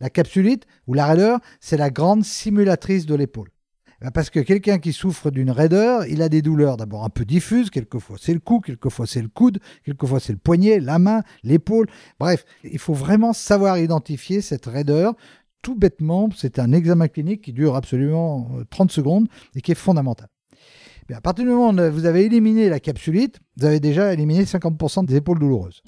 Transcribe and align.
La 0.00 0.10
capsulite 0.10 0.64
ou 0.86 0.94
la 0.94 1.06
raideur, 1.06 1.40
c'est 1.60 1.76
la 1.76 1.90
grande 1.90 2.24
simulatrice 2.24 3.06
de 3.06 3.14
l'épaule. 3.14 3.50
Ben, 4.00 4.10
parce 4.10 4.30
que 4.30 4.40
quelqu'un 4.40 4.78
qui 4.78 4.94
souffre 4.94 5.30
d'une 5.30 5.50
raideur, 5.50 6.06
il 6.06 6.22
a 6.22 6.30
des 6.30 6.40
douleurs 6.40 6.78
d'abord 6.78 7.04
un 7.04 7.10
peu 7.10 7.26
diffuses, 7.26 7.68
quelquefois 7.68 8.16
c'est 8.18 8.32
le 8.32 8.40
cou, 8.40 8.60
quelquefois 8.60 9.06
c'est 9.06 9.20
le 9.20 9.28
coude, 9.28 9.58
quelquefois 9.84 10.20
c'est 10.20 10.32
le 10.32 10.38
poignet, 10.38 10.80
la 10.80 10.98
main, 10.98 11.22
l'épaule. 11.42 11.86
Bref, 12.18 12.46
il 12.64 12.78
faut 12.78 12.94
vraiment 12.94 13.34
savoir 13.34 13.78
identifier 13.78 14.40
cette 14.40 14.64
raideur. 14.64 15.14
Tout 15.60 15.74
bêtement, 15.74 16.30
c'est 16.34 16.58
un 16.58 16.72
examen 16.72 17.08
clinique 17.08 17.42
qui 17.42 17.52
dure 17.52 17.76
absolument 17.76 18.48
30 18.70 18.88
euh, 18.88 18.92
secondes 18.94 19.28
et 19.54 19.60
qui 19.60 19.72
est 19.72 19.74
fondamental. 19.74 20.28
Mais 21.10 21.14
à 21.14 21.20
partir 21.20 21.44
du 21.44 21.50
moment 21.50 21.70
où 21.70 21.92
vous 21.92 22.06
avez 22.06 22.24
éliminé 22.24 22.70
la 22.70 22.80
capsulite, 22.80 23.38
vous 23.58 23.66
avez 23.66 23.80
déjà 23.80 24.14
éliminé 24.14 24.44
50% 24.44 25.04
des 25.04 25.16
épaules 25.16 25.40
douloureuses. 25.40 25.82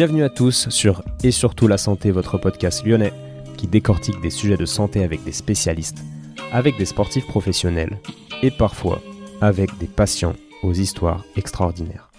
Bienvenue 0.00 0.24
à 0.24 0.30
tous 0.30 0.66
sur 0.70 1.02
Et 1.22 1.30
surtout 1.30 1.68
la 1.68 1.76
santé, 1.76 2.10
votre 2.10 2.38
podcast 2.38 2.86
lyonnais 2.86 3.12
qui 3.58 3.66
décortique 3.66 4.18
des 4.22 4.30
sujets 4.30 4.56
de 4.56 4.64
santé 4.64 5.04
avec 5.04 5.22
des 5.24 5.32
spécialistes, 5.32 6.02
avec 6.52 6.78
des 6.78 6.86
sportifs 6.86 7.26
professionnels 7.26 7.98
et 8.42 8.50
parfois 8.50 9.02
avec 9.42 9.76
des 9.76 9.86
patients 9.86 10.32
aux 10.62 10.72
histoires 10.72 11.26
extraordinaires. 11.36 12.10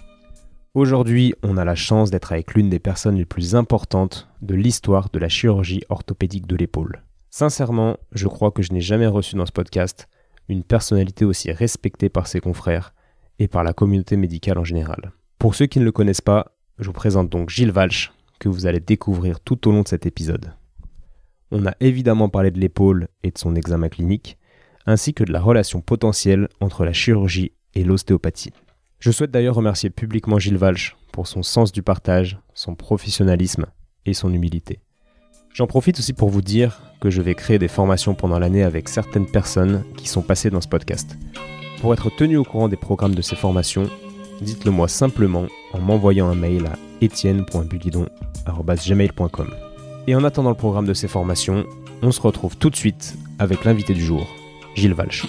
Aujourd'hui, 0.76 1.34
on 1.42 1.58
a 1.58 1.66
la 1.66 1.74
chance 1.74 2.12
d'être 2.12 2.34
avec 2.34 2.54
l'une 2.54 2.70
des 2.70 2.78
personnes 2.78 3.16
les 3.16 3.26
plus 3.26 3.56
importantes 3.56 4.30
de 4.44 4.54
l'histoire 4.54 5.10
de 5.10 5.18
la 5.18 5.28
chirurgie 5.28 5.82
orthopédique 5.90 6.46
de 6.46 6.58
l'épaule. 6.58 7.02
Sincèrement, 7.32 7.98
je 8.12 8.28
crois 8.28 8.52
que 8.52 8.62
je 8.62 8.74
n'ai 8.74 8.82
jamais 8.82 9.08
reçu 9.08 9.36
dans 9.36 9.48
ce 9.48 9.52
podcast 9.52 10.08
une 10.50 10.64
personnalité 10.64 11.26
aussi 11.26 11.52
respectée 11.52 12.10
par 12.10 12.28
ses 12.28 12.42
confrères 12.42 12.94
et 13.40 13.48
par 13.48 13.64
la 13.64 13.74
communauté 13.74 14.18
médicale 14.18 14.60
en 14.60 14.64
général. 14.64 15.14
Pour 15.40 15.56
ceux 15.56 15.66
qui 15.66 15.80
ne 15.80 15.86
le 15.86 15.92
connaissent 15.92 16.22
pas, 16.22 16.52
je 16.82 16.88
vous 16.88 16.94
présente 16.94 17.30
donc 17.30 17.50
Gilles 17.50 17.72
Walsh, 17.72 18.12
que 18.40 18.50
vous 18.50 18.66
allez 18.66 18.80
découvrir 18.80 19.40
tout 19.40 19.68
au 19.68 19.72
long 19.72 19.84
de 19.84 19.88
cet 19.88 20.08
épisode. 20.08 20.54
On 21.52 21.66
a 21.68 21.76
évidemment 21.80 22.28
parlé 22.28 22.50
de 22.50 22.60
l'épaule 22.60 23.08
et 23.24 23.30
de 23.30 23.38
son 23.38 23.56
examen 23.56 23.88
clinique, 23.88 24.38
ainsi 24.88 25.14
que 25.14 25.24
de 25.24 25.32
la 25.32 25.40
relation 25.40 25.80
potentielle 25.80 26.50
entre 26.60 26.84
la 26.84 26.92
chirurgie 26.92 27.52
et 27.76 27.84
l'ostéopathie. 27.84 28.54
Je 29.00 29.12
souhaite 29.12 29.32
d'ailleurs 29.32 29.56
remercier 29.56 29.92
publiquement 29.92 30.40
Gilles 30.40 30.58
Walsh 30.58 30.96
pour 31.12 31.28
son 31.28 31.44
sens 31.44 31.72
du 31.72 31.84
partage, 31.84 32.40
son 32.56 32.74
professionnalisme 32.74 33.68
et 34.06 34.14
son 34.14 34.34
humilité. 34.34 34.80
J'en 35.54 35.68
profite 35.68 36.00
aussi 36.00 36.14
pour 36.14 36.30
vous 36.30 36.42
dire 36.42 36.82
que 37.00 37.12
je 37.12 37.22
vais 37.22 37.36
créer 37.36 37.60
des 37.60 37.68
formations 37.68 38.16
pendant 38.16 38.40
l'année 38.40 38.64
avec 38.64 38.90
certaines 38.90 39.28
personnes 39.28 39.84
qui 39.98 40.08
sont 40.08 40.22
passées 40.22 40.50
dans 40.50 40.62
ce 40.62 40.68
podcast. 40.68 41.18
Pour 41.80 41.94
être 41.94 42.10
tenu 42.10 42.38
au 42.38 42.44
courant 42.44 42.70
des 42.70 42.78
programmes 42.78 43.16
de 43.16 43.22
ces 43.22 43.36
formations, 43.36 43.90
dites-le 44.42 44.72
moi 44.72 44.88
simplement 44.88 45.46
en 45.74 45.80
m'envoyant 45.80 46.28
un 46.28 46.36
mail 46.36 46.66
à 46.66 46.74
etienne.bulidon.gmail.com. 47.04 49.48
Et 50.08 50.16
en 50.16 50.24
attendant 50.24 50.50
le 50.50 50.56
programme 50.56 50.88
de 50.88 50.94
ces 50.94 51.08
formations, 51.08 51.66
on 52.02 52.12
se 52.12 52.20
retrouve 52.20 52.58
tout 52.58 52.72
de 52.72 52.76
suite 52.76 53.16
avec 53.40 53.64
l'invité 53.64 53.94
du 53.94 54.04
jour, 54.04 54.28
Gilles 54.76 54.94
Valch. 54.94 55.26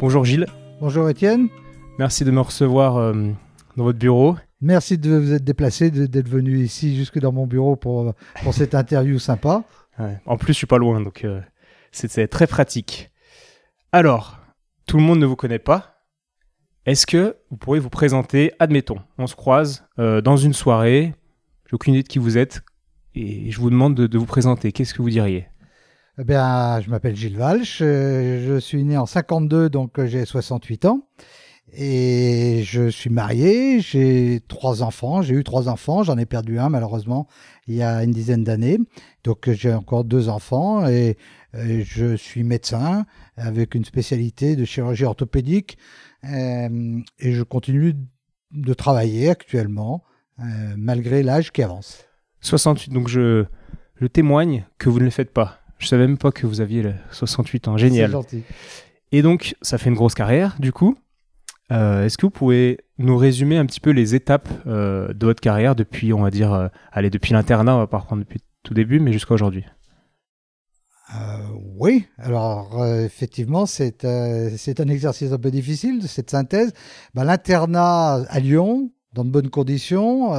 Bonjour 0.00 0.24
Gilles. 0.24 0.46
Bonjour 0.80 1.08
Étienne. 1.08 1.48
Merci 1.98 2.24
de 2.24 2.30
me 2.30 2.40
recevoir 2.40 2.96
euh, 2.96 3.12
dans 3.76 3.84
votre 3.84 3.98
bureau. 3.98 4.36
Merci 4.62 4.98
de 4.98 5.14
vous 5.14 5.34
être 5.34 5.44
déplacé, 5.44 5.90
d'être 5.90 6.28
venu 6.28 6.58
ici 6.58 6.96
jusque 6.96 7.18
dans 7.18 7.32
mon 7.32 7.46
bureau 7.46 7.76
pour, 7.76 8.14
pour 8.42 8.54
cette 8.54 8.74
interview 8.74 9.18
sympa. 9.18 9.62
En 10.24 10.38
plus, 10.38 10.54
je 10.54 10.58
suis 10.58 10.66
pas 10.66 10.78
loin, 10.78 11.02
donc 11.02 11.24
euh, 11.24 11.40
c'est 11.92 12.28
très 12.28 12.46
pratique. 12.46 13.10
Alors, 13.92 14.38
tout 14.86 14.96
le 14.96 15.02
monde 15.02 15.18
ne 15.18 15.26
vous 15.26 15.36
connaît 15.36 15.58
pas. 15.58 16.00
Est-ce 16.86 17.06
que 17.06 17.36
vous 17.50 17.56
pourriez 17.56 17.80
vous 17.80 17.90
présenter 17.90 18.52
Admettons, 18.58 19.00
on 19.18 19.26
se 19.26 19.36
croise 19.36 19.84
euh, 19.98 20.20
dans 20.20 20.36
une 20.36 20.54
soirée, 20.54 21.14
j'ai 21.68 21.74
aucune 21.74 21.94
idée 21.94 22.02
de 22.02 22.08
qui 22.08 22.18
vous 22.18 22.38
êtes, 22.38 22.62
et 23.14 23.50
je 23.50 23.60
vous 23.60 23.70
demande 23.70 23.94
de, 23.94 24.18
vous 24.18 24.26
présenter. 24.26 24.72
Qu'est-ce 24.72 24.94
que 24.94 25.02
vous 25.02 25.10
diriez? 25.10 25.46
Eh 26.18 26.24
bien, 26.24 26.80
je 26.80 26.90
m'appelle 26.90 27.16
Gilles 27.16 27.38
Walsh, 27.38 27.80
euh, 27.82 28.46
je 28.46 28.58
suis 28.58 28.82
né 28.84 28.96
en 28.96 29.06
52, 29.06 29.68
donc 29.68 29.98
euh, 29.98 30.06
j'ai 30.06 30.24
68 30.24 30.86
ans. 30.86 31.06
Et 31.72 32.62
je 32.64 32.88
suis 32.88 33.10
marié, 33.10 33.80
j'ai 33.80 34.40
trois 34.48 34.82
enfants, 34.82 35.22
j'ai 35.22 35.34
eu 35.34 35.44
trois 35.44 35.68
enfants, 35.68 36.02
j'en 36.02 36.18
ai 36.18 36.26
perdu 36.26 36.58
un 36.58 36.68
malheureusement 36.68 37.28
il 37.68 37.76
y 37.76 37.82
a 37.82 38.02
une 38.02 38.10
dizaine 38.10 38.42
d'années. 38.42 38.78
Donc 39.22 39.48
j'ai 39.50 39.72
encore 39.72 40.02
deux 40.02 40.28
enfants 40.28 40.88
et, 40.88 41.16
je 41.54 42.16
suis 42.16 42.42
médecin 42.44 43.06
avec 43.36 43.74
une 43.74 43.84
spécialité 43.84 44.56
de 44.56 44.64
chirurgie 44.64 45.04
orthopédique 45.04 45.78
euh, 46.24 47.00
et 47.18 47.32
je 47.32 47.42
continue 47.42 47.94
de 48.52 48.74
travailler 48.74 49.28
actuellement 49.28 50.04
euh, 50.40 50.44
malgré 50.76 51.22
l'âge 51.22 51.52
qui 51.52 51.62
avance. 51.62 52.06
68, 52.40 52.92
donc 52.92 53.08
je, 53.08 53.44
je 54.00 54.06
témoigne 54.06 54.64
que 54.78 54.88
vous 54.88 54.98
ne 54.98 55.04
le 55.04 55.10
faites 55.10 55.32
pas. 55.32 55.60
Je 55.78 55.86
savais 55.86 56.06
même 56.06 56.18
pas 56.18 56.30
que 56.30 56.46
vous 56.46 56.60
aviez 56.60 56.84
68 57.10 57.68
ans, 57.68 57.76
génial. 57.76 58.10
Gentil. 58.10 58.42
Et 59.12 59.22
donc 59.22 59.54
ça 59.62 59.78
fait 59.78 59.90
une 59.90 59.96
grosse 59.96 60.14
carrière 60.14 60.56
du 60.58 60.72
coup. 60.72 60.96
Euh, 61.72 62.04
est-ce 62.04 62.18
que 62.18 62.26
vous 62.26 62.30
pouvez 62.30 62.78
nous 62.98 63.16
résumer 63.16 63.56
un 63.56 63.66
petit 63.66 63.80
peu 63.80 63.90
les 63.90 64.14
étapes 64.14 64.48
euh, 64.66 65.12
de 65.12 65.26
votre 65.26 65.40
carrière 65.40 65.74
depuis, 65.74 66.12
on 66.12 66.22
va 66.22 66.30
dire, 66.30 66.52
euh, 66.52 66.68
allez, 66.92 67.10
depuis 67.10 67.32
l'internat, 67.32 67.74
on 67.76 67.78
va 67.78 67.86
pas 67.86 67.98
reprendre 67.98 68.22
depuis 68.22 68.40
tout 68.62 68.74
début, 68.74 68.98
mais 68.98 69.12
jusqu'à 69.12 69.34
aujourd'hui? 69.34 69.64
Oui, 71.76 72.06
alors 72.18 72.86
effectivement, 72.86 73.66
c'est 73.66 74.06
c'est 74.56 74.80
un 74.80 74.88
exercice 74.88 75.32
un 75.32 75.38
peu 75.38 75.50
difficile, 75.50 76.02
cette 76.06 76.30
synthèse. 76.30 76.72
Ben, 77.14 77.24
l'internat 77.24 78.24
à 78.28 78.40
Lyon, 78.40 78.92
dans 79.12 79.24
de 79.24 79.30
bonnes 79.30 79.50
conditions, 79.50 80.32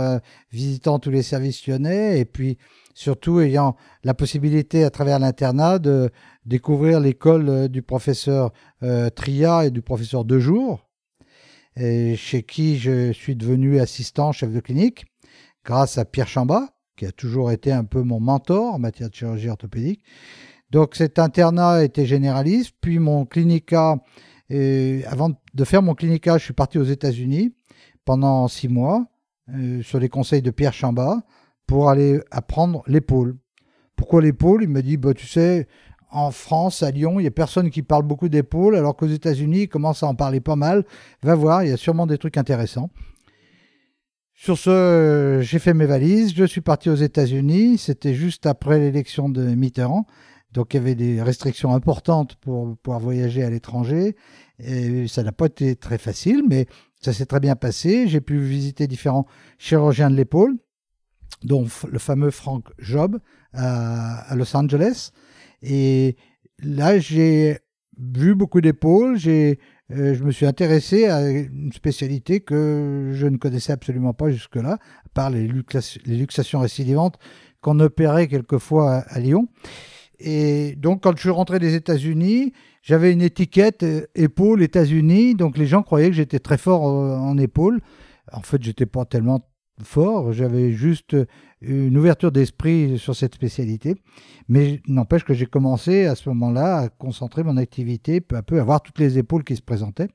visitant 0.52 1.00
tous 1.00 1.09
les 1.09 1.24
services 1.24 1.68
lyonnais, 1.68 2.20
et 2.20 2.26
puis 2.26 2.58
surtout 2.94 3.40
ayant 3.42 3.76
la 4.04 4.14
possibilité 4.14 4.84
à 4.84 4.90
travers 4.90 5.20
l'internat 5.20 5.80
de 5.80 6.09
découvrir 6.46 7.00
l'école 7.00 7.68
du 7.68 7.82
professeur 7.82 8.53
Tria 9.16 9.66
et 9.66 9.72
du 9.72 9.82
professeur 9.82 10.24
Dejour, 10.24 10.88
chez 11.78 12.44
qui 12.48 12.78
je 12.78 13.12
suis 13.12 13.36
devenu 13.36 13.80
assistant 13.80 14.32
chef 14.32 14.53
de 14.53 14.59
clinique, 14.59 15.06
grâce 15.66 15.98
à 15.98 16.06
Pierre 16.06 16.28
Chamba, 16.28 16.70
qui 16.96 17.06
a 17.06 17.12
toujours 17.12 17.52
été 17.52 17.72
un 17.72 17.84
peu 17.84 18.03
mon 18.03 18.20
mentor 18.20 18.74
en 18.76 18.80
matière 18.80 19.09
de 19.09 19.16
chirurgie 19.16 19.50
orthopédique. 19.50 20.03
Donc 20.72 20.96
cet 20.96 21.20
internat 21.20 21.84
était 21.84 22.06
généraliste, 22.06 22.74
puis 22.80 22.98
mon 22.98 23.26
clinica, 23.26 23.98
avant 24.50 25.32
de 25.54 25.64
faire 25.66 25.82
mon 25.82 25.96
clinica, 25.96 26.38
je 26.38 26.46
suis 26.46 26.54
parti 26.54 26.78
aux 26.78 26.84
États-Unis 26.84 27.54
pendant 28.06 28.48
six 28.48 28.68
mois 28.68 29.06
euh, 29.54 29.82
sur 29.82 30.00
les 30.00 30.09
conseils 30.09 30.42
de 30.42 30.52
Pierre 30.52 30.74
Chamba 30.74 31.24
pour 31.68 31.90
aller 31.90 32.20
apprendre 32.32 32.84
l'épaule. 32.88 33.38
Pourquoi 33.96 34.22
l'épaule? 34.22 34.64
Il 34.64 34.70
me 34.70 34.82
dit, 34.82 34.98
bah, 34.98 35.14
tu 35.14 35.28
sais, 35.28 35.68
en 36.09 36.32
France, 36.32 36.84
à 36.84 36.92
Lyon, 36.92 37.20
il 37.20 37.24
n'y 37.24 37.28
a 37.28 37.32
personne 37.32 37.70
qui 37.70 37.84
parle 37.84 38.03
beaucoup 38.03 38.30
d'épaules, 38.30 38.76
alors 38.76 38.96
qu'aux 38.96 39.08
États-Unis, 39.08 39.64
ils 39.64 39.70
commencent 39.70 40.03
à 40.03 40.08
en 40.08 40.16
parler 40.16 40.40
pas 40.40 40.56
mal. 40.56 40.86
Va 41.22 41.36
voir, 41.36 41.64
il 41.64 41.70
y 41.70 41.74
a 41.74 41.78
sûrement 41.78 42.08
des 42.08 42.18
trucs 42.18 42.38
intéressants. 42.38 42.90
Sur 44.34 44.58
ce, 44.58 45.40
j'ai 45.44 45.59
fait 45.59 45.74
mes 45.74 45.86
valises, 45.86 46.34
je 46.36 46.46
suis 46.46 46.62
parti 46.62 46.90
aux 46.90 46.96
États-Unis. 46.96 47.78
C'était 47.78 48.16
juste 48.16 48.48
après 48.48 48.80
l'élection 48.80 49.30
de 49.30 49.44
Mitterrand. 49.44 50.08
Donc 50.52 50.74
il 50.74 50.78
y 50.78 50.80
avait 50.80 50.96
des 50.96 51.22
restrictions 51.22 51.74
importantes 51.74 52.36
pour 52.36 52.78
pouvoir 52.78 53.00
voyager 53.00 53.44
à 53.44 53.50
l'étranger. 53.50 54.16
Et 54.60 55.08
ça 55.08 55.24
n'a 55.24 55.32
pas 55.32 55.46
été 55.46 55.76
très 55.76 55.98
facile, 55.98 56.44
mais 56.48 56.68
ça 57.02 57.14
s'est 57.14 57.26
très 57.26 57.40
bien 57.40 57.56
passé. 57.56 58.08
J'ai 58.08 58.22
pu 58.22 58.40
visiter 58.40 58.88
différents 58.88 59.26
chirurgiens 59.58 60.10
de 60.10 60.16
l'épaule, 60.16 60.58
dont 61.44 61.66
le 61.90 62.00
fameux 62.00 62.32
Frank 62.32 62.66
Job 62.80 63.20
à 63.53 64.34
Los 64.36 64.56
Angeles. 64.56 65.12
Et 65.62 66.16
là, 66.59 67.00
j'ai 67.00 67.59
vu 67.97 68.36
beaucoup 68.36 68.62
d'épaules, 68.62 69.18
j'ai, 69.18 69.59
euh, 69.92 70.14
je 70.14 70.24
me 70.24 70.32
suis 70.32 70.46
intéressé 70.46 71.06
à 71.06 71.30
une 71.30 71.72
spécialité 71.74 72.40
que 72.40 73.12
je 73.14 73.28
ne 73.28 73.38
connaissais 73.38 73.74
absolument 73.74 74.14
pas 74.14 74.30
jusque-là, 74.30 74.74
à 74.74 75.09
part 75.14 75.30
les, 75.30 75.47
luxations 75.47 76.59
récidivantes 76.59 77.18
qu'on 77.62 77.80
opérait 77.80 78.28
quelquefois 78.28 79.04
à, 79.08 79.20
Lyon. 79.20 79.47
Et 80.23 80.76
donc, 80.76 81.03
quand 81.03 81.16
je 81.16 81.22
suis 81.22 81.29
rentré 81.29 81.59
des 81.59 81.76
États-Unis, 81.76 82.53
j'avais 82.82 83.12
une 83.12 83.22
étiquette 83.22 83.84
euh, 83.84 84.06
épaule 84.16 84.62
États-Unis, 84.62 85.35
donc 85.35 85.58
les 85.58 85.68
gens 85.68 85.84
croyaient 85.84 86.09
que 86.09 86.16
j'étais 86.16 86.40
très 86.40 86.58
fort 86.58 86.88
euh, 86.88 87.16
en 87.16 87.38
épaule. 87.38 87.82
En 88.32 88.41
fait, 88.41 88.62
j'étais 88.64 88.85
pas 88.85 89.06
tellement 89.06 89.47
fort, 89.84 90.32
j'avais 90.32 90.72
juste 90.72 91.16
une 91.62 91.97
ouverture 91.97 92.32
d'esprit 92.32 92.97
sur 93.00 93.16
cette 93.16 93.35
spécialité. 93.35 93.96
Mais 94.47 94.82
n'empêche 94.88 95.23
que 95.23 95.34
j'ai 95.34 95.46
commencé 95.46 96.06
à 96.06 96.16
ce 96.16 96.29
moment-là 96.29 96.78
à 96.78 96.90
concentrer 96.90 97.44
mon 97.44 97.58
activité 97.58 98.22
peu 98.22 98.35
à 98.35 98.44
peu, 98.44 98.59
à 98.59 98.64
voir 98.64 98.82
toutes 98.82 99.00
les 99.00 99.18
épaules 99.18 99.44
qui 99.44 99.56
se 99.56 99.62
présentaient. 99.62 100.09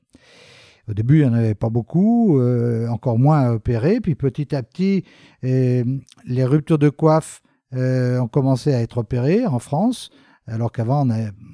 Au 0.89 0.93
début, 0.93 1.19
il 1.19 1.23
n'y 1.23 1.29
en 1.29 1.33
avait 1.33 1.55
pas 1.55 1.69
beaucoup, 1.69 2.39
euh, 2.39 2.87
encore 2.87 3.19
moins 3.19 3.39
à 3.41 3.53
opérer. 3.53 3.99
Puis 3.99 4.15
petit 4.15 4.55
à 4.55 4.63
petit, 4.63 5.03
euh, 5.43 5.83
les 6.25 6.45
ruptures 6.45 6.79
de 6.79 6.89
coiffe 6.89 7.41
euh, 7.73 8.19
ont 8.19 8.27
commencé 8.27 8.73
à 8.73 8.81
être 8.81 8.99
opérées 8.99 9.45
en 9.45 9.59
France, 9.59 10.09
alors 10.47 10.71
qu'avant, 10.71 11.07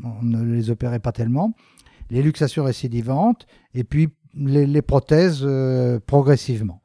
on, 0.03 0.23
ne 0.23 0.43
les 0.43 0.69
opérait 0.69 0.99
pas 0.99 1.11
tellement. 1.11 1.55
Les 2.09 2.21
luxations 2.21 2.63
récidivantes, 2.63 3.47
et 3.73 3.83
puis 3.83 4.09
les, 4.35 4.81
prothèses 4.81 5.41
euh, 5.43 5.99
progressivement. 5.99 6.81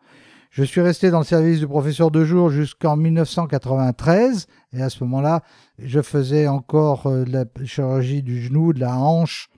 Je 0.50 0.64
suis 0.64 0.80
resté 0.80 1.10
dans 1.10 1.18
le 1.18 1.24
service 1.24 1.60
du 1.60 1.66
professeur 1.66 2.10
de 2.10 2.24
jour 2.24 2.48
jusqu'en 2.48 2.96
1993, 2.96 4.46
et 4.72 4.82
à 4.82 4.88
ce 4.88 5.04
moment-là, 5.04 5.42
je 5.78 6.00
faisais 6.00 6.48
encore 6.48 7.06
euh, 7.06 7.24
la 7.26 7.44
chirurgie 7.64 8.22
du 8.22 8.40
genou, 8.40 8.72
de 8.72 8.80
la 8.80 8.96
hanche 8.96 9.50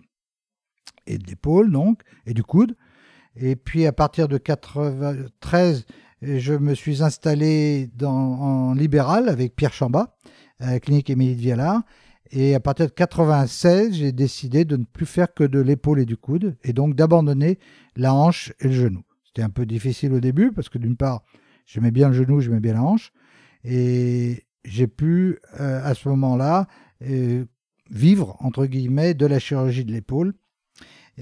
et 1.07 1.17
de 1.17 1.27
l'épaule, 1.27 1.71
donc, 1.71 2.03
et 2.27 2.35
du 2.35 2.43
coude. 2.43 2.77
Et 3.37 3.55
puis 3.55 3.87
à 3.87 3.93
partir 3.93 4.27
de 4.27 4.39
93, 6.21 6.39
je 6.39 6.55
me 6.55 6.75
suis 6.75 7.03
installé 7.03 7.91
en 8.03 8.75
libéral 8.75 9.29
avec 9.29 9.57
Pierre 9.57 9.73
Chambat, 9.73 10.17
à 10.59 10.73
la 10.73 10.81
clinique 10.81 11.11
Émilie 11.11 11.35
de 11.35 11.41
Vialard. 11.41 11.83
Et 12.33 12.55
à 12.55 12.61
partir 12.61 12.87
de 12.87 12.93
96, 12.93 13.95
j'ai 13.95 14.13
décidé 14.13 14.65
de 14.65 14.77
ne 14.77 14.85
plus 14.85 15.07
faire 15.07 15.35
que 15.35 15.43
de 15.43 15.59
l'épaule 15.59 15.99
et 15.99 16.07
du 16.07 16.17
coude, 16.17 16.57
et 16.63 16.73
donc 16.73 16.95
d'abandonner 16.95 17.59
la 17.97 18.15
hanche 18.15 18.53
et 18.61 18.69
le 18.69 18.73
genou. 18.73 19.03
C'était 19.25 19.43
un 19.43 19.51
peu 19.51 19.67
difficile 19.67 20.13
au 20.13 20.21
début, 20.21 20.53
parce 20.53 20.69
que 20.69 20.79
d'une 20.79 20.97
part, 20.97 21.23
j'aimais 21.67 21.91
bien 21.91 22.09
le 22.09 22.15
genou, 22.15 22.41
j'aimais 22.41 22.61
bien 22.61 22.75
la 22.75 22.83
hanche, 22.83 23.13
et 23.65 24.45
j'ai 24.65 24.87
pu, 24.87 25.39
euh, 25.59 25.81
à 25.83 25.95
ce 25.95 26.09
moment-là, 26.09 26.69
euh, 27.03 27.45
vivre, 27.91 28.37
entre 28.41 28.67
guillemets, 28.67 29.15
de 29.15 29.27
la 29.27 29.41
chirurgie 29.41 29.85
de 29.85 29.93
l'épaule. 29.93 30.35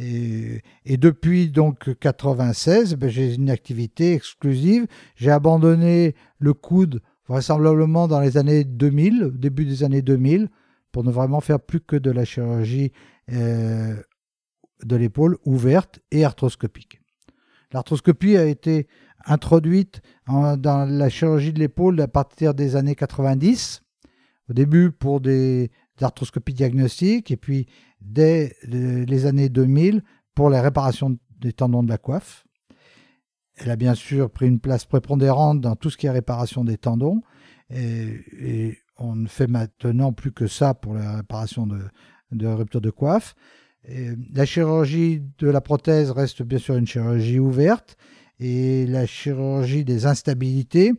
Et, 0.01 0.97
depuis 0.97 1.51
donc 1.51 1.99
96, 1.99 2.95
ben, 2.95 3.11
j'ai 3.11 3.35
une 3.35 3.51
activité 3.51 4.13
exclusive. 4.13 4.87
J'ai 5.17 5.31
abandonné 5.31 6.15
le 6.39 6.55
coude 6.55 7.01
vraisemblablement 7.27 8.07
dans 8.07 8.21
les 8.21 8.37
années 8.37 8.65
2000, 8.65 9.25
au 9.25 9.31
début 9.31 9.65
des 9.65 9.83
années 9.83 10.03
2000, 10.03 10.49
pour 10.93 11.05
ne 11.05 11.11
vraiment 11.11 11.41
faire 11.41 11.61
plus 11.61 11.81
que 11.81 11.97
de 11.97 12.11
la 12.11 12.25
chirurgie 12.25 12.93
euh, 13.33 13.97
de 14.85 14.97
l'épaule 14.97 15.37
ouverte 15.45 16.01
et 16.11 16.25
arthroscopique. 16.25 17.01
L'arthroscopie 17.73 18.37
a 18.37 18.47
été 18.47 18.87
introduite 19.27 20.01
dans 20.27 20.89
la 20.89 21.09
chirurgie 21.09 21.53
de 21.53 21.59
l'épaule 21.59 22.01
à 22.01 22.09
partir 22.09 22.55
des 22.55 22.77
années 22.77 22.95
90, 22.95 23.83
au 24.49 24.53
début 24.55 24.91
pour 24.91 25.21
des 25.21 25.71
arthroscopies 26.01 26.55
diagnostiques, 26.55 27.31
et 27.31 27.37
puis 27.37 27.67
dès 28.01 28.55
le- 28.63 29.05
les 29.05 29.27
années 29.27 29.49
2000 29.49 30.03
pour 30.35 30.51
la 30.51 30.63
réparation 30.63 31.19
des 31.41 31.53
tendons 31.53 31.83
de 31.83 31.89
la 31.89 31.99
coiffe. 31.99 32.45
Elle 33.57 33.71
a 33.71 33.77
bien 33.77 33.95
sûr 33.95 34.31
pris 34.31 34.47
une 34.47 34.61
place 34.61 34.85
prépondérante 34.85 35.61
dans 35.61 35.75
tout 35.75 35.91
ce 35.91 35.97
qui 35.97 36.07
est 36.07 36.11
réparation 36.11 36.65
des 36.65 36.79
tendons, 36.79 37.23
et, 37.71 38.79
on 39.01 39.15
ne 39.15 39.29
fait 39.29 39.47
maintenant 39.47 40.13
plus 40.13 40.33
que 40.33 40.49
ça 40.49 40.75
pour 40.75 40.95
la 40.95 41.17
réparation 41.19 41.69
de, 41.69 41.79
de 42.33 42.47
rupture 42.49 42.81
de 42.81 42.91
coiffe. 42.91 43.37
La 44.35 44.45
chirurgie 44.45 45.23
de 45.39 45.49
la 45.49 45.61
prothèse 45.61 46.11
reste 46.11 46.43
bien 46.43 46.59
sûr 46.59 46.75
une 46.75 46.87
chirurgie 46.87 47.39
ouverte 47.39 47.97
et 48.41 48.87
la 48.87 49.07
chirurgie 49.07 49.85
des 49.85 50.07
instabilités 50.07 50.93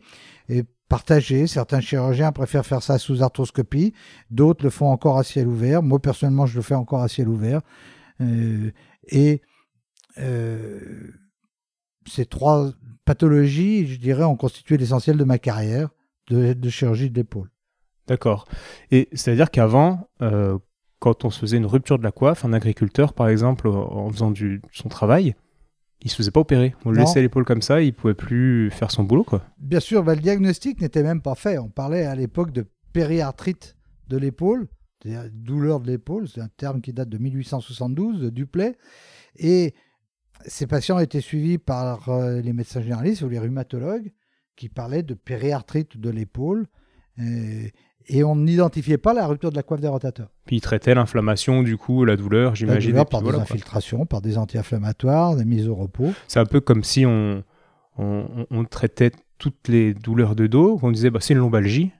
est 0.48 0.66
partagée. 0.90 1.46
Certains 1.46 1.80
chirurgiens 1.80 2.32
préfèrent 2.32 2.66
faire 2.66 2.82
ça 2.82 2.98
sous 2.98 3.22
arthroscopie, 3.22 3.94
d'autres 4.30 4.64
le 4.64 4.70
font 4.70 4.90
encore 4.90 5.16
à 5.16 5.24
ciel 5.24 5.46
ouvert. 5.46 5.82
Moi 5.82 5.98
personnellement, 5.98 6.44
je 6.44 6.56
le 6.56 6.62
fais 6.62 6.74
encore 6.74 7.00
à 7.00 7.08
ciel 7.08 7.28
ouvert. 7.28 7.62
Euh, 8.20 8.70
et 9.08 9.40
euh, 10.18 11.12
ces 12.06 12.26
trois 12.26 12.72
pathologies, 13.06 13.86
je 13.86 13.98
dirais, 13.98 14.24
ont 14.24 14.36
constitué 14.36 14.76
l'essentiel 14.76 15.16
de 15.16 15.24
ma 15.24 15.38
carrière 15.38 15.88
de, 16.28 16.52
de 16.52 16.68
chirurgie 16.68 17.08
de 17.08 17.14
l'épaule. 17.14 17.50
D'accord. 18.06 18.46
Et 18.90 19.08
c'est-à-dire 19.12 19.50
qu'avant, 19.50 20.10
euh, 20.20 20.58
quand 20.98 21.24
on 21.24 21.30
se 21.30 21.38
faisait 21.38 21.56
une 21.56 21.66
rupture 21.66 21.98
de 21.98 22.02
la 22.02 22.10
coiffe, 22.10 22.44
un 22.44 22.52
agriculteur, 22.52 23.14
par 23.14 23.28
exemple, 23.28 23.68
en 23.68 24.10
faisant 24.10 24.32
du, 24.32 24.60
son 24.72 24.88
travail, 24.88 25.36
il 26.02 26.10
se 26.10 26.16
faisait 26.16 26.30
pas 26.30 26.40
opérer. 26.40 26.74
On 26.84 26.90
le 26.90 26.98
Non. 26.98 27.04
laissait 27.04 27.20
l'épaule 27.22 27.44
comme 27.44 27.62
ça, 27.62 27.82
il 27.82 27.92
pouvait 27.94 28.14
plus 28.14 28.70
faire 28.70 28.90
son 28.90 29.04
boulot, 29.04 29.24
quoi. 29.24 29.42
Bien 29.58 29.80
sûr, 29.80 30.02
bah, 30.02 30.14
le 30.14 30.20
diagnostic 30.20 30.80
n'était 30.80 31.02
même 31.02 31.20
pas 31.22 31.34
fait. 31.34 31.58
On 31.58 31.68
parlait 31.68 32.04
à 32.04 32.14
l'époque 32.14 32.52
de 32.52 32.64
périarthrite 32.92 33.76
de 34.08 34.16
l'épaule, 34.16 34.68
c'est-à-dire 35.02 35.30
douleur 35.32 35.80
de 35.80 35.86
l'épaule, 35.90 36.28
c'est 36.28 36.40
un 36.40 36.48
terme 36.56 36.80
qui 36.80 36.92
date 36.92 37.08
de 37.08 37.18
1872, 37.18 38.20
de 38.20 38.30
Duplay. 38.30 38.76
Et 39.36 39.74
ces 40.46 40.66
patients 40.66 40.98
étaient 40.98 41.20
suivis 41.20 41.58
par 41.58 42.08
euh, 42.08 42.40
les 42.40 42.52
médecins 42.52 42.80
généralistes 42.80 43.22
ou 43.22 43.28
les 43.28 43.38
rhumatologues 43.38 44.12
qui 44.56 44.68
parlaient 44.68 45.02
de 45.02 45.14
périarthrite 45.14 45.96
de 45.98 46.10
l'épaule. 46.10 46.66
Et 48.18 48.24
on 48.24 48.36
n'identifiait 48.36 48.98
pas 48.98 49.12
la 49.14 49.26
rupture 49.26 49.50
de 49.50 49.56
la 49.56 49.62
coiffe 49.62 49.80
des 49.80 49.88
rotateurs. 49.88 50.28
Puis 50.46 50.56
il 50.56 50.60
traitait 50.60 50.94
l'inflammation, 50.94 51.62
du 51.62 51.76
coup, 51.76 52.04
la 52.04 52.16
douleur, 52.16 52.50
La 52.50 52.54
j'imagine. 52.54 52.90
douleur 52.90 53.06
par 53.06 53.20
voilà, 53.22 53.38
des 53.38 53.44
quoi. 53.46 53.54
infiltrations, 53.54 54.06
par 54.06 54.20
des 54.20 54.36
anti-inflammatoires, 54.38 55.36
des 55.36 55.44
mises 55.44 55.68
au 55.68 55.74
repos. 55.74 56.12
C'est 56.28 56.40
un 56.40 56.46
peu 56.46 56.60
comme 56.60 56.82
si 56.84 57.06
on, 57.06 57.42
on, 57.98 58.26
on- 58.36 58.46
on 58.50 58.64
traitait 58.64 59.12
toutes 59.38 59.68
les 59.68 59.94
douleurs 59.94 60.34
de 60.36 60.46
dos, 60.46 60.78
on 60.82 60.90
disait 60.90 61.10
bah, 61.10 61.20
c'est 61.22 61.32
une 61.34 61.40
lombalgie. 61.40 61.92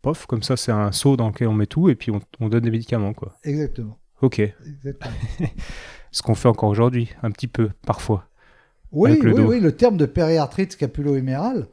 Pof, 0.00 0.26
comme 0.26 0.42
ça, 0.42 0.56
c'est 0.56 0.72
un 0.72 0.90
seau 0.90 1.16
dans 1.16 1.28
lequel 1.28 1.46
on 1.48 1.52
met 1.54 1.66
tout 1.66 1.88
et 1.88 1.94
puis 1.94 2.10
on, 2.10 2.20
on 2.40 2.48
donne 2.48 2.62
des 2.64 2.70
médicaments, 2.70 3.12
quoi. 3.12 3.36
Exactement. 3.44 3.98
Ok. 4.20 4.38
Exactement. 4.40 5.14
Ce 6.10 6.22
qu'on 6.22 6.34
fait 6.34 6.48
encore 6.48 6.68
aujourd'hui, 6.70 7.10
un 7.22 7.30
petit 7.30 7.46
peu, 7.48 7.70
parfois. 7.86 8.26
Oui, 8.90 9.18
le 9.20 9.30
oui, 9.32 9.36
dos. 9.36 9.48
oui, 9.48 9.60
le 9.60 9.72
terme 9.72 9.96
de 9.96 10.04
périarthrite 10.06 10.72
scapulo-hémérale. 10.72 11.66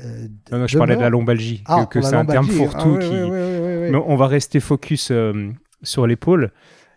Euh, 0.00 0.28
Non, 0.52 0.58
non, 0.58 0.66
je 0.66 0.78
parlais 0.78 0.96
de 0.96 1.00
la 1.00 1.10
lombalgie, 1.10 1.58
que- 1.58 1.64
Ah, 1.72 1.86
que, 1.86 2.00
c'est 2.02 2.14
un 2.14 2.24
terme 2.26 2.46
fourre-tout 2.46 2.78
Ah, 2.78 2.98
oui, 2.98 2.98
qui. 2.98 3.10
oui, 3.14 3.20
oui, 3.22 3.28
oui, 3.30 3.58
oui, 3.60 3.76
oui. 3.84 3.90
Mais 3.90 3.96
on 4.06 4.16
va 4.16 4.26
rester 4.26 4.60
focus 4.60 5.10
euh, 5.10 5.50
sur 5.82 6.06
l'épaule. 6.06 6.52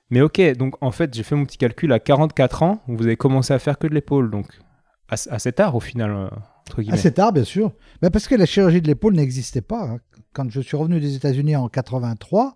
Mais 0.09 0.21
ok, 0.21 0.41
donc 0.57 0.75
en 0.81 0.91
fait, 0.91 1.13
j'ai 1.13 1.23
fait 1.23 1.35
mon 1.35 1.45
petit 1.45 1.57
calcul 1.57 1.91
à 1.93 1.99
44 1.99 2.63
ans, 2.63 2.81
vous 2.87 3.03
avez 3.05 3.15
commencé 3.15 3.53
à 3.53 3.59
faire 3.59 3.77
que 3.77 3.87
de 3.87 3.93
l'épaule, 3.93 4.31
donc 4.31 4.47
assez, 5.09 5.51
tard 5.51 5.75
au 5.75 5.79
final, 5.79 6.11
euh, 6.11 6.27
entre 6.67 6.81
guillemets. 6.81 6.97
Assez 6.97 7.11
tard, 7.13 7.31
bien 7.33 7.43
sûr. 7.43 7.71
Mais 8.01 8.09
parce 8.09 8.27
que 8.27 8.35
la 8.35 8.45
chirurgie 8.45 8.81
de 8.81 8.87
l'épaule 8.87 9.13
n'existait 9.15 9.61
pas. 9.61 9.83
hein. 9.83 9.99
Quand 10.33 10.49
je 10.49 10.61
suis 10.61 10.77
revenu 10.77 10.99
des 10.99 11.15
États-Unis 11.15 11.55
en 11.55 11.67
83, 11.69 12.55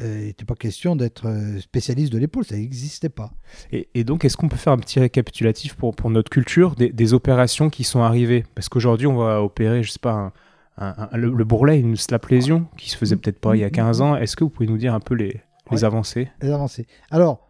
euh, 0.00 0.18
il 0.20 0.26
n'était 0.26 0.44
pas 0.44 0.54
question 0.54 0.96
d'être 0.96 1.26
euh, 1.26 1.58
spécialiste 1.60 2.12
de 2.12 2.18
l'épaule, 2.18 2.44
ça 2.44 2.56
n'existait 2.56 3.08
pas. 3.08 3.32
Et, 3.72 3.88
et 3.94 4.04
donc, 4.04 4.24
est-ce 4.24 4.36
qu'on 4.36 4.48
peut 4.48 4.56
faire 4.56 4.72
un 4.72 4.78
petit 4.78 5.00
récapitulatif 5.00 5.74
pour, 5.74 5.94
pour 5.94 6.10
notre 6.10 6.30
culture 6.30 6.74
des, 6.76 6.90
des 6.90 7.14
opérations 7.14 7.68
qui 7.70 7.84
sont 7.84 8.00
arrivées? 8.02 8.44
Parce 8.54 8.68
qu'aujourd'hui, 8.68 9.06
on 9.06 9.16
va 9.16 9.42
opérer, 9.42 9.82
je 9.82 9.90
sais 9.90 9.98
pas, 9.98 10.12
un- 10.12 10.32
un- 10.78 11.08
un- 11.12 11.16
le, 11.16 11.30
le 11.30 11.44
bourrelet, 11.44 11.78
une 11.80 11.96
slap 11.96 12.26
lésion, 12.26 12.66
qui 12.78 12.88
se 12.90 12.96
faisait 12.96 13.16
peut-être 13.16 13.38
pas 13.40 13.54
il 13.56 13.60
y 13.60 13.64
a 13.64 13.70
15 13.70 14.00
ans. 14.00 14.16
Est-ce 14.16 14.36
que 14.36 14.44
vous 14.44 14.50
pouvez 14.50 14.66
nous 14.68 14.78
dire 14.78 14.94
un 14.94 15.00
peu 15.00 15.14
les, 15.14 15.26
les 15.28 15.40
Ouais. 15.70 15.84
avancées? 15.84 16.28
Les 16.40 16.50
avancées. 16.50 16.86
Alors, 17.10 17.48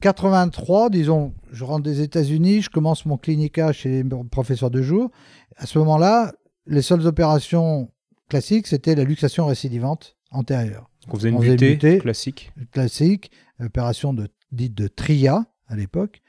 83, 0.00 0.90
disons, 0.90 1.32
je 1.52 1.64
rentre 1.64 1.82
des 1.82 2.00
États-Unis, 2.02 2.62
je 2.62 2.70
commence 2.70 3.06
mon 3.06 3.16
clinica 3.16 3.72
chez 3.72 4.02
les 4.02 4.04
professeurs 4.30 4.70
de 4.70 4.82
jour. 4.82 5.10
À 5.56 5.66
ce 5.66 5.78
moment-là, 5.78 6.32
les 6.66 6.82
seules 6.82 7.06
opérations 7.06 7.88
classiques, 8.28 8.66
c'était 8.66 8.94
la 8.94 9.04
luxation 9.04 9.46
récidivante 9.46 10.16
antérieure. 10.30 10.90
Donc, 11.06 11.14
on 11.14 11.16
faisait 11.18 11.28
une 11.28 11.36
On 11.36 11.40
faisait 11.40 11.52
une 11.52 11.56
butée 11.56 11.74
butée. 11.74 11.98
classique. 11.98 12.52
classique, 12.72 13.30
opération 13.60 14.14
de, 14.14 14.28
dite 14.52 14.74
de 14.74 14.88
TRIA 14.88 15.46
à 15.68 15.76
l'époque, 15.76 16.22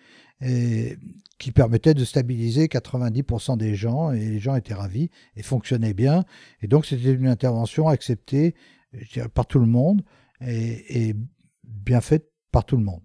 qui 1.38 1.52
permettait 1.52 1.94
de 1.94 2.06
stabiliser 2.06 2.68
90% 2.68 3.58
des 3.58 3.76
gens, 3.76 4.12
et 4.12 4.20
les 4.20 4.40
gens 4.40 4.56
étaient 4.56 4.74
ravis 4.74 5.10
et 5.36 5.44
fonctionnaient 5.44 5.94
bien. 5.94 6.26
Et 6.62 6.68
donc 6.68 6.86
c'était 6.86 7.14
une 7.14 7.28
intervention 7.28 7.88
acceptée 7.88 8.56
je 8.94 9.14
dirais, 9.14 9.30
par 9.30 9.48
tout 9.48 9.60
le 9.60 9.66
monde 9.66 10.02
et, 10.42 11.10
et 11.10 11.16
bien 11.64 12.02
faite 12.02 12.32
par 12.52 12.66
tout 12.66 12.78
le 12.78 12.84
monde. 12.84 13.02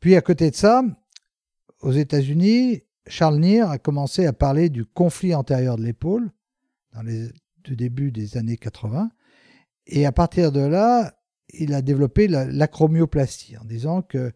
Puis 0.00 0.16
à 0.16 0.22
côté 0.22 0.50
de 0.50 0.56
ça, 0.56 0.82
aux 1.80 1.92
États-Unis, 1.92 2.82
Charles 3.06 3.38
Neer 3.38 3.70
a 3.70 3.78
commencé 3.78 4.26
à 4.26 4.32
parler 4.32 4.70
du 4.70 4.84
conflit 4.84 5.34
antérieur 5.34 5.76
de 5.76 5.84
l'épaule 5.84 6.30
dans 6.94 7.02
les 7.02 7.28
du 7.64 7.76
début 7.76 8.12
des 8.12 8.36
années 8.36 8.56
80. 8.56 9.10
Et 9.86 10.06
à 10.06 10.12
partir 10.12 10.52
de 10.52 10.60
là, 10.60 11.14
il 11.50 11.74
a 11.74 11.82
développé 11.82 12.28
la- 12.28 12.46
l'acromioplastie 12.46 13.56
en 13.58 13.64
disant 13.64 14.02
que 14.02 14.32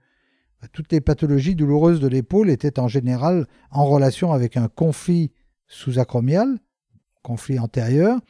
bah, 0.61 0.69
toutes 0.73 0.93
les 0.93 1.01
pathologies 1.01 1.55
douloureuses 1.55 2.01
de 2.01 2.09
l'épaule 2.09 2.51
étaient 2.51 2.79
en 2.79 2.89
général 2.89 3.47
en 3.71 3.87
relation 3.87 4.33
avec 4.33 4.57
un 4.57 4.69
conflit 4.69 5.33
sous-acromial, 5.67 6.59
conflit 7.23 7.59
antérieur, 7.59 8.21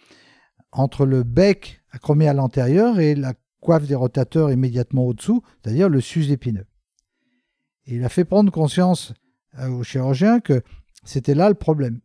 entre 0.72 1.06
le 1.06 1.22
bec 1.22 1.80
acromial 1.90 2.38
antérieur 2.40 3.00
et 3.00 3.14
la 3.14 3.34
coiffe 3.60 3.86
des 3.86 3.94
rotateurs 3.94 4.52
immédiatement 4.52 5.04
au-dessous, 5.06 5.42
c'est-à-dire 5.62 5.88
le 5.88 6.00
sus 6.00 6.30
épineux. 6.30 6.66
Il 7.86 8.04
a 8.04 8.08
fait 8.08 8.24
prendre 8.24 8.52
conscience 8.52 9.14
euh, 9.58 9.68
aux 9.68 9.82
chirurgiens 9.82 10.40
que 10.40 10.62
c'était 11.04 11.34
là 11.34 11.48
le 11.48 11.54
problème, 11.54 12.00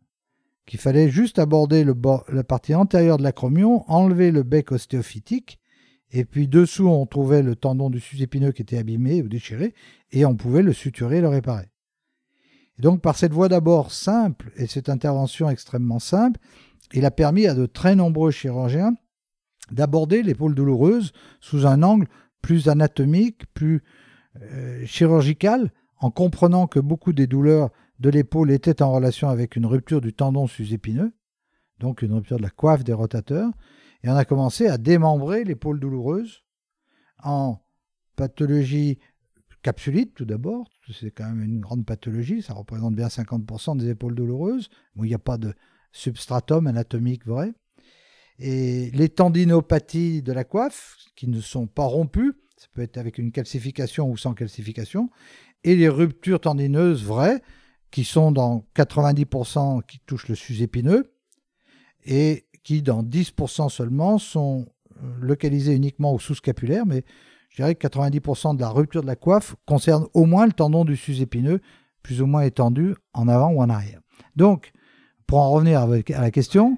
qu'il 0.66 0.80
fallait 0.80 1.10
juste 1.10 1.38
aborder 1.38 1.84
la 1.84 2.44
partie 2.44 2.74
antérieure 2.74 3.18
de 3.18 3.22
l'acromion, 3.22 3.84
enlever 3.90 4.30
le 4.30 4.42
bec 4.42 4.72
ostéophytique, 4.72 5.60
et 6.10 6.24
puis 6.24 6.48
dessous 6.48 6.86
on 6.86 7.06
trouvait 7.06 7.42
le 7.42 7.56
tendon 7.56 7.90
du 7.90 8.00
sus 8.00 8.22
épineux 8.22 8.52
qui 8.52 8.62
était 8.62 8.78
abîmé 8.78 9.22
ou 9.22 9.28
déchiré, 9.28 9.74
et 10.12 10.24
on 10.24 10.36
pouvait 10.36 10.62
le 10.62 10.72
suturer 10.72 11.18
et 11.18 11.20
le 11.20 11.28
réparer. 11.28 11.66
Et 12.78 12.82
donc, 12.82 13.02
par 13.02 13.16
cette 13.16 13.32
voie 13.32 13.48
d'abord 13.48 13.92
simple 13.92 14.52
et 14.56 14.66
cette 14.66 14.88
intervention 14.88 15.48
extrêmement 15.48 16.00
simple, 16.00 16.40
il 16.92 17.04
a 17.04 17.10
permis 17.10 17.46
à 17.46 17.54
de 17.54 17.66
très 17.66 17.94
nombreux 17.94 18.30
chirurgiens 18.30 18.94
d'aborder 19.70 20.22
l'épaule 20.22 20.54
douloureuse 20.54 21.12
sous 21.40 21.66
un 21.66 21.82
angle 21.82 22.08
plus 22.42 22.68
anatomique, 22.68 23.44
plus 23.54 23.82
euh, 24.42 24.84
chirurgical, 24.84 25.72
en 25.98 26.10
comprenant 26.10 26.66
que 26.66 26.80
beaucoup 26.80 27.12
des 27.12 27.26
douleurs 27.26 27.70
de 28.00 28.10
l'épaule 28.10 28.50
étaient 28.50 28.82
en 28.82 28.92
relation 28.92 29.28
avec 29.28 29.56
une 29.56 29.66
rupture 29.66 30.00
du 30.00 30.12
tendon 30.12 30.46
sus-épineux, 30.46 31.12
donc 31.78 32.02
une 32.02 32.12
rupture 32.12 32.38
de 32.38 32.42
la 32.42 32.50
coiffe 32.50 32.84
des 32.84 32.92
rotateurs, 32.92 33.50
et 34.02 34.08
on 34.08 34.16
a 34.16 34.24
commencé 34.24 34.66
à 34.66 34.78
démembrer 34.78 35.44
l'épaule 35.44 35.80
douloureuse 35.80 36.44
en 37.22 37.60
pathologie 38.16 38.98
capsulite 39.64 40.14
tout 40.14 40.26
d'abord, 40.26 40.68
c'est 40.92 41.10
quand 41.10 41.24
même 41.24 41.42
une 41.42 41.60
grande 41.60 41.86
pathologie, 41.86 42.42
ça 42.42 42.52
représente 42.52 42.94
bien 42.94 43.08
50% 43.08 43.78
des 43.78 43.88
épaules 43.88 44.14
douloureuses, 44.14 44.68
où 44.94 45.04
il 45.04 45.08
n'y 45.08 45.14
a 45.14 45.18
pas 45.18 45.38
de 45.38 45.54
substratum 45.90 46.66
anatomique 46.66 47.26
vrai. 47.26 47.52
Et 48.38 48.90
les 48.90 49.08
tendinopathies 49.08 50.22
de 50.22 50.32
la 50.32 50.44
coiffe, 50.44 50.96
qui 51.16 51.28
ne 51.28 51.40
sont 51.40 51.66
pas 51.66 51.84
rompues, 51.84 52.34
ça 52.58 52.66
peut 52.74 52.82
être 52.82 52.98
avec 52.98 53.16
une 53.16 53.32
calcification 53.32 54.10
ou 54.10 54.16
sans 54.18 54.34
calcification, 54.34 55.08
et 55.64 55.74
les 55.76 55.88
ruptures 55.88 56.40
tendineuses 56.40 57.02
vraies, 57.02 57.40
qui 57.94 58.02
sont 58.02 58.32
dans 58.32 58.64
90% 58.74 59.84
qui 59.86 60.00
touchent 60.04 60.26
le 60.26 60.34
sus-épineux, 60.34 61.12
et 62.04 62.44
qui 62.64 62.82
dans 62.82 63.04
10% 63.04 63.68
seulement 63.68 64.18
sont 64.18 64.66
euh, 64.96 65.06
localisées 65.20 65.76
uniquement 65.76 66.12
au 66.12 66.18
sous-scapulaire, 66.18 66.86
mais 66.86 67.04
je 67.50 67.62
dirais 67.62 67.76
que 67.76 67.86
90% 67.86 68.56
de 68.56 68.60
la 68.60 68.70
rupture 68.70 69.02
de 69.02 69.06
la 69.06 69.14
coiffe 69.14 69.54
concerne 69.64 70.08
au 70.12 70.24
moins 70.24 70.44
le 70.44 70.52
tendon 70.52 70.84
du 70.84 70.96
sus-épineux, 70.96 71.60
plus 72.02 72.20
ou 72.20 72.26
moins 72.26 72.42
étendu 72.42 72.96
en 73.12 73.28
avant 73.28 73.50
ou 73.52 73.62
en 73.62 73.70
arrière. 73.70 74.00
Donc, 74.34 74.72
pour 75.28 75.38
en 75.38 75.52
revenir 75.52 75.82
à 75.82 76.20
la 76.20 76.30
question. 76.32 76.76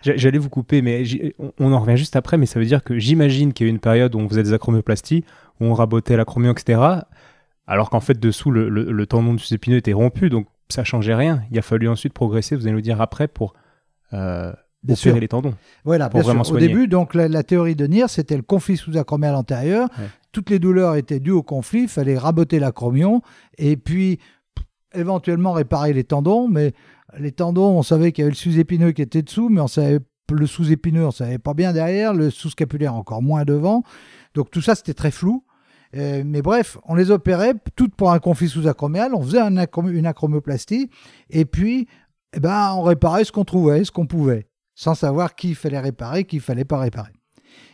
J'allais 0.00 0.38
vous 0.38 0.48
couper, 0.48 0.80
mais 0.80 1.04
on 1.58 1.74
en 1.74 1.78
revient 1.78 1.98
juste 1.98 2.16
après, 2.16 2.38
mais 2.38 2.46
ça 2.46 2.58
veut 2.58 2.64
dire 2.64 2.82
que 2.82 2.98
j'imagine 2.98 3.52
qu'il 3.52 3.66
y 3.66 3.68
a 3.68 3.70
eu 3.70 3.74
une 3.74 3.80
période 3.80 4.14
où 4.14 4.18
on 4.18 4.30
faisait 4.30 4.42
des 4.42 4.54
acromioplasties, 4.54 5.24
où 5.60 5.66
on 5.66 5.74
rabotait 5.74 6.16
l'acromion, 6.16 6.52
etc. 6.52 7.02
Alors 7.66 7.90
qu'en 7.90 8.00
fait, 8.00 8.18
dessous, 8.18 8.50
le, 8.50 9.06
tendon 9.06 9.34
du 9.34 9.42
sus-épineux 9.42 9.76
était 9.76 9.92
rompu, 9.92 10.28
donc 10.30 10.46
ça 10.68 10.84
changeait 10.84 11.14
rien. 11.14 11.42
Il 11.50 11.58
a 11.58 11.62
fallu 11.62 11.88
ensuite 11.88 12.12
progresser, 12.12 12.56
vous 12.56 12.66
allez 12.66 12.74
nous 12.74 12.80
dire 12.80 13.00
après, 13.00 13.28
pour 13.28 13.54
euh, 14.12 14.52
les 14.82 15.28
tendons. 15.28 15.54
Voilà, 15.84 16.08
pour 16.08 16.20
vraiment 16.20 16.42
Au 16.42 16.58
début, 16.58 16.88
donc 16.88 17.14
la, 17.14 17.42
théorie 17.42 17.76
de 17.76 17.86
Nier, 17.86 18.08
c'était 18.08 18.36
le 18.36 18.42
conflit 18.42 18.76
sous-acromial 18.76 19.34
antérieur. 19.34 19.88
Toutes 20.32 20.50
les 20.50 20.58
douleurs 20.58 20.96
étaient 20.96 21.20
dues 21.20 21.30
au 21.30 21.42
conflit, 21.42 21.82
il 21.82 21.88
fallait 21.88 22.18
raboter 22.18 22.58
l'acromion 22.58 23.22
et 23.56 23.76
puis 23.76 24.18
éventuellement 24.92 25.52
réparer 25.52 25.92
les 25.92 26.04
tendons, 26.04 26.48
mais 26.48 26.72
les 27.18 27.32
tendons, 27.32 27.78
on 27.78 27.82
savait 27.82 28.12
qu'il 28.12 28.22
y 28.22 28.24
avait 28.24 28.32
le 28.32 28.36
sous-épineux 28.36 28.92
qui 28.92 29.02
était 29.02 29.22
dessous, 29.22 29.48
mais 29.48 29.60
on 29.60 29.68
savait 29.68 30.00
le 30.30 30.46
sous-épineux, 30.46 31.06
on 31.06 31.10
savait 31.10 31.38
pas 31.38 31.54
bien 31.54 31.72
derrière, 31.72 32.14
le 32.14 32.30
sous-scapulaire 32.30 32.94
encore 32.94 33.22
moins 33.22 33.44
devant. 33.44 33.82
Donc 34.34 34.50
tout 34.50 34.60
ça, 34.60 34.74
c'était 34.74 34.94
très 34.94 35.10
flou. 35.10 35.44
Euh, 35.96 36.22
mais 36.24 36.42
bref, 36.42 36.78
on 36.84 36.94
les 36.94 37.10
opérait 37.10 37.54
toutes 37.76 37.94
pour 37.94 38.10
un 38.10 38.18
conflit 38.18 38.48
sous-acromial, 38.48 39.14
on 39.14 39.22
faisait 39.22 39.40
un 39.40 39.56
une 39.56 40.06
acromioplastie, 40.06 40.90
et 41.30 41.44
puis 41.44 41.88
eh 42.32 42.40
ben, 42.40 42.72
on 42.74 42.82
réparait 42.82 43.24
ce 43.24 43.32
qu'on 43.32 43.44
trouvait, 43.44 43.84
ce 43.84 43.92
qu'on 43.92 44.06
pouvait 44.06 44.48
sans 44.74 44.94
savoir 44.94 45.34
qui 45.34 45.54
fallait 45.54 45.78
réparer, 45.78 46.24
qui 46.24 46.40
fallait 46.40 46.64
pas 46.64 46.78
réparer. 46.78 47.12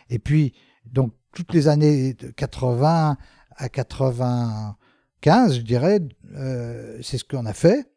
Et 0.09 0.19
puis, 0.19 0.53
donc, 0.85 1.13
toutes 1.33 1.53
les 1.53 1.67
années 1.67 2.13
de 2.13 2.29
80 2.29 3.17
à 3.55 3.69
95, 3.69 5.55
je 5.55 5.61
dirais, 5.61 5.99
euh, 6.35 6.97
c'est 7.01 7.17
ce 7.17 7.23
qu'on 7.23 7.45
a 7.45 7.53
fait. 7.53 7.91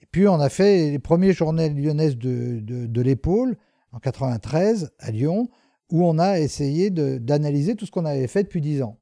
Et 0.00 0.06
puis, 0.10 0.28
on 0.28 0.40
a 0.40 0.48
fait 0.48 0.90
les 0.90 0.98
premières 0.98 1.34
journées 1.34 1.70
lyonnaises 1.70 2.16
de, 2.16 2.60
de, 2.60 3.00
l'épaule 3.00 3.56
en 3.92 3.98
93 3.98 4.92
à 4.98 5.10
Lyon, 5.10 5.48
où 5.90 6.04
on 6.04 6.18
a 6.18 6.38
essayé 6.40 6.90
d'analyser 6.90 7.76
tout 7.76 7.86
ce 7.86 7.90
qu'on 7.90 8.04
avait 8.04 8.26
fait 8.26 8.42
depuis 8.42 8.60
10 8.60 8.82
ans. 8.82 8.98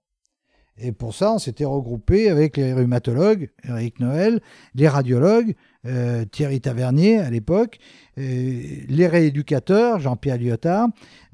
Et 0.77 0.91
pour 0.91 1.15
ça, 1.15 1.33
on 1.33 1.39
s'était 1.39 1.65
regroupé 1.65 2.29
avec 2.29 2.57
les 2.57 2.73
rhumatologues, 2.73 3.51
Eric 3.63 4.01
Noël, 4.01 4.41
les 4.75 4.89
radiologues, 4.89 5.55
euh, 5.87 6.25
Thierry 6.25 6.61
Tavernier 6.61 7.19
à 7.19 7.31
l'époque, 7.31 7.79
les 8.17 9.07
rééducateurs, 9.07 10.01
Jean-Pierre 10.01 10.39
Lyotard. 10.39 10.89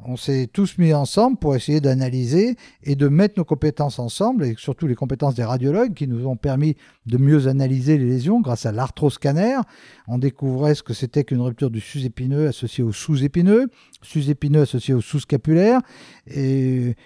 On 0.05 0.17
s'est 0.17 0.49
tous 0.53 0.77
mis 0.77 0.93
ensemble 0.93 1.39
pour 1.39 1.55
essayer 1.55 1.81
d'analyser 1.81 2.57
et 2.83 2.97
de 2.97 3.09
mettre 3.09 3.35
nos 3.39 3.45
compétences 3.45 3.99
ensemble, 3.99 4.45
et 4.45 4.55
surtout 4.59 4.87
les 4.87 4.95
compétences 4.95 5.35
des 5.35 5.45
radiologues 5.45 5.95
qui 5.95 6.07
nous 6.07 6.27
ont 6.27 6.37
permis 6.37 6.77
de 7.07 7.17
mieux 7.17 7.49
analyser 7.49 7.97
les 7.97 8.07
lésions 8.07 8.41
grâce 8.41 8.67
à 8.67 8.73
l'arthroscanner. 8.73 9.59
On 10.07 10.19
découvrait 10.19 10.75
ce 10.75 10.83
que 10.83 10.95
c'était 10.95 11.25
qu'une 11.25 11.41
rupture 11.41 11.71
du 11.71 11.81
sus-épineux 11.81 12.49
associée 12.49 12.85
au 12.85 12.93
sous-épineux, 12.93 13.69
sus-épineux 14.03 14.63
associé 14.63 14.93
au 14.93 15.01
sous-scapulaire, 15.01 15.81
et 16.27 16.97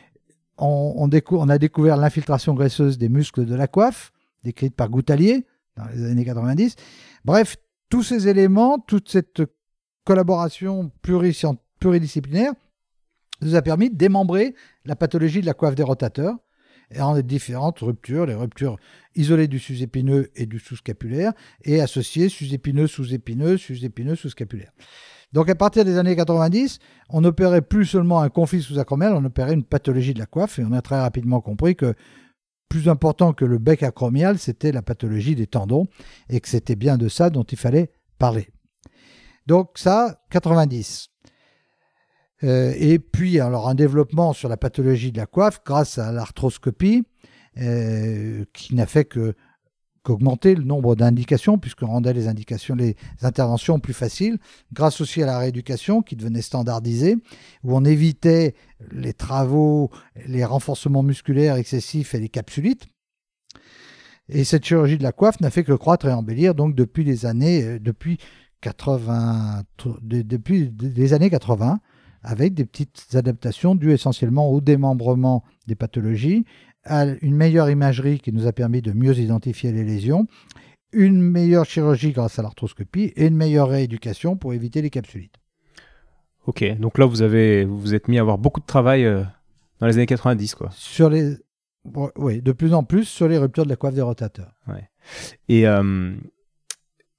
on, 0.59 1.11
a 1.49 1.59
découvert 1.59 1.97
l'infiltration 1.97 2.55
graisseuse 2.55 2.99
des 2.99 3.09
muscles 3.09 3.45
de 3.45 3.55
la 3.55 3.67
coiffe, 3.67 4.13
décrite 4.43 4.75
par 4.75 4.89
Gouttalier 4.89 5.47
dans 5.77 5.87
les 5.87 6.05
années 6.05 6.25
90. 6.25 6.77
Bref, 7.25 7.57
tous 7.89 8.03
ces 8.03 8.29
éléments, 8.29 8.79
toute 8.79 9.09
cette 9.09 9.43
collaboration 10.05 10.91
pluridisciplinaire 11.03 12.53
nous 13.41 13.55
a 13.55 13.63
permis 13.63 13.91
de 13.91 13.97
démembrer 13.97 14.55
la 14.85 14.97
pathologie 14.97 15.41
de 15.41 15.47
la 15.47 15.55
coiffe 15.55 15.75
des 15.75 15.83
rotateurs 15.83 16.37
en 16.99 17.19
différentes 17.21 17.81
ruptures, 17.81 18.27
les 18.27 18.35
ruptures 18.35 18.77
isolées 19.15 19.49
du 19.49 19.59
sus-épineux 19.59 20.31
et 20.37 20.47
du 20.47 20.59
sous-scapulaire, 20.59 21.33
et 21.65 21.81
associées 21.81 22.29
sus-épineux, 22.29 22.87
sous-épineux, 22.87 23.57
sus-épineux, 23.57 24.17
sous-scapulaire. 24.17 24.73
Donc 25.35 25.51
à 25.51 25.57
partir 25.57 25.85
des 25.85 25.99
années 25.99 26.15
90, 26.15 26.79
on 27.09 27.23
n'opérait 27.23 27.61
plus 27.61 27.87
seulement 27.87 28.21
un 28.21 28.29
conflit 28.29 28.63
sous-acromial, 28.63 29.15
on 29.15 29.25
opérait 29.25 29.53
une 29.53 29.65
pathologie 29.65 30.15
de 30.15 30.21
la 30.21 30.27
coiffe 30.27 30.61
et 30.61 30.65
on 30.65 30.71
a 30.71 30.81
très 30.81 31.01
rapidement 31.01 31.41
compris 31.41 31.75
que 31.75 31.95
plus 32.69 32.89
important 32.89 33.33
que 33.33 33.45
le 33.45 33.59
bec 33.59 33.83
acromial, 33.83 34.39
c'était 34.39 34.71
la 34.71 34.81
pathologie 34.81 35.35
des 35.35 35.49
tendons 35.49 35.89
et 36.29 36.41
que 36.41 36.49
c'était 36.49 36.77
bien 36.77 36.97
de 36.99 37.09
ça 37.09 37.31
dont 37.31 37.43
il 37.43 37.59
fallait 37.59 37.91
parler. 38.17 38.49
Donc 39.47 39.71
ça, 39.75 40.21
90. 40.31 41.09
Euh, 42.45 42.73
et 42.77 43.01
puis 43.01 43.41
alors 43.41 43.69
un 43.69 43.75
développement 43.75 44.35
sur 44.35 44.49
la 44.49 44.57
pathologie 44.57 45.11
de 45.11 45.19
la 45.19 45.27
coiffe 45.27 45.61
grâce 45.67 45.99
à 45.99 46.13
l'arthroscopie 46.13 47.09
euh, 47.59 48.45
qui 48.53 48.77
n'a 48.77 48.87
fait 48.87 49.05
que 49.05 49.35
qu'augmenter 50.05 50.55
le 50.55 50.63
nombre 50.63 50.95
d'indications, 50.95 51.59
puisqu'on 51.59 51.87
rendait 51.87 52.13
les 52.13 52.29
indications, 52.29 52.77
les 52.77 52.95
interventions 53.23 53.81
plus 53.81 53.95
faciles, 53.95 54.39
grâce 54.73 55.01
aussi 55.01 55.23
à 55.23 55.27
la 55.27 55.39
rééducation 55.39 56.03
qui 56.03 56.15
devenait 56.15 56.43
standardisée, 56.43 57.17
où 57.65 57.75
on 57.75 57.85
évitait 57.85 58.55
les 58.93 59.15
travaux, 59.15 59.91
les 60.27 60.45
renforcements 60.45 61.03
musculaires 61.03 61.57
excessifs 61.57 62.15
et 62.15 62.21
les 62.21 62.29
capsulites. 62.29 62.87
Et 64.29 64.45
cette 64.45 64.65
chirurgie 64.65 64.99
de 64.99 65.03
la 65.03 65.13
coiffe 65.13 65.41
n'a 65.41 65.51
fait 65.51 65.65
que 65.65 65.73
croître 65.73 66.07
et 66.07 66.13
embellir 66.13 66.55
donc 66.55 66.75
depuis 66.75 67.05
les 67.05 67.27
années, 67.27 67.63
euh, 67.65 67.79
depuis 67.79 68.19
80, 68.61 69.63
depuis 70.03 70.73
les 70.81 71.13
années 71.13 71.29
80, 71.29 71.81
avec 72.23 72.55
des 72.55 72.65
petites 72.65 73.15
adaptations 73.15 73.75
dues 73.75 73.93
essentiellement 73.93 74.51
au 74.51 74.63
démembrement 74.63 75.45
des 75.67 75.75
pathologies 75.75 76.47
une 76.87 77.35
meilleure 77.35 77.71
imagerie 77.71 78.21
qui 78.21 78.33
nous 78.33 78.47
a 78.47 78.53
permis 78.53 78.83
de 78.83 78.93
mieux 78.93 79.19
identifier 79.19 79.73
les 79.73 79.85
lésions, 79.85 80.27
une 80.93 81.21
meilleure 81.21 81.65
chirurgie 81.65 82.13
grâce 82.13 82.39
à 82.39 82.43
l'arthroscopie 82.43 83.13
et 83.17 83.27
une 83.27 83.37
meilleure 83.37 83.69
rééducation 83.69 84.37
pour 84.37 84.55
éviter 84.55 84.83
les 84.83 84.91
capsulites. 84.91 85.37
Ok, 86.47 86.65
donc 86.79 86.99
là 86.99 87.07
vous 87.07 87.23
avez 87.23 87.65
vous, 87.65 87.79
vous 87.79 87.95
êtes 87.95 88.09
mis 88.09 88.19
à 88.19 88.21
avoir 88.21 88.39
beaucoup 88.39 88.61
de 88.61 88.67
travail 88.67 89.05
euh, 89.05 89.23
dans 89.81 89.87
les 89.87 89.95
années 89.95 90.07
90 90.07 90.55
quoi. 90.55 90.71
Sur 90.73 91.09
les 91.09 91.37
oui, 92.17 92.41
de 92.41 92.53
plus 92.53 92.73
en 92.73 92.83
plus 92.83 93.05
sur 93.05 93.29
les 93.29 93.37
ruptures 93.39 93.65
de 93.65 93.71
la 93.71 93.77
coiffe 93.77 93.95
des 93.95 94.03
rotateurs. 94.03 94.53
Ouais. 94.69 94.89
Et 95.49 95.67
euh, 95.69 96.15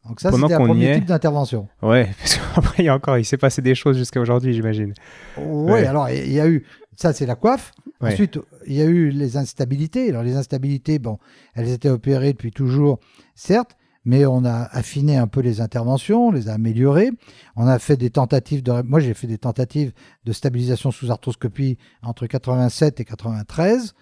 donc 0.08 0.20
ça, 0.20 0.32
c'était 0.32 0.54
un 0.54 0.66
premier 0.66 0.96
type 0.96 1.06
d'intervention. 1.06 1.68
Ouais, 1.82 2.10
parce 2.20 2.36
qu'après, 2.36 2.84
il 2.84 2.86
y 2.86 2.90
a 2.90 2.96
encore, 2.96 3.18
il 3.18 3.26
s'est 3.26 3.38
passé 3.38 3.62
des 3.62 3.76
choses 3.76 3.98
jusqu'à 3.98 4.20
aujourd'hui, 4.20 4.54
j'imagine. 4.54 4.94
Oui, 5.38 5.84
alors 5.86 6.10
il 6.10 6.32
y 6.32 6.40
a 6.40 6.48
eu, 6.48 6.66
ça 6.96 7.14
c'est 7.14 7.26
la 7.26 7.36
coiffe. 7.36 7.72
Ensuite, 8.02 8.40
il 8.68 8.74
y 8.74 8.82
a 8.82 8.86
eu 8.86 9.10
les 9.10 9.38
instabilités. 9.38 10.10
Alors 10.10 10.24
les 10.24 10.36
instabilités, 10.36 11.00
bon, 11.00 11.18
elles 11.56 11.70
étaient 11.70 11.90
opérées 11.90 12.34
depuis 12.34 12.52
toujours, 12.52 13.00
certes, 13.34 13.78
mais 14.06 14.26
on 14.26 14.46
a 14.46 14.70
affiné 14.72 15.18
un 15.18 15.28
peu 15.28 15.40
les 15.42 15.62
interventions, 15.62 16.28
on 16.28 16.32
les 16.32 16.50
a 16.50 16.54
améliorées. 16.54 17.12
On 17.56 17.68
a 17.68 17.80
fait 17.80 17.98
des 17.98 18.12
tentatives 18.12 18.62
de, 18.62 18.82
moi 18.84 19.00
j'ai 19.00 19.14
fait 19.14 19.28
des 19.28 19.40
tentatives 19.40 19.92
de 20.26 20.32
stabilisation 20.32 20.92
sous 20.92 21.12
arthroscopie 21.12 21.78
entre 22.04 22.28
87 22.28 23.00
et 23.00 23.06
93 23.06 23.96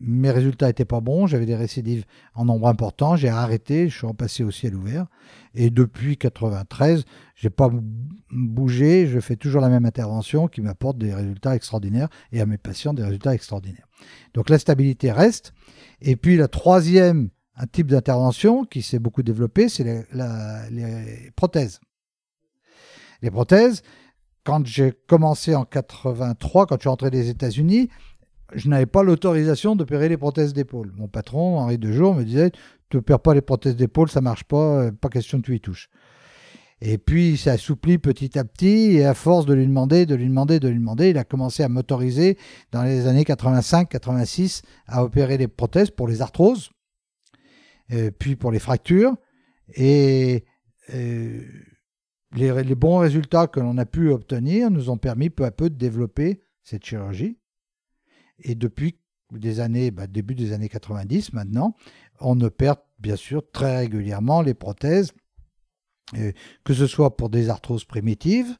mes 0.00 0.30
résultats 0.30 0.66
n'étaient 0.66 0.84
pas 0.84 1.00
bons, 1.00 1.26
j'avais 1.26 1.46
des 1.46 1.56
récidives 1.56 2.04
en 2.34 2.44
nombre 2.44 2.68
important, 2.68 3.16
j'ai 3.16 3.28
arrêté, 3.28 3.88
je 3.88 3.96
suis 3.96 4.06
repassé 4.06 4.44
au 4.44 4.50
ciel 4.50 4.74
ouvert. 4.74 5.06
Et 5.54 5.70
depuis 5.70 6.16
93, 6.16 7.04
j'ai 7.34 7.50
pas 7.50 7.70
bougé, 8.30 9.06
je 9.06 9.20
fais 9.20 9.36
toujours 9.36 9.60
la 9.60 9.68
même 9.68 9.84
intervention 9.84 10.48
qui 10.48 10.60
m'apporte 10.60 10.98
des 10.98 11.14
résultats 11.14 11.54
extraordinaires 11.54 12.08
et 12.32 12.40
à 12.40 12.46
mes 12.46 12.58
patients 12.58 12.94
des 12.94 13.02
résultats 13.02 13.34
extraordinaires. 13.34 13.88
Donc 14.34 14.50
la 14.50 14.58
stabilité 14.58 15.12
reste. 15.12 15.52
Et 16.00 16.16
puis 16.16 16.36
la 16.36 16.48
troisième 16.48 17.30
un 17.56 17.66
type 17.66 17.88
d'intervention 17.88 18.64
qui 18.64 18.82
s'est 18.82 18.98
beaucoup 18.98 19.22
développé, 19.22 19.68
c'est 19.68 19.84
les, 19.84 21.30
prothèses. 21.36 21.80
Les 23.20 23.30
prothèses, 23.30 23.82
quand 24.44 24.66
j'ai 24.66 24.92
commencé 25.06 25.54
en 25.54 25.64
83, 25.64 26.66
quand 26.66 26.76
je 26.76 26.80
suis 26.80 26.88
rentré 26.88 27.10
des 27.10 27.28
États-Unis, 27.28 27.88
je 28.54 28.68
n'avais 28.68 28.86
pas 28.86 29.02
l'autorisation 29.02 29.76
d'opérer 29.76 30.08
les 30.08 30.16
prothèses 30.16 30.52
d'épaule. 30.52 30.92
Mon 30.96 31.08
patron, 31.08 31.58
Henri 31.58 31.78
Dejour, 31.78 32.14
me 32.14 32.24
disait 32.24 32.50
Tu 32.90 32.96
n'opères 32.96 33.20
pas 33.20 33.34
les 33.34 33.40
prothèses 33.40 33.76
d'épaule, 33.76 34.08
ça 34.08 34.20
marche 34.20 34.44
pas, 34.44 34.90
pas 34.92 35.08
question 35.08 35.40
que 35.40 35.46
tu 35.46 35.56
y 35.56 35.60
touches. 35.60 35.88
Et 36.84 36.98
puis, 36.98 37.30
il 37.30 37.38
s'est 37.38 37.50
assoupli 37.50 37.98
petit 37.98 38.36
à 38.36 38.44
petit, 38.44 38.96
et 38.96 39.04
à 39.04 39.14
force 39.14 39.46
de 39.46 39.54
lui 39.54 39.66
demander, 39.66 40.04
de 40.04 40.16
lui 40.16 40.26
demander, 40.26 40.58
de 40.58 40.68
lui 40.68 40.78
demander, 40.78 41.10
il 41.10 41.18
a 41.18 41.22
commencé 41.22 41.62
à 41.62 41.68
m'autoriser 41.68 42.36
dans 42.72 42.82
les 42.82 43.06
années 43.06 43.22
85-86 43.22 44.62
à 44.88 45.04
opérer 45.04 45.38
les 45.38 45.46
prothèses 45.46 45.90
pour 45.90 46.08
les 46.08 46.22
arthroses, 46.22 46.70
euh, 47.92 48.10
puis 48.10 48.34
pour 48.34 48.50
les 48.50 48.58
fractures. 48.58 49.14
Et 49.74 50.44
euh, 50.92 51.40
les, 52.34 52.74
bons 52.74 52.98
résultats 52.98 53.46
que 53.46 53.60
l'on 53.60 53.78
a 53.78 53.86
pu 53.86 54.10
obtenir 54.10 54.70
nous 54.70 54.90
ont 54.90 54.98
permis 54.98 55.30
peu 55.30 55.44
à 55.44 55.52
peu 55.52 55.70
de 55.70 55.76
développer 55.76 56.42
cette 56.64 56.84
chirurgie. 56.84 57.38
Et 58.42 58.54
depuis 58.54 58.98
des 59.32 59.60
années, 59.60 59.90
bah, 59.90 60.06
début 60.06 60.34
des 60.34 60.52
années 60.52 60.68
90 60.68 61.32
maintenant, 61.32 61.74
on 62.20 62.40
opère 62.40 62.76
bien 62.98 63.16
sûr 63.16 63.42
très 63.50 63.78
régulièrement 63.78 64.42
les 64.42 64.54
prothèses 64.54 65.12
que 66.64 66.74
ce 66.74 66.86
soit 66.86 67.16
pour 67.16 67.30
des 67.30 67.48
arthroses 67.48 67.84
primitives, 67.84 68.56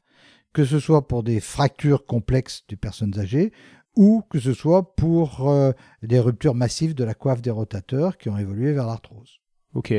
que 0.53 0.65
ce 0.65 0.79
soit 0.79 1.09
pour 1.09 1.23
des 1.23 1.41
fractures 1.41 2.07
complexes 2.07 2.65
des 2.69 2.77
personnes 2.77 3.19
âgées, 3.19 3.53
ou 3.97 4.23
que 4.31 4.39
ce 4.39 4.55
soit 4.55 4.95
pour 4.95 5.51
euh, 5.51 5.73
des 6.03 6.19
ruptures 6.19 6.55
massives 6.55 6.95
de 6.95 7.05
la 7.05 7.15
coiffe 7.15 7.43
des 7.43 7.51
rotateurs 7.51 8.17
qui 8.17 8.29
ont 8.31 8.39
évolué 8.39 8.73
vers 8.73 8.87
l'arthrose. 8.87 9.41
Ok, 9.75 9.95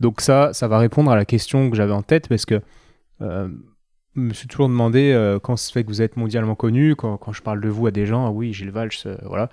donc 0.00 0.20
ça, 0.20 0.52
ça 0.52 0.68
va 0.68 0.78
répondre 0.78 1.10
à 1.10 1.16
la 1.16 1.24
question 1.24 1.70
que 1.70 1.76
j'avais 1.76 1.92
en 1.92 2.02
tête 2.02 2.28
parce 2.28 2.44
que 2.44 2.60
euh, 3.20 3.48
me 4.18 4.34
suis 4.34 4.48
toujours 4.48 4.68
demandé 4.68 5.12
euh, 5.12 5.38
quand 5.38 5.56
ça 5.56 5.72
fait 5.72 5.84
que 5.84 5.88
vous 5.88 6.02
êtes 6.02 6.16
mondialement 6.16 6.54
connu, 6.54 6.96
quand, 6.96 7.32
je 7.32 7.42
parle 7.42 7.60
de 7.60 7.68
vous 7.68 7.86
à 7.86 7.90
des 7.90 8.06
gens, 8.06 8.26
ah 8.26 8.30
oui, 8.30 8.52
Gilles 8.52 8.70
Valls, 8.70 8.90
voilà. 9.24 9.50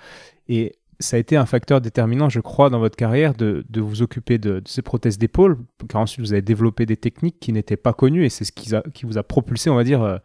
Et 0.48 0.76
ça 1.00 1.18
a 1.18 1.20
été 1.20 1.36
un 1.36 1.46
facteur 1.46 1.82
déterminant, 1.82 2.30
je 2.30 2.40
crois, 2.40 2.70
dans 2.70 2.80
votre 2.80 2.96
carrière 2.96 3.34
de, 3.34 3.66
vous 3.76 4.02
occuper 4.02 4.38
de, 4.38 4.62
ces 4.66 4.82
prothèses 4.82 5.18
d'épaule, 5.18 5.58
car 5.90 6.02
ensuite 6.02 6.26
vous 6.26 6.34
avez 6.34 6.42
développé 6.42 6.86
des 6.86 6.98
techniques 6.98 7.40
qui 7.40 7.52
n'étaient 7.52 7.78
pas 7.78 7.94
connues 7.94 8.26
et 8.26 8.30
c'est 8.30 8.46
ce 8.46 8.52
qui, 8.52 8.72
qui, 8.94 9.06
vous 9.06 9.18
a 9.18 9.24
propulsé, 9.24 9.70
on 9.70 9.76
va 9.76 9.84
dire, 9.84 10.02
euh, 10.02 10.18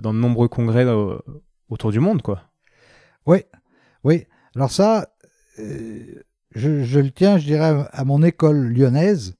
dans 0.00 0.12
de 0.12 0.18
nombreux 0.18 0.48
congrès 0.48 0.84
euh, 0.84 1.18
autour 1.68 1.90
du 1.90 2.00
monde, 2.00 2.22
quoi. 2.22 2.42
Oui, 3.26 3.38
oui. 4.04 4.26
Alors 4.54 4.70
ça, 4.70 5.08
euh, 5.58 6.22
je, 6.54 6.98
le 6.98 7.10
tiens, 7.10 7.38
je 7.38 7.44
dirais, 7.44 7.86
à 7.90 8.04
mon 8.04 8.22
école 8.22 8.72
lyonnaise, 8.72 9.36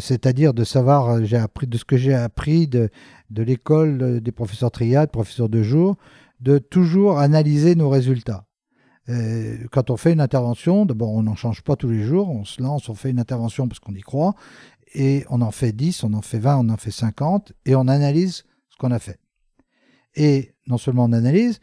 c'est-à-dire 0.00 0.54
de 0.54 0.64
savoir, 0.64 1.24
j'ai 1.24 1.36
appris 1.36 1.66
de 1.66 1.76
ce 1.76 1.84
que 1.84 1.96
j'ai 1.96 2.14
appris 2.14 2.66
de, 2.66 2.88
de 3.30 3.42
l'école 3.42 4.20
des 4.20 4.32
professeurs 4.32 4.70
triades, 4.70 5.10
professeurs 5.10 5.48
de 5.48 5.62
jour, 5.62 5.96
de 6.40 6.58
toujours 6.58 7.18
analyser 7.18 7.74
nos 7.74 7.90
résultats. 7.90 8.46
Euh, 9.08 9.66
quand 9.72 9.90
on 9.90 9.96
fait 9.96 10.12
une 10.12 10.20
intervention, 10.20 10.86
d'abord 10.86 11.10
on 11.10 11.22
n'en 11.22 11.34
change 11.34 11.62
pas 11.62 11.76
tous 11.76 11.88
les 11.88 12.04
jours, 12.04 12.28
on 12.28 12.44
se 12.44 12.62
lance, 12.62 12.88
on 12.88 12.94
fait 12.94 13.10
une 13.10 13.18
intervention 13.18 13.66
parce 13.66 13.80
qu'on 13.80 13.94
y 13.94 14.00
croit, 14.00 14.34
et 14.94 15.24
on 15.30 15.40
en 15.40 15.50
fait 15.50 15.72
10, 15.72 16.04
on 16.04 16.12
en 16.12 16.22
fait 16.22 16.38
20, 16.38 16.58
on 16.58 16.68
en 16.68 16.76
fait 16.76 16.90
50, 16.90 17.52
et 17.64 17.74
on 17.74 17.88
analyse 17.88 18.44
ce 18.68 18.76
qu'on 18.78 18.90
a 18.90 18.98
fait. 18.98 19.18
Et 20.14 20.54
non 20.66 20.78
seulement 20.78 21.04
on 21.04 21.12
analyse, 21.12 21.60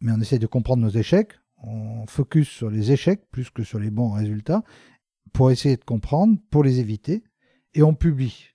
mais 0.00 0.12
on 0.12 0.20
essaie 0.20 0.38
de 0.38 0.46
comprendre 0.46 0.82
nos 0.82 0.90
échecs, 0.90 1.32
on 1.62 2.06
focus 2.06 2.48
sur 2.48 2.70
les 2.70 2.92
échecs 2.92 3.22
plus 3.30 3.50
que 3.50 3.62
sur 3.62 3.78
les 3.78 3.90
bons 3.90 4.12
résultats, 4.12 4.62
pour 5.32 5.50
essayer 5.50 5.76
de 5.76 5.84
comprendre, 5.84 6.38
pour 6.50 6.64
les 6.64 6.80
éviter, 6.80 7.22
et 7.74 7.82
on 7.82 7.94
publie. 7.94 8.48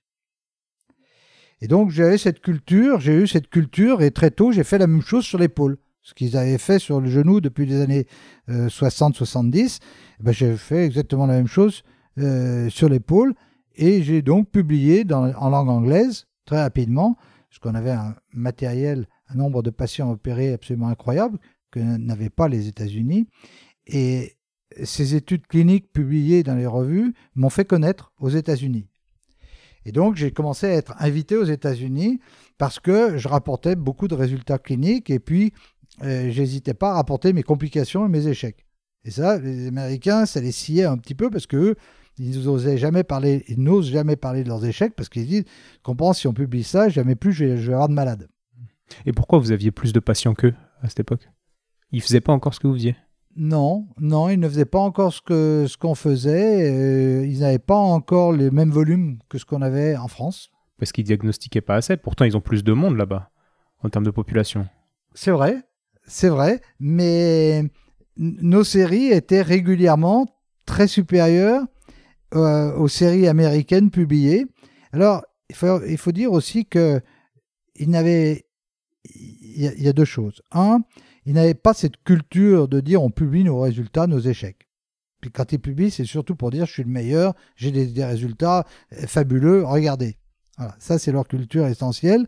Et 1.60 1.68
donc 1.68 1.90
j'avais 1.90 2.18
cette 2.18 2.40
culture, 2.40 3.00
j'ai 3.00 3.14
eu 3.14 3.26
cette 3.26 3.48
culture, 3.48 4.02
et 4.02 4.10
très 4.10 4.30
tôt 4.30 4.52
j'ai 4.52 4.64
fait 4.64 4.78
la 4.78 4.86
même 4.86 5.02
chose 5.02 5.24
sur 5.24 5.38
l'épaule 5.38 5.78
ce 6.06 6.14
qu'ils 6.14 6.36
avaient 6.36 6.56
fait 6.56 6.78
sur 6.78 7.00
le 7.00 7.10
genou 7.10 7.40
depuis 7.40 7.66
les 7.66 7.80
années 7.80 8.06
60-70, 8.48 9.56
euh, 9.56 9.78
ben 10.20 10.30
j'ai 10.30 10.56
fait 10.56 10.86
exactement 10.86 11.26
la 11.26 11.34
même 11.34 11.48
chose 11.48 11.82
euh, 12.18 12.70
sur 12.70 12.88
l'épaule 12.88 13.34
et 13.74 14.04
j'ai 14.04 14.22
donc 14.22 14.48
publié 14.48 15.04
en 15.10 15.50
langue 15.50 15.68
anglaise 15.68 16.28
très 16.44 16.62
rapidement, 16.62 17.18
parce 17.50 17.58
qu'on 17.58 17.74
avait 17.74 17.90
un 17.90 18.14
matériel, 18.32 19.08
un 19.28 19.34
nombre 19.34 19.64
de 19.64 19.70
patients 19.70 20.12
opérés 20.12 20.52
absolument 20.52 20.86
incroyable 20.86 21.40
que 21.72 21.80
n'avaient 21.80 22.30
pas 22.30 22.46
les 22.46 22.68
États-Unis. 22.68 23.26
Et 23.88 24.35
ces 24.84 25.14
études 25.14 25.46
cliniques 25.46 25.92
publiées 25.92 26.42
dans 26.42 26.54
les 26.54 26.66
revues 26.66 27.14
m'ont 27.34 27.50
fait 27.50 27.64
connaître 27.64 28.12
aux 28.18 28.28
États-Unis. 28.28 28.88
Et 29.84 29.92
donc 29.92 30.16
j'ai 30.16 30.32
commencé 30.32 30.66
à 30.66 30.72
être 30.72 30.94
invité 30.98 31.36
aux 31.36 31.44
États-Unis 31.44 32.20
parce 32.58 32.80
que 32.80 33.16
je 33.16 33.28
rapportais 33.28 33.76
beaucoup 33.76 34.08
de 34.08 34.14
résultats 34.14 34.58
cliniques 34.58 35.10
et 35.10 35.20
puis 35.20 35.52
euh, 36.02 36.30
j'hésitais 36.30 36.74
pas 36.74 36.90
à 36.90 36.94
rapporter 36.94 37.32
mes 37.32 37.42
complications 37.42 38.04
et 38.04 38.08
mes 38.08 38.26
échecs. 38.26 38.66
Et 39.04 39.10
ça, 39.10 39.38
les 39.38 39.68
Américains, 39.68 40.26
ça 40.26 40.40
les 40.40 40.52
sciait 40.52 40.84
un 40.84 40.98
petit 40.98 41.14
peu 41.14 41.30
parce 41.30 41.46
que 41.46 41.76
ils 42.18 42.44
n'osaient 42.44 42.78
jamais 42.78 43.04
parler, 43.04 43.44
ils 43.48 43.62
n'osent 43.62 43.90
jamais 43.90 44.16
parler 44.16 44.42
de 44.42 44.48
leurs 44.48 44.64
échecs 44.64 44.94
parce 44.96 45.08
qu'ils 45.08 45.26
disent 45.26 45.44
qu'on 45.82 46.12
si 46.12 46.26
on 46.26 46.32
publie 46.32 46.64
ça, 46.64 46.88
jamais 46.88 47.14
plus 47.14 47.32
je 47.32 47.44
vais, 47.44 47.72
avoir 47.72 47.88
de 47.88 47.94
malade. 47.94 48.28
Et 49.04 49.12
pourquoi 49.12 49.38
vous 49.38 49.52
aviez 49.52 49.70
plus 49.70 49.92
de 49.92 50.00
patients 50.00 50.34
qu'eux 50.34 50.54
à 50.80 50.88
cette 50.88 51.00
époque? 51.00 51.28
Ils 51.92 52.02
faisaient 52.02 52.20
pas 52.20 52.32
encore 52.32 52.54
ce 52.54 52.60
que 52.60 52.66
vous 52.66 52.74
faisiez? 52.74 52.96
Non, 53.36 53.86
non, 54.00 54.30
ils 54.30 54.40
ne 54.40 54.48
faisaient 54.48 54.64
pas 54.64 54.78
encore 54.78 55.12
ce 55.12 55.20
que 55.20 55.66
ce 55.68 55.76
qu'on 55.76 55.94
faisait. 55.94 56.70
Euh, 56.70 57.26
ils 57.26 57.40
n'avaient 57.40 57.58
pas 57.58 57.76
encore 57.76 58.32
les 58.32 58.50
mêmes 58.50 58.70
volumes 58.70 59.18
que 59.28 59.36
ce 59.38 59.44
qu'on 59.44 59.60
avait 59.62 59.96
en 59.96 60.08
France. 60.08 60.50
Parce 60.78 60.92
qu'ils 60.92 61.04
diagnostiquaient 61.04 61.60
pas 61.60 61.76
assez. 61.76 61.96
Pourtant, 61.96 62.24
ils 62.24 62.36
ont 62.36 62.40
plus 62.40 62.64
de 62.64 62.72
monde 62.72 62.96
là-bas 62.96 63.30
en 63.82 63.90
termes 63.90 64.06
de 64.06 64.10
population. 64.10 64.66
C'est 65.14 65.30
vrai, 65.30 65.62
c'est 66.06 66.28
vrai, 66.28 66.60
mais 66.80 67.64
nos 68.16 68.64
séries 68.64 69.06
étaient 69.06 69.42
régulièrement 69.42 70.26
très 70.64 70.88
supérieures 70.88 71.62
euh, 72.34 72.74
aux 72.74 72.88
séries 72.88 73.28
américaines 73.28 73.90
publiées. 73.90 74.46
Alors, 74.92 75.24
il 75.50 75.56
faut, 75.56 75.82
il 75.84 75.98
faut 75.98 76.12
dire 76.12 76.32
aussi 76.32 76.66
que 76.66 77.00
il 77.76 77.90
n'avait, 77.90 78.46
il 79.14 79.82
y, 79.82 79.88
a 79.88 79.92
deux 79.92 80.04
choses. 80.04 80.42
Un, 80.50 80.80
il 81.26 81.34
n'avait 81.34 81.54
pas 81.54 81.74
cette 81.74 82.02
culture 82.04 82.68
de 82.68 82.80
dire 82.80 83.02
on 83.02 83.10
publie 83.10 83.44
nos 83.44 83.60
résultats, 83.60 84.06
nos 84.06 84.20
échecs. 84.20 84.68
Puis 85.20 85.30
quand 85.30 85.52
il 85.52 85.58
publie, 85.58 85.90
c'est 85.90 86.04
surtout 86.04 86.36
pour 86.36 86.50
dire 86.50 86.66
je 86.66 86.72
suis 86.72 86.84
le 86.84 86.90
meilleur, 86.90 87.34
j'ai 87.56 87.72
des, 87.72 88.04
résultats 88.04 88.64
fabuleux, 89.06 89.64
regardez. 89.64 90.16
Voilà, 90.56 90.74
ça 90.78 90.98
c'est 90.98 91.12
leur 91.12 91.26
culture 91.26 91.66
essentielle. 91.66 92.26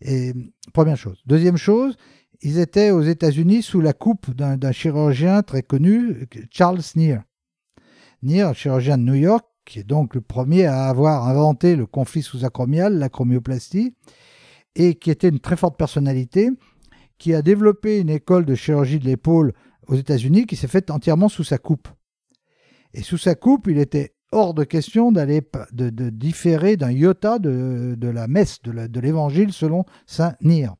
Et 0.00 0.32
première 0.72 0.96
chose. 0.96 1.22
Deuxième 1.24 1.56
chose, 1.56 1.96
ils 2.42 2.58
étaient 2.58 2.90
aux 2.90 3.02
États-Unis 3.02 3.62
sous 3.62 3.80
la 3.80 3.92
coupe 3.92 4.34
d'un 4.34 4.72
chirurgien 4.72 5.42
très 5.42 5.62
connu, 5.62 6.26
Charles 6.50 6.80
Neer. 6.96 7.20
Neer, 8.22 8.52
chirurgien 8.54 8.98
de 8.98 9.04
New 9.04 9.14
York, 9.14 9.46
qui 9.64 9.78
est 9.78 9.84
donc 9.84 10.14
le 10.14 10.20
premier 10.20 10.66
à 10.66 10.86
avoir 10.86 11.28
inventé 11.28 11.76
le 11.76 11.86
conflit 11.86 12.22
sous-acromial, 12.22 12.98
la 12.98 13.08
chromioplastie, 13.08 13.94
et 14.74 14.94
qui 14.96 15.10
était 15.10 15.28
une 15.28 15.40
très 15.40 15.56
forte 15.56 15.76
personnalité, 15.76 16.50
qui 17.22 17.34
a 17.34 17.42
développé 17.42 18.00
une 18.00 18.10
école 18.10 18.44
de 18.44 18.56
chirurgie 18.56 18.98
de 18.98 19.04
l'épaule 19.04 19.52
aux 19.86 19.94
États-Unis 19.94 20.44
qui 20.44 20.56
s'est 20.56 20.66
faite 20.66 20.90
entièrement 20.90 21.28
sous 21.28 21.44
sa 21.44 21.56
coupe. 21.56 21.86
Et 22.94 23.02
sous 23.02 23.16
sa 23.16 23.36
coupe, 23.36 23.68
il 23.68 23.78
était 23.78 24.16
hors 24.32 24.54
de 24.54 24.64
question 24.64 25.12
d'aller 25.12 25.40
de, 25.70 26.10
différer 26.10 26.76
d'un 26.76 26.90
iota 26.90 27.38
de, 27.38 27.96
la 28.00 28.26
messe, 28.26 28.60
de 28.62 28.98
l'évangile 28.98 29.52
selon 29.52 29.84
Saint 30.04 30.34
Neer. 30.40 30.70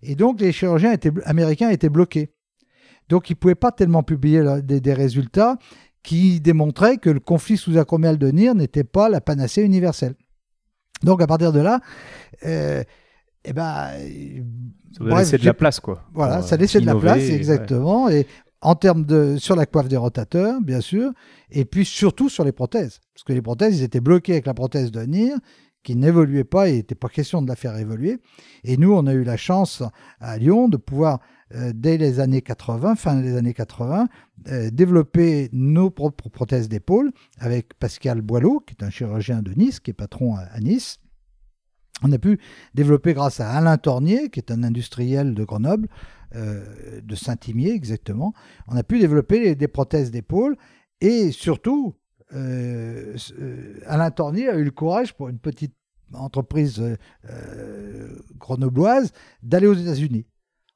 Et 0.00 0.14
donc, 0.14 0.40
les 0.40 0.50
chirurgiens 0.50 0.94
américains 1.26 1.68
étaient 1.68 1.90
bloqués. 1.90 2.32
Donc, 3.10 3.28
ils 3.28 3.34
ne 3.34 3.38
pouvaient 3.38 3.54
pas 3.54 3.70
tellement 3.70 4.02
publier 4.02 4.62
des, 4.62 4.94
résultats 4.94 5.58
qui 6.02 6.40
démontraient 6.40 6.96
que 6.96 7.10
le 7.10 7.20
conflit 7.20 7.58
sous-acromial 7.58 8.16
de 8.16 8.30
Nir 8.30 8.54
n'était 8.54 8.82
pas 8.82 9.10
la 9.10 9.20
panacée 9.20 9.62
universelle. 9.62 10.14
Donc, 11.02 11.20
à 11.20 11.26
partir 11.26 11.52
de 11.52 11.60
là, 11.60 11.80
euh, 12.46 12.82
eh 13.44 13.52
ben, 13.52 13.88
ça 14.96 15.04
laissait 15.04 15.38
de 15.38 15.46
la 15.46 15.54
place, 15.54 15.80
quoi. 15.80 16.04
Voilà, 16.12 16.42
ça 16.42 16.56
laissait 16.56 16.80
de 16.80 16.86
la 16.86 16.94
place, 16.94 17.22
exactement. 17.30 18.08
Et 18.08 18.26
en 18.60 18.74
termes 18.74 19.04
de 19.04 19.36
sur 19.38 19.56
la 19.56 19.66
coiffe 19.66 19.88
des 19.88 19.96
rotateurs, 19.96 20.60
bien 20.60 20.80
sûr, 20.80 21.12
et 21.50 21.64
puis 21.64 21.84
surtout 21.84 22.28
sur 22.28 22.44
les 22.44 22.52
prothèses, 22.52 23.00
parce 23.14 23.24
que 23.24 23.32
les 23.32 23.42
prothèses, 23.42 23.80
ils 23.80 23.84
étaient 23.84 24.00
bloqués 24.00 24.32
avec 24.32 24.46
la 24.46 24.54
prothèse 24.54 24.90
de 24.90 25.00
Nir, 25.02 25.36
qui 25.82 25.96
n'évoluait 25.96 26.44
pas 26.44 26.68
et 26.68 26.72
il 26.72 26.76
n'était 26.76 26.94
pas 26.94 27.08
question 27.08 27.42
de 27.42 27.48
la 27.48 27.56
faire 27.56 27.76
évoluer. 27.76 28.18
Et 28.64 28.76
nous, 28.76 28.92
on 28.92 29.06
a 29.06 29.14
eu 29.14 29.24
la 29.24 29.36
chance 29.36 29.82
à 30.20 30.36
Lyon 30.36 30.68
de 30.68 30.76
pouvoir, 30.76 31.20
euh, 31.54 31.72
dès 31.74 31.96
les 31.96 32.20
années 32.20 32.42
80, 32.42 32.96
fin 32.96 33.20
des 33.20 33.36
années 33.36 33.54
80, 33.54 34.08
euh, 34.48 34.70
développer 34.70 35.48
nos 35.52 35.90
propres 35.90 36.28
prothèses 36.28 36.68
d'épaule 36.68 37.12
avec 37.38 37.74
Pascal 37.78 38.20
Boileau, 38.20 38.60
qui 38.60 38.74
est 38.78 38.84
un 38.84 38.90
chirurgien 38.90 39.42
de 39.42 39.52
Nice, 39.52 39.80
qui 39.80 39.90
est 39.90 39.94
patron 39.94 40.36
à, 40.36 40.60
Nice. 40.60 40.98
On 42.02 42.12
a 42.12 42.18
pu 42.18 42.38
développer 42.74 43.14
grâce 43.14 43.40
à 43.40 43.50
Alain 43.50 43.78
Tornier, 43.78 44.30
qui 44.30 44.40
est 44.40 44.50
un 44.50 44.62
industriel 44.62 45.34
de 45.34 45.44
Grenoble, 45.44 45.88
euh, 46.34 47.00
de 47.02 47.14
Saint-Imier 47.14 47.72
exactement, 47.72 48.32
on 48.68 48.76
a 48.76 48.82
pu 48.82 48.98
développer 48.98 49.54
des 49.54 49.68
prothèses 49.68 50.10
d'épaule. 50.10 50.56
Et 51.00 51.32
surtout 51.32 51.94
euh, 52.34 53.16
Alain 53.86 54.10
Tornier 54.10 54.48
a 54.48 54.56
eu 54.56 54.64
le 54.64 54.70
courage 54.70 55.14
pour 55.14 55.28
une 55.28 55.38
petite 55.38 55.74
entreprise 56.12 56.82
grenobloise 58.38 59.12
d'aller 59.42 59.66
aux 59.66 59.74
États-Unis. 59.74 60.26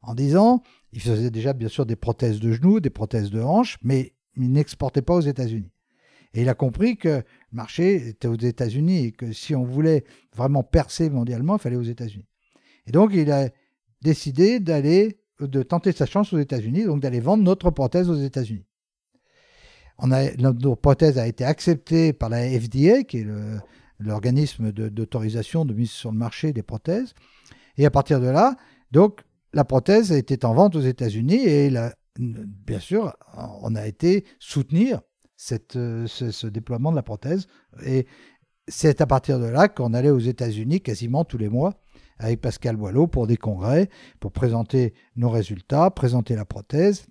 En 0.03 0.15
disant 0.15 0.63
il 0.95 1.01
faisait 1.01 1.31
déjà 1.31 1.53
bien 1.53 1.69
sûr 1.69 1.87
des 1.87 1.97
prothèses 1.97 2.39
de 2.39 2.53
genoux, 2.53 2.79
des 2.79 2.91
prothèses 2.91 3.31
de 3.31 3.43
hanches, 3.43 3.79
mais 3.83 4.15
il 4.37 4.53
n'exportait 4.53 5.03
pas 5.03 5.15
aux 5.15 5.21
États-Unis. 5.21 5.73
Et 6.35 6.43
il 6.43 6.49
a 6.49 6.55
compris 6.55 6.97
que 6.97 7.23
marché 7.55 8.09
était 8.09 8.29
aux 8.29 8.37
États-Unis 8.37 9.07
et 9.07 9.13
que 9.13 9.33
si 9.33 9.55
on 9.55 9.65
voulait 9.65 10.05
vraiment 10.35 10.63
percer 10.63 11.11
mondialement, 11.11 11.57
il 11.57 11.61
fallait 11.61 11.77
aux 11.77 11.83
États-Unis. 11.83 12.27
Et 12.87 12.93
donc 12.93 13.13
il 13.15 13.31
a 13.31 13.49
décidé 14.03 14.61
d'aller, 14.61 15.19
de 15.41 15.63
tenter 15.63 15.93
sa 15.93 16.07
chance 16.07 16.33
aux 16.33 16.39
États-Unis, 16.39 16.85
donc 16.85 17.01
d'aller 17.01 17.21
vendre 17.21 17.43
notre 17.43 17.71
prothèse 17.71 18.11
aux 18.11 18.17
États-Unis. 18.17 18.67
notre 20.07 20.75
prothèse 20.75 21.19
a 21.19 21.27
été 21.27 21.45
acceptée 21.45 22.13
par 22.13 22.29
la 22.29 22.49
FDA, 22.49 23.05
qui 23.05 23.19
est 23.19 23.27
l'organisme 23.99 24.73
d'autorisation 24.73 25.65
de, 25.65 25.73
mise 25.73 25.91
sur 25.91 26.13
le 26.13 26.19
marché 26.19 26.53
des 26.53 26.63
prothèses. 26.63 27.15
Et 27.77 27.87
à 27.87 27.91
partir 27.91 28.21
de 28.21 28.29
là, 28.29 28.57
donc, 28.93 29.23
la 29.53 29.65
prothèse 29.65 30.13
était 30.13 30.45
en 30.45 30.55
vente 30.55 30.77
aux 30.77 30.81
États-Unis 30.81 31.47
et 31.47 31.73
bien 32.19 32.81
sûr, 32.81 33.13
on 33.63 33.75
a 33.75 33.87
été 33.87 34.25
soutenir 34.39 35.01
cette, 35.37 35.73
ce, 35.75 36.47
déploiement 36.47 36.91
de 36.91 36.97
la 36.97 37.03
prothèse. 37.03 37.47
Et 37.85 38.07
c'est 38.69 39.01
à 39.01 39.07
partir 39.07 39.39
de 39.39 39.47
là 39.47 39.69
qu'on 39.69 39.95
allait 39.95 40.11
aux 40.11 40.19
États-Unis 40.19 40.81
quasiment 40.81 41.25
tous 41.25 41.39
les 41.39 41.49
mois 41.49 41.75
avec 42.19 42.41
Pascal 42.41 42.77
Boileau 42.77 43.07
pour 43.07 43.27
des 43.27 43.37
congrès, 43.37 43.91
pour 44.21 44.33
présenter 44.33 44.95
nos 45.17 45.31
résultats, 45.31 45.91
présenter 45.91 46.37
la 46.37 46.45
prothèse. 46.45 47.07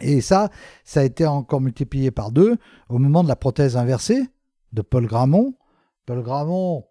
Et 0.00 0.20
ça, 0.20 0.50
ça 0.84 1.00
a 1.00 1.04
été 1.04 1.26
encore 1.26 1.60
multiplié 1.60 2.10
par 2.10 2.32
deux 2.32 2.56
au 2.88 2.98
moment 2.98 3.22
de 3.22 3.28
la 3.28 3.36
prothèse 3.36 3.76
inversée 3.76 4.26
de 4.72 4.82
Paul 4.82 5.06
Gramont. 5.06 5.54
Paul 6.06 6.22
Gramont 6.22 6.86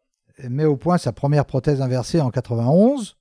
met 0.50 0.66
au 0.66 0.78
point 0.78 0.98
sa 0.98 1.12
première 1.12 1.46
prothèse 1.46 1.82
inversée 1.82 2.22
en 2.22 2.30
91. 2.30 3.18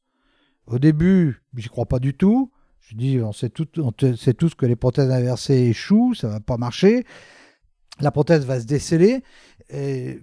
Au 0.66 0.78
début, 0.78 1.42
j'y 1.56 1.68
crois 1.68 1.87
pas 1.87 1.98
du 1.98 2.14
tout. 2.14 2.52
Je 2.90 2.96
dis, 2.96 3.20
on 3.20 3.33
sait, 3.33 3.50
tout, 3.50 3.68
on 3.79 3.92
sait 4.16 4.35
tous 4.35 4.57
que 4.57 4.66
les 4.66 4.74
prothèses 4.74 5.12
inversées 5.12 5.68
échouent, 5.68 6.14
ça 6.14 6.26
va 6.26 6.40
pas 6.40 6.57
marcher. 6.57 7.05
La 8.00 8.11
prothèse 8.11 8.44
va 8.44 8.59
se 8.59 8.66
déceler. 8.66 9.22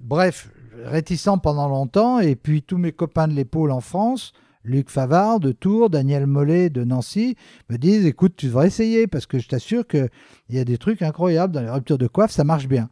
Bref, 0.02 0.50
réticent 0.84 1.40
pendant 1.42 1.70
longtemps. 1.70 2.20
Et 2.20 2.36
puis 2.36 2.64
tous 2.64 2.78
mes 2.78 2.92
copains 2.92 3.30
de 3.30 3.34
l'épaule 3.34 3.72
en 3.72 3.80
France, 3.80 4.34
Luc 4.66 4.90
Favard 4.90 5.40
de 5.40 5.54
Tours, 5.54 5.90
Daniel 5.90 6.28
Mollet 6.28 6.70
de 6.70 6.84
Nancy, 6.84 7.38
me 7.70 7.78
disent, 7.78 8.06
écoute, 8.06 8.34
tu 8.36 8.48
devrais 8.48 8.68
essayer 8.68 9.08
parce 9.08 9.26
que 9.26 9.40
je 9.40 9.48
t'assure 9.48 9.88
qu'il 9.88 10.10
y 10.50 10.60
a 10.60 10.66
des 10.66 10.78
trucs 10.78 11.02
incroyables 11.02 11.54
dans 11.54 11.62
les 11.62 11.70
ruptures 11.70 11.98
de 11.98 12.08
coiffe, 12.08 12.32
ça 12.32 12.44
marche 12.44 12.68
bien. 12.68 12.90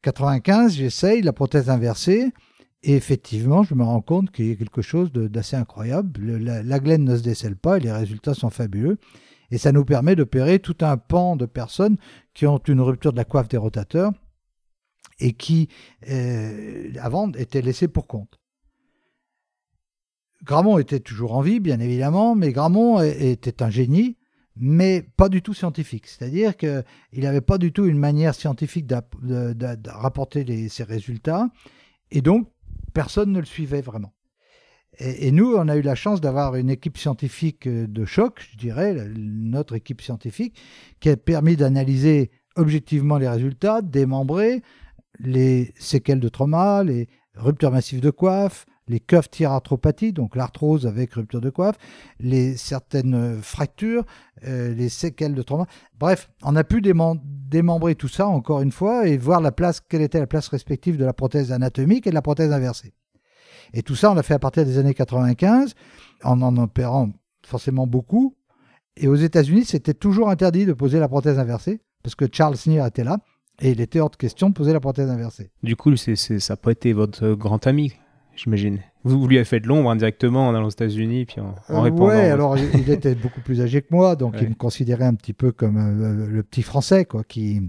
95, 0.00 0.72
j'essaye 0.72 1.20
la 1.20 1.34
prothèse 1.34 1.68
inversée. 1.68 2.32
Et 2.82 2.94
effectivement, 2.94 3.62
je 3.62 3.74
me 3.74 3.82
rends 3.82 4.02
compte 4.02 4.30
qu'il 4.30 4.46
y 4.46 4.52
a 4.52 4.56
quelque 4.56 4.82
chose 4.82 5.12
d'assez 5.12 5.56
incroyable. 5.56 6.36
la, 6.36 6.62
la, 6.62 6.80
glaine 6.80 7.04
ne 7.04 7.16
se 7.16 7.22
décèle 7.22 7.56
pas 7.56 7.78
et 7.78 7.80
les 7.80 7.92
résultats 7.92 8.34
sont 8.34 8.50
fabuleux. 8.50 8.98
Et 9.50 9.58
ça 9.58 9.72
nous 9.72 9.84
permet 9.84 10.16
d'opérer 10.16 10.58
tout 10.58 10.76
un 10.80 10.96
pan 10.96 11.36
de 11.36 11.46
personnes 11.46 11.96
qui 12.34 12.46
ont 12.46 12.58
une 12.58 12.80
rupture 12.80 13.12
de 13.12 13.16
la 13.16 13.24
coiffe 13.24 13.48
des 13.48 13.56
rotateurs 13.56 14.12
et 15.20 15.32
qui, 15.32 15.68
euh, 16.10 16.92
avant, 17.00 17.30
étaient 17.32 17.62
laissées 17.62 17.88
pour 17.88 18.06
compte. 18.06 18.38
Gramont 20.44 20.78
était 20.78 21.00
toujours 21.00 21.34
en 21.34 21.40
vie, 21.40 21.60
bien 21.60 21.80
évidemment, 21.80 22.34
mais 22.34 22.52
Gramont 22.52 23.00
était 23.00 23.62
un 23.62 23.70
génie, 23.70 24.16
mais 24.54 25.02
pas 25.16 25.28
du 25.28 25.42
tout 25.42 25.54
scientifique. 25.54 26.06
C'est-à-dire 26.06 26.56
qu'il 26.56 26.84
n'avait 27.14 27.40
pas 27.40 27.58
du 27.58 27.72
tout 27.72 27.86
une 27.86 27.98
manière 27.98 28.34
scientifique 28.34 28.86
de, 28.86 29.90
rapporter 29.90 30.68
ses 30.68 30.84
résultats, 30.84 31.48
et 32.10 32.20
donc 32.20 32.48
personne 32.94 33.32
ne 33.32 33.40
le 33.40 33.46
suivait 33.46 33.80
vraiment. 33.80 34.12
Et, 34.98 35.30
nous, 35.30 35.54
on 35.54 35.68
a 35.68 35.76
eu 35.76 35.82
la 35.82 35.94
chance 35.94 36.22
d'avoir 36.22 36.54
une 36.56 36.70
équipe 36.70 36.96
scientifique 36.96 37.66
euh, 37.66 37.86
de 37.86 38.06
choc, 38.06 38.46
je 38.50 38.56
dirais, 38.56 38.96
notre 39.14 39.74
équipe 39.74 40.00
scientifique, 40.00 40.58
qui 41.00 41.10
a 41.10 41.16
permis 41.18 41.56
d'analyser 41.56 42.30
objectivement 42.56 43.18
les 43.18 43.28
résultats, 43.28 43.82
démembrer 43.82 44.62
les 45.18 45.74
séquelles 45.78 46.20
de 46.20 46.28
trauma, 46.30 46.82
les 46.82 47.08
ruptures 47.34 47.70
massives 47.70 48.00
de 48.00 48.10
coiffe, 48.10 48.64
les 48.88 49.00
cuffs 49.00 49.30
thyratropathies, 49.30 50.12
donc 50.12 50.36
l'arthrose 50.36 50.86
avec 50.86 51.14
rupture 51.14 51.40
de 51.40 51.50
coiffe, 51.50 51.76
les 52.20 52.56
certaines 52.56 53.40
fractures, 53.42 54.04
euh, 54.46 54.74
les 54.74 54.88
séquelles 54.88 55.34
de 55.34 55.42
trauma. 55.42 55.66
Bref, 55.98 56.30
on 56.42 56.54
a 56.56 56.64
pu 56.64 56.80
démembrer 56.82 57.94
tout 57.94 58.08
ça 58.08 58.26
encore 58.26 58.60
une 58.60 58.72
fois 58.72 59.08
et 59.08 59.16
voir 59.16 59.40
la 59.40 59.52
place, 59.52 59.80
quelle 59.80 60.02
était 60.02 60.20
la 60.20 60.26
place 60.26 60.48
respective 60.48 60.96
de 60.96 61.04
la 61.04 61.12
prothèse 61.12 61.52
anatomique 61.52 62.06
et 62.06 62.10
de 62.10 62.14
la 62.14 62.22
prothèse 62.22 62.52
inversée. 62.52 62.94
Et 63.72 63.82
tout 63.82 63.96
ça, 63.96 64.12
on 64.12 64.14
l'a 64.14 64.22
fait 64.22 64.34
à 64.34 64.38
partir 64.38 64.64
des 64.64 64.78
années 64.78 64.94
95, 64.94 65.74
en 66.22 66.40
en 66.42 66.56
opérant 66.56 67.10
forcément 67.44 67.86
beaucoup. 67.86 68.36
Et 68.96 69.08
aux 69.08 69.16
États-Unis, 69.16 69.64
c'était 69.64 69.94
toujours 69.94 70.30
interdit 70.30 70.64
de 70.64 70.72
poser 70.72 71.00
la 71.00 71.08
prothèse 71.08 71.38
inversée, 71.38 71.80
parce 72.02 72.14
que 72.14 72.26
Charles 72.30 72.56
Sneer 72.56 72.86
était 72.86 73.04
là, 73.04 73.18
et 73.60 73.70
il 73.70 73.80
était 73.80 74.00
hors 74.00 74.10
de 74.10 74.16
question 74.16 74.48
de 74.48 74.54
poser 74.54 74.72
la 74.72 74.80
prothèse 74.80 75.10
inversée. 75.10 75.50
Du 75.62 75.76
coup, 75.76 75.96
ça 75.96 76.12
n'a 76.14 76.56
pas 76.56 76.72
été 76.72 76.92
votre 76.92 77.32
grand 77.34 77.66
ami, 77.66 77.92
j'imagine. 78.36 78.80
Vous, 79.04 79.26
lui 79.26 79.36
avez 79.36 79.44
fait 79.44 79.60
de 79.60 79.68
l'ombre 79.68 79.90
indirectement 79.90 80.48
en 80.48 80.54
allant 80.54 80.66
aux 80.66 80.70
États-Unis, 80.70 81.26
puis 81.26 81.40
en, 81.40 81.54
en 81.68 81.78
euh, 81.78 81.80
répondant. 81.80 82.08
Ouais, 82.08 82.30
alors 82.30 82.56
il 82.58 82.90
était 82.90 83.14
beaucoup 83.14 83.40
plus 83.40 83.60
âgé 83.60 83.82
que 83.82 83.88
moi, 83.90 84.16
donc 84.16 84.34
il 84.40 84.48
me 84.48 84.54
considérait 84.54 85.04
un 85.04 85.14
petit 85.14 85.32
peu 85.32 85.52
comme 85.52 85.76
euh, 85.76 86.26
le 86.26 86.42
petit 86.42 86.62
Français, 86.62 87.04
quoi, 87.04 87.22
qui. 87.24 87.60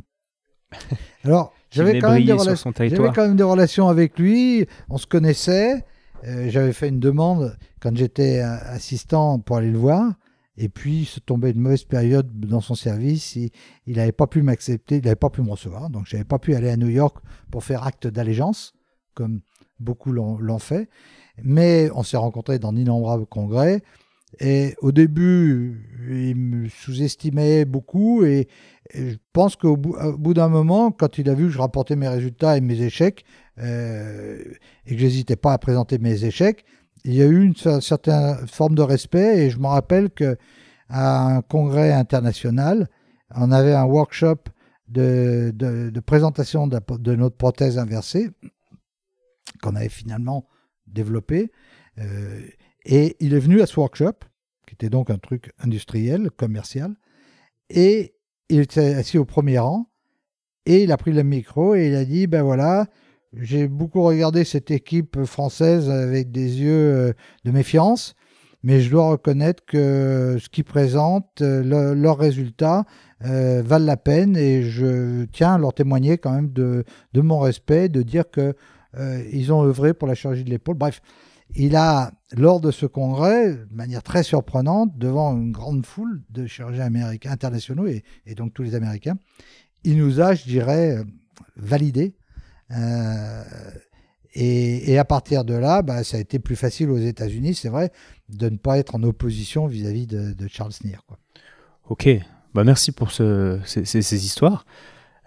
Alors, 1.23 1.53
j'avais 1.71 1.99
quand, 1.99 2.11
même 2.11 2.25
des 2.25 2.33
relations, 2.33 2.73
j'avais 2.75 3.11
quand 3.13 3.27
même 3.27 3.35
des 3.35 3.43
relations 3.43 3.87
avec 3.87 4.17
lui, 4.17 4.67
on 4.89 4.97
se 4.97 5.07
connaissait. 5.07 5.85
Euh, 6.25 6.49
j'avais 6.49 6.73
fait 6.73 6.89
une 6.89 6.99
demande 6.99 7.55
quand 7.79 7.95
j'étais 7.95 8.39
assistant 8.39 9.39
pour 9.39 9.57
aller 9.57 9.71
le 9.71 9.77
voir. 9.77 10.13
Et 10.57 10.69
puis, 10.69 11.05
se 11.05 11.19
tombait 11.19 11.51
une 11.51 11.59
mauvaise 11.59 11.83
période 11.83 12.27
dans 12.39 12.61
son 12.61 12.73
service. 12.73 13.35
Il 13.35 13.51
n'avait 13.85 14.11
pas 14.11 14.25
pu 14.25 14.41
m'accepter, 14.41 14.97
il 14.97 15.03
n'avait 15.03 15.15
pas 15.15 15.29
pu 15.29 15.43
me 15.43 15.51
recevoir. 15.51 15.91
Donc, 15.91 16.07
je 16.07 16.15
n'avais 16.15 16.25
pas 16.25 16.39
pu 16.39 16.55
aller 16.55 16.69
à 16.69 16.77
New 16.77 16.89
York 16.89 17.17
pour 17.51 17.63
faire 17.63 17.85
acte 17.85 18.07
d'allégeance, 18.07 18.73
comme 19.13 19.41
beaucoup 19.79 20.11
l'ont 20.11 20.59
fait. 20.59 20.89
Mais 21.43 21.89
on 21.93 22.03
s'est 22.03 22.17
rencontrés 22.17 22.59
dans 22.59 22.73
d'innombrables 22.73 23.25
congrès. 23.25 23.81
Et 24.39 24.75
au 24.81 24.91
début, 24.91 25.81
il 26.09 26.35
me 26.35 26.67
sous-estimait 26.69 27.65
beaucoup. 27.65 28.23
Et, 28.23 28.47
je 28.93 29.15
pense 29.33 29.57
qu'au 29.57 29.75
bout, 29.75 30.33
d'un 30.33 30.47
moment, 30.47 30.91
quand 30.91 31.17
il 31.17 31.29
a 31.29 31.33
vu 31.33 31.45
que 31.45 31.49
je 31.49 31.59
rapportais 31.59 31.97
mes 31.97 32.07
résultats 32.07 32.55
et 32.55 32.61
mes 32.61 32.81
échecs, 32.81 33.25
euh, 33.59 34.41
et 34.85 34.95
que 34.95 34.97
j'hésitais 34.97 35.35
pas 35.35 35.51
à 35.51 35.57
présenter 35.57 35.97
mes 35.97 36.23
échecs, 36.23 36.63
il 37.03 37.13
y 37.13 37.21
a 37.21 37.25
eu 37.25 37.43
une 37.43 37.55
certaine 37.81 38.47
forme 38.47 38.75
de 38.75 38.81
respect. 38.81 39.39
Et 39.39 39.49
je 39.49 39.59
me 39.59 39.67
rappelle 39.67 40.09
que 40.09 40.37
à 40.89 41.35
un 41.35 41.41
congrès 41.41 41.91
international, 41.91 42.87
on 43.35 43.51
avait 43.51 43.73
un 43.73 43.83
workshop 43.83 44.37
de, 44.87 45.51
présentation 46.05 46.67
de, 46.67 46.79
de, 46.97 47.15
notre 47.15 47.35
prothèse 47.35 47.77
inversée 47.77 48.29
qu'on 49.61 49.75
avait 49.75 49.89
finalement 49.89 50.47
développé. 50.87 51.51
Euh, 51.99 52.41
et 52.85 53.15
il 53.19 53.33
est 53.33 53.39
venu 53.39 53.61
à 53.61 53.65
ce 53.65 53.79
workshop, 53.79 54.13
qui 54.65 54.73
était 54.73 54.89
donc 54.89 55.09
un 55.09 55.17
truc 55.17 55.51
industriel, 55.59 56.31
commercial, 56.31 56.95
et 57.69 58.15
il 58.49 58.61
était 58.61 58.93
assis 58.93 59.17
au 59.17 59.25
premier 59.25 59.59
rang, 59.59 59.89
et 60.65 60.83
il 60.83 60.91
a 60.91 60.97
pris 60.97 61.11
le 61.11 61.23
micro 61.23 61.75
et 61.75 61.87
il 61.87 61.95
a 61.95 62.05
dit, 62.05 62.27
ben 62.27 62.43
voilà, 62.43 62.87
j'ai 63.33 63.67
beaucoup 63.67 64.01
regardé 64.03 64.43
cette 64.43 64.71
équipe 64.71 65.23
française 65.25 65.89
avec 65.89 66.31
des 66.31 66.61
yeux 66.61 66.93
euh, 66.95 67.13
de 67.45 67.51
méfiance, 67.51 68.15
mais 68.63 68.81
je 68.81 68.89
dois 68.89 69.09
reconnaître 69.09 69.63
que 69.65 70.37
ce 70.39 70.49
qu'ils 70.49 70.63
présentent, 70.63 71.41
euh, 71.41 71.93
leurs 71.93 72.17
résultats, 72.17 72.85
valent 73.19 73.85
la 73.85 73.97
peine 73.97 74.37
et 74.37 74.61
je 74.61 75.25
tiens 75.25 75.55
à 75.55 75.57
leur 75.57 75.73
témoigner 75.73 76.19
quand 76.19 76.33
même 76.33 76.53
de 76.53 76.85
mon 77.15 77.39
respect, 77.39 77.89
de 77.89 78.03
dire 78.03 78.29
que 78.29 78.53
ils 79.31 79.53
ont 79.53 79.63
œuvré 79.63 79.93
pour 79.93 80.07
la 80.07 80.15
chirurgie 80.15 80.43
de 80.43 80.49
l'épaule. 80.49 80.75
Bref, 80.75 81.01
il 81.55 81.75
a, 81.75 82.11
lors 82.35 82.59
de 82.59 82.71
ce 82.71 82.85
congrès, 82.85 83.53
de 83.53 83.73
manière 83.73 84.03
très 84.03 84.23
surprenante, 84.23 84.97
devant 84.97 85.35
une 85.35 85.51
grande 85.51 85.85
foule 85.85 86.21
de 86.29 86.45
chirurgiens 86.45 86.85
américains 86.85 87.31
internationaux 87.31 87.87
et, 87.87 88.03
donc 88.35 88.53
tous 88.53 88.63
les 88.63 88.75
Américains, 88.75 89.17
il 89.83 89.97
nous 89.97 90.19
a, 90.19 90.33
je 90.33 90.43
dirais, 90.43 90.97
validé. 91.55 92.15
Euh, 92.71 93.43
et, 94.33 94.99
à 94.99 95.05
partir 95.05 95.45
de 95.45 95.55
là, 95.55 95.81
bah, 95.81 96.03
ça 96.03 96.17
a 96.17 96.19
été 96.19 96.37
plus 96.37 96.55
facile 96.55 96.91
aux 96.91 96.97
États-Unis, 96.97 97.55
c'est 97.55 97.69
vrai, 97.69 97.91
de 98.29 98.49
ne 98.49 98.57
pas 98.57 98.77
être 98.77 98.93
en 98.95 99.03
opposition 99.03 99.65
vis-à-vis 99.65 100.05
de, 100.05 100.47
Charles 100.47 100.73
Sneer. 100.73 101.03
Quoi. 101.07 101.17
Ok, 101.89 102.09
bah 102.53 102.63
merci 102.63 102.91
pour 102.91 103.11
ces, 103.11 104.25
histoires. 104.25 104.65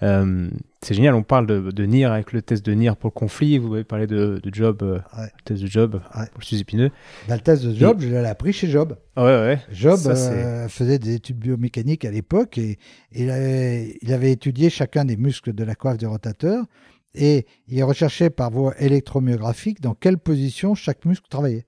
Euh, 0.03 0.49
c'est 0.83 0.95
génial, 0.95 1.15
on 1.15 1.23
parle 1.23 1.47
de, 1.47 1.71
de 1.71 1.85
NIR 1.85 2.11
avec 2.13 2.33
le 2.33 2.41
test 2.41 2.65
de 2.65 2.73
NIR 2.73 2.97
pour 2.97 3.09
le 3.09 3.13
conflit, 3.15 3.59
vous 3.59 3.75
avez 3.75 3.85
parlé 3.85 4.07
de, 4.07 4.41
de 4.43 4.55
Job, 4.55 4.79
euh, 4.83 4.99
Ouais. 5.19 5.25
le 5.37 5.43
test 5.45 5.63
de 5.63 5.67
Job 5.67 6.01
Ouais. 6.17 6.27
pour 6.33 6.39
le 6.41 6.45
sus-épineux. 6.45 6.91
Bah, 7.29 7.35
le 7.37 7.43
test 7.43 7.65
de 7.65 7.75
Job, 7.75 7.99
je 8.01 8.09
l'ai 8.09 8.17
appris 8.17 8.53
chez 8.55 8.69
Job. 8.69 8.97
Ah 9.17 9.25
ouais, 9.25 9.31
ouais. 9.31 9.59
Job 9.73 9.99
Ça, 9.99 10.11
euh, 10.13 10.69
faisait 10.69 10.99
des 10.99 11.15
études 11.17 11.39
biomécaniques 11.39 12.05
à 12.07 12.11
l'époque 12.11 12.57
et 12.57 12.79
il 13.13 13.31
avait, 13.31 13.99
il 14.01 14.13
avait 14.15 14.33
étudié 14.33 14.71
chacun 14.71 15.05
des 15.05 15.19
muscles 15.19 15.53
de 15.53 15.65
la 15.65 15.75
coiffe 15.75 15.99
du 15.99 16.07
rotateur 16.07 16.65
et 17.15 17.47
il 17.69 17.83
recherchait 17.85 18.31
par 18.31 18.51
voie 18.51 18.75
électromyographique 18.81 19.81
dans 19.83 19.95
quelle 19.95 20.17
position 20.17 20.75
chaque 20.75 21.05
muscle 21.05 21.27
travaillait. 21.29 21.67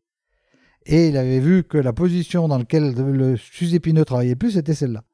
Et 0.86 1.08
il 1.08 1.16
avait 1.16 1.40
vu 1.40 1.64
que 1.64 1.78
la 1.78 1.92
position 1.92 2.48
dans 2.48 2.58
laquelle 2.58 2.94
le 2.94 3.36
sus-épineux 3.36 4.04
travaillait 4.04 4.32
le 4.32 4.38
plus, 4.38 4.52
c'était 4.52 4.74
celle-là. 4.74 5.04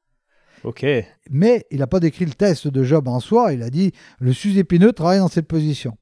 Mais 1.29 1.65
il 1.71 1.79
n'a 1.79 1.87
pas 1.87 1.99
décrit 1.99 2.25
le 2.25 2.33
test 2.33 2.67
de 2.67 2.83
Job 2.83 3.07
en 3.07 3.19
soi, 3.19 3.53
il 3.53 3.63
a 3.63 3.69
dit 3.69 3.91
le 4.19 4.33
sus-épineux 4.33 4.93
travaille 4.93 5.19
dans 5.19 5.27
cette 5.27 5.47
position. 5.47 5.97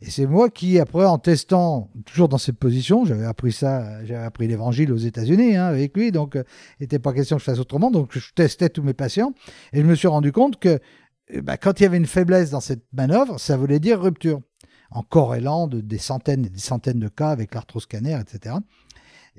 Et 0.00 0.10
c'est 0.10 0.26
moi 0.26 0.50
qui, 0.50 0.78
après, 0.78 1.06
en 1.06 1.18
testant 1.18 1.90
toujours 2.04 2.28
dans 2.28 2.38
cette 2.38 2.58
position, 2.58 3.04
j'avais 3.04 3.24
appris 3.24 3.52
ça, 3.52 4.04
j'avais 4.04 4.24
appris 4.24 4.46
l'évangile 4.46 4.92
aux 4.92 4.98
États-Unis 4.98 5.56
hein, 5.56 5.64
avec 5.66 5.96
lui, 5.96 6.12
donc 6.12 6.36
euh, 6.36 6.42
il 6.78 6.82
n'était 6.82 6.98
pas 6.98 7.12
question 7.12 7.36
que 7.36 7.40
je 7.40 7.44
fasse 7.44 7.58
autrement, 7.58 7.90
donc 7.90 8.10
je 8.18 8.32
testais 8.34 8.68
tous 8.68 8.82
mes 8.82 8.92
patients, 8.92 9.32
et 9.72 9.80
je 9.80 9.86
me 9.86 9.94
suis 9.94 10.08
rendu 10.08 10.30
compte 10.30 10.58
que 10.58 10.80
euh, 11.34 11.40
bah, 11.40 11.56
quand 11.56 11.80
il 11.80 11.84
y 11.84 11.86
avait 11.86 11.96
une 11.96 12.06
faiblesse 12.06 12.50
dans 12.50 12.60
cette 12.60 12.84
manœuvre, 12.92 13.38
ça 13.38 13.56
voulait 13.56 13.80
dire 13.80 14.00
rupture, 14.00 14.40
en 14.90 15.02
corrélant 15.02 15.68
de, 15.68 15.80
des 15.80 15.98
centaines 15.98 16.44
et 16.44 16.50
des 16.50 16.58
centaines 16.58 17.00
de 17.00 17.08
cas 17.08 17.30
avec 17.30 17.54
l'arthroscanner, 17.54 18.18
etc. 18.20 18.56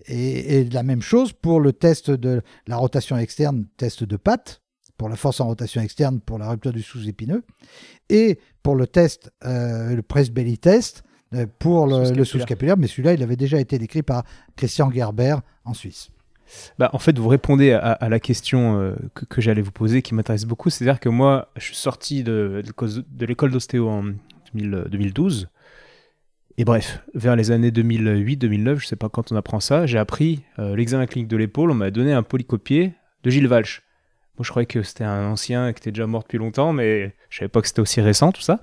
Et, 0.07 0.59
et 0.59 0.63
la 0.65 0.83
même 0.83 1.01
chose 1.01 1.33
pour 1.33 1.59
le 1.59 1.73
test 1.73 2.11
de 2.11 2.41
la 2.67 2.77
rotation 2.77 3.17
externe, 3.17 3.65
test 3.77 4.03
de 4.03 4.17
patte, 4.17 4.61
pour 4.97 5.09
la 5.09 5.15
force 5.15 5.41
en 5.41 5.47
rotation 5.47 5.81
externe 5.81 6.19
pour 6.21 6.37
la 6.37 6.49
rupture 6.49 6.71
du 6.73 6.81
sous-épineux, 6.81 7.43
et 8.09 8.39
pour 8.63 8.75
le 8.75 8.87
test, 8.87 9.31
euh, 9.45 9.95
le 9.95 10.01
press 10.01 10.29
belly 10.31 10.57
test, 10.57 11.03
euh, 11.33 11.45
pour 11.59 11.87
le, 11.87 12.11
le 12.11 12.23
Sous-scapulaire. 12.23 12.77
mais 12.77 12.87
celui-là, 12.87 13.13
il 13.13 13.23
avait 13.23 13.35
déjà 13.35 13.59
été 13.59 13.77
décrit 13.77 14.03
par 14.03 14.23
Christian 14.55 14.91
Gerber 14.91 15.35
en 15.65 15.73
Suisse. 15.73 16.09
Bah, 16.77 16.91
en 16.93 16.99
fait, 16.99 17.17
vous 17.17 17.27
répondez 17.27 17.71
à, 17.71 17.79
à 17.93 18.07
la 18.07 18.19
question 18.19 18.79
euh, 18.79 18.95
que, 19.15 19.25
que 19.25 19.41
j'allais 19.41 19.63
vous 19.63 19.71
poser, 19.71 20.01
qui 20.03 20.13
m'intéresse 20.13 20.45
beaucoup. 20.45 20.69
C'est-à-dire 20.69 20.99
que 20.99 21.09
moi, 21.09 21.49
je 21.57 21.63
suis 21.63 21.75
sorti 21.75 22.23
de, 22.23 22.61
de 22.63 22.71
cause- 22.71 23.03
de 23.09 23.25
l'école 23.25 23.51
d'ostéo 23.51 23.89
en 23.89 24.03
2000 24.53 24.85
2012. 24.91 25.47
Et 26.57 26.63
bref, 26.63 27.01
vers 27.13 27.35
les 27.35 27.51
années 27.51 27.71
2008-2009, 27.71 28.77
je 28.77 28.85
sais 28.87 28.95
pas 28.95 29.09
quand 29.09 29.31
on 29.31 29.35
apprend 29.35 29.59
ça, 29.59 29.85
j'ai 29.85 29.97
appris 29.97 30.43
euh, 30.57 30.75
l'examen 30.75 31.05
clinique 31.05 31.27
de 31.27 31.35
l'épaule. 31.37 31.69
On 31.71 31.75
m'a 31.75 31.91
donné 31.91 32.13
un 32.13 32.23
polycopier 32.23 32.93
de 33.23 33.29
Gilles 33.29 33.47
Valch. 33.47 33.81
Moi, 34.37 34.43
je 34.43 34.49
croyais 34.49 34.65
que 34.65 34.81
c'était 34.81 35.03
un 35.03 35.25
ancien 35.27 35.73
qui 35.73 35.79
était 35.81 35.91
déjà 35.91 36.07
mort 36.07 36.23
depuis 36.23 36.37
longtemps, 36.37 36.71
mais 36.73 37.13
je 37.29 37.39
savais 37.39 37.49
pas 37.49 37.61
que 37.61 37.67
c'était 37.67 37.81
aussi 37.81 37.99
récent, 38.01 38.31
tout 38.31 38.41
ça. 38.41 38.61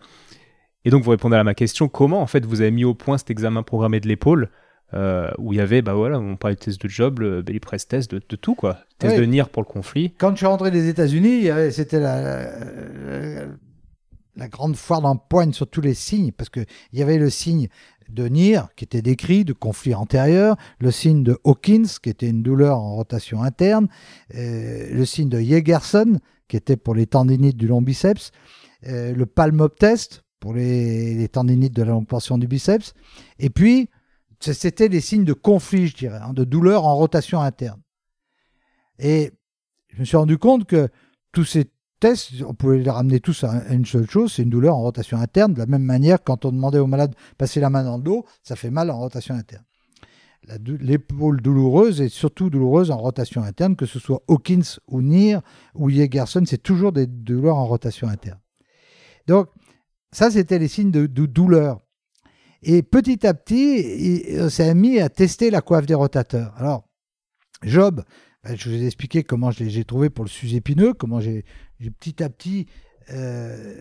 Et 0.85 0.91
donc, 0.91 1.03
vous 1.03 1.11
répondez 1.11 1.37
à 1.37 1.45
ma 1.45 1.55
question 1.55 1.89
comment, 1.89 2.21
en 2.23 2.27
fait, 2.27 2.45
vous 2.47 2.61
avez 2.63 2.71
mis 2.71 2.85
au 2.85 2.95
point 2.95 3.19
cet 3.19 3.31
examen 3.31 3.63
programmé 3.63 4.01
de 4.01 4.09
l'épaule 4.09 4.49
euh, 4.95 5.31
où 5.39 5.53
il 5.53 5.57
y 5.57 5.61
avait, 5.61 5.81
bah 5.81 5.95
voilà, 5.95 6.19
on 6.19 6.37
parlait 6.37 6.57
de 6.57 6.61
test 6.61 6.83
de 6.83 6.89
job, 6.89 7.21
le 7.21 7.41
belly 7.43 7.61
press 7.61 7.89
test, 7.89 8.11
de, 8.15 8.21
de 8.27 8.37
tout 8.37 8.55
quoi. 8.55 8.79
Test 8.99 9.15
Oui. 9.15 9.21
de 9.21 9.25
NIR 9.27 9.49
pour 9.49 9.63
le 9.63 9.67
conflit. 9.67 10.13
Quand 10.19 10.31
je 10.33 10.37
suis 10.37 10.47
rentré 10.47 10.71
des 10.71 10.89
États-Unis, 10.89 11.49
c'était 11.71 12.01
la, 12.01 12.21
la, 12.21 12.43
la 12.45 13.43
grande 14.37 14.77
foire 14.77 15.01
d'empoigne 15.01 15.53
sur 15.53 15.69
tous 15.69 15.81
les 15.81 15.95
signes, 15.95 16.33
parce 16.33 16.51
qu'il 16.51 16.67
y 16.93 17.03
avait 17.03 17.19
le 17.19 17.31
signe 17.31 17.69
de 18.09 18.29
NIR 18.29 18.69
qui 18.77 18.85
était 18.85 19.03
décrit, 19.03 19.45
de 19.45 19.53
conflit 19.53 19.95
antérieur, 19.95 20.57
le 20.79 20.91
signe 20.91 21.23
de 21.23 21.39
Hawkins 21.45 21.87
qui 22.03 22.11
était 22.11 22.29
une 22.29 22.43
douleur 22.43 22.79
en 22.79 22.95
rotation 22.95 23.43
interne, 23.43 23.89
euh, 24.35 24.93
le 24.93 25.05
signe 25.05 25.29
de 25.29 25.41
Yegerson 25.41 26.19
qui 26.49 26.57
était 26.57 26.77
pour 26.77 26.95
les 26.95 27.07
tendinites 27.07 27.57
du 27.57 27.67
long 27.67 27.83
biceps, 27.83 28.31
euh, 28.87 29.15
le 29.15 29.27
palm 29.27 29.61
up 29.61 29.79
test 29.79 30.25
pour 30.41 30.55
les, 30.55 31.29
tendinites 31.29 31.75
de 31.75 31.83
la 31.83 31.93
longue 31.93 32.07
portion 32.07 32.37
du 32.37 32.49
biceps, 32.49 32.95
et 33.39 33.49
puis 33.49 33.89
c'était 34.41 34.89
les 34.89 35.01
signes 35.01 35.25
de 35.25 35.33
conflit, 35.33 35.87
je 35.87 35.97
dirais, 35.97 36.19
hein, 36.21 36.33
de 36.33 36.43
douleur 36.43 36.85
en 36.85 36.97
rotation 36.97 37.41
interne. 37.41 37.81
Et 38.99 39.31
je 39.89 40.01
me 40.01 40.05
suis 40.05 40.17
rendu 40.17 40.39
compte 40.39 40.65
que 40.67 40.89
tous 41.31 41.45
ces 41.45 41.71
on 42.47 42.55
pouvait 42.55 42.79
les 42.79 42.91
ramener 42.91 43.21
tous 43.21 43.45
à 43.45 43.73
une 43.73 43.85
seule 43.85 44.09
chose, 44.09 44.33
c'est 44.33 44.43
une 44.43 44.51
douleur 44.51 44.77
en 44.77 44.83
rotation 44.83 45.19
interne. 45.19 45.55
De 45.55 45.59
la 45.59 45.67
même 45.67 45.83
manière, 45.83 46.23
quand 46.23 46.45
on 46.45 46.53
demandait 46.53 46.79
au 46.79 46.87
malade 46.87 47.11
de 47.11 47.17
passer 47.37 47.61
la 47.61 47.71
main 47.71 47.85
dans 47.85 47.97
le 47.97 48.03
dos, 48.03 48.25
ça 48.43 48.57
fait 48.57 48.71
mal 48.71 48.91
en 48.91 48.99
rotation 48.99 49.35
interne. 49.35 49.65
L'épaule 50.81 51.41
douloureuse 51.41 52.01
est 52.01 52.09
surtout 52.09 52.51
douloureuse 52.51 52.91
en 52.91 52.99
rotation 52.99 53.43
interne, 53.43 53.77
que 53.77 53.87
ce 53.87 54.01
soit 54.01 54.23
Hawkins 54.29 54.79
ou 54.89 55.01
Neer 55.01 55.39
ou 55.75 55.89
Yegerson, 55.89 56.43
c'est 56.47 56.63
toujours 56.63 56.93
des 56.93 57.07
douleurs 57.07 57.57
en 57.57 57.67
rotation 57.67 58.09
interne. 58.09 58.41
Donc, 59.29 59.49
ça, 60.11 60.31
c'était 60.31 60.59
les 60.59 60.69
signes 60.69 60.91
de, 60.91 61.07
douleur. 61.07 61.81
Et 62.63 62.83
petit 62.83 63.25
à 63.27 63.35
petit, 63.35 64.25
on 64.39 64.49
s'est 64.49 64.75
mis 64.75 64.99
à 64.99 65.09
tester 65.09 65.51
la 65.51 65.61
coiffe 65.61 65.87
des 65.87 65.95
rotateurs. 65.95 66.53
Alors, 66.57 66.89
Job, 67.63 68.03
ben, 68.43 68.57
je 68.57 68.69
vous 68.69 68.75
ai 68.75 68.87
expliqué 68.87 69.23
comment 69.23 69.53
je 69.53 69.65
j'ai 69.65 69.85
trouvé 69.85 70.11
pour 70.11 70.25
le 70.25 70.31
sus-épineux, 70.31 70.95
comment 70.95 71.21
j'ai 71.21 71.45
j'ai 71.83 71.91
petit 71.91 72.23
à 72.23 72.31
petit 72.31 72.67
euh, 73.11 73.81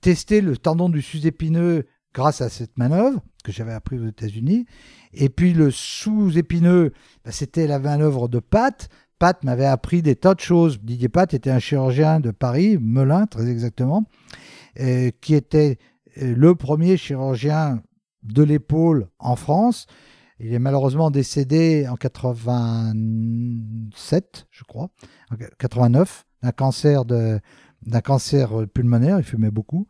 testé 0.00 0.40
le 0.40 0.56
tendon 0.56 0.88
du 0.88 1.02
sus-épineux 1.02 1.84
grâce 2.14 2.40
à 2.40 2.48
cette 2.48 2.78
manœuvre 2.78 3.20
que 3.42 3.50
j'avais 3.50 3.72
appris 3.72 3.98
aux 3.98 4.06
États-Unis. 4.06 4.66
Et 5.12 5.28
puis 5.28 5.52
le 5.52 5.72
sous-épineux, 5.72 6.92
ben, 7.24 7.32
c'était 7.32 7.66
la 7.66 7.80
manœuvre 7.80 8.28
de 8.28 8.38
Pat. 8.38 8.88
Pat 9.18 9.42
m'avait 9.42 9.66
appris 9.66 10.00
des 10.00 10.14
tas 10.14 10.34
de 10.34 10.40
choses. 10.40 10.80
Didier 10.80 11.08
Pat 11.08 11.34
était 11.34 11.50
un 11.50 11.58
chirurgien 11.58 12.20
de 12.20 12.30
Paris, 12.30 12.78
Melun 12.80 13.26
très 13.26 13.50
exactement, 13.50 14.04
euh, 14.78 15.10
qui 15.20 15.34
était 15.34 15.78
euh, 16.22 16.32
le 16.34 16.54
premier 16.54 16.96
chirurgien 16.96 17.82
de 18.22 18.44
l'épaule 18.44 19.08
en 19.18 19.34
France. 19.34 19.88
Il 20.38 20.54
est 20.54 20.60
malheureusement 20.60 21.10
décédé 21.10 21.88
en 21.88 21.96
87, 21.96 24.46
je 24.50 24.62
crois, 24.64 24.90
en 25.30 25.36
89, 25.58 26.24
d'un 26.42 26.52
cancer 26.52 27.04
cancer 28.04 28.66
pulmonaire. 28.72 29.18
Il 29.18 29.24
fumait 29.24 29.50
beaucoup, 29.50 29.86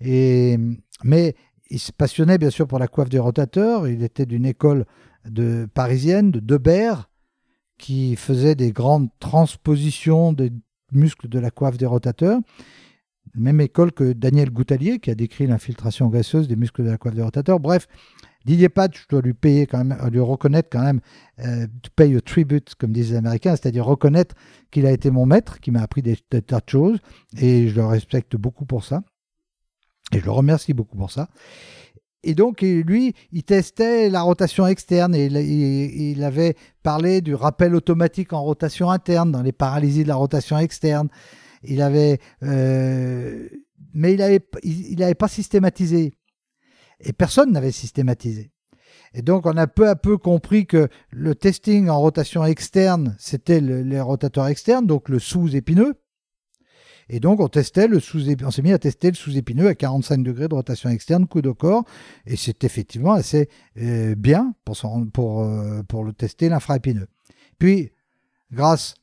et 0.00 0.58
mais 1.02 1.34
il 1.70 1.78
se 1.78 1.92
passionnait 1.92 2.38
bien 2.38 2.50
sûr 2.50 2.66
pour 2.66 2.78
la 2.78 2.88
coiffe 2.88 3.08
des 3.08 3.18
rotateurs. 3.18 3.88
Il 3.88 4.02
était 4.02 4.26
d'une 4.26 4.46
école 4.46 4.84
de 5.28 5.66
parisienne 5.72 6.30
de 6.30 6.40
Debert 6.40 7.08
qui 7.78 8.16
faisait 8.16 8.54
des 8.54 8.72
grandes 8.72 9.08
transpositions 9.18 10.32
des 10.32 10.52
muscles 10.92 11.28
de 11.28 11.38
la 11.38 11.50
coiffe 11.50 11.76
des 11.76 11.86
rotateurs. 11.86 12.40
Même 13.34 13.60
école 13.60 13.90
que 13.90 14.12
Daniel 14.12 14.50
Goutalier, 14.50 15.00
qui 15.00 15.10
a 15.10 15.14
décrit 15.14 15.46
l'infiltration 15.46 16.08
gazeuse 16.08 16.46
des 16.46 16.56
muscles 16.56 16.84
de 16.84 16.90
la 16.90 16.98
coiffe 16.98 17.14
des 17.14 17.22
rotateurs. 17.22 17.58
Bref, 17.58 17.88
Didier 18.44 18.68
Pat, 18.68 18.94
je 18.94 19.04
dois 19.08 19.22
lui 19.22 19.32
payer 19.32 19.66
quand 19.66 19.82
même, 19.84 19.98
lui 20.10 20.20
reconnaître 20.20 20.68
quand 20.70 20.82
même, 20.82 21.00
euh, 21.40 21.66
pay 21.96 22.14
a 22.14 22.20
tribute, 22.20 22.74
comme 22.74 22.92
disent 22.92 23.12
les 23.12 23.16
Américains, 23.16 23.56
c'est-à-dire 23.56 23.86
reconnaître 23.86 24.34
qu'il 24.70 24.86
a 24.86 24.90
été 24.90 25.10
mon 25.10 25.24
maître, 25.24 25.60
qui 25.60 25.70
m'a 25.70 25.80
appris 25.80 26.02
des, 26.02 26.16
tas 26.16 26.60
de 26.60 26.68
choses, 26.68 26.98
et 27.38 27.68
je 27.68 27.76
le 27.76 27.86
respecte 27.86 28.36
beaucoup 28.36 28.66
pour 28.66 28.84
ça. 28.84 29.02
Et 30.12 30.20
je 30.20 30.24
le 30.24 30.30
remercie 30.30 30.74
beaucoup 30.74 30.96
pour 30.96 31.10
ça. 31.10 31.28
Et 32.22 32.34
donc, 32.34 32.62
lui, 32.62 33.14
il 33.32 33.42
testait 33.44 34.08
la 34.08 34.22
rotation 34.22 34.66
externe 34.66 35.14
et 35.14 35.26
il, 35.26 36.24
avait 36.24 36.56
parlé 36.82 37.20
du 37.20 37.34
rappel 37.34 37.74
automatique 37.74 38.32
en 38.32 38.42
rotation 38.42 38.90
interne 38.90 39.30
dans 39.30 39.42
les 39.42 39.52
paralysies 39.52 40.04
de 40.04 40.08
la 40.08 40.14
rotation 40.14 40.58
externe. 40.58 41.08
Il 41.62 41.82
avait, 41.82 42.18
euh, 42.42 43.46
mais 43.92 44.14
il 44.14 44.98
n'avait 44.98 45.14
pas 45.14 45.28
systématisé. 45.28 46.14
Et 47.00 47.12
personne 47.12 47.52
n'avait 47.52 47.72
systématisé. 47.72 48.50
Et 49.12 49.22
donc, 49.22 49.46
on 49.46 49.56
a 49.56 49.66
peu 49.66 49.88
à 49.88 49.96
peu 49.96 50.18
compris 50.18 50.66
que 50.66 50.88
le 51.10 51.34
testing 51.34 51.88
en 51.88 52.00
rotation 52.00 52.44
externe, 52.44 53.14
c'était 53.18 53.60
le- 53.60 53.82
les 53.82 54.00
rotateurs 54.00 54.48
externes, 54.48 54.86
donc 54.86 55.08
le 55.08 55.18
sous-épineux. 55.18 55.94
Et 57.08 57.20
donc, 57.20 57.40
on 57.40 57.48
testait 57.48 57.86
le 57.86 58.00
sous 58.00 58.22
on 58.44 58.50
s'est 58.50 58.62
mis 58.62 58.72
à 58.72 58.78
tester 58.78 59.10
le 59.10 59.14
sous-épineux 59.14 59.68
à 59.68 59.74
45 59.74 60.22
degrés 60.22 60.48
de 60.48 60.54
rotation 60.54 60.88
externe, 60.88 61.26
coude 61.26 61.46
au 61.46 61.54
corps. 61.54 61.84
Et 62.26 62.36
c'est 62.36 62.64
effectivement 62.64 63.12
assez 63.12 63.48
euh, 63.80 64.14
bien 64.14 64.54
pour, 64.64 64.76
pour, 65.12 65.42
euh, 65.42 65.82
pour 65.82 66.04
le 66.04 66.12
tester 66.12 66.48
l'infraépineux. 66.48 67.06
Puis, 67.58 67.92
grâce 68.50 68.94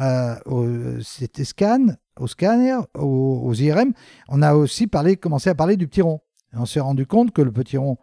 euh, 0.00 0.36
au 0.44 0.66
CT 1.00 1.44
scan, 1.44 1.86
scanner, 2.26 2.76
aux, 2.94 3.42
aux 3.44 3.54
IRM, 3.54 3.92
on 4.28 4.42
a 4.42 4.54
aussi 4.54 4.86
parlé, 4.86 5.16
commencé 5.16 5.48
à 5.48 5.54
parler 5.54 5.76
du 5.76 5.88
petit 5.88 6.02
rond. 6.02 6.20
On 6.56 6.66
s'est 6.66 6.80
rendu 6.80 7.06
compte 7.06 7.32
que 7.32 7.42
le 7.42 7.52
petit 7.52 7.76
rond, 7.76 7.98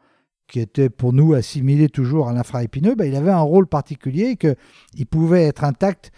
qui 0.48 0.60
était 0.60 0.90
pour 0.90 1.14
nous 1.14 1.34
assimilé 1.34 1.90
toujours 1.90 2.30
à 2.30 2.34
l'infraépineux, 2.34 2.96
ben, 2.96 3.06
il 3.06 3.16
avait 3.16 3.32
un 3.32 3.42
rôle 3.42 3.68
particulier 3.68 4.30
et 4.30 4.38
qu'il 4.38 5.08
pouvait 5.08 5.46
être 5.46 5.64
intact 5.64 6.12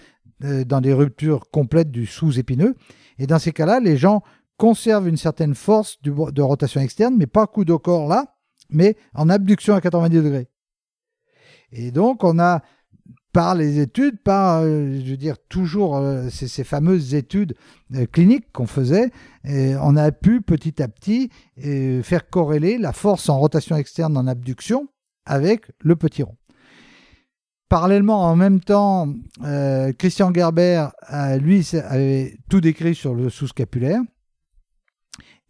euh, 0.43 0.63
dans 0.63 0.81
des 0.81 0.93
ruptures 0.93 1.49
complètes 1.49 1.91
du 1.91 2.05
sous-épineux. 2.05 2.75
Et 3.19 3.27
dans 3.27 3.39
ces 3.39 3.51
cas-là, 3.51 3.79
les 3.79 3.97
gens 3.97 4.21
conservent 4.57 5.07
une 5.07 5.17
certaine 5.17 5.55
force 5.55 6.01
de 6.01 6.41
rotation 6.41 6.81
externe, 6.81 7.15
mais 7.17 7.27
pas 7.27 7.47
coup 7.47 7.65
de 7.65 7.75
corps 7.75 8.07
là, 8.07 8.35
mais 8.69 8.95
en 9.13 9.29
abduction 9.29 9.73
à 9.73 9.81
90 9.81 10.15
degrés. 10.15 10.47
Et 11.71 11.91
donc, 11.91 12.23
on 12.23 12.39
a 12.39 12.61
par 13.35 13.53
les 13.53 13.81
études, 13.81 14.17
par, 14.17 14.61
euh, 14.61 14.97
je 15.03 15.11
veux 15.11 15.17
dire, 15.17 15.35
toujours 15.49 15.97
euh, 15.97 16.29
ces, 16.29 16.63
fameuses 16.63 17.15
études 17.15 17.53
euh, 17.93 18.05
cliniques 18.05 18.49
qu'on 18.53 18.65
faisait, 18.65 19.11
on 19.43 19.97
a 19.97 20.13
pu 20.13 20.39
petit 20.39 20.81
à 20.81 20.87
petit 20.87 21.29
faire 22.01 22.29
corréler 22.29 22.77
la 22.77 22.93
force 22.93 23.27
en 23.27 23.37
rotation 23.37 23.75
externe 23.75 24.15
en 24.17 24.25
abduction 24.25 24.87
avec 25.25 25.65
le 25.81 25.97
petit 25.97 26.23
rond. 26.23 26.37
Parallèlement, 27.67 28.23
en 28.23 28.35
même 28.35 28.59
temps, 28.59 29.13
Christian 29.99 30.33
Gerber, 30.33 30.87
lui, 31.39 31.69
avait 31.75 32.37
tout 32.49 32.59
décrit 32.59 32.95
sur 32.95 33.13
le 33.13 33.29
sous-scapulaire. 33.29 34.01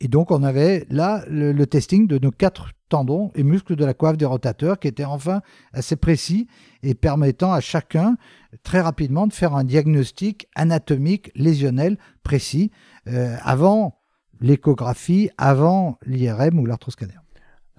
Et 0.01 0.09
donc, 0.09 0.31
on 0.31 0.43
avait 0.43 0.85
là 0.89 1.23
le 1.29 1.65
testing 1.65 2.05
de 2.07 2.19
nos 2.19 2.31
quatre 2.31 2.71
tendons 2.89 3.31
et 3.35 3.43
muscles 3.43 3.75
de 3.75 3.83
la 3.85 3.93
coiffe 3.93 4.17
des 4.17 4.25
rotateurs 4.25 4.79
qui 4.79 4.87
était 4.87 5.05
enfin 5.05 5.41
assez 5.73 5.95
précis 5.95 6.47
et 6.83 6.93
permettant 6.93 7.51
à 7.51 7.59
chacun 7.59 8.17
très 8.63 8.81
rapidement 8.81 9.27
de 9.27 9.33
faire 9.33 9.55
un 9.55 9.63
diagnostic 9.63 10.47
anatomique 10.55 11.31
lésionnel 11.35 11.97
précis 12.23 12.71
euh, 13.07 13.35
avant 13.43 13.99
l'échographie, 14.41 15.29
avant 15.37 15.97
l'IRM 16.05 16.59
ou 16.59 16.65
l'arthroscanner. 16.65 17.13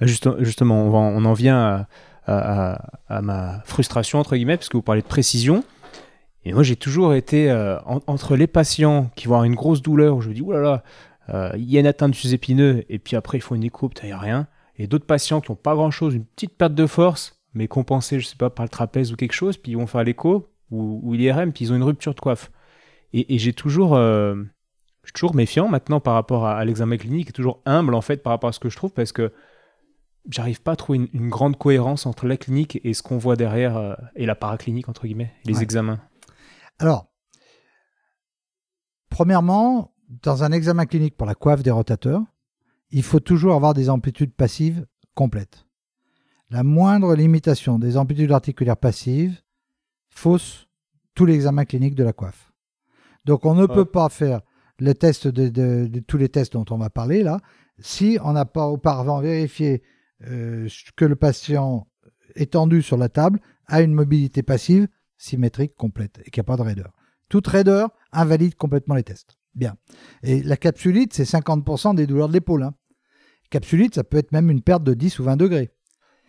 Juste- 0.00 0.42
justement, 0.42 0.84
on, 0.84 1.24
en 1.24 1.32
vient 1.32 1.86
à, 2.26 3.22
ma 3.22 3.60
frustration, 3.64 4.18
entre 4.18 4.36
guillemets, 4.36 4.56
parce 4.56 4.68
que 4.68 4.76
vous 4.76 4.82
parlez 4.82 5.02
de 5.02 5.06
précision. 5.06 5.64
Et 6.44 6.52
moi, 6.52 6.62
j'ai 6.62 6.76
toujours 6.76 7.14
été 7.14 7.50
euh, 7.50 7.78
en- 7.86 8.00
entre 8.06 8.36
les 8.36 8.46
patients 8.46 9.10
qui 9.16 9.26
vont 9.26 9.34
avoir 9.34 9.44
une 9.44 9.54
grosse 9.54 9.82
douleur, 9.82 10.16
où 10.16 10.20
je 10.20 10.28
me 10.28 10.34
dis, 10.34 10.42
oulala, 10.42 10.82
euh, 11.28 11.50
il 11.56 11.70
y 11.70 11.76
a 11.76 11.80
une 11.80 11.86
atteinte 11.86 12.12
du 12.12 12.34
épineux, 12.34 12.84
et 12.88 12.98
puis 12.98 13.16
après, 13.16 13.38
il 13.38 13.40
faut 13.40 13.54
une 13.54 13.64
écho, 13.64 13.90
il 14.02 14.06
n'y 14.06 14.12
a 14.12 14.18
rien. 14.18 14.46
Et 14.78 14.86
d'autres 14.86 15.06
patients 15.06 15.40
qui 15.40 15.50
n'ont 15.50 15.56
pas 15.56 15.74
grand-chose, 15.74 16.14
une 16.14 16.24
petite 16.26 16.56
perte 16.56 16.74
de 16.74 16.86
force, 16.86 17.40
mais 17.54 17.68
compensée, 17.68 18.20
je 18.20 18.26
sais 18.26 18.36
pas, 18.36 18.50
par 18.50 18.64
le 18.64 18.68
trapèze 18.68 19.12
ou 19.12 19.16
quelque 19.16 19.32
chose, 19.32 19.56
puis 19.56 19.72
ils 19.72 19.76
vont 19.76 19.86
faire 19.86 20.04
l'écho 20.04 20.48
ou, 20.70 21.00
ou 21.02 21.12
l'IRM, 21.14 21.52
puis 21.52 21.64
ils 21.64 21.72
ont 21.72 21.76
une 21.76 21.82
rupture 21.82 22.14
de 22.14 22.20
coiffe. 22.20 22.50
Et, 23.12 23.34
et 23.34 23.38
j'ai 23.38 23.52
toujours... 23.52 23.94
euh, 23.96 24.34
je 25.02 25.08
suis 25.10 25.14
toujours 25.14 25.34
méfiant 25.36 25.68
maintenant 25.68 26.00
par 26.00 26.14
rapport 26.14 26.46
à, 26.46 26.58
à 26.58 26.64
l'examen 26.64 26.96
clinique, 26.96 27.30
et 27.30 27.32
toujours 27.32 27.62
humble 27.64 27.94
en 27.94 28.00
fait 28.00 28.22
par 28.22 28.32
rapport 28.32 28.48
à 28.48 28.52
ce 28.52 28.58
que 28.60 28.68
je 28.68 28.76
trouve, 28.76 28.92
parce 28.92 29.12
que 29.12 29.32
j'arrive 30.28 30.60
pas 30.60 30.72
à 30.72 30.76
trouver 30.76 30.98
une, 30.98 31.08
une 31.12 31.28
grande 31.30 31.56
cohérence 31.56 32.04
entre 32.06 32.26
la 32.26 32.36
clinique 32.36 32.80
et 32.82 32.92
ce 32.92 33.02
qu'on 33.02 33.16
voit 33.16 33.36
derrière 33.36 33.76
euh, 33.76 33.94
et 34.16 34.26
la 34.26 34.34
paraclinique 34.34 34.88
entre 34.88 35.06
guillemets, 35.06 35.32
les 35.44 35.56
Ouais. 35.58 35.62
examens. 35.62 36.00
Alors, 36.80 37.06
premièrement, 39.08 39.94
dans 40.22 40.42
un 40.44 40.52
examen 40.52 40.84
clinique 40.86 41.16
pour 41.16 41.26
la 41.26 41.34
coiffe 41.36 41.62
des 41.62 41.70
rotateurs, 41.70 42.22
il 42.90 43.02
faut 43.02 43.20
toujours 43.20 43.54
avoir 43.54 43.74
des 43.74 43.90
amplitudes 43.90 44.32
passives 44.34 44.86
complètes. 45.14 45.66
La 46.50 46.62
moindre 46.62 47.14
limitation 47.16 47.78
des 47.78 47.96
amplitudes 47.96 48.30
articulaires 48.32 48.76
passives 48.76 49.40
fausse 50.10 50.68
tout 51.14 51.26
l'examen 51.26 51.64
clinique 51.64 51.94
de 51.94 52.04
la 52.04 52.12
coiffe. 52.12 52.52
Donc 53.24 53.44
on 53.44 53.54
ne 53.54 53.62
Ouais. 53.66 53.74
peut 53.74 53.84
pas 53.84 54.08
faire 54.08 54.40
le 54.78 54.94
test 54.94 55.26
de, 55.26 55.48
de- 55.48 55.86
de 55.86 56.00
tous 56.00 56.18
les 56.18 56.28
tests 56.28 56.52
dont 56.52 56.64
on 56.70 56.78
va 56.78 56.90
parler 56.90 57.22
là 57.22 57.40
si 57.78 58.18
on 58.22 58.32
n'a 58.32 58.44
pas 58.44 58.68
auparavant 58.68 59.20
vérifié 59.20 59.82
euh, 60.26 60.68
que 60.96 61.04
le 61.04 61.16
patient 61.16 61.86
étendu 62.36 62.82
sur 62.82 62.96
la 62.96 63.08
table 63.08 63.40
a 63.66 63.82
une 63.82 63.92
mobilité 63.94 64.42
passive 64.42 64.86
symétrique 65.18 65.74
complète 65.74 66.20
et 66.24 66.30
qu'il 66.30 66.40
n'y 66.40 66.46
a 66.46 66.50
pas 66.52 66.56
de 66.56 66.62
raideur. 66.62 66.92
Toute 67.28 67.46
raideur 67.48 67.90
invalide 68.12 68.54
complètement 68.54 68.94
les 68.94 69.02
tests. 69.02 69.36
Bien. 69.56 69.74
Et 70.22 70.42
la 70.42 70.56
capsulite, 70.56 71.12
c'est 71.14 71.24
50% 71.24 71.94
des 71.96 72.06
douleurs 72.06 72.28
de 72.28 72.34
l'épaule. 72.34 72.62
hein. 72.62 72.74
Capsulite, 73.50 73.94
ça 73.96 74.04
peut 74.04 74.18
être 74.18 74.30
même 74.32 74.50
une 74.50 74.60
perte 74.62 74.84
de 74.84 74.94
10 74.94 75.18
ou 75.18 75.24
20 75.24 75.36
degrés. 75.36 75.70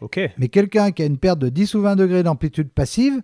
Ok. 0.02 0.20
Mais 0.38 0.48
quelqu'un 0.50 0.92
qui 0.92 1.02
a 1.04 1.06
une 1.06 1.18
perte 1.18 1.40
de 1.40 1.50
10 1.50 1.74
ou 1.76 1.82
20 1.82 1.96
degrés 1.96 2.24
d'amplitude 2.24 2.70
passive, 2.72 3.22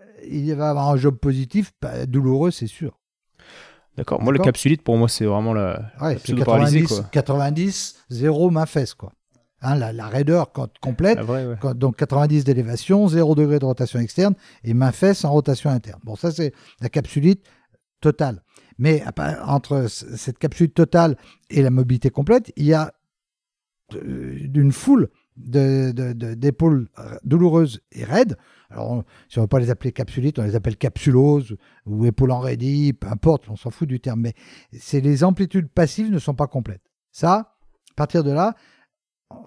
euh, 0.00 0.04
il 0.28 0.52
va 0.54 0.70
avoir 0.70 0.88
un 0.90 0.96
job 0.96 1.16
positif 1.16 1.72
douloureux, 2.06 2.50
c'est 2.50 2.66
sûr. 2.66 2.98
D'accord. 3.96 4.22
Moi 4.22 4.32
le 4.32 4.38
capsulite 4.38 4.82
pour 4.82 4.96
moi 4.96 5.08
c'est 5.08 5.24
vraiment 5.24 5.52
la, 5.54 5.90
Ouais, 6.00 6.12
la 6.14 6.18
c'est 6.18 6.24
pseudo-paralysée, 6.24 6.82
90, 6.82 7.00
quoi. 7.00 7.08
90, 7.10 7.96
0 8.10 8.50
main 8.50 8.66
fesse. 8.66 8.94
Quoi. 8.94 9.12
Hein, 9.60 9.74
la, 9.76 9.92
la 9.92 10.06
raideur 10.06 10.52
quand- 10.52 10.70
complète, 10.80 11.16
La 11.16 11.22
vraie, 11.24 11.46
ouais. 11.46 11.56
Quand- 11.60 11.74
donc 11.74 11.96
90 11.96 12.44
d'élévation, 12.44 13.08
0 13.08 13.34
degré 13.34 13.58
de 13.58 13.64
rotation 13.64 13.98
externe 13.98 14.34
et 14.62 14.72
main 14.74 14.92
fesse 14.92 15.24
en 15.24 15.32
rotation 15.32 15.70
interne. 15.70 16.00
Bon, 16.04 16.14
ça 16.14 16.30
c'est 16.30 16.52
la 16.80 16.88
capsulite 16.88 17.44
totale. 18.00 18.42
Mais 18.78 19.02
entre 19.44 19.86
cette 19.88 20.38
capsulite 20.38 20.74
totale 20.74 21.16
et 21.50 21.62
la 21.62 21.70
mobilité 21.70 22.10
complète, 22.10 22.52
il 22.56 22.64
y 22.66 22.74
a 22.74 22.92
euh, 23.94 24.38
une 24.54 24.72
foule 24.72 25.08
de- 25.36 25.92
de- 25.92 26.12
de- 26.12 26.34
d'épaules 26.34 26.88
euh, 26.98 27.16
douloureuses 27.24 27.80
et 27.92 28.04
raides. 28.04 28.36
Alors, 28.70 29.02
si 29.28 29.38
on 29.38 29.42
ne 29.42 29.44
veut 29.44 29.48
pas 29.48 29.60
les 29.60 29.70
appeler 29.70 29.92
capsulites, 29.92 30.38
on 30.38 30.42
les 30.44 30.54
appelle 30.54 30.76
capsuloses 30.76 31.56
ou 31.86 32.04
épaules 32.04 32.32
enraidies, 32.32 32.92
peu 32.92 33.06
importe, 33.08 33.48
on 33.48 33.56
s'en 33.56 33.70
fout 33.70 33.88
du 33.88 33.98
terme. 33.98 34.20
Mais 34.20 34.34
c'est 34.78 35.00
les 35.00 35.24
amplitudes 35.24 35.68
passives 35.68 36.10
ne 36.10 36.18
sont 36.18 36.34
pas 36.34 36.46
complètes. 36.48 36.82
Ça, 37.10 37.56
à 37.90 37.94
partir 37.96 38.22
de 38.24 38.30
là, 38.30 38.54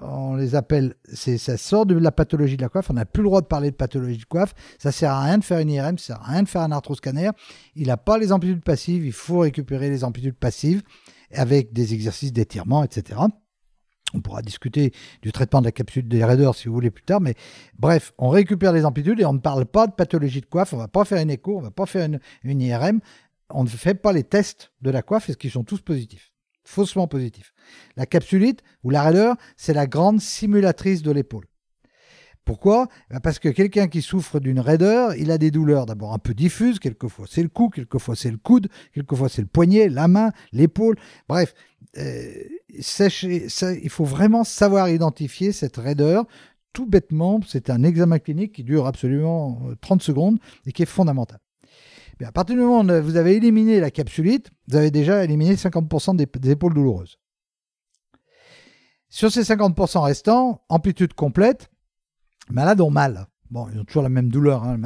on 0.01 0.35
les 0.35 0.55
appelle, 0.55 0.95
ça 1.13 1.57
sort 1.57 1.85
de 1.85 1.95
la 1.95 2.11
pathologie 2.11 2.57
de 2.57 2.61
la 2.61 2.69
coiffe. 2.69 2.89
On 2.89 2.93
n'a 2.93 3.05
plus 3.05 3.23
le 3.23 3.29
droit 3.29 3.41
de 3.41 3.47
parler 3.47 3.71
de 3.71 3.75
pathologie 3.75 4.17
de 4.17 4.25
coiffe. 4.25 4.53
Ça 4.77 4.91
sert 4.91 5.11
à 5.11 5.23
rien 5.23 5.37
de 5.37 5.43
faire 5.43 5.59
une 5.59 5.69
IRM, 5.69 5.97
ça 5.97 6.07
sert 6.07 6.21
à 6.21 6.31
rien 6.31 6.43
de 6.43 6.47
faire 6.47 6.61
un 6.61 6.71
arthroscanner. 6.71 7.29
Il 7.75 7.87
n'a 7.87 7.97
pas 7.97 8.17
les 8.17 8.31
amplitudes 8.31 8.63
passives. 8.63 9.05
Il 9.05 9.13
faut 9.13 9.39
récupérer 9.39 9.89
les 9.89 10.03
amplitudes 10.03 10.35
passives 10.35 10.83
avec 11.33 11.73
des 11.73 11.93
exercices 11.93 12.33
d'étirement, 12.33 12.83
etc. 12.83 13.19
On 14.13 14.19
pourra 14.19 14.41
discuter 14.41 14.91
du 15.21 15.31
traitement 15.31 15.61
de 15.61 15.65
la 15.65 15.71
capsule 15.71 16.07
des 16.07 16.23
raideurs 16.25 16.55
si 16.55 16.67
vous 16.67 16.73
voulez 16.73 16.91
plus 16.91 17.03
tard, 17.03 17.21
mais 17.21 17.33
bref, 17.79 18.13
on 18.17 18.27
récupère 18.27 18.73
les 18.73 18.83
amplitudes 18.83 19.21
et 19.21 19.25
on 19.25 19.33
ne 19.33 19.39
parle 19.39 19.65
pas 19.65 19.87
de 19.87 19.93
pathologie 19.93 20.41
de 20.41 20.45
coiffe. 20.47 20.73
On 20.73 20.77
ne 20.77 20.81
va 20.81 20.89
pas 20.89 21.05
faire 21.05 21.21
une 21.21 21.29
écho, 21.29 21.55
on 21.55 21.59
ne 21.59 21.65
va 21.65 21.71
pas 21.71 21.85
faire 21.85 22.05
une, 22.05 22.19
une 22.43 22.61
IRM. 22.61 22.99
On 23.49 23.63
ne 23.63 23.69
fait 23.69 23.95
pas 23.95 24.13
les 24.13 24.23
tests 24.23 24.71
de 24.81 24.91
la 24.91 25.01
coiffe, 25.01 25.29
est-ce 25.29 25.37
qu'ils 25.37 25.51
sont 25.51 25.63
tous 25.63 25.81
positifs 25.81 26.30
Faussement 26.71 27.05
positifs. 27.05 27.53
La 27.97 28.05
capsulite 28.05 28.63
ou 28.85 28.91
la 28.91 29.03
raideur, 29.03 29.35
c'est 29.57 29.73
la 29.73 29.87
grande 29.87 30.21
simulatrice 30.21 31.01
de 31.01 31.11
l'épaule. 31.11 31.43
Pourquoi? 32.45 32.87
Ben 33.09 33.19
Parce 33.19 33.39
que 33.39 33.49
quelqu'un 33.49 33.89
qui 33.89 34.01
souffre 34.01 34.39
d'une 34.39 34.61
raideur, 34.61 35.13
il 35.15 35.31
a 35.31 35.37
des 35.37 35.51
douleurs 35.51 35.85
d'abord 35.85 36.13
un 36.13 36.17
peu 36.17 36.33
diffuses, 36.33 36.79
quelquefois 36.79 37.25
c'est 37.29 37.43
le 37.43 37.49
cou, 37.49 37.67
quelquefois 37.67 38.15
c'est 38.15 38.31
le 38.31 38.37
coude, 38.37 38.69
quelquefois 38.93 39.27
c'est 39.27 39.41
le 39.41 39.49
poignet, 39.49 39.89
la 39.89 40.07
main, 40.07 40.31
l'épaule. 40.53 40.95
Bref, 41.27 41.53
euh, 41.97 42.31
il 42.69 43.89
faut 43.89 44.05
vraiment 44.05 44.45
savoir 44.45 44.87
identifier 44.87 45.51
cette 45.51 45.75
raideur. 45.75 46.25
Tout 46.71 46.85
bêtement, 46.85 47.41
c'est 47.45 47.69
un 47.69 47.83
examen 47.83 48.17
clinique 48.17 48.53
qui 48.53 48.63
dure 48.63 48.87
absolument 48.87 49.61
euh, 49.67 49.75
30 49.81 50.01
secondes 50.01 50.39
et 50.65 50.71
qui 50.71 50.83
est 50.83 50.85
fondamental. 50.85 51.39
À 52.23 52.31
partir 52.31 52.55
du 52.55 52.61
moment 52.61 52.81
où 52.81 53.03
vous 53.03 53.15
avez 53.15 53.35
éliminé 53.35 53.79
la 53.79 53.91
capsulite, 53.91 54.51
vous 54.67 54.77
avez 54.77 54.91
déjà 54.91 55.23
éliminé 55.23 55.55
50% 55.55 56.15
des, 56.15 56.51
épaules 56.51 56.73
douloureuses. 56.73 57.17
Sur 59.09 59.31
ces 59.31 59.41
50% 59.41 60.01
restants, 60.03 60.63
amplitude 60.69 61.13
complète, 61.13 61.69
malades 62.49 62.81
ont 62.81 62.91
mal. 62.91 63.27
Bon, 63.49 63.67
ils 63.73 63.79
ont 63.79 63.83
toujours 63.83 64.03
la 64.03 64.09
même 64.09 64.29
douleur, 64.29 64.63
hein, 64.63 64.77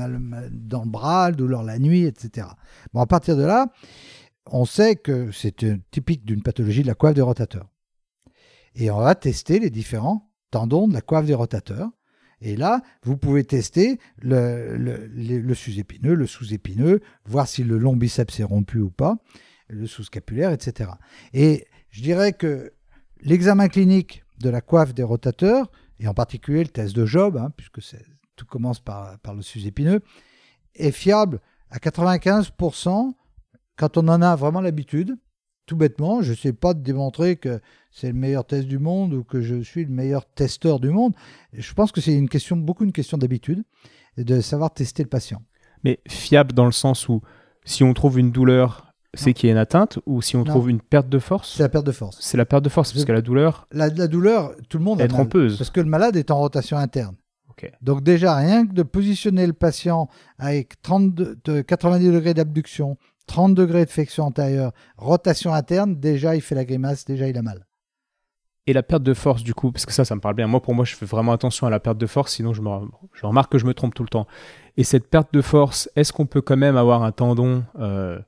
dans 0.52 0.84
le 0.84 0.90
bras, 0.90 1.32
douleur 1.32 1.62
la 1.62 1.78
nuit, 1.78 2.06
etc. 2.06 2.48
Bon, 2.94 3.02
à 3.02 3.06
partir 3.06 3.38
de 3.38 3.44
là, 3.44 3.68
on 4.48 4.66
sait 4.66 4.96
que 4.96 5.32
c'est 5.32 5.64
euh, 5.64 5.78
typique 5.92 6.26
d'une 6.26 6.42
pathologie 6.42 6.82
de 6.82 6.88
la 6.88 6.96
coiffe 6.96 7.14
des 7.14 7.22
rotateurs. 7.22 7.70
Et 8.76 8.90
on 8.90 9.00
va 9.00 9.16
tester 9.16 9.60
les 9.60 9.70
différents 9.70 10.32
tendons 10.52 10.88
de 10.88 10.94
la 10.94 11.02
coiffe 11.02 11.26
des 11.26 11.34
rotateurs. 11.34 11.90
Et 12.42 12.56
là, 12.56 12.82
vous 13.04 13.18
pouvez 13.18 13.44
tester 13.44 14.00
le, 14.22 14.78
le, 14.78 15.08
le- 15.08 15.54
sus-épineux, 15.56 16.14
le 16.16 16.28
sous-épineux, 16.28 17.02
voir 17.26 17.48
si 17.48 17.64
le 17.64 17.78
long 17.78 17.96
biceps 17.96 18.40
est 18.40 18.44
rompu 18.44 18.80
ou 18.80 18.90
pas, 18.90 19.18
le 19.70 19.88
sous-scapulaire, 19.88 20.52
etc. 20.52 20.92
Et 21.34 21.66
je 21.90 22.02
dirais 22.02 22.34
que 22.34 22.74
l'examen 23.22 23.68
clinique 23.68 24.24
de 24.40 24.50
la 24.50 24.62
coiffe 24.62 24.94
des 24.94 25.04
rotateurs, 25.04 25.72
et 26.00 26.08
en 26.08 26.14
particulier 26.14 26.64
le 26.64 26.70
test 26.70 26.96
de 26.96 27.06
Job, 27.06 27.38
hein, 27.38 27.52
puisque 27.56 27.80
tout 28.36 28.46
commence 28.46 28.80
par, 28.82 29.18
par 29.20 29.34
le 29.34 29.42
sus-épineux, 29.42 30.02
est 30.76 30.92
fiable 30.92 31.40
à 31.70 31.78
95% 31.78 33.14
quand 33.78 33.98
on 33.98 34.08
en 34.08 34.22
a 34.22 34.36
vraiment 34.36 34.62
l'habitude. 34.62 35.16
Tout 35.66 35.76
bêtement, 35.76 36.22
je 36.22 36.32
ne 36.32 36.36
sais 36.36 36.54
pas 36.54 36.74
démontrer 36.74 37.38
que 37.38 37.60
c'est 37.92 38.08
le 38.08 38.14
meilleur 38.14 38.46
test 38.46 38.68
du 38.68 38.78
monde 38.78 39.14
ou 39.14 39.24
que 39.24 39.42
je 39.42 39.62
suis 39.64 39.84
le 39.86 39.92
meilleur 39.92 40.26
testeur 40.26 40.80
du 40.80 40.90
monde. 40.90 41.14
Je 41.54 41.74
pense 41.74 41.92
que 41.92 42.02
c'est 42.02 42.14
une 42.14 42.30
question, 42.30 42.56
beaucoup 42.56 42.84
une 42.84 42.92
question 42.92 43.18
d'habitude 43.18 43.64
et 44.18 44.24
de 44.24 44.42
savoir 44.42 44.72
tester 44.74 45.02
le 45.04 45.10
patient. 45.10 45.42
Mais 45.84 46.00
fiable 46.08 46.54
dans 46.54 46.66
le 46.66 46.72
sens 46.72 47.10
où 47.10 47.22
si 47.64 47.84
on 47.84 47.94
trouve 47.94 48.20
une 48.20 48.32
douleur, 48.32 48.94
c'est 49.16 49.34
qu'il 49.34 49.48
y 49.48 49.50
a 49.50 49.54
une 49.54 49.58
atteinte, 49.60 49.98
ou 50.06 50.22
si 50.22 50.36
on 50.36 50.40
Non. 50.40 50.46
trouve 50.46 50.70
une 50.70 50.82
perte 50.82 51.08
de 51.10 51.20
force, 51.20 51.56
C'est 51.56 51.64
la 51.64 51.70
perte 51.70 51.86
de 51.86 51.92
force. 51.94 52.18
c'est 52.20 52.38
la 52.38 52.46
perte 52.46 52.64
de 52.64 52.70
force, 52.70 52.92
parce 52.92 53.06
que 53.06 53.12
la 53.14 53.22
douleur 53.22 53.66
La, 53.72 53.88
la 53.88 54.08
douleur, 54.08 54.54
tout 54.70 54.78
le 54.78 54.84
monde 54.84 55.00
est 55.02 55.08
trompeuse. 55.08 55.58
parce 55.58 55.70
que 55.70 55.80
le 55.80 55.88
malade 55.90 56.16
est 56.18 56.32
en 56.32 56.38
rotation 56.38 56.78
interne. 56.78 57.16
Donc 57.82 58.04
déjà, 58.04 58.36
rien 58.36 58.68
que 58.68 58.74
de 58.74 58.84
positionner 58.84 59.48
le 59.48 59.54
patient 59.54 60.10
avec 60.38 60.82
32, 60.82 61.38
de 61.46 61.62
90 61.62 62.12
degrés 62.12 62.34
d'abduction, 62.34 62.98
30 63.28 63.56
degrés 63.56 63.86
de 63.86 63.90
flexion 63.90 64.26
antérieure, 64.26 64.72
rotation 64.98 65.54
interne, 65.54 65.96
déjà 65.96 66.36
il 66.36 66.42
fait 66.42 66.56
la 66.56 66.66
grimace, 66.66 67.06
déjà 67.06 67.28
il 67.28 67.38
a 67.38 67.42
mal. 67.42 67.66
Et 68.68 68.74
la 68.74 68.82
perte 68.82 69.04
de 69.04 69.14
force, 69.14 69.44
du 69.44 69.54
coup, 69.54 69.72
parce 69.72 69.86
que 69.86 69.94
ça, 69.94 70.06
ça 70.06 70.16
me 70.16 70.22
parle 70.22 70.34
bien. 70.34 70.48
Moi, 70.48 70.60
pour 70.60 70.74
moi, 70.74 70.86
je 70.86 70.96
fais 70.96 71.06
vraiment 71.06 71.34
attention 71.34 71.68
à 71.68 71.70
la 71.70 71.80
perte 71.80 72.00
de 72.00 72.08
force, 72.08 72.34
sinon 72.34 72.52
je, 72.54 72.62
me, 72.62 72.70
je 73.14 73.26
remarque 73.26 73.52
que 73.52 73.60
je 73.60 73.66
me 73.66 73.76
trompe 73.76 73.94
tout 73.94 74.04
le 74.04 74.10
temps. 74.10 74.26
Et 74.78 74.84
cette 74.84 75.08
perte 75.08 75.32
de 75.34 75.42
force, 75.42 75.90
est-ce 75.96 76.12
qu'on 76.12 76.26
peut 76.26 76.42
quand 76.42 76.58
même 76.58 76.76
avoir 76.76 77.04
un 77.04 77.12
tendon 77.12 77.64
euh, 77.80 78.20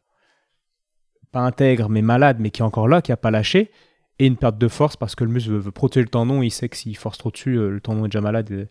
pas 1.31 1.39
intègre, 1.39 1.89
mais 1.89 2.03
malade, 2.03 2.37
mais 2.39 2.51
qui 2.51 2.61
est 2.61 2.65
encore 2.65 2.87
là, 2.87 3.01
qui 3.01 3.11
n'a 3.11 3.17
pas 3.17 3.31
lâché, 3.31 3.71
et 4.19 4.27
une 4.27 4.37
perte 4.37 4.57
de 4.57 4.67
force 4.67 4.95
parce 4.95 5.15
que 5.15 5.23
le 5.23 5.31
muscle 5.31 5.51
veut, 5.51 5.71
protéger 5.71 6.03
le 6.03 6.09
tendon, 6.09 6.41
il 6.43 6.51
sait 6.51 6.69
que 6.69 6.77
s'il 6.77 6.95
force 6.97 7.17
trop 7.17 7.31
dessus, 7.31 7.55
euh, 7.55 7.69
le 7.69 7.81
tendon 7.81 8.05
est 8.05 8.09
déjà 8.09 8.21
malade. 8.21 8.49
Vous 8.51 8.65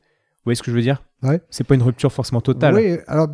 voyez 0.44 0.56
ce 0.56 0.62
que 0.62 0.70
je 0.70 0.76
veux 0.76 0.82
dire? 0.82 1.02
Ouais. 1.22 1.40
C'est 1.50 1.64
pas 1.64 1.74
une 1.74 1.82
rupture 1.82 2.12
forcément 2.12 2.40
totale. 2.40 2.74
Oui, 2.74 2.98
alors 3.08 3.28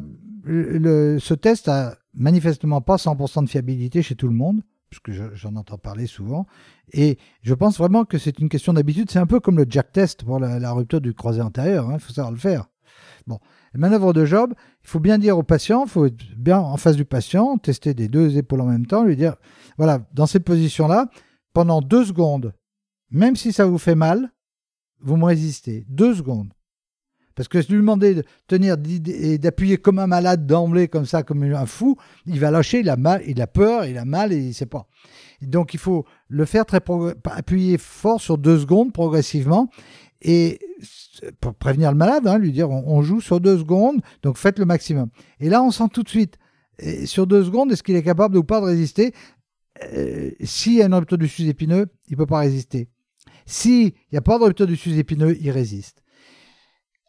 le, 0.44 1.18
ce 1.18 1.34
test 1.34 1.68
a 1.68 1.96
manifestement 2.14 2.80
pas 2.80 2.96
100% 2.96 3.44
de 3.44 3.48
fiabilité 3.48 4.02
chez 4.02 4.14
tout 4.14 4.28
le 4.28 4.34
monde 4.34 4.62
puisque 4.92 5.34
j'en 5.34 5.56
entends 5.56 5.78
parler 5.78 6.06
souvent. 6.06 6.46
Et 6.92 7.18
je 7.42 7.54
pense 7.54 7.78
vraiment 7.78 8.04
que 8.04 8.18
c'est 8.18 8.38
une 8.38 8.48
question 8.48 8.74
d'habitude. 8.74 9.10
C'est 9.10 9.18
un 9.18 9.26
peu 9.26 9.40
comme 9.40 9.56
le 9.56 9.64
jack 9.68 9.92
test 9.92 10.24
pour 10.24 10.38
la, 10.38 10.72
rupture 10.72 11.00
du 11.00 11.14
croisé 11.14 11.40
antérieur. 11.40 11.88
Hein. 11.88 11.94
Il 11.94 12.00
faut 12.00 12.12
savoir 12.12 12.30
le 12.30 12.38
faire. 12.38 12.68
Bon, 13.26 13.38
manœuvre 13.74 14.12
de 14.12 14.24
Job, 14.24 14.52
il 14.82 14.88
faut 14.88 15.00
bien 15.00 15.18
dire 15.18 15.38
au 15.38 15.42
patient, 15.42 15.84
il 15.84 15.90
faut 15.90 16.08
bien 16.36 16.58
en 16.58 16.76
face 16.76 16.96
du 16.96 17.04
patient, 17.04 17.56
tester 17.56 17.94
des 17.94 18.08
deux 18.08 18.36
épaules 18.36 18.60
en 18.60 18.66
même 18.66 18.86
temps, 18.86 19.04
lui 19.04 19.16
dire, 19.16 19.36
voilà, 19.78 20.04
dans 20.12 20.26
cette 20.26 20.44
position-là, 20.44 21.08
pendant 21.52 21.80
deux 21.80 22.04
secondes, 22.04 22.52
même 23.10 23.36
si 23.36 23.52
ça 23.52 23.64
vous 23.64 23.78
fait 23.78 23.94
mal, 23.94 24.32
vous 25.00 25.16
me 25.16 25.24
résistez. 25.24 25.86
Deux 25.88 26.14
secondes. 26.14 26.52
Parce 27.34 27.48
que 27.48 27.60
si 27.62 27.72
lui 27.72 27.78
demander 27.78 28.14
de 28.14 28.24
tenir 28.46 28.76
et 29.06 29.38
d'appuyer 29.38 29.78
comme 29.78 29.98
un 29.98 30.06
malade 30.06 30.46
d'emblée, 30.46 30.88
comme 30.88 31.06
ça, 31.06 31.22
comme 31.22 31.42
un 31.42 31.66
fou, 31.66 31.96
il 32.26 32.38
va 32.40 32.50
lâcher, 32.50 32.80
il 32.80 32.90
a 32.90 32.96
mal, 32.96 33.22
il 33.26 33.40
a 33.40 33.46
peur, 33.46 33.84
il 33.86 33.98
a 33.98 34.04
mal 34.04 34.32
et 34.32 34.38
il 34.38 34.48
ne 34.48 34.52
sait 34.52 34.66
pas. 34.66 34.86
Donc 35.40 35.74
il 35.74 35.80
faut 35.80 36.04
le 36.28 36.44
faire 36.44 36.66
très 36.66 36.80
appuyer 37.24 37.78
fort 37.78 38.20
sur 38.20 38.38
deux 38.38 38.58
secondes 38.58 38.92
progressivement 38.92 39.68
et 40.20 40.60
pour 41.40 41.54
prévenir 41.54 41.90
le 41.90 41.96
malade, 41.96 42.26
hein, 42.26 42.38
lui 42.38 42.52
dire 42.52 42.70
on, 42.70 43.02
joue 43.02 43.20
sur 43.20 43.40
deux 43.40 43.58
secondes, 43.58 44.00
donc 44.22 44.38
faites 44.38 44.58
le 44.58 44.64
maximum. 44.64 45.08
Et 45.40 45.48
là, 45.48 45.62
on 45.62 45.70
sent 45.70 45.88
tout 45.92 46.02
de 46.02 46.08
suite 46.08 46.38
sur 47.04 47.26
deux 47.26 47.44
secondes 47.44 47.72
est-ce 47.72 47.82
qu'il 47.82 47.96
est 47.96 48.02
capable 48.02 48.36
ou 48.36 48.44
pas 48.44 48.60
de 48.60 48.66
résister? 48.66 49.12
Euh, 49.94 50.30
S'il 50.42 50.74
y 50.74 50.82
a 50.82 50.86
une 50.86 50.94
rupture 50.94 51.18
du 51.18 51.28
sus-épineux, 51.28 51.86
il 52.08 52.12
ne 52.12 52.16
peut 52.16 52.26
pas 52.26 52.38
résister. 52.38 52.88
S'il 53.46 53.92
n'y 54.12 54.18
a 54.18 54.22
pas 54.22 54.38
de 54.38 54.44
rupture 54.44 54.66
du 54.66 54.76
sus-épineux, 54.76 55.36
il 55.40 55.50
résiste 55.50 56.01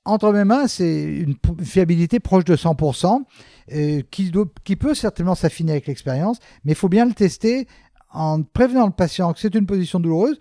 entre 0.05 0.31
mes 0.31 0.43
mains, 0.43 0.67
c'est 0.67 1.03
une 1.03 1.35
fiabilité 1.63 2.19
proche 2.19 2.43
de 2.43 2.55
100%, 2.55 3.23
euh, 3.71 4.01
qui, 4.11 4.75
peut 4.75 4.93
certainement 4.93 5.35
s'affiner 5.35 5.71
avec 5.71 5.87
l'expérience, 5.87 6.39
mais 6.65 6.73
il 6.73 6.75
faut 6.75 6.89
bien 6.89 7.05
le 7.05 7.13
tester 7.13 7.67
en 8.11 8.43
prévenant 8.43 8.85
le 8.85 8.91
patient 8.91 9.31
que 9.33 9.39
c'est 9.39 9.55
une 9.55 9.65
position 9.65 9.99
douloureuse, 9.99 10.37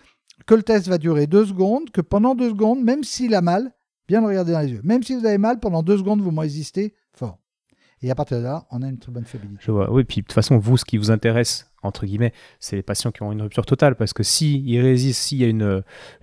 que 0.46 0.54
le 0.54 0.62
test 0.62 0.88
va 0.88 0.98
durer 0.98 1.26
deux 1.26 1.46
secondes, 1.46 1.90
que 1.90 2.00
pendant 2.00 2.34
deux 2.34 2.50
secondes, 2.50 2.82
même 2.82 3.04
s'il 3.04 3.34
a 3.34 3.40
mal, 3.40 3.72
bien 4.08 4.20
le 4.20 4.26
regarder 4.26 4.52
dans 4.52 4.60
les 4.60 4.72
yeux. 4.72 4.80
Même 4.82 5.02
si 5.02 5.14
vous 5.14 5.24
avez 5.24 5.38
mal, 5.38 5.60
pendant 5.60 5.82
deux 5.82 5.96
secondes, 5.96 6.20
vous 6.20 6.36
résistez 6.38 6.94
fort. 7.14 7.38
Et 8.02 8.10
à 8.10 8.14
partir 8.16 8.38
de 8.38 8.42
là, 8.42 8.66
on 8.70 8.82
a 8.82 8.88
une 8.88 8.98
très 8.98 9.12
bonne 9.12 9.24
fiabilité. 9.24 9.60
Je 9.64 9.70
vois. 9.70 9.90
Oui, 9.92 10.02
puis 10.02 10.22
de 10.22 10.26
toute 10.26 10.32
façon, 10.32 10.58
vous, 10.58 10.76
ce 10.76 10.84
qui 10.84 10.98
vous 10.98 11.12
intéresse, 11.12 11.71
entre 11.82 12.06
guillemets, 12.06 12.32
c'est 12.60 12.76
les 12.76 12.82
patients 12.82 13.10
qui 13.10 13.22
ont 13.22 13.32
une 13.32 13.42
rupture 13.42 13.66
totale. 13.66 13.94
Parce 13.96 14.12
que 14.12 14.22
si 14.22 14.78
résistent, 14.80 15.20
s'il 15.20 15.38
y 15.38 15.44
a 15.44 15.48
une, 15.48 15.82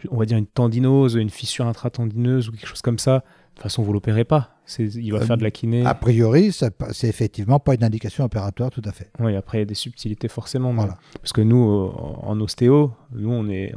on 0.09 0.17
va 0.17 0.25
dire 0.25 0.37
une 0.37 0.47
tendinose, 0.47 1.15
une 1.15 1.29
fissure 1.29 1.67
intratendineuse 1.67 2.49
ou 2.49 2.51
quelque 2.51 2.67
chose 2.67 2.81
comme 2.81 2.99
ça, 2.99 3.19
de 3.19 3.55
toute 3.55 3.63
façon, 3.63 3.83
vous 3.83 3.93
l'opérez 3.93 4.23
pas. 4.23 4.55
Il 4.77 5.11
va 5.11 5.21
faire 5.21 5.37
de 5.37 5.43
la 5.43 5.51
kiné. 5.51 5.85
A 5.85 5.95
priori, 5.95 6.51
c'est 6.53 7.07
effectivement 7.07 7.59
pas 7.59 7.73
une 7.73 7.83
indication 7.83 8.23
opératoire, 8.23 8.69
tout 8.69 8.83
à 8.85 8.91
fait. 8.91 9.11
Oui, 9.19 9.35
après, 9.35 9.57
il 9.57 9.61
y 9.61 9.63
a 9.63 9.65
des 9.65 9.73
subtilités 9.73 10.27
forcément. 10.27 10.73
Voilà. 10.73 10.97
Parce 11.15 11.33
que 11.33 11.41
nous, 11.41 11.57
en 11.57 12.39
ostéo, 12.39 12.93
nous, 13.11 13.31
on 13.31 13.49
est 13.49 13.73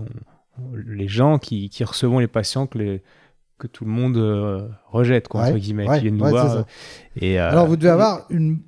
les 0.87 1.09
gens 1.09 1.39
qui, 1.39 1.71
qui 1.71 1.83
recevons 1.83 2.19
les 2.19 2.29
patients 2.29 2.67
que 2.67 2.79
les 2.79 3.03
que 3.63 3.69
tout 3.69 3.85
le 3.85 3.91
monde 3.93 4.17
euh, 4.17 4.69
rejette, 4.89 5.29
quoi, 5.29 5.43
entre 5.43 5.59
guillemets, 5.59 5.87
qui 5.87 6.01
viennent 6.01 6.17
nous 6.17 6.27
voir. 6.27 6.65
Et, 7.15 7.41
euh, 7.41 7.49
Alors, 7.49 7.67
vous 7.67 7.77
devez 7.77 7.91
avoir 7.91 8.27
une 8.29 8.61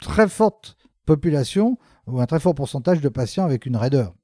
très 0.00 0.26
forte 0.26 0.78
population 1.04 1.78
ou 2.10 2.20
un 2.20 2.26
très 2.26 2.40
fort 2.40 2.54
pourcentage 2.54 3.00
de 3.00 3.08
patients 3.08 3.44
avec 3.44 3.66
une 3.66 3.76
raideur, 3.76 4.14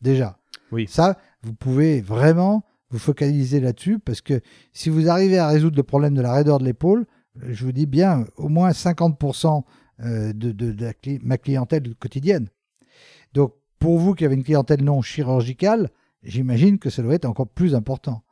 déjà. 0.00 0.38
Oui. 0.72 0.86
Ça, 0.88 1.18
vous 1.42 1.54
pouvez 1.54 2.00
vraiment 2.00 2.64
vous 2.90 2.98
focaliser 2.98 3.60
là-dessus 3.60 3.98
parce 3.98 4.20
que 4.20 4.40
si 4.72 4.88
vous 4.88 5.08
arrivez 5.08 5.38
à 5.38 5.48
résoudre 5.48 5.76
le 5.76 5.82
problème 5.82 6.14
de 6.14 6.22
la 6.22 6.32
raideur 6.32 6.58
de 6.58 6.64
l'épaule, 6.64 7.06
je 7.42 7.64
vous 7.64 7.72
dis 7.72 7.86
bien, 7.86 8.24
au 8.36 8.48
moins 8.48 8.70
50% 8.70 9.62
euh, 10.00 10.32
de, 10.32 10.52
de, 10.52 10.76
ma 11.22 11.38
clientèle 11.38 11.94
quotidienne. 11.96 12.48
Donc, 13.32 13.54
pour 13.78 13.98
vous 13.98 14.14
qui 14.14 14.24
avez 14.24 14.34
une 14.34 14.44
clientèle 14.44 14.82
non 14.82 15.02
chirurgicale, 15.02 15.90
j'imagine 16.22 16.78
que 16.78 16.90
ça 16.90 17.02
doit 17.02 17.14
être 17.14 17.24
encore 17.24 17.48
plus 17.48 17.74
important. 17.74 18.22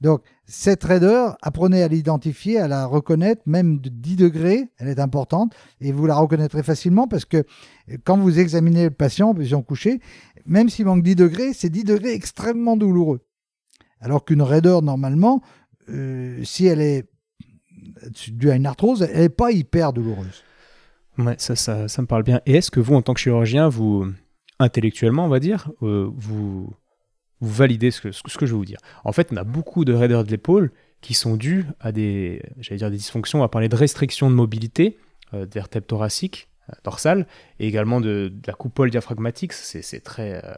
Donc, 0.00 0.22
cette 0.44 0.84
raideur, 0.84 1.36
apprenez 1.42 1.82
à 1.82 1.88
l'identifier, 1.88 2.58
à 2.58 2.68
la 2.68 2.86
reconnaître, 2.86 3.42
même 3.46 3.80
de 3.80 3.88
10 3.88 4.16
degrés, 4.16 4.68
elle 4.78 4.88
est 4.88 5.00
importante, 5.00 5.54
et 5.80 5.92
vous 5.92 6.06
la 6.06 6.16
reconnaîtrez 6.16 6.62
facilement 6.62 7.08
parce 7.08 7.24
que 7.24 7.44
quand 8.04 8.16
vous 8.16 8.38
examinez 8.38 8.84
le 8.84 8.90
patient 8.90 9.30
en 9.30 9.34
position 9.34 9.62
couchée, 9.62 10.00
même 10.46 10.68
s'il 10.68 10.86
manque 10.86 11.02
10 11.02 11.16
degrés, 11.16 11.52
c'est 11.52 11.68
10 11.68 11.84
degrés 11.84 12.14
extrêmement 12.14 12.76
douloureux. 12.76 13.20
Alors 14.00 14.24
qu'une 14.24 14.42
raideur, 14.42 14.82
normalement, 14.82 15.42
euh, 15.90 16.42
si 16.44 16.66
elle 16.66 16.80
est 16.80 17.08
due 18.30 18.50
à 18.50 18.54
une 18.54 18.66
arthrose, 18.66 19.02
elle 19.02 19.22
n'est 19.22 19.28
pas 19.28 19.50
hyper 19.50 19.92
douloureuse. 19.92 20.44
Ouais, 21.18 21.34
ça, 21.38 21.56
ça, 21.56 22.02
me 22.02 22.06
parle 22.06 22.22
bien. 22.22 22.40
Et 22.46 22.54
est-ce 22.54 22.70
que 22.70 22.78
vous, 22.78 22.94
en 22.94 23.02
tant 23.02 23.12
que 23.12 23.20
chirurgien, 23.20 23.68
vous, 23.68 24.06
intellectuellement, 24.60 25.24
on 25.24 25.28
va 25.28 25.40
dire, 25.40 25.70
euh, 25.82 26.08
vous 26.14 26.72
vous 27.40 27.52
validez 27.52 27.90
ce 27.90 28.00
que, 28.00 28.12
ce 28.12 28.22
que 28.22 28.46
je 28.46 28.52
vais 28.52 28.58
vous 28.58 28.64
dire. 28.64 28.80
En 29.04 29.12
fait, 29.12 29.28
on 29.32 29.36
a 29.36 29.44
beaucoup 29.44 29.84
de 29.84 29.92
raideurs 29.92 30.24
de 30.24 30.30
l'épaule 30.30 30.72
qui 31.00 31.14
sont 31.14 31.36
dues 31.36 31.66
à 31.80 31.92
des, 31.92 32.42
j'allais 32.58 32.78
dire 32.78 32.90
des 32.90 32.96
dysfonctions, 32.96 33.38
on 33.38 33.42
va 33.42 33.48
parler 33.48 33.68
de 33.68 33.76
restrictions 33.76 34.30
de 34.30 34.34
mobilité, 34.34 34.98
euh, 35.34 35.46
de 35.46 35.54
vertèbres 35.54 35.86
thoraciques, 35.86 36.48
euh, 36.70 36.74
dorsales, 36.84 37.26
et 37.60 37.68
également 37.68 38.00
de, 38.00 38.32
la 38.46 38.54
coupole 38.54 38.90
diaphragmatique, 38.90 39.52
c'est 39.52 40.00
très, 40.00 40.44
euh, 40.44 40.54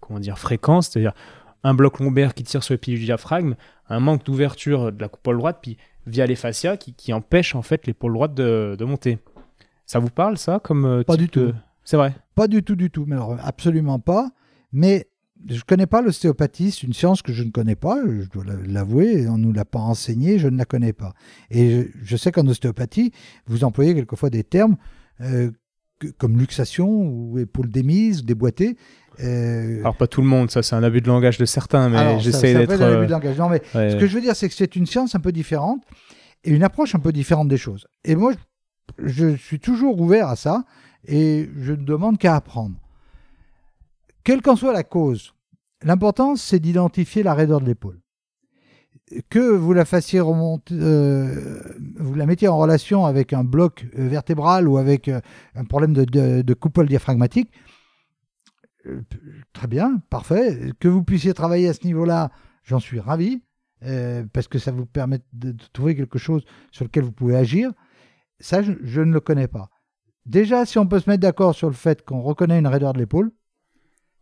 comment 0.00 0.18
dire, 0.18 0.38
fréquent, 0.38 0.80
c'est-à-dire 0.80 1.12
un 1.62 1.74
bloc 1.74 2.00
lombaire 2.00 2.34
qui 2.34 2.42
tire 2.42 2.64
sur 2.64 2.74
le 2.74 2.78
pied 2.78 2.94
du 2.94 3.04
diaphragme, 3.04 3.54
un 3.88 4.00
manque 4.00 4.24
d'ouverture 4.24 4.92
de 4.92 5.00
la 5.00 5.08
coupole 5.08 5.36
droite, 5.38 5.58
puis 5.62 5.76
via 6.06 6.26
les 6.26 6.36
fascias 6.36 6.76
qui, 6.76 6.94
qui 6.94 7.12
empêche 7.12 7.54
en 7.54 7.62
fait 7.62 7.86
l'épaule 7.86 8.14
droite 8.14 8.34
de, 8.34 8.74
de, 8.78 8.84
monter. 8.84 9.18
Ça 9.84 9.98
vous 9.98 10.08
parle 10.08 10.38
ça 10.38 10.58
comme 10.58 11.04
Pas 11.04 11.16
du 11.16 11.28
tout. 11.28 11.52
C'est 11.84 11.96
vrai. 11.96 12.14
Pas 12.34 12.48
du 12.48 12.62
tout, 12.62 12.76
du 12.76 12.90
tout. 12.90 13.04
Mais 13.06 13.16
alors, 13.16 13.36
absolument 13.42 13.98
pas. 13.98 14.30
Mais 14.72 15.09
je 15.48 15.54
ne 15.54 15.60
connais 15.60 15.86
pas 15.86 16.02
l'ostéopathie, 16.02 16.70
c'est 16.70 16.86
une 16.86 16.92
science 16.92 17.22
que 17.22 17.32
je 17.32 17.42
ne 17.42 17.50
connais 17.50 17.76
pas, 17.76 17.98
je 18.04 18.28
dois 18.28 18.44
l'avouer, 18.66 19.28
on 19.28 19.38
ne 19.38 19.44
nous 19.44 19.52
l'a 19.52 19.64
pas 19.64 19.78
enseignée, 19.78 20.38
je 20.38 20.48
ne 20.48 20.56
la 20.56 20.64
connais 20.64 20.92
pas. 20.92 21.14
Et 21.50 21.88
je, 22.02 22.16
sais 22.16 22.32
qu'en 22.32 22.46
ostéopathie, 22.46 23.12
vous 23.46 23.64
employez 23.64 23.94
quelquefois 23.94 24.30
des 24.30 24.44
termes 24.44 24.76
euh, 25.20 25.50
comme 26.18 26.38
luxation 26.38 26.88
ou 26.88 27.38
épaule 27.38 27.70
démise, 27.70 28.24
déboîtée. 28.24 28.76
Euh... 29.20 29.80
Alors 29.80 29.96
pas 29.96 30.06
tout 30.06 30.22
le 30.22 30.26
monde, 30.26 30.50
ça 30.50 30.62
c'est 30.62 30.74
un 30.74 30.82
abus 30.82 31.00
de 31.00 31.08
langage 31.08 31.38
de 31.38 31.44
certains, 31.44 31.88
mais 31.88 32.20
j'essaie 32.20 32.54
d'être... 32.54 32.80
un 32.80 32.96
abus 32.98 33.06
de 33.06 33.10
langage. 33.10 33.38
Non, 33.38 33.48
mais 33.48 33.62
ce 33.72 33.96
que 33.96 34.06
je 34.06 34.14
veux 34.14 34.22
dire, 34.22 34.36
c'est 34.36 34.48
que 34.48 34.54
c'est 34.54 34.76
une 34.76 34.86
science 34.86 35.14
un 35.14 35.20
peu 35.20 35.32
différente 35.32 35.82
et 36.44 36.50
une 36.50 36.62
approche 36.62 36.94
un 36.94 37.00
peu 37.00 37.12
différente 37.12 37.48
des 37.48 37.58
choses. 37.58 37.86
Et 38.04 38.14
moi, 38.14 38.32
je 38.98 39.36
suis 39.36 39.60
toujours 39.60 40.00
ouvert 40.00 40.28
à 40.28 40.36
ça 40.36 40.64
et 41.06 41.48
je 41.58 41.72
ne 41.72 41.84
demande 41.84 42.18
qu'à 42.18 42.36
apprendre. 42.36 42.76
Quelle 44.24 44.42
qu'en 44.42 44.56
soit 44.56 44.72
la 44.72 44.84
cause, 44.84 45.34
l'important 45.82 46.36
c'est 46.36 46.60
d'identifier 46.60 47.22
la 47.22 47.34
raideur 47.34 47.60
de 47.60 47.66
l'épaule. 47.66 48.00
Que 49.28 49.40
vous 49.40 49.72
la 49.72 49.84
fassiez 49.84 50.20
remonter, 50.20 50.74
euh, 50.78 51.62
vous 51.98 52.14
la 52.14 52.26
mettiez 52.26 52.46
en 52.46 52.56
relation 52.56 53.06
avec 53.06 53.32
un 53.32 53.42
bloc 53.42 53.86
euh, 53.98 54.06
vertébral 54.06 54.68
ou 54.68 54.78
avec 54.78 55.08
euh, 55.08 55.20
un 55.56 55.64
problème 55.64 55.94
de, 55.94 56.54
coupole 56.54 56.86
diaphragmatique, 56.86 57.50
très 59.52 59.66
bien, 59.66 60.00
parfait. 60.10 60.72
Que 60.78 60.86
vous 60.86 61.02
puissiez 61.02 61.34
travailler 61.34 61.68
à 61.68 61.74
ce 61.74 61.84
niveau-là, 61.84 62.30
j'en 62.62 62.78
suis 62.78 63.00
ravi, 63.00 63.42
parce 64.32 64.48
que 64.48 64.58
ça 64.58 64.70
vous 64.70 64.86
permet 64.86 65.20
de, 65.32 65.54
trouver 65.72 65.96
quelque 65.96 66.18
chose 66.18 66.44
sur 66.70 66.84
lequel 66.84 67.04
vous 67.04 67.12
pouvez 67.12 67.36
agir. 67.36 67.72
Ça, 68.38 68.62
je 68.62 69.00
ne 69.00 69.12
le 69.12 69.20
connais 69.20 69.48
pas. 69.48 69.70
Déjà, 70.24 70.64
si 70.64 70.78
on 70.78 70.86
peut 70.86 71.00
se 71.00 71.10
mettre 71.10 71.22
d'accord 71.22 71.54
sur 71.54 71.68
le 71.68 71.74
fait 71.74 72.02
qu'on 72.04 72.22
reconnaît 72.22 72.58
une 72.58 72.66
raideur 72.66 72.92
de 72.92 72.98
l'épaule, 72.98 73.32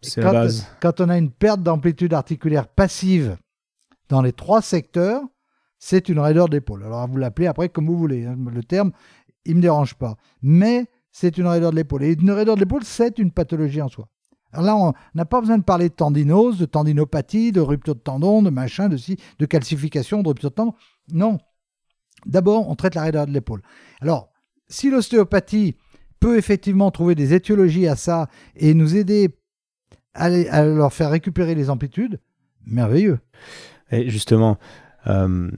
c'est 0.00 0.20
la 0.20 0.32
base. 0.32 0.66
Quand 0.80 1.00
on 1.00 1.08
a 1.08 1.18
une 1.18 1.30
perte 1.30 1.62
d'amplitude 1.62 2.14
articulaire 2.14 2.68
passive 2.68 3.36
dans 4.08 4.22
les 4.22 4.32
trois 4.32 4.62
secteurs, 4.62 5.22
c'est 5.78 6.08
une 6.08 6.18
raideur 6.18 6.48
d'épaule. 6.48 6.84
Alors 6.84 7.06
vous 7.08 7.16
l'appelez 7.16 7.46
après 7.46 7.68
comme 7.68 7.86
vous 7.86 7.98
voulez. 7.98 8.26
Hein. 8.26 8.36
Le 8.52 8.62
terme, 8.62 8.92
il 9.44 9.52
ne 9.52 9.56
me 9.56 9.62
dérange 9.62 9.94
pas. 9.94 10.16
Mais 10.42 10.86
c'est 11.10 11.38
une 11.38 11.46
raideur 11.46 11.70
de 11.70 11.76
l'épaule. 11.76 12.04
Et 12.04 12.12
une 12.12 12.30
raideur 12.30 12.54
de 12.54 12.60
l'épaule, 12.60 12.84
c'est 12.84 13.18
une 13.18 13.30
pathologie 13.30 13.82
en 13.82 13.88
soi. 13.88 14.08
Alors 14.52 14.64
là, 14.64 14.76
on 14.76 14.92
n'a 15.14 15.24
pas 15.24 15.40
besoin 15.40 15.58
de 15.58 15.64
parler 15.64 15.88
de 15.88 15.94
tendinose, 15.94 16.58
de 16.58 16.64
tendinopathie, 16.64 17.52
de 17.52 17.60
rupture 17.60 17.94
de 17.94 18.00
tendon, 18.00 18.42
de 18.42 18.50
machin, 18.50 18.88
de 18.88 18.96
de 18.96 19.46
calcification, 19.46 20.22
de 20.22 20.28
rupture 20.28 20.50
de 20.50 20.54
tendon. 20.54 20.74
Non. 21.12 21.38
D'abord, 22.26 22.68
on 22.68 22.74
traite 22.74 22.94
la 22.94 23.02
raideur 23.02 23.26
de 23.26 23.32
l'épaule. 23.32 23.62
Alors, 24.00 24.30
si 24.68 24.90
l'ostéopathie 24.90 25.76
peut 26.20 26.36
effectivement 26.36 26.90
trouver 26.90 27.14
des 27.14 27.34
étiologies 27.34 27.86
à 27.86 27.96
ça 27.96 28.28
et 28.56 28.74
nous 28.74 28.96
aider 28.96 29.37
à, 30.14 30.64
leur 30.64 30.92
faire 30.92 31.10
récupérer 31.10 31.54
les 31.54 31.70
amplitudes, 31.70 32.20
merveilleux. 32.66 33.18
Et 33.90 34.10
justement, 34.10 34.58
euh, 35.06 35.50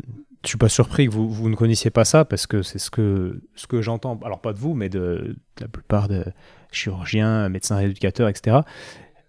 je 0.44 0.48
suis 0.48 0.58
pas 0.58 0.68
surpris 0.68 1.06
que 1.06 1.12
vous, 1.12 1.28
vous, 1.28 1.48
ne 1.48 1.54
connaissiez 1.54 1.90
pas 1.90 2.04
ça 2.04 2.24
parce 2.24 2.46
que 2.46 2.62
c'est 2.62 2.78
ce 2.78 2.90
que, 2.90 3.42
ce 3.54 3.66
que 3.66 3.82
j'entends, 3.82 4.18
alors 4.24 4.40
pas 4.40 4.52
de 4.52 4.58
vous, 4.58 4.74
mais 4.74 4.88
de, 4.88 5.36
la 5.60 5.68
plupart 5.68 6.08
de 6.08 6.24
chirurgiens, 6.72 7.48
médecins 7.48 7.76
rééducateurs, 7.76 8.28
etc. 8.28 8.58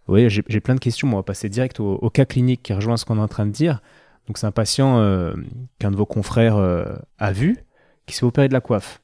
Oui, 0.08 0.30
j'ai 0.30 0.60
plein 0.60 0.76
de 0.76 0.80
questions. 0.80 1.08
on 1.08 1.16
va 1.16 1.24
passer 1.24 1.50
direct 1.50 1.80
au, 1.80 2.10
cas 2.10 2.26
clinique 2.26 2.64
qui 2.64 2.74
rejoint 2.74 2.98
ce 2.98 3.06
qu'on 3.06 3.18
est 3.18 3.22
en 3.22 3.28
train 3.28 3.46
de 3.46 3.52
dire. 3.52 3.82
Donc, 4.28 4.38
c'est 4.38 4.48
un 4.48 4.52
patient 4.52 5.00
euh, 5.00 5.34
qu'un 5.80 5.92
de 5.92 5.96
vos 5.96 6.06
confrères 6.06 6.58
euh, 6.58 6.96
a 7.18 7.32
vu 7.32 7.58
qui 8.06 8.16
s'est 8.16 8.26
opéré 8.26 8.48
de 8.48 8.54
la 8.54 8.62
coiffe. 8.62 9.01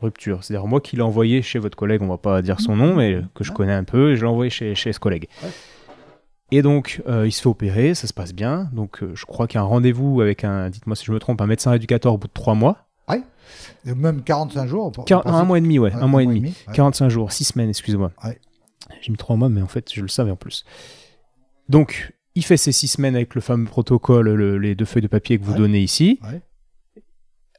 Rupture. 0.00 0.42
C'est-à-dire, 0.42 0.66
moi 0.66 0.80
qui 0.80 0.96
l'ai 0.96 1.02
envoyé 1.02 1.42
chez 1.42 1.58
votre 1.58 1.76
collègue, 1.76 2.02
on 2.02 2.08
va 2.08 2.18
pas 2.18 2.42
dire 2.42 2.60
son 2.60 2.76
nom, 2.76 2.96
mais 2.96 3.20
que 3.34 3.44
je 3.44 3.52
connais 3.52 3.72
un 3.72 3.84
peu, 3.84 4.14
je 4.14 4.22
l'ai 4.22 4.30
envoyé 4.30 4.50
chez, 4.50 4.74
chez 4.74 4.92
ce 4.92 5.00
collègue. 5.00 5.28
Et 6.52 6.62
donc, 6.62 7.02
euh, 7.06 7.26
il 7.26 7.32
se 7.32 7.42
fait 7.42 7.48
opérer, 7.48 7.94
ça 7.94 8.06
se 8.06 8.12
passe 8.12 8.32
bien. 8.32 8.68
Donc, 8.72 9.02
je 9.14 9.24
crois 9.24 9.46
qu'il 9.46 9.56
y 9.56 9.58
a 9.58 9.62
un 9.62 9.66
rendez-vous 9.66 10.20
avec 10.20 10.44
un, 10.44 10.68
dites-moi 10.70 10.96
si 10.96 11.04
je 11.04 11.12
me 11.12 11.18
trompe, 11.18 11.40
un 11.40 11.46
médecin 11.46 11.72
éducateur 11.74 12.14
au 12.14 12.18
bout 12.18 12.26
de 12.26 12.32
trois 12.32 12.54
mois. 12.54 12.88
Oui. 13.08 13.16
Même 13.84 14.22
45 14.22 14.66
jours. 14.66 14.92
un 15.24 15.44
mois 15.44 15.58
et 15.58 15.60
demi, 15.60 15.78
ouais. 15.78 15.92
un, 15.92 16.06
mois, 16.06 16.22
et 16.22 16.26
demi. 16.26 16.54
45 16.72 17.08
jours, 17.08 17.32
6 17.32 17.44
semaines, 17.44 17.68
excusez-moi. 17.68 18.12
J'ai 19.00 19.10
mis 19.10 19.16
3 19.16 19.36
mois, 19.36 19.48
mais 19.48 19.62
en 19.62 19.68
fait, 19.68 19.92
je 19.92 20.02
le 20.02 20.08
savais 20.08 20.30
en 20.30 20.36
plus. 20.36 20.64
Donc, 21.68 22.12
il 22.34 22.44
fait 22.44 22.56
ses 22.56 22.72
6 22.72 22.88
semaines 22.88 23.14
avec 23.14 23.34
le 23.34 23.40
fameux 23.40 23.66
protocole, 23.66 24.28
les 24.58 24.74
deux 24.74 24.84
feuilles 24.84 25.02
de 25.02 25.08
papier 25.08 25.38
que 25.38 25.44
vous 25.44 25.54
donnez 25.54 25.80
ici. 25.80 26.18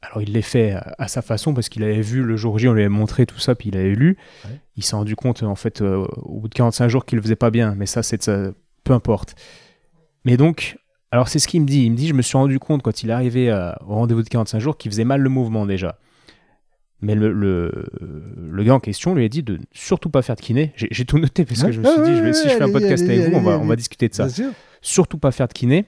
Alors, 0.02 0.20
il 0.20 0.32
les 0.32 0.42
fait 0.42 0.76
à, 0.98 1.08
sa 1.08 1.22
façon 1.22 1.54
parce 1.54 1.68
qu'il 1.68 1.84
avait 1.84 2.00
vu 2.00 2.22
le 2.22 2.36
jour 2.36 2.58
J, 2.58 2.68
on 2.68 2.72
lui 2.72 2.82
avait 2.82 2.88
montré 2.88 3.24
tout 3.24 3.38
ça, 3.38 3.54
puis 3.54 3.68
il 3.68 3.76
avait 3.76 3.94
lu. 3.94 4.18
Il 4.76 4.82
s'est 4.82 4.96
rendu 4.96 5.14
compte, 5.14 5.42
en 5.44 5.54
fait, 5.54 5.80
euh, 5.80 6.04
au 6.22 6.40
bout 6.40 6.48
de 6.48 6.54
45 6.54 6.88
jours 6.88 7.04
qu'il 7.04 7.16
le 7.16 7.22
faisait 7.22 7.36
pas 7.36 7.50
bien. 7.50 7.74
Mais 7.76 7.86
ça, 7.86 8.02
c'est 8.02 8.20
ça, 8.22 8.50
peu 8.82 8.92
importe. 8.92 9.36
Mais 10.24 10.36
donc, 10.36 10.76
alors 11.12 11.28
c'est 11.28 11.38
ce 11.38 11.46
qu'il 11.46 11.60
me 11.62 11.66
dit. 11.66 11.84
Il 11.84 11.92
me 11.92 11.96
dit, 11.96 12.08
je 12.08 12.14
me 12.14 12.22
suis 12.22 12.36
rendu 12.36 12.58
compte 12.58 12.82
quand 12.82 13.02
il 13.02 13.10
est 13.10 13.12
arrivé 13.12 13.52
au 13.86 13.94
rendez-vous 13.94 14.22
de 14.22 14.28
45 14.28 14.58
jours 14.58 14.76
qu'il 14.76 14.90
faisait 14.90 15.04
mal 15.04 15.20
le 15.20 15.28
mouvement 15.28 15.66
déjà. 15.66 15.98
Mais 17.00 17.16
le, 17.16 17.32
le, 17.32 18.62
gars 18.62 18.74
en 18.74 18.80
question 18.80 19.14
lui 19.14 19.24
a 19.24 19.28
dit 19.28 19.42
de 19.42 19.58
surtout 19.72 20.08
pas 20.08 20.22
faire 20.22 20.36
de 20.36 20.40
kiné. 20.40 20.72
J'ai 20.76 21.04
tout 21.04 21.18
noté 21.18 21.44
parce 21.44 21.62
que 21.62 21.72
je 21.72 21.80
me 21.80 21.84
suis 21.84 22.02
dit, 22.02 22.16
je 22.16 22.22
vais, 22.22 22.32
si 22.32 22.48
je 22.48 22.54
fais 22.54 22.62
un 22.62 22.70
podcast 22.70 23.04
avec 23.04 23.28
vous, 23.28 23.36
on 23.36 23.42
va, 23.42 23.58
on 23.58 23.66
va 23.66 23.74
discuter 23.74 24.08
de 24.08 24.14
ça. 24.14 24.28
Surtout 24.80 25.18
pas 25.18 25.32
faire 25.32 25.48
de 25.48 25.52
kiné. 25.52 25.84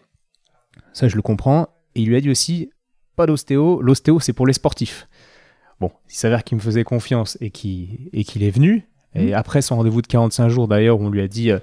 Ça, 0.93 1.07
je 1.07 1.15
le 1.15 1.23
comprends. 1.23 1.69
Et 1.95 2.03
il 2.03 2.09
lui 2.09 2.17
a 2.17 2.21
dit 2.21 2.31
aussi, 2.31 2.71
pas 3.17 3.27
d'ostéo. 3.27 3.81
L'ostéo, 3.83 4.21
c'est 4.21 4.33
pour 4.33 4.47
les 4.47 4.53
sportifs. 4.53 5.09
Bon, 5.81 5.91
il 6.09 6.15
s'avère 6.15 6.45
qu'il 6.45 6.57
me 6.57 6.63
faisait 6.63 6.85
confiance 6.85 7.37
et 7.41 7.51
qu'il 7.51 8.11
est 8.15 8.51
venu. 8.51 8.89
Et 9.15 9.31
mmh. 9.31 9.35
après 9.35 9.63
son 9.63 9.77
rendez-vous 9.77 10.03
de 10.03 10.07
45 10.07 10.49
jours, 10.49 10.69
d'ailleurs, 10.69 11.01
on 11.01 11.09
lui 11.09 11.21
a 11.21 11.29
dit, 11.29 11.51
euh, 11.51 11.59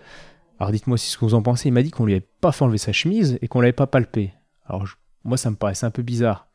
alors 0.60 0.72
dites-moi 0.72 0.97
si 0.97 1.10
ce 1.10 1.18
que 1.18 1.26
vous 1.26 1.34
en 1.34 1.41
pensez. 1.41 1.70
Il 1.70 1.74
m'a 1.74 1.84
dit 1.84 1.91
qu'on 1.91 2.06
lui 2.06 2.14
avait 2.14 2.28
pas 2.39 2.52
fait 2.52 2.64
enlever 2.64 2.78
sa 2.78 2.93
chemise 2.93 3.38
et 3.41 3.47
qu'on 3.47 3.62
l'avait 3.62 3.74
pas 3.74 3.88
palpé. 3.88 4.34
Alors 4.66 4.86
moi, 5.24 5.38
ça 5.38 5.49
me 5.49 5.56
paraissait 5.56 5.86
un 5.86 5.91
peu 5.91 6.04
bizarre. 6.04 6.47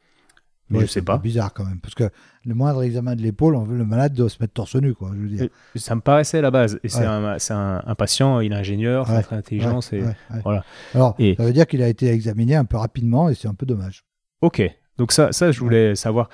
Mais 0.69 0.81
je 0.81 0.87
sais 0.87 1.03
pas. 1.03 1.15
C'est 1.17 1.23
bizarre 1.23 1.53
quand 1.53 1.65
même, 1.65 1.79
parce 1.81 1.95
que 1.95 2.11
le 2.45 2.55
moindre 2.55 2.83
examen 2.83 3.15
de 3.15 3.23
l'épaule, 3.23 3.55
on 3.55 3.63
veut 3.63 3.77
le 3.77 3.85
malade 3.85 4.15
doit 4.15 4.29
se 4.29 4.39
mettre 4.41 4.53
torse 4.53 4.75
nu, 4.77 4.95
quoi. 4.95 5.11
Je 5.15 5.21
veux 5.21 5.29
dire. 5.29 5.49
Ça 5.77 5.95
me 5.95 6.01
paraissait 6.01 6.39
à 6.39 6.43
la 6.43 6.51
base. 6.51 6.81
Et 6.83 6.89
c'est 6.89 7.05
un, 7.05 7.37
un, 7.51 7.95
patient, 7.95 8.41
il 8.41 8.53
est 8.53 8.57
ingénieur, 8.57 9.09
ouais. 9.09 9.23
très 9.23 9.37
intelligent, 9.37 9.81
voilà. 10.43 10.65
Alors, 10.95 11.17
ça 11.19 11.45
veut 11.45 11.53
dire 11.53 11.67
qu'il 11.67 11.83
a 11.83 11.89
été 11.89 12.09
examiné 12.09 12.57
un 12.57 12.65
peu 12.65 12.77
rapidement, 12.77 13.29
et 13.29 13.35
c'est 13.35 13.49
un 13.49 13.55
peu 13.55 13.67
dommage. 13.67 14.05
Ok, 14.41 14.63
donc 14.99 15.13
ça, 15.13 15.33
ça 15.33 15.53
je 15.53 15.61
voulais 15.61 15.95
savoir. 15.95 16.29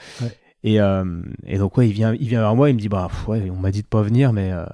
Et, 0.65 0.81
euh, 0.81 1.23
et, 1.45 1.59
donc 1.59 1.77
ouais, 1.77 1.89
il 1.89 1.93
vient, 1.93 2.15
il 2.15 2.29
vient 2.29 2.41
vers 2.41 2.55
moi, 2.55 2.71
il 2.71 2.75
me 2.75 2.81
dit 2.81 2.89
bah 2.89 3.09
ouais, 3.27 3.51
on 3.51 3.57
m'a 3.57 3.71
dit 3.71 3.83
de 3.83 3.87
pas 3.87 4.03
venir, 4.03 4.33
mais 4.33 4.53
euh, 4.53 4.65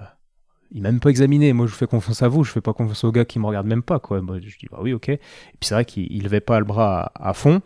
il 0.71 0.83
m'a 0.83 0.91
même 0.91 1.01
pas 1.01 1.11
examiné. 1.11 1.53
Moi, 1.53 1.67
je 1.67 1.75
fais 1.75 1.87
confiance 1.87 2.23
à 2.23 2.29
vous, 2.29 2.45
je 2.45 2.53
fais 2.53 2.61
pas 2.61 2.75
confiance 2.75 3.05
au 3.05 3.13
gars 3.13 3.25
qui 3.25 3.39
me 3.39 3.47
regarde 3.47 3.67
même 3.67 3.83
pas, 3.83 3.99
quoi. 3.99 4.21
Moi, 4.21 4.39
je 4.41 4.59
dis 4.59 4.67
bah 4.71 4.79
oui, 4.83 4.93
ok. 4.93 5.09
Et 5.09 5.19
puis 5.19 5.63
c'est 5.63 5.75
vrai 5.75 5.85
qu'il 5.85 6.23
levait 6.23 6.41
pas 6.41 6.59
le 6.59 6.67
bras 6.67 7.13
à 7.15 7.33
fond. 7.33 7.63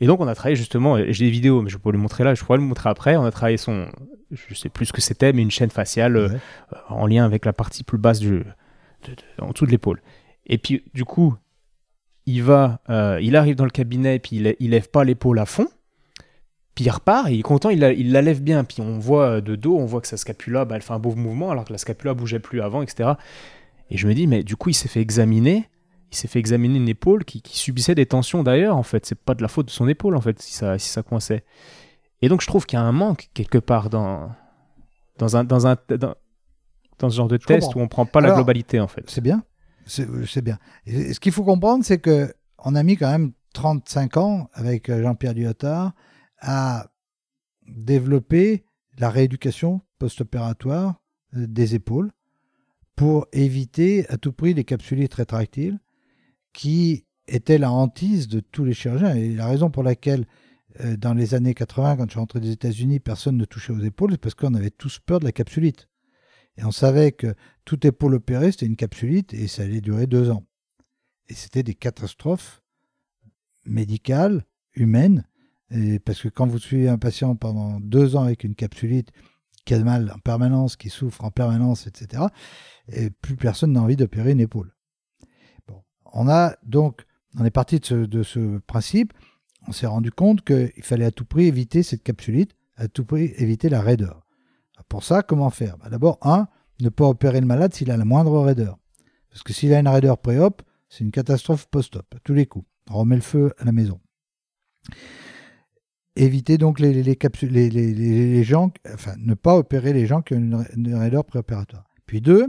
Et 0.00 0.06
donc 0.06 0.20
on 0.20 0.28
a 0.28 0.34
travaillé 0.34 0.56
justement, 0.56 0.98
j'ai 1.08 1.24
des 1.24 1.30
vidéos, 1.30 1.62
mais 1.62 1.70
je 1.70 1.78
peux 1.78 1.90
le 1.90 1.98
montrer 1.98 2.22
là, 2.22 2.34
je 2.34 2.44
pourrais 2.44 2.58
le 2.58 2.64
montrer 2.64 2.90
après. 2.90 3.16
On 3.16 3.24
a 3.24 3.30
travaillé 3.30 3.56
son, 3.56 3.86
je 4.30 4.54
sais 4.54 4.68
plus 4.68 4.86
ce 4.86 4.92
que 4.92 5.00
c'était, 5.00 5.32
mais 5.32 5.42
une 5.42 5.50
chaîne 5.50 5.70
faciale 5.70 6.16
euh, 6.16 6.28
en 6.88 7.06
lien 7.06 7.24
avec 7.24 7.44
la 7.44 7.52
partie 7.52 7.82
plus 7.82 7.98
basse 7.98 8.18
du, 8.18 8.44
en 9.38 9.50
dessous 9.50 9.66
de 9.66 9.70
l'épaule. 9.70 10.02
Et 10.46 10.58
puis 10.58 10.84
du 10.92 11.04
coup, 11.04 11.34
il 12.26 12.42
va, 12.42 12.80
euh, 12.90 13.18
il 13.22 13.36
arrive 13.36 13.56
dans 13.56 13.64
le 13.64 13.70
cabinet, 13.70 14.18
puis 14.18 14.36
il, 14.36 14.56
il 14.60 14.70
lève 14.70 14.88
pas 14.88 15.04
l'épaule 15.04 15.38
à 15.38 15.46
fond. 15.46 15.68
Puis 16.74 16.84
il 16.84 16.90
repart, 16.90 17.28
et 17.28 17.32
il 17.32 17.40
est 17.40 17.42
content, 17.42 17.70
il 17.70 17.80
la, 17.80 17.92
il 17.92 18.12
la 18.12 18.20
lève 18.20 18.42
bien. 18.42 18.64
Puis 18.64 18.82
on 18.82 18.98
voit 18.98 19.40
de 19.40 19.56
dos, 19.56 19.76
on 19.76 19.86
voit 19.86 20.00
que 20.00 20.08
sa 20.08 20.16
scapula, 20.16 20.64
bah, 20.64 20.76
elle 20.76 20.82
fait 20.82 20.92
un 20.92 20.98
beau 20.98 21.14
mouvement, 21.14 21.50
alors 21.50 21.64
que 21.64 21.72
la 21.72 21.78
scapula 21.78 22.12
bougeait 22.12 22.40
plus 22.40 22.60
avant, 22.60 22.82
etc. 22.82 23.12
Et 23.90 23.96
je 23.96 24.06
me 24.06 24.14
dis, 24.14 24.26
mais 24.26 24.42
du 24.42 24.56
coup, 24.56 24.70
il 24.70 24.74
s'est 24.74 24.88
fait 24.88 25.00
examiner 25.00 25.68
il 26.12 26.16
s'est 26.16 26.28
fait 26.28 26.38
examiner 26.38 26.78
une 26.78 26.88
épaule 26.88 27.24
qui, 27.24 27.42
subissait 27.44 27.94
des 27.94 28.06
tensions 28.06 28.42
d'ailleurs, 28.42 28.76
en 28.76 28.82
fait. 28.82 29.06
C'est 29.06 29.18
pas 29.18 29.34
de 29.34 29.42
la 29.42 29.48
faute 29.48 29.66
de 29.66 29.70
son 29.70 29.88
épaule, 29.88 30.16
en 30.16 30.20
fait, 30.20 30.40
si 30.40 30.52
ça, 30.52 30.78
si 30.78 30.88
ça 30.88 31.02
coinçait. 31.02 31.44
Et 32.22 32.28
donc, 32.28 32.40
je 32.40 32.46
trouve 32.46 32.66
qu'il 32.66 32.78
y 32.78 32.82
a 32.82 32.84
un 32.84 32.92
manque 32.92 33.28
quelque 33.34 33.58
part 33.58 33.90
dans, 33.90 34.30
dans, 35.18 35.36
un, 35.36 35.44
dans, 35.44 35.66
un, 35.66 35.76
dans, 35.88 37.10
ce 37.10 37.16
genre 37.16 37.28
de 37.28 37.36
test 37.36 37.74
où 37.74 37.80
on 37.80 37.88
prend 37.88 38.06
pas 38.06 38.20
la 38.20 38.32
globalité, 38.32 38.80
en 38.80 38.88
fait. 38.88 39.04
C'est 39.10 39.20
bien. 39.20 39.42
C'est 39.86 40.42
bien. 40.42 40.58
ce 40.86 41.18
qu'il 41.20 41.32
faut 41.32 41.44
comprendre, 41.44 41.84
c'est 41.84 41.98
que 41.98 42.32
on 42.58 42.74
a 42.74 42.82
mis 42.82 42.96
quand 42.96 43.10
même 43.10 43.32
35 43.54 44.16
ans 44.16 44.50
avec 44.52 44.90
euh, 44.90 45.02
Jean-Pierre 45.02 45.34
Lyotard 45.34 45.94
à 46.40 46.90
développer 47.66 48.64
la 48.98 49.08
rééducation 49.08 49.80
post-opératoire 49.98 51.00
euh, 51.36 51.46
des 51.46 51.74
épaules 51.74 52.10
pour 52.96 53.26
éviter 53.32 54.08
à 54.08 54.16
tout 54.16 54.32
prix 54.32 54.54
les 54.54 54.64
capsulites 54.64 55.14
rétractiles 55.14 55.78
qui 56.52 57.06
était 57.28 57.58
la 57.58 57.70
hantise 57.70 58.28
de 58.28 58.40
tous 58.40 58.64
les 58.64 58.74
chirurgiens. 58.74 59.14
Et 59.14 59.34
la 59.34 59.46
raison 59.46 59.70
pour 59.70 59.82
laquelle, 59.82 60.26
euh, 60.80 60.96
dans 60.96 61.14
les 61.14 61.34
années 61.34 61.54
80, 61.54 61.96
quand 61.96 62.04
je 62.04 62.10
suis 62.10 62.18
rentré 62.18 62.40
des 62.40 62.50
États-Unis, 62.50 63.00
personne 63.00 63.36
ne 63.36 63.44
touchait 63.44 63.72
aux 63.72 63.80
épaules, 63.80 64.12
c'est 64.12 64.20
parce 64.20 64.34
qu'on 64.34 64.54
avait 64.54 64.70
tous 64.70 64.98
peur 64.98 65.20
de 65.20 65.24
la 65.24 65.32
capsulite. 65.32 65.88
Et 66.58 66.64
on 66.64 66.70
savait 66.70 67.12
que 67.12 67.34
toute 67.64 67.84
épaule 67.84 68.14
opérée, 68.14 68.50
c'était 68.52 68.66
une 68.66 68.76
capsulite 68.76 69.34
et 69.34 69.46
ça 69.46 69.62
allait 69.62 69.80
durer 69.80 70.06
deux 70.06 70.30
ans. 70.30 70.44
Et 71.28 71.34
c'était 71.34 71.62
des 71.62 71.74
catastrophes 71.74 72.62
médicales, 73.64 74.44
humaines, 74.74 75.24
et 75.70 75.98
parce 75.98 76.22
que 76.22 76.28
quand 76.28 76.46
vous 76.46 76.58
suivez 76.58 76.88
un 76.88 76.98
patient 76.98 77.34
pendant 77.34 77.80
deux 77.80 78.14
ans 78.14 78.22
avec 78.22 78.44
une 78.44 78.54
capsulite 78.54 79.10
qui 79.64 79.74
a 79.74 79.80
mal 79.80 80.12
en 80.14 80.18
permanence, 80.18 80.76
qui 80.76 80.90
souffre 80.90 81.24
en 81.24 81.30
permanence, 81.30 81.86
etc., 81.86 82.22
et 82.88 83.10
plus 83.10 83.36
personne 83.36 83.72
n'a 83.72 83.82
envie 83.82 83.96
d'opérer 83.96 84.30
une 84.30 84.40
épaule. 84.40 84.72
On 86.12 86.28
a 86.28 86.56
donc, 86.62 87.04
on 87.36 87.44
est 87.44 87.50
parti 87.50 87.80
de 87.80 88.22
ce, 88.22 88.58
principe, 88.58 89.12
on 89.66 89.72
s'est 89.72 89.86
rendu 89.86 90.12
compte 90.12 90.44
qu'il 90.44 90.82
fallait 90.82 91.04
à 91.04 91.10
tout 91.10 91.24
prix 91.24 91.46
éviter 91.46 91.82
cette 91.82 92.04
capsulite, 92.04 92.52
à 92.76 92.86
tout 92.86 93.04
prix 93.04 93.32
éviter 93.36 93.68
la 93.68 93.82
raideur. 93.82 94.25
Pour 94.88 95.04
ça, 95.04 95.22
comment 95.22 95.50
faire? 95.50 95.76
Bah, 95.78 95.88
D'abord, 95.90 96.18
un, 96.22 96.48
ne 96.80 96.88
pas 96.88 97.06
opérer 97.06 97.40
le 97.40 97.46
malade 97.46 97.74
s'il 97.74 97.90
a 97.90 97.96
la 97.96 98.04
moindre 98.04 98.40
raideur. 98.40 98.78
Parce 99.30 99.42
que 99.42 99.52
s'il 99.52 99.72
a 99.74 99.80
une 99.80 99.88
raideur 99.88 100.18
pré-op, 100.18 100.62
c'est 100.88 101.04
une 101.04 101.10
catastrophe 101.10 101.66
post-op, 101.66 102.06
à 102.14 102.18
tous 102.20 102.34
les 102.34 102.46
coups. 102.46 102.66
On 102.90 102.98
remet 102.98 103.16
le 103.16 103.22
feu 103.22 103.52
à 103.58 103.64
la 103.64 103.72
maison. 103.72 104.00
Éviter 106.14 106.56
donc 106.56 106.80
les, 106.80 107.02
les, 107.02 107.14
les, 107.70 108.44
gens, 108.44 108.70
enfin, 108.94 109.14
ne 109.18 109.34
pas 109.34 109.56
opérer 109.56 109.92
les 109.92 110.06
gens 110.06 110.22
qui 110.22 110.34
ont 110.34 110.38
une, 110.38 110.64
une 110.74 110.94
raideur 110.94 111.24
préopératoire. 111.24 111.84
Puis 112.06 112.20
deux, 112.20 112.46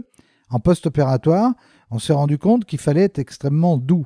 en 0.50 0.60
post-opératoire, 0.60 1.54
on 1.90 2.00
s'est 2.00 2.14
rendu 2.14 2.38
compte 2.38 2.66
qu'il 2.66 2.80
fallait 2.80 3.04
être 3.04 3.20
extrêmement 3.20 3.78
doux. 3.78 4.06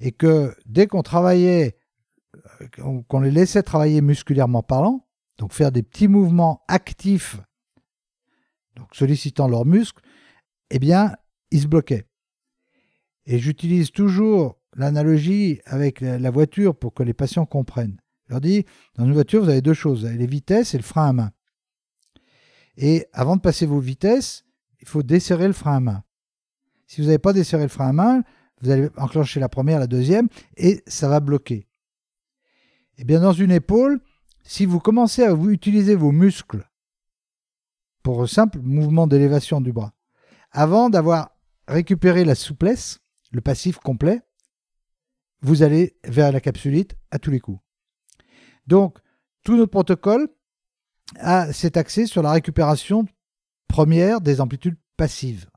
Et 0.00 0.10
que 0.10 0.54
dès 0.66 0.86
qu'on 0.86 1.02
travaillait, 1.02 1.76
euh, 2.60 3.02
qu'on 3.08 3.20
les 3.20 3.30
laissait 3.30 3.62
travailler 3.62 4.00
musculairement 4.00 4.62
parlant, 4.62 5.03
donc 5.38 5.52
faire 5.52 5.72
des 5.72 5.82
petits 5.82 6.08
mouvements 6.08 6.62
actifs, 6.68 7.40
donc 8.76 8.94
sollicitant 8.94 9.48
leurs 9.48 9.66
muscles, 9.66 10.02
eh 10.70 10.78
bien, 10.78 11.14
ils 11.50 11.62
se 11.62 11.66
bloquaient. 11.66 12.06
Et 13.26 13.38
j'utilise 13.38 13.90
toujours 13.90 14.58
l'analogie 14.76 15.60
avec 15.64 16.00
la 16.00 16.30
voiture 16.30 16.76
pour 16.76 16.92
que 16.94 17.02
les 17.02 17.14
patients 17.14 17.46
comprennent. 17.46 18.00
Je 18.26 18.32
leur 18.32 18.40
dis, 18.40 18.64
dans 18.96 19.04
une 19.04 19.12
voiture, 19.12 19.42
vous 19.42 19.50
avez 19.50 19.62
deux 19.62 19.74
choses, 19.74 20.00
vous 20.00 20.06
avez 20.06 20.18
les 20.18 20.26
vitesses 20.26 20.74
et 20.74 20.78
le 20.78 20.82
frein 20.82 21.08
à 21.08 21.12
main. 21.12 21.32
Et 22.76 23.06
avant 23.12 23.36
de 23.36 23.40
passer 23.40 23.66
vos 23.66 23.78
vitesses, 23.78 24.44
il 24.80 24.88
faut 24.88 25.02
desserrer 25.02 25.46
le 25.46 25.52
frein 25.52 25.76
à 25.76 25.80
main. 25.80 26.04
Si 26.86 27.00
vous 27.00 27.06
n'avez 27.06 27.18
pas 27.18 27.32
desserré 27.32 27.62
le 27.62 27.68
frein 27.68 27.88
à 27.88 27.92
main, 27.92 28.22
vous 28.60 28.70
allez 28.70 28.88
enclencher 28.96 29.40
la 29.40 29.48
première, 29.48 29.78
la 29.78 29.86
deuxième, 29.86 30.28
et 30.56 30.82
ça 30.86 31.08
va 31.08 31.20
bloquer. 31.20 31.66
Et 32.96 33.02
eh 33.02 33.04
bien, 33.04 33.20
dans 33.20 33.32
une 33.32 33.50
épaule, 33.50 34.00
si 34.44 34.66
vous 34.66 34.80
commencez 34.80 35.24
à 35.24 35.34
utiliser 35.34 35.96
vos 35.96 36.12
muscles 36.12 36.68
pour 38.02 38.22
un 38.22 38.26
simple 38.26 38.60
mouvement 38.60 39.06
d'élévation 39.06 39.60
du 39.60 39.72
bras, 39.72 39.94
avant 40.50 40.90
d'avoir 40.90 41.30
récupéré 41.66 42.24
la 42.24 42.34
souplesse, 42.34 43.00
le 43.32 43.40
passif 43.40 43.78
complet, 43.78 44.20
vous 45.40 45.62
allez 45.62 45.98
vers 46.04 46.30
la 46.30 46.40
capsulite 46.40 46.96
à 47.10 47.18
tous 47.18 47.30
les 47.30 47.40
coups. 47.40 47.60
Donc, 48.66 48.98
tout 49.42 49.56
notre 49.56 49.72
protocole 49.72 50.28
cet 51.52 51.76
axé 51.76 52.06
sur 52.06 52.22
la 52.22 52.32
récupération 52.32 53.06
première 53.68 54.20
des 54.20 54.40
amplitudes 54.40 54.78
passives. 54.96 55.50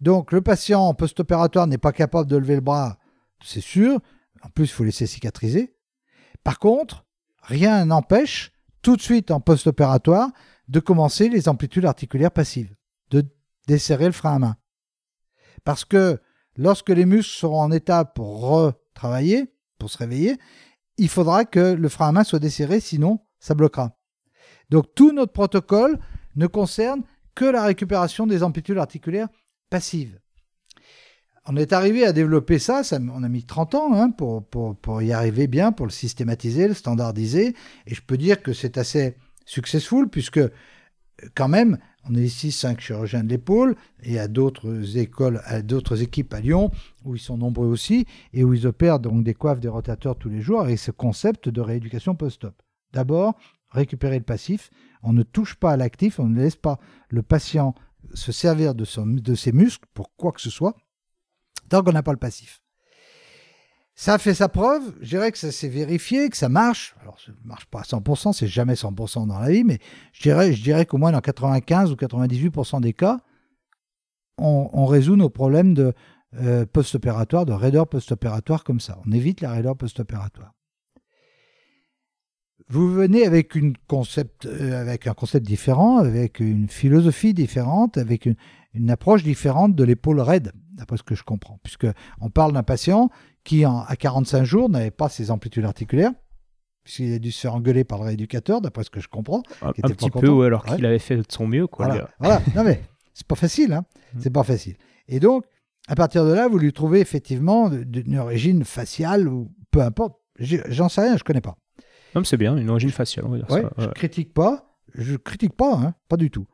Donc 0.00 0.32
le 0.32 0.40
patient 0.40 0.80
en 0.80 0.94
post-opératoire 0.94 1.66
n'est 1.66 1.78
pas 1.78 1.92
capable 1.92 2.30
de 2.30 2.36
lever 2.36 2.54
le 2.54 2.60
bras, 2.60 2.98
c'est 3.44 3.60
sûr. 3.60 4.00
En 4.42 4.48
plus, 4.48 4.64
il 4.64 4.72
faut 4.72 4.84
laisser 4.84 5.06
cicatriser. 5.06 5.76
Par 6.42 6.58
contre, 6.58 7.04
rien 7.50 7.84
n'empêche 7.84 8.52
tout 8.80 8.96
de 8.96 9.02
suite 9.02 9.30
en 9.30 9.40
post-opératoire 9.40 10.30
de 10.68 10.80
commencer 10.80 11.28
les 11.28 11.48
amplitudes 11.48 11.84
articulaires 11.84 12.30
passives, 12.30 12.74
de 13.10 13.24
desserrer 13.66 14.06
le 14.06 14.12
frein 14.12 14.36
à 14.36 14.38
main. 14.38 14.56
Parce 15.64 15.84
que 15.84 16.20
lorsque 16.56 16.90
les 16.90 17.04
muscles 17.04 17.36
seront 17.36 17.60
en 17.60 17.72
état 17.72 18.04
pour 18.04 18.40
retravailler, 18.40 19.52
pour 19.78 19.90
se 19.90 19.98
réveiller, 19.98 20.38
il 20.96 21.08
faudra 21.08 21.44
que 21.44 21.74
le 21.74 21.88
frein 21.88 22.08
à 22.08 22.12
main 22.12 22.24
soit 22.24 22.38
desserré, 22.38 22.80
sinon 22.80 23.20
ça 23.40 23.54
bloquera. 23.54 23.98
Donc 24.70 24.94
tout 24.94 25.12
notre 25.12 25.32
protocole 25.32 25.98
ne 26.36 26.46
concerne 26.46 27.02
que 27.34 27.44
la 27.44 27.64
récupération 27.64 28.26
des 28.26 28.42
amplitudes 28.42 28.78
articulaires 28.78 29.28
passives. 29.70 30.20
On 31.52 31.56
est 31.56 31.72
arrivé 31.72 32.04
à 32.04 32.12
développer 32.12 32.60
ça, 32.60 32.84
ça 32.84 33.00
on 33.00 33.24
a 33.24 33.28
mis 33.28 33.42
30 33.42 33.74
ans 33.74 33.92
hein, 33.92 34.12
pour, 34.12 35.02
y 35.02 35.12
arriver 35.12 35.48
bien, 35.48 35.72
pour 35.72 35.84
le 35.84 35.90
systématiser, 35.90 36.68
le 36.68 36.74
standardiser, 36.74 37.56
et 37.88 37.94
je 37.96 38.00
peux 38.00 38.16
dire 38.16 38.40
que 38.40 38.52
c'est 38.52 38.78
assez 38.78 39.16
successful, 39.46 40.08
puisque 40.08 40.38
quand 41.34 41.48
même, 41.48 41.78
on 42.08 42.14
est 42.14 42.22
ici 42.22 42.52
cinq 42.52 42.80
chirurgiens 42.80 43.24
de 43.24 43.30
l'épaule, 43.30 43.74
et 44.04 44.20
à 44.20 44.28
d'autres 44.28 44.96
écoles, 44.96 45.40
à 45.44 45.60
d'autres 45.60 46.02
équipes 46.02 46.32
à 46.34 46.40
Lyon, 46.40 46.70
où 47.04 47.16
ils 47.16 47.20
sont 47.20 47.36
nombreux 47.36 47.66
aussi, 47.66 48.06
et 48.32 48.44
où 48.44 48.54
ils 48.54 48.68
opèrent 48.68 49.00
donc 49.00 49.24
des 49.24 49.34
coiffes, 49.34 49.58
des 49.58 49.66
rotateurs 49.66 50.16
tous 50.16 50.28
les 50.28 50.42
jours, 50.42 50.60
avec 50.60 50.78
ce 50.78 50.92
concept 50.92 51.48
de 51.48 51.60
rééducation 51.60 52.14
post-op. 52.14 52.54
D'abord, 52.92 53.34
récupérer 53.70 54.18
le 54.18 54.24
passif, 54.24 54.70
on 55.02 55.12
ne 55.12 55.24
touche 55.24 55.56
pas 55.56 55.72
à 55.72 55.76
l'actif, 55.76 56.20
on 56.20 56.28
ne 56.28 56.40
laisse 56.40 56.54
pas 56.54 56.78
le 57.08 57.22
patient 57.22 57.74
se 58.14 58.30
servir 58.30 58.76
de 58.76 58.84
ses 59.34 59.50
muscles 59.50 59.88
pour 59.94 60.14
quoi 60.14 60.30
que 60.30 60.40
ce 60.40 60.50
soit, 60.50 60.76
tant 61.70 61.82
qu'on 61.82 61.92
n'a 61.92 62.02
pas 62.02 62.12
le 62.12 62.18
passif. 62.18 62.60
Ça 63.94 64.16
fait 64.16 64.32
sa 64.32 64.48
preuve, 64.48 64.94
je 65.02 65.10
dirais 65.10 65.30
que 65.30 65.36
ça 65.36 65.52
s'est 65.52 65.68
vérifié, 65.68 66.30
que 66.30 66.36
ça 66.36 66.48
marche. 66.48 66.94
Alors, 67.02 67.20
ça 67.20 67.32
ne 67.32 67.48
marche 67.48 67.66
pas 67.66 67.80
à 67.80 67.82
100%, 67.82 68.32
c'est 68.32 68.46
jamais 68.46 68.72
100% 68.72 69.26
dans 69.26 69.38
la 69.38 69.50
vie, 69.50 69.62
mais 69.62 69.78
je 70.12 70.62
dirais, 70.62 70.86
qu'au 70.86 70.96
moins 70.96 71.12
dans 71.12 71.20
95 71.20 71.92
ou 71.92 71.96
98% 71.96 72.80
des 72.80 72.94
cas, 72.94 73.18
on, 74.38 74.86
résout 74.86 75.16
nos 75.16 75.28
problèmes 75.28 75.74
de 75.74 75.92
euh, 76.40 76.64
post-opératoire, 76.64 77.44
de 77.44 77.52
raideur 77.52 77.86
post-opératoire 77.86 78.64
comme 78.64 78.80
ça. 78.80 78.98
On 79.06 79.12
évite 79.12 79.42
la 79.42 79.52
raideur 79.52 79.76
post-opératoire. 79.76 80.54
Vous 82.70 82.90
venez 82.90 83.26
avec, 83.26 83.54
euh, 83.54 83.72
un 85.04 85.14
concept 85.14 85.44
différent, 85.44 85.98
avec 85.98 86.40
une 86.40 86.70
philosophie 86.70 87.34
différente, 87.34 87.98
avec 87.98 88.26
une 88.72 88.90
approche 88.90 89.24
différente 89.24 89.74
de 89.74 89.84
l'épaule 89.84 90.20
raide, 90.20 90.52
d'après 90.72 90.96
ce 90.96 91.02
que 91.02 91.14
je 91.14 91.22
comprends, 91.22 91.58
puisque 91.62 91.86
on 92.20 92.30
parle 92.30 92.52
d'un 92.52 92.62
patient 92.62 93.10
qui, 93.44 93.64
à 93.64 93.94
45 93.98 94.44
jours, 94.44 94.68
n'avait 94.68 94.90
pas 94.90 95.08
ses 95.08 95.30
amplitudes 95.30 95.64
articulaires, 95.64 96.12
puisqu'il 96.84 97.14
a 97.14 97.18
dû 97.18 97.32
se 97.32 97.40
faire 97.40 97.54
engueuler 97.54 97.84
par 97.84 97.98
le 97.98 98.06
rééducateur, 98.06 98.60
d'après 98.60 98.84
ce 98.84 98.90
que 98.90 99.00
je 99.00 99.08
comprends. 99.08 99.42
Un, 99.62 99.72
petit 99.72 100.10
peu, 100.10 100.44
alors 100.44 100.64
qu'il 100.64 100.84
avait 100.86 100.98
fait 100.98 101.16
de 101.16 101.24
son 101.28 101.46
mieux. 101.46 101.66
Quoi, 101.66 102.08
voilà, 102.18 102.42
non 102.54 102.64
mais 102.64 102.82
c'est 103.12 103.26
pas 103.26 103.36
facile, 103.36 103.72
hein. 103.72 103.84
Mm. 104.14 104.18
c'est 104.22 104.30
pas 104.30 104.42
facile. 104.42 104.76
Et 105.06 105.20
donc, 105.20 105.44
à 105.86 105.94
partir 105.94 106.24
de 106.24 106.32
là, 106.32 106.48
vous 106.48 106.58
lui 106.58 106.72
trouvez 106.72 107.00
effectivement 107.00 107.70
une 107.70 108.18
origine 108.18 108.64
faciale 108.64 109.28
ou 109.28 109.52
peu 109.70 109.82
importe. 109.82 110.16
J'en 110.38 110.88
sais 110.88 111.02
rien, 111.02 111.16
je 111.16 111.22
connais 111.22 111.40
pas. 111.40 111.56
Non, 112.14 112.24
c'est 112.24 112.36
bien, 112.36 112.56
une 112.56 112.70
origine 112.70 112.90
faciale, 112.90 113.26
on 113.26 113.30
va 113.30 113.36
dire 113.36 113.46
ça. 113.48 113.70
Je 113.78 113.86
critique 113.88 114.34
pas, 114.34 114.76
je 114.94 115.16
critique 115.16 115.54
pas, 115.54 115.76
hein, 115.76 115.94
pas 116.08 116.16
du 116.16 116.30
tout. 116.30 116.46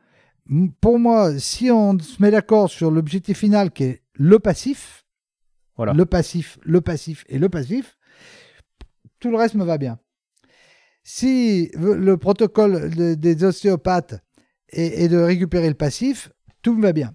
Pour 0.81 0.99
moi, 0.99 1.39
si 1.39 1.71
on 1.71 1.99
se 1.99 2.21
met 2.21 2.31
d'accord 2.31 2.71
sur 2.71 2.91
l'objectif 2.91 3.39
final 3.39 3.71
qui 3.71 3.85
est 3.85 4.03
le 4.19 4.39
passif, 4.39 5.05
le 5.79 6.05
passif, 6.07 6.59
le 6.63 6.81
passif 6.81 7.25
et 7.29 7.39
le 7.39 7.49
passif, 7.49 7.99
tout 9.21 9.31
le 9.31 9.37
reste 9.37 9.55
me 9.55 9.65
va 9.65 9.79
bien. 9.79 9.99
Si 11.03 11.71
le 11.75 12.17
protocole 12.17 13.17
des 13.17 13.45
ostéopathes 13.45 14.21
est, 14.69 15.09
de 15.09 15.19
récupérer 15.19 15.69
le 15.69 15.75
passif, 15.75 16.31
tout 16.63 16.75
me 16.75 16.83
va 16.83 16.93
bien. 16.93 17.15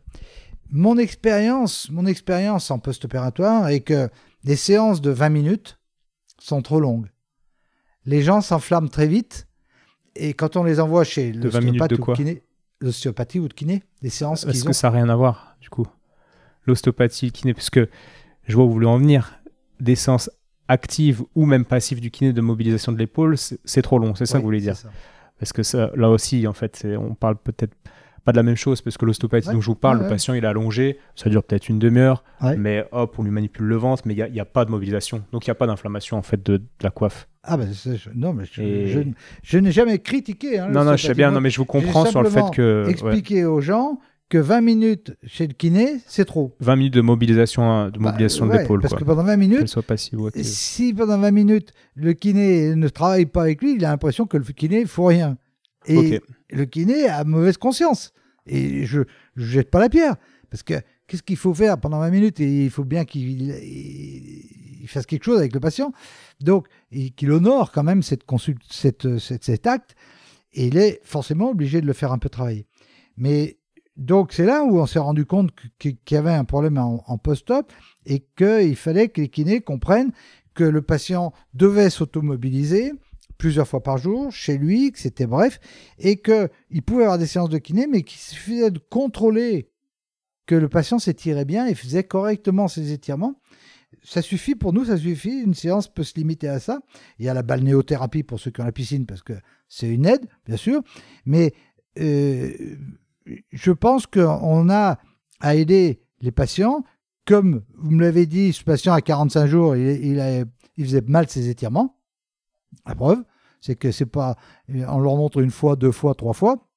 Mon 0.69 0.97
expérience, 0.97 1.89
mon 1.89 2.05
expérience 2.05 2.71
en 2.71 2.79
post-opératoire 2.79 3.67
est 3.67 3.81
que 3.81 4.09
les 4.43 4.55
séances 4.55 5.01
de 5.01 5.11
20 5.11 5.29
minutes 5.29 5.79
sont 6.39 6.61
trop 6.61 6.79
longues. 6.79 7.09
Les 8.05 8.21
gens 8.21 8.39
s'enflamment 8.39 8.89
très 8.89 9.07
vite 9.07 9.47
et 10.15 10.33
quand 10.33 10.55
on 10.55 10.63
les 10.63 10.79
envoie 10.79 11.03
chez 11.03 11.33
l'ostéopathe 11.33 11.91
ou 11.91 12.05
le 12.05 12.13
kiné, 12.15 12.43
l'ostéopathie 12.79 13.39
ou 13.39 13.43
le 13.43 13.49
kiné, 13.49 13.83
les 14.01 14.09
séances 14.09 14.45
Est-ce 14.45 14.63
que 14.63 14.73
ça 14.73 14.89
n'a 14.89 14.95
rien 14.95 15.09
à 15.09 15.15
voir 15.15 15.57
du 15.59 15.69
coup 15.69 15.87
L'ostéopathie, 16.65 17.27
le 17.27 17.31
kiné, 17.31 17.53
parce 17.53 17.69
que 17.69 17.89
je 18.47 18.55
vois 18.55 18.65
où 18.65 18.67
vous 18.67 18.73
voulez 18.73 18.87
en 18.87 18.97
venir, 18.97 19.39
des 19.79 19.95
séances 19.95 20.29
actives 20.67 21.23
ou 21.35 21.45
même 21.45 21.65
passives 21.65 21.99
du 21.99 22.11
kiné 22.11 22.33
de 22.33 22.41
mobilisation 22.41 22.91
de 22.91 22.97
l'épaule, 22.97 23.35
c'est 23.37 23.81
trop 23.81 23.99
long, 23.99 24.15
c'est 24.15 24.25
ça 24.25 24.37
que 24.37 24.39
vous 24.39 24.47
voulez 24.47 24.61
dire. 24.61 24.75
Parce 25.39 25.53
que 25.53 25.63
ça, 25.63 25.91
là 25.95 26.09
aussi, 26.09 26.47
en 26.47 26.53
fait, 26.53 26.85
on 26.97 27.15
parle 27.15 27.35
peut-être 27.35 27.75
pas 28.23 28.31
de 28.31 28.37
la 28.37 28.43
même 28.43 28.55
chose, 28.55 28.81
parce 28.81 28.97
que 28.97 29.05
l'ostéopathie 29.05 29.49
dont 29.49 29.61
je 29.61 29.65
vous 29.65 29.75
parle, 29.75 30.03
le 30.03 30.07
patient 30.07 30.33
il 30.33 30.43
est 30.43 30.47
allongé, 30.47 30.99
ça 31.15 31.29
dure 31.29 31.43
peut-être 31.43 31.69
une 31.69 31.79
demi-heure, 31.79 32.23
mais 32.57 32.85
hop, 32.91 33.15
on 33.17 33.23
lui 33.23 33.31
manipule 33.31 33.65
le 33.65 33.75
ventre, 33.75 34.03
mais 34.05 34.13
il 34.13 34.31
n'y 34.31 34.39
a, 34.39 34.45
pas 34.45 34.65
de 34.65 34.71
mobilisation, 34.71 35.23
donc 35.31 35.47
il 35.47 35.49
n'y 35.49 35.53
a 35.53 35.55
pas 35.55 35.67
d'inflammation 35.67 36.17
en 36.17 36.21
fait 36.21 36.43
de, 36.43 36.61
la 36.81 36.91
coiffe. 36.91 37.27
Ah 37.43 37.57
ben 37.57 37.67
non, 38.13 38.33
mais 38.33 38.43
je, 38.45 39.57
n'ai 39.57 39.71
jamais 39.71 39.97
critiqué. 39.97 40.59
Hein, 40.59 40.69
non, 40.69 40.83
non, 40.83 40.95
je 40.95 41.07
sais 41.07 41.15
bien, 41.15 41.31
non, 41.31 41.41
mais 41.41 41.49
je 41.49 41.57
vous 41.57 41.65
comprends 41.65 42.05
sur 42.05 42.21
le 42.21 42.29
fait 42.29 42.51
que... 42.53 42.85
Expliquer 42.87 43.45
aux 43.45 43.61
gens 43.61 43.99
que 44.31 44.37
20 44.37 44.61
minutes 44.61 45.13
chez 45.27 45.45
le 45.45 45.53
kiné, 45.53 45.99
c'est 46.07 46.23
trop. 46.23 46.55
20 46.61 46.75
minutes 46.77 46.93
de 46.93 47.01
mobilisation, 47.01 47.69
hein, 47.69 47.89
de, 47.89 47.99
bah, 47.99 48.11
mobilisation 48.11 48.47
de 48.47 48.53
l'épaule. 48.53 48.79
Parce 48.79 48.95
que 48.95 49.03
pendant 49.03 49.25
20 49.25 49.35
minutes, 49.35 49.67
soit 49.67 49.83
si 50.41 50.93
pendant 50.93 51.19
20 51.19 51.31
minutes, 51.31 51.73
le 51.95 52.13
kiné 52.13 52.73
ne 52.73 52.87
travaille 52.87 53.25
pas 53.25 53.41
avec 53.41 53.61
lui, 53.61 53.75
il 53.75 53.83
a 53.83 53.89
l'impression 53.89 54.25
que 54.25 54.37
le 54.37 54.45
kiné 54.45 54.83
ne 54.83 54.87
faut 54.87 55.03
rien. 55.05 55.37
Et 55.85 56.21
le 56.49 56.65
kiné 56.65 57.07
a 57.09 57.25
mauvaise 57.25 57.57
conscience. 57.57 58.13
Et 58.47 58.85
je 58.85 59.01
ne 59.01 59.43
jette 59.43 59.69
pas 59.69 59.79
la 59.79 59.89
pierre. 59.89 60.15
Parce 60.49 60.63
que 60.63 60.75
qu'est-ce 61.07 61.23
qu'il 61.23 61.37
faut 61.37 61.53
faire 61.53 61.77
pendant 61.77 61.99
20 61.99 62.09
minutes? 62.09 62.39
Et 62.39 62.63
il 62.63 62.69
faut 62.69 62.85
bien 62.85 63.03
qu'il 63.03 63.53
fasse 64.87 65.05
quelque 65.05 65.25
chose 65.25 65.39
avec 65.39 65.53
le 65.53 65.59
patient. 65.59 65.91
Donc, 66.39 66.67
qu'il 67.17 67.31
honore 67.33 67.73
quand 67.73 67.83
même 67.83 68.01
cette 68.01 68.23
cette, 68.69 69.17
cet 69.17 69.67
acte. 69.67 69.93
Et 70.53 70.67
il 70.67 70.77
est 70.77 71.01
forcément 71.03 71.49
obligé 71.49 71.81
de 71.81 71.85
le 71.85 71.93
faire 71.93 72.13
un 72.13 72.17
peu 72.17 72.29
travailler. 72.29 72.65
Mais 73.17 73.57
donc 73.97 74.33
c'est 74.33 74.45
là 74.45 74.63
où 74.63 74.79
on 74.79 74.85
s'est 74.85 74.99
rendu 74.99 75.25
compte 75.25 75.51
qu'il 75.79 75.97
y 76.09 76.15
avait 76.15 76.33
un 76.33 76.45
problème 76.45 76.77
en, 76.77 77.17
post-op 77.17 77.71
et 78.05 78.25
qu'il 78.37 78.75
fallait 78.75 79.09
que 79.09 79.21
les 79.21 79.29
kinés 79.29 79.61
comprennent 79.61 80.11
que 80.53 80.63
le 80.63 80.81
patient 80.81 81.33
devait 81.53 81.89
s'automobiliser 81.89 82.93
plusieurs 83.37 83.67
fois 83.67 83.81
par 83.81 83.97
jour 83.97 84.31
chez 84.31 84.57
lui, 84.57 84.91
que 84.91 84.99
c'était 84.99 85.25
bref, 85.25 85.59
et 85.97 86.21
qu'il 86.21 86.83
pouvait 86.85 87.03
avoir 87.03 87.17
des 87.17 87.25
séances 87.25 87.49
de 87.49 87.57
kiné, 87.57 87.87
mais 87.87 88.03
qu'il 88.03 88.19
suffisait 88.19 88.69
de 88.69 88.77
contrôler 88.77 89.71
que 90.45 90.55
le 90.55 90.69
patient 90.69 90.99
s'étirait 90.99 91.45
bien 91.45 91.65
et 91.65 91.73
faisait 91.73 92.03
correctement 92.03 92.67
ses 92.67 92.91
étirements. 92.91 93.41
Ça 94.03 94.21
suffit 94.21 94.55
pour 94.55 94.73
nous, 94.73 94.85
ça 94.85 94.97
suffit. 94.97 95.41
Une 95.41 95.53
séance 95.53 95.87
peut 95.87 96.03
se 96.03 96.15
limiter 96.15 96.47
à 96.47 96.59
ça. 96.59 96.81
Il 97.19 97.25
y 97.25 97.29
a 97.29 97.33
la 97.33 97.41
balnéothérapie 97.41 98.23
pour 98.23 98.39
ceux 98.39 98.51
qui 98.51 98.61
ont 98.61 98.65
la 98.65 98.71
piscine 98.71 99.05
parce 99.05 99.23
que 99.23 99.33
c'est 99.67 99.89
une 99.89 100.05
aide, 100.05 100.27
bien 100.45 100.57
sûr. 100.57 100.81
Mais 101.25 101.53
euh, 101.99 102.51
je 103.51 103.71
pense 103.71 104.07
qu'on 104.07 104.69
a 104.69 104.99
à 105.39 105.55
aider 105.55 106.01
les 106.21 106.31
patients. 106.31 106.83
Comme 107.25 107.63
vous 107.77 107.91
me 107.91 108.01
l'avez 108.01 108.25
dit, 108.25 108.53
ce 108.53 108.63
patient 108.63 108.93
à 108.93 109.01
45 109.01 109.45
jours, 109.45 109.75
il, 109.75 110.47
il, 110.77 110.85
faisait 110.85 111.03
mal 111.05 111.29
ses 111.29 111.49
étirements. 111.49 111.97
La 112.85 112.95
preuve, 112.95 113.23
c'est 113.59 113.75
que 113.75 113.91
c'est 113.91 114.05
pas. 114.05 114.35
On 114.69 114.99
leur 114.99 115.15
montre 115.15 115.39
une 115.39 115.51
fois, 115.51 115.75
deux 115.75 115.91
fois, 115.91 116.15
trois 116.15 116.33
fois. 116.33 116.67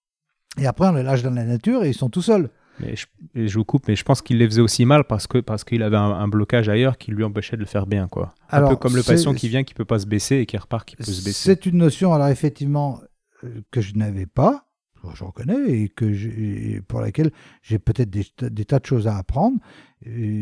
Et 0.59 0.67
après, 0.67 0.89
on 0.89 0.93
les 0.93 1.03
lâche 1.03 1.23
dans 1.23 1.35
la 1.35 1.45
nature 1.45 1.83
et 1.85 1.89
ils 1.89 1.95
sont 1.95 2.11
tout 2.11 2.23
seuls. 2.23 2.51
Mais 2.81 2.95
je, 3.35 3.57
vous 3.57 3.65
coupe, 3.65 3.87
mais 3.87 3.95
je 3.95 4.05
pense 4.05 4.21
qu'il 4.21 4.39
les 4.39 4.47
faisait 4.47 4.61
aussi 4.61 4.85
mal 4.85 5.05
parce 5.05 5.29
que 5.29 5.39
parce 5.39 5.63
qu'il 5.63 5.83
avait 5.83 5.97
un, 5.97 6.27
blocage 6.27 6.69
ailleurs 6.69 6.99
qui 6.99 7.13
lui 7.13 7.23
empêchait 7.23 7.57
de 7.57 7.61
le 7.61 7.67
faire 7.67 7.87
bien, 7.87 8.09
quoi. 8.09 8.35
Un 8.51 8.69
peu 8.69 8.77
comme 8.77 8.97
le 8.97 9.03
patient 9.03 9.33
qui 9.33 9.49
vient, 9.49 9.63
qui 9.63 9.75
peut 9.75 9.85
pas 9.85 10.01
se 10.01 10.07
baisser 10.07 10.39
et 10.39 10.47
qui 10.47 10.57
repart, 10.57 10.87
qui 10.87 10.97
peut 10.97 11.05
se 11.05 11.25
baisser. 11.25 11.55
C'est 11.55 11.67
une 11.67 11.79
notion, 11.79 12.13
alors 12.13 12.29
effectivement, 12.29 13.01
euh, 13.45 13.63
que 13.71 13.81
je 13.81 13.95
n'avais 13.95 14.27
pas 14.27 14.64
je 15.15 15.25
reconnais, 15.25 15.71
et 15.71 15.89
que 15.89 16.81
pour 16.81 17.01
laquelle 17.01 17.31
j'ai 17.63 17.79
peut-être 17.79 18.11
des, 18.11 18.65
tas 18.65 18.79
de 18.79 18.87
choses 18.87 19.07
à 19.07 19.17
apprendre 19.17 19.59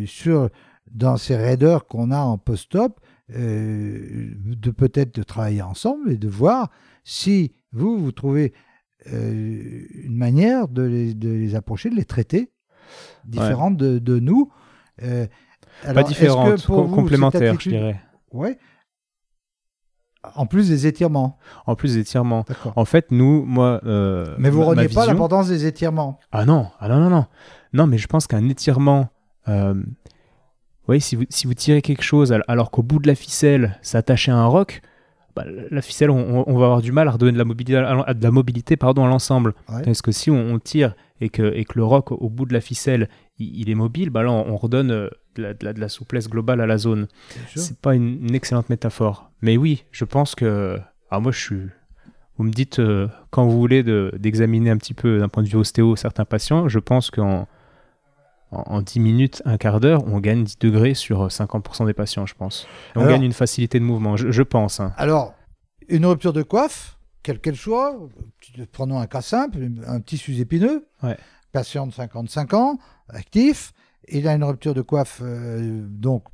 sur 0.06 0.50
dans 0.90 1.16
ces 1.16 1.36
raideurs 1.36 1.86
qu'on 1.86 2.10
a 2.10 2.18
en 2.18 2.38
post-op, 2.38 3.00
euh, 3.34 4.30
de 4.44 4.70
peut-être 4.70 5.14
de 5.14 5.22
travailler 5.22 5.62
ensemble 5.62 6.10
et 6.10 6.16
de 6.16 6.28
voir 6.28 6.70
si 7.04 7.52
vous, 7.72 7.98
vous 7.98 8.12
trouvez 8.12 8.52
euh, 9.12 9.84
une 10.04 10.16
manière 10.16 10.68
de 10.68 10.82
les, 10.82 11.54
approcher, 11.54 11.88
de 11.88 11.96
les 11.96 12.04
traiter 12.04 12.50
différentes 13.24 13.76
de, 13.78 14.18
nous. 14.18 14.52
Euh, 15.02 15.26
Pas 15.82 16.02
différentes, 16.02 16.66
complémentaires, 16.66 17.58
je 17.58 17.70
dirais. 17.70 18.00
Ouais. 18.32 18.58
En 20.36 20.46
plus 20.46 20.68
des 20.68 20.86
étirements. 20.86 21.38
En 21.66 21.74
plus 21.74 21.94
des 21.94 22.00
étirements. 22.00 22.44
En 22.76 22.84
fait, 22.84 23.10
nous, 23.10 23.44
moi. 23.44 23.80
Euh, 23.84 24.34
Mais 24.38 24.50
vous 24.50 24.64
reniez 24.64 24.88
pas 24.88 25.06
l'importance 25.06 25.48
des 25.48 25.66
étirements. 25.66 26.18
Ah 26.30 26.44
non, 26.44 26.68
ah 26.78 26.88
non, 26.88 27.00
non, 27.00 27.10
non. 27.10 27.26
Non, 27.72 27.86
mais 27.86 27.98
je 27.98 28.06
pense 28.06 28.26
qu'un 28.26 28.48
étirement. 28.48 29.08
Euh, 29.48 29.74
oui, 30.88 31.00
si 31.00 31.16
vous, 31.16 31.24
si 31.28 31.46
vous 31.46 31.54
tirez 31.54 31.82
quelque 31.82 32.02
chose 32.02 32.32
alors 32.48 32.70
qu'au 32.70 32.82
bout 32.82 32.98
de 32.98 33.08
la 33.08 33.14
ficelle, 33.14 33.78
c'est 33.82 33.98
attaché 33.98 34.30
à 34.30 34.36
un 34.36 34.46
roc, 34.46 34.80
bah, 35.34 35.44
la 35.46 35.82
ficelle, 35.82 36.10
on, 36.10 36.58
va 36.58 36.66
avoir 36.66 36.82
du 36.82 36.92
mal 36.92 37.08
à 37.08 37.12
redonner 37.12 37.32
de 37.32 37.38
la 37.38 37.44
mobilité, 37.44 37.76
à, 37.76 38.14
de 38.14 38.22
la 38.22 38.30
mobilité 38.30 38.76
pardon, 38.76 39.04
à 39.04 39.08
l'ensemble. 39.08 39.54
Parce 39.66 40.02
que 40.02 40.12
si 40.12 40.30
on, 40.30 40.58
tire 40.58 40.94
et 41.20 41.28
que, 41.28 41.54
et 41.54 41.64
que 41.64 41.72
le 41.76 41.84
roc, 41.84 42.12
au 42.12 42.28
bout 42.28 42.44
de 42.44 42.52
la 42.52 42.60
ficelle, 42.60 43.08
il, 43.38 43.70
est 43.70 43.74
mobile, 43.74 44.10
bah 44.10 44.22
là, 44.22 44.30
on, 44.30 44.56
redonne 44.56 44.90
euh, 44.90 45.08
de 45.36 45.42
la, 45.42 45.54
de, 45.54 45.80
la, 45.80 45.88
souplesse 45.88 46.28
globale 46.28 46.60
à 46.60 46.66
la 46.66 46.78
zone. 46.78 47.08
C'est 47.54 47.78
pas 47.78 47.94
une, 47.94 48.34
excellente 48.34 48.68
métaphore. 48.68 49.30
Mais 49.40 49.56
oui, 49.56 49.84
je 49.90 50.04
pense 50.04 50.34
que. 50.34 50.78
Alors 51.10 51.22
moi, 51.22 51.32
je 51.32 51.40
suis. 51.40 51.60
Vous 52.38 52.44
me 52.44 52.50
dites, 52.50 52.78
euh, 52.78 53.08
quand 53.30 53.44
vous 53.46 53.58
voulez, 53.58 53.82
d'examiner 53.82 54.70
un 54.70 54.76
petit 54.76 54.94
peu 54.94 55.18
d'un 55.18 55.28
point 55.28 55.42
de 55.42 55.48
vue 55.48 55.56
ostéo 55.56 55.96
certains 55.96 56.24
patients, 56.24 56.68
je 56.68 56.78
pense 56.78 57.10
qu'en 57.10 57.46
en, 58.52 58.82
10 58.82 59.00
minutes, 59.00 59.42
un 59.44 59.56
quart 59.56 59.80
d'heure, 59.80 60.04
on 60.06 60.20
gagne 60.20 60.44
10 60.44 60.58
degrés 60.58 60.94
sur 60.94 61.26
50% 61.26 61.86
des 61.86 61.94
patients, 61.94 62.26
je 62.26 62.34
pense. 62.34 62.66
on 62.94 63.06
gagne 63.06 63.22
une 63.22 63.32
facilité 63.32 63.80
de 63.80 63.84
mouvement, 63.84 64.16
je, 64.16 64.42
pense. 64.42 64.78
Hein. 64.80 64.92
Alors, 64.96 65.34
une 65.88 66.06
rupture 66.06 66.32
de 66.32 66.42
coiffe, 66.42 66.98
quelle 67.22 67.40
qu'elle 67.40 67.56
soit, 67.56 67.98
prenons 68.72 68.98
un 69.00 69.06
cas 69.06 69.22
simple, 69.22 69.58
un 69.86 70.00
tissu 70.00 70.38
épineux, 70.38 70.86
patient 71.52 71.86
de 71.86 71.92
55 71.92 72.54
ans, 72.54 72.78
actif, 73.08 73.72
il 74.08 74.28
a 74.28 74.34
une 74.34 74.44
rupture 74.44 74.74
de 74.74 74.82
coiffe, 74.82 75.20
euh, 75.22 75.86
donc 75.86 76.24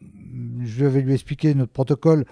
je 0.00 0.84
vais 0.84 1.02
lui 1.02 1.14
expliquer 1.14 1.54
notre 1.54 1.72
protocole. 1.72 2.24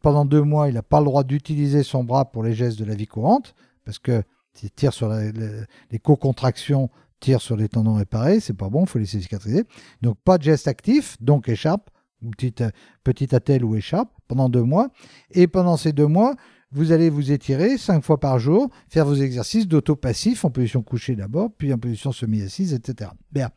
pendant 0.00 0.24
deux 0.24 0.42
mois, 0.42 0.68
il 0.68 0.74
n'a 0.74 0.82
pas 0.82 1.00
le 1.00 1.06
droit 1.06 1.24
d'utiliser 1.24 1.82
son 1.82 2.04
bras 2.04 2.26
pour 2.26 2.42
les 2.42 2.54
gestes 2.54 2.78
de 2.78 2.84
la 2.84 2.94
vie 2.94 3.06
courante, 3.06 3.54
parce 3.84 3.98
que 3.98 4.22
s'il 4.54 4.70
tire 4.70 4.92
sur 4.92 5.08
les 5.10 5.98
co-contractions 5.98 6.90
tire 7.22 7.40
sur 7.40 7.56
les 7.56 7.68
tendons 7.68 7.94
réparés, 7.94 8.40
c'est 8.40 8.56
pas 8.56 8.68
bon, 8.68 8.84
il 8.84 8.88
faut 8.88 8.98
laisser 8.98 9.20
cicatriser. 9.20 9.64
Donc 10.02 10.18
pas 10.24 10.36
de 10.36 10.42
geste 10.42 10.68
actif, 10.68 11.16
donc 11.20 11.48
écharpe, 11.48 11.88
petite, 12.30 12.64
petite 13.04 13.32
attelle 13.32 13.64
ou 13.64 13.76
écharpe 13.76 14.10
pendant 14.28 14.48
deux 14.48 14.62
mois. 14.62 14.90
Et 15.30 15.46
pendant 15.46 15.76
ces 15.76 15.92
deux 15.92 16.06
mois, 16.06 16.34
vous 16.72 16.92
allez 16.92 17.10
vous 17.10 17.32
étirer 17.32 17.78
cinq 17.78 18.02
fois 18.02 18.18
par 18.18 18.38
jour, 18.38 18.70
faire 18.88 19.06
vos 19.06 19.14
exercices 19.14 19.68
d'auto-passif 19.68 20.44
en 20.44 20.50
position 20.50 20.82
couchée 20.82 21.16
d'abord, 21.16 21.50
puis 21.56 21.72
en 21.72 21.78
position 21.78 22.12
semi-assise, 22.12 22.74
etc. 22.74 23.10
Bien. 23.30 23.50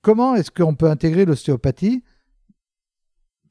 Comment 0.00 0.34
est-ce 0.34 0.50
qu'on 0.50 0.74
peut 0.74 0.90
intégrer 0.90 1.24
l'ostéopathie 1.24 2.02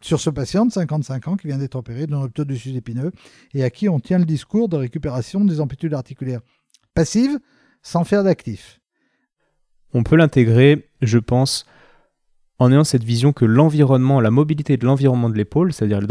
sur 0.02 0.20
ce 0.20 0.30
patient 0.30 0.66
de 0.66 0.72
55 0.72 1.28
ans 1.28 1.36
qui 1.36 1.48
vient 1.48 1.58
d'être 1.58 1.76
opéré 1.76 2.08
d'un 2.08 2.20
rupture 2.20 2.46
du 2.46 2.58
sus 2.58 2.76
épineux 2.76 3.12
et 3.54 3.64
à 3.64 3.70
qui 3.70 3.88
on 3.88 4.00
tient 4.00 4.18
le 4.18 4.26
discours 4.26 4.68
de 4.68 4.78
récupération 4.78 5.46
des 5.46 5.60
amplitudes 5.60 5.94
articulaires 5.94 6.42
passives 6.94 7.40
sans 7.82 8.04
faire 8.04 8.24
d'actif? 8.24 8.81
On 9.94 10.04
peut 10.04 10.16
l'intégrer, 10.16 10.90
je 11.02 11.18
pense, 11.18 11.66
en 12.60 12.72
ayant 12.72 12.84
cette 12.84 13.04
vision 13.04 13.34
que 13.34 13.46
l'environnement, 13.46 14.22
la 14.22 14.32
mobilité 14.32 14.78
de 14.78 14.86
l'environnement 14.86 15.30
de 15.30 15.36
l'épaule, 15.36 15.74
c'est-à-dire 15.74 16.00
les 16.00 16.08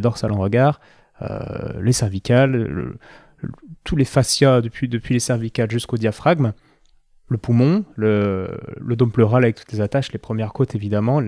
dorsales 0.00 0.32
en, 0.32 0.38
regard, 0.38 0.80
euh, 1.22 1.80
les 1.80 1.92
cervicales, 1.92 2.96
tous 3.84 3.96
les 3.96 4.04
fascias 4.04 4.60
depuis, 4.60 4.88
les 4.88 5.20
cervicales 5.20 5.70
jusqu'au 5.70 5.96
diaphragme, 5.96 6.52
le 7.28 7.38
poumon, 7.38 7.84
le, 7.96 8.58
dôme 8.80 9.12
pleural 9.12 9.44
avec 9.44 9.56
toutes 9.56 9.72
les 9.72 9.80
attaches, 9.80 10.12
les 10.12 10.18
premières 10.18 10.52
côtes 10.52 10.74
évidemment, 10.74 11.22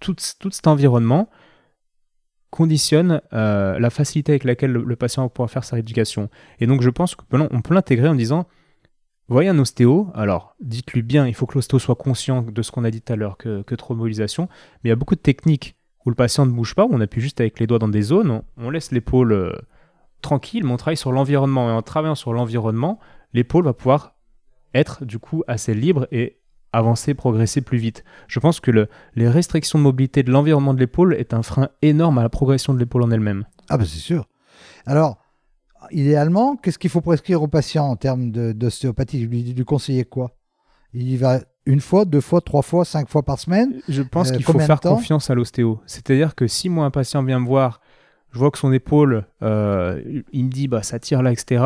tout, 0.00 0.16
cet 0.18 0.66
environnement 0.66 1.28
conditionne 2.50 3.20
euh, 3.32 3.78
la 3.78 3.90
facilité 3.90 4.32
avec 4.32 4.44
laquelle 4.44 4.72
le, 4.72 4.96
patient 4.96 5.24
va 5.24 5.28
pouvoir 5.28 5.50
faire 5.50 5.64
sa 5.64 5.76
rééducation. 5.76 6.30
Et 6.60 6.66
donc 6.66 6.82
je 6.82 6.90
pense 6.90 7.14
qu'on 7.14 7.62
peut 7.62 7.74
l'intégrer 7.74 8.08
en 8.08 8.14
disant 8.14 8.46
voyez 9.34 9.48
un 9.48 9.58
ostéo, 9.58 10.08
alors 10.14 10.54
dites-lui 10.60 11.02
bien, 11.02 11.26
il 11.26 11.34
faut 11.34 11.46
que 11.46 11.54
l'ostéo 11.54 11.78
soit 11.78 11.96
conscient 11.96 12.42
de 12.42 12.62
ce 12.62 12.70
qu'on 12.70 12.84
a 12.84 12.90
dit 12.90 13.02
tout 13.02 13.12
à 13.12 13.16
l'heure, 13.16 13.36
que, 13.36 13.62
de 13.62 13.94
mobilisation, 13.94 14.48
mais 14.82 14.88
il 14.88 14.90
y 14.90 14.92
a 14.92 14.96
beaucoup 14.96 15.16
de 15.16 15.20
techniques 15.20 15.76
où 16.04 16.10
le 16.10 16.14
patient 16.14 16.46
ne 16.46 16.52
bouge 16.52 16.74
pas, 16.74 16.84
où 16.84 16.90
on 16.92 17.00
appuie 17.00 17.20
juste 17.20 17.40
avec 17.40 17.58
les 17.58 17.66
doigts 17.66 17.80
dans 17.80 17.88
des 17.88 18.02
zones, 18.02 18.42
on, 18.56 18.70
laisse 18.70 18.92
l'épaule 18.92 19.32
euh, 19.32 19.52
tranquille, 20.22 20.64
mais 20.64 20.72
on 20.72 20.76
travaille 20.76 20.96
sur 20.96 21.10
l'environnement, 21.10 21.68
et 21.68 21.72
en 21.72 21.82
travaillant 21.82 22.14
sur 22.14 22.32
l'environnement, 22.32 23.00
l'épaule 23.32 23.64
va 23.64 23.72
pouvoir 23.72 24.14
être 24.74 25.04
du 25.04 25.18
coup 25.18 25.42
assez 25.48 25.74
libre 25.74 26.06
et 26.12 26.38
avancer, 26.72 27.14
progresser 27.14 27.62
plus 27.62 27.78
vite. 27.78 28.04
Je 28.28 28.38
pense 28.38 28.60
que 28.60 28.70
le, 28.70 28.88
les 29.14 29.28
restrictions 29.28 29.78
de 29.78 29.84
mobilité 29.84 30.22
de 30.22 30.30
l'environnement 30.30 30.74
de 30.74 30.80
l'épaule 30.80 31.14
est 31.14 31.34
un 31.34 31.42
frein 31.42 31.70
énorme 31.82 32.18
à 32.18 32.22
la 32.22 32.28
progression 32.28 32.74
de 32.74 32.78
l'épaule 32.78 33.02
en 33.02 33.10
elle-même. 33.10 33.44
Ah 33.68 33.78
ben 33.78 33.84
c'est 33.84 33.98
sûr. 33.98 34.26
Alors, 34.84 35.18
idéalement, 35.90 36.56
qu'est-ce 36.56 36.78
qu'il 36.78 36.90
faut 36.90 37.00
prescrire 37.00 37.42
au 37.42 37.48
patient 37.48 37.86
en 37.86 37.96
termes 37.96 38.30
d'ostéopathie? 38.30 39.26
Lui, 39.26 39.42
lui 39.42 39.64
conseiller 39.64 40.04
quoi? 40.04 40.36
Il 40.92 41.10
y 41.10 41.16
va 41.16 41.40
une 41.66 41.80
fois, 41.80 42.04
deux 42.04 42.20
fois, 42.20 42.40
trois 42.40 42.62
fois, 42.62 42.84
cinq 42.84 43.08
fois 43.08 43.22
par 43.22 43.38
semaine? 43.38 43.80
Je 43.88 44.02
pense 44.02 44.30
euh, 44.30 44.34
qu'il 44.34 44.44
faut 44.44 44.58
faire 44.58 44.80
confiance 44.80 45.30
à 45.30 45.34
l'ostéo. 45.34 45.80
C'est-à-dire 45.86 46.34
que 46.34 46.46
si 46.46 46.68
moi, 46.68 46.86
un 46.86 46.90
patient 46.90 47.22
vient 47.22 47.40
me 47.40 47.46
voir, 47.46 47.80
je 48.32 48.38
vois 48.38 48.50
que 48.50 48.58
son 48.58 48.72
épaule, 48.72 49.26
euh, 49.42 50.22
il 50.32 50.44
me 50.44 50.50
dit, 50.50 50.68
bah, 50.68 50.82
ça 50.82 50.98
tire 50.98 51.22
là, 51.22 51.32
etc. 51.32 51.64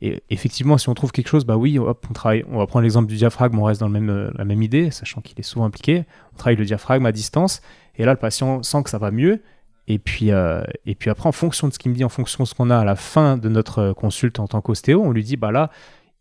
Et 0.00 0.22
effectivement, 0.30 0.76
si 0.76 0.88
on 0.88 0.94
trouve 0.94 1.12
quelque 1.12 1.28
chose, 1.28 1.44
bah 1.44 1.56
oui, 1.56 1.78
hop, 1.78 2.06
on 2.10 2.12
travaille. 2.12 2.44
On 2.50 2.58
va 2.58 2.66
prendre 2.66 2.82
l'exemple 2.82 3.08
du 3.08 3.16
diaphragme, 3.16 3.58
on 3.58 3.64
reste 3.64 3.80
dans 3.80 3.88
le 3.88 3.92
même, 3.92 4.10
euh, 4.10 4.30
la 4.34 4.44
même 4.44 4.62
idée, 4.62 4.90
sachant 4.90 5.20
qu'il 5.20 5.38
est 5.38 5.44
souvent 5.44 5.64
impliqué. 5.64 6.04
On 6.34 6.36
travaille 6.36 6.56
le 6.56 6.64
diaphragme 6.64 7.06
à 7.06 7.12
distance, 7.12 7.62
et 7.96 8.04
là, 8.04 8.12
le 8.12 8.18
patient 8.18 8.62
sent 8.62 8.82
que 8.84 8.90
ça 8.90 8.98
va 8.98 9.10
mieux, 9.10 9.40
et 9.88 9.98
puis, 9.98 10.30
euh, 10.32 10.62
et 10.84 10.94
puis 10.94 11.08
après, 11.08 11.28
en 11.28 11.32
fonction 11.32 11.66
de 11.66 11.72
ce 11.72 11.78
qu'il 11.78 11.90
me 11.90 11.96
dit, 11.96 12.04
en 12.04 12.10
fonction 12.10 12.44
de 12.44 12.48
ce 12.48 12.54
qu'on 12.54 12.68
a 12.68 12.78
à 12.78 12.84
la 12.84 12.94
fin 12.94 13.38
de 13.38 13.48
notre 13.48 13.94
consulte 13.94 14.38
en 14.38 14.46
tant 14.46 14.60
qu'ostéo, 14.60 15.02
on 15.02 15.12
lui 15.12 15.24
dit, 15.24 15.38
bah 15.38 15.50
là, 15.50 15.70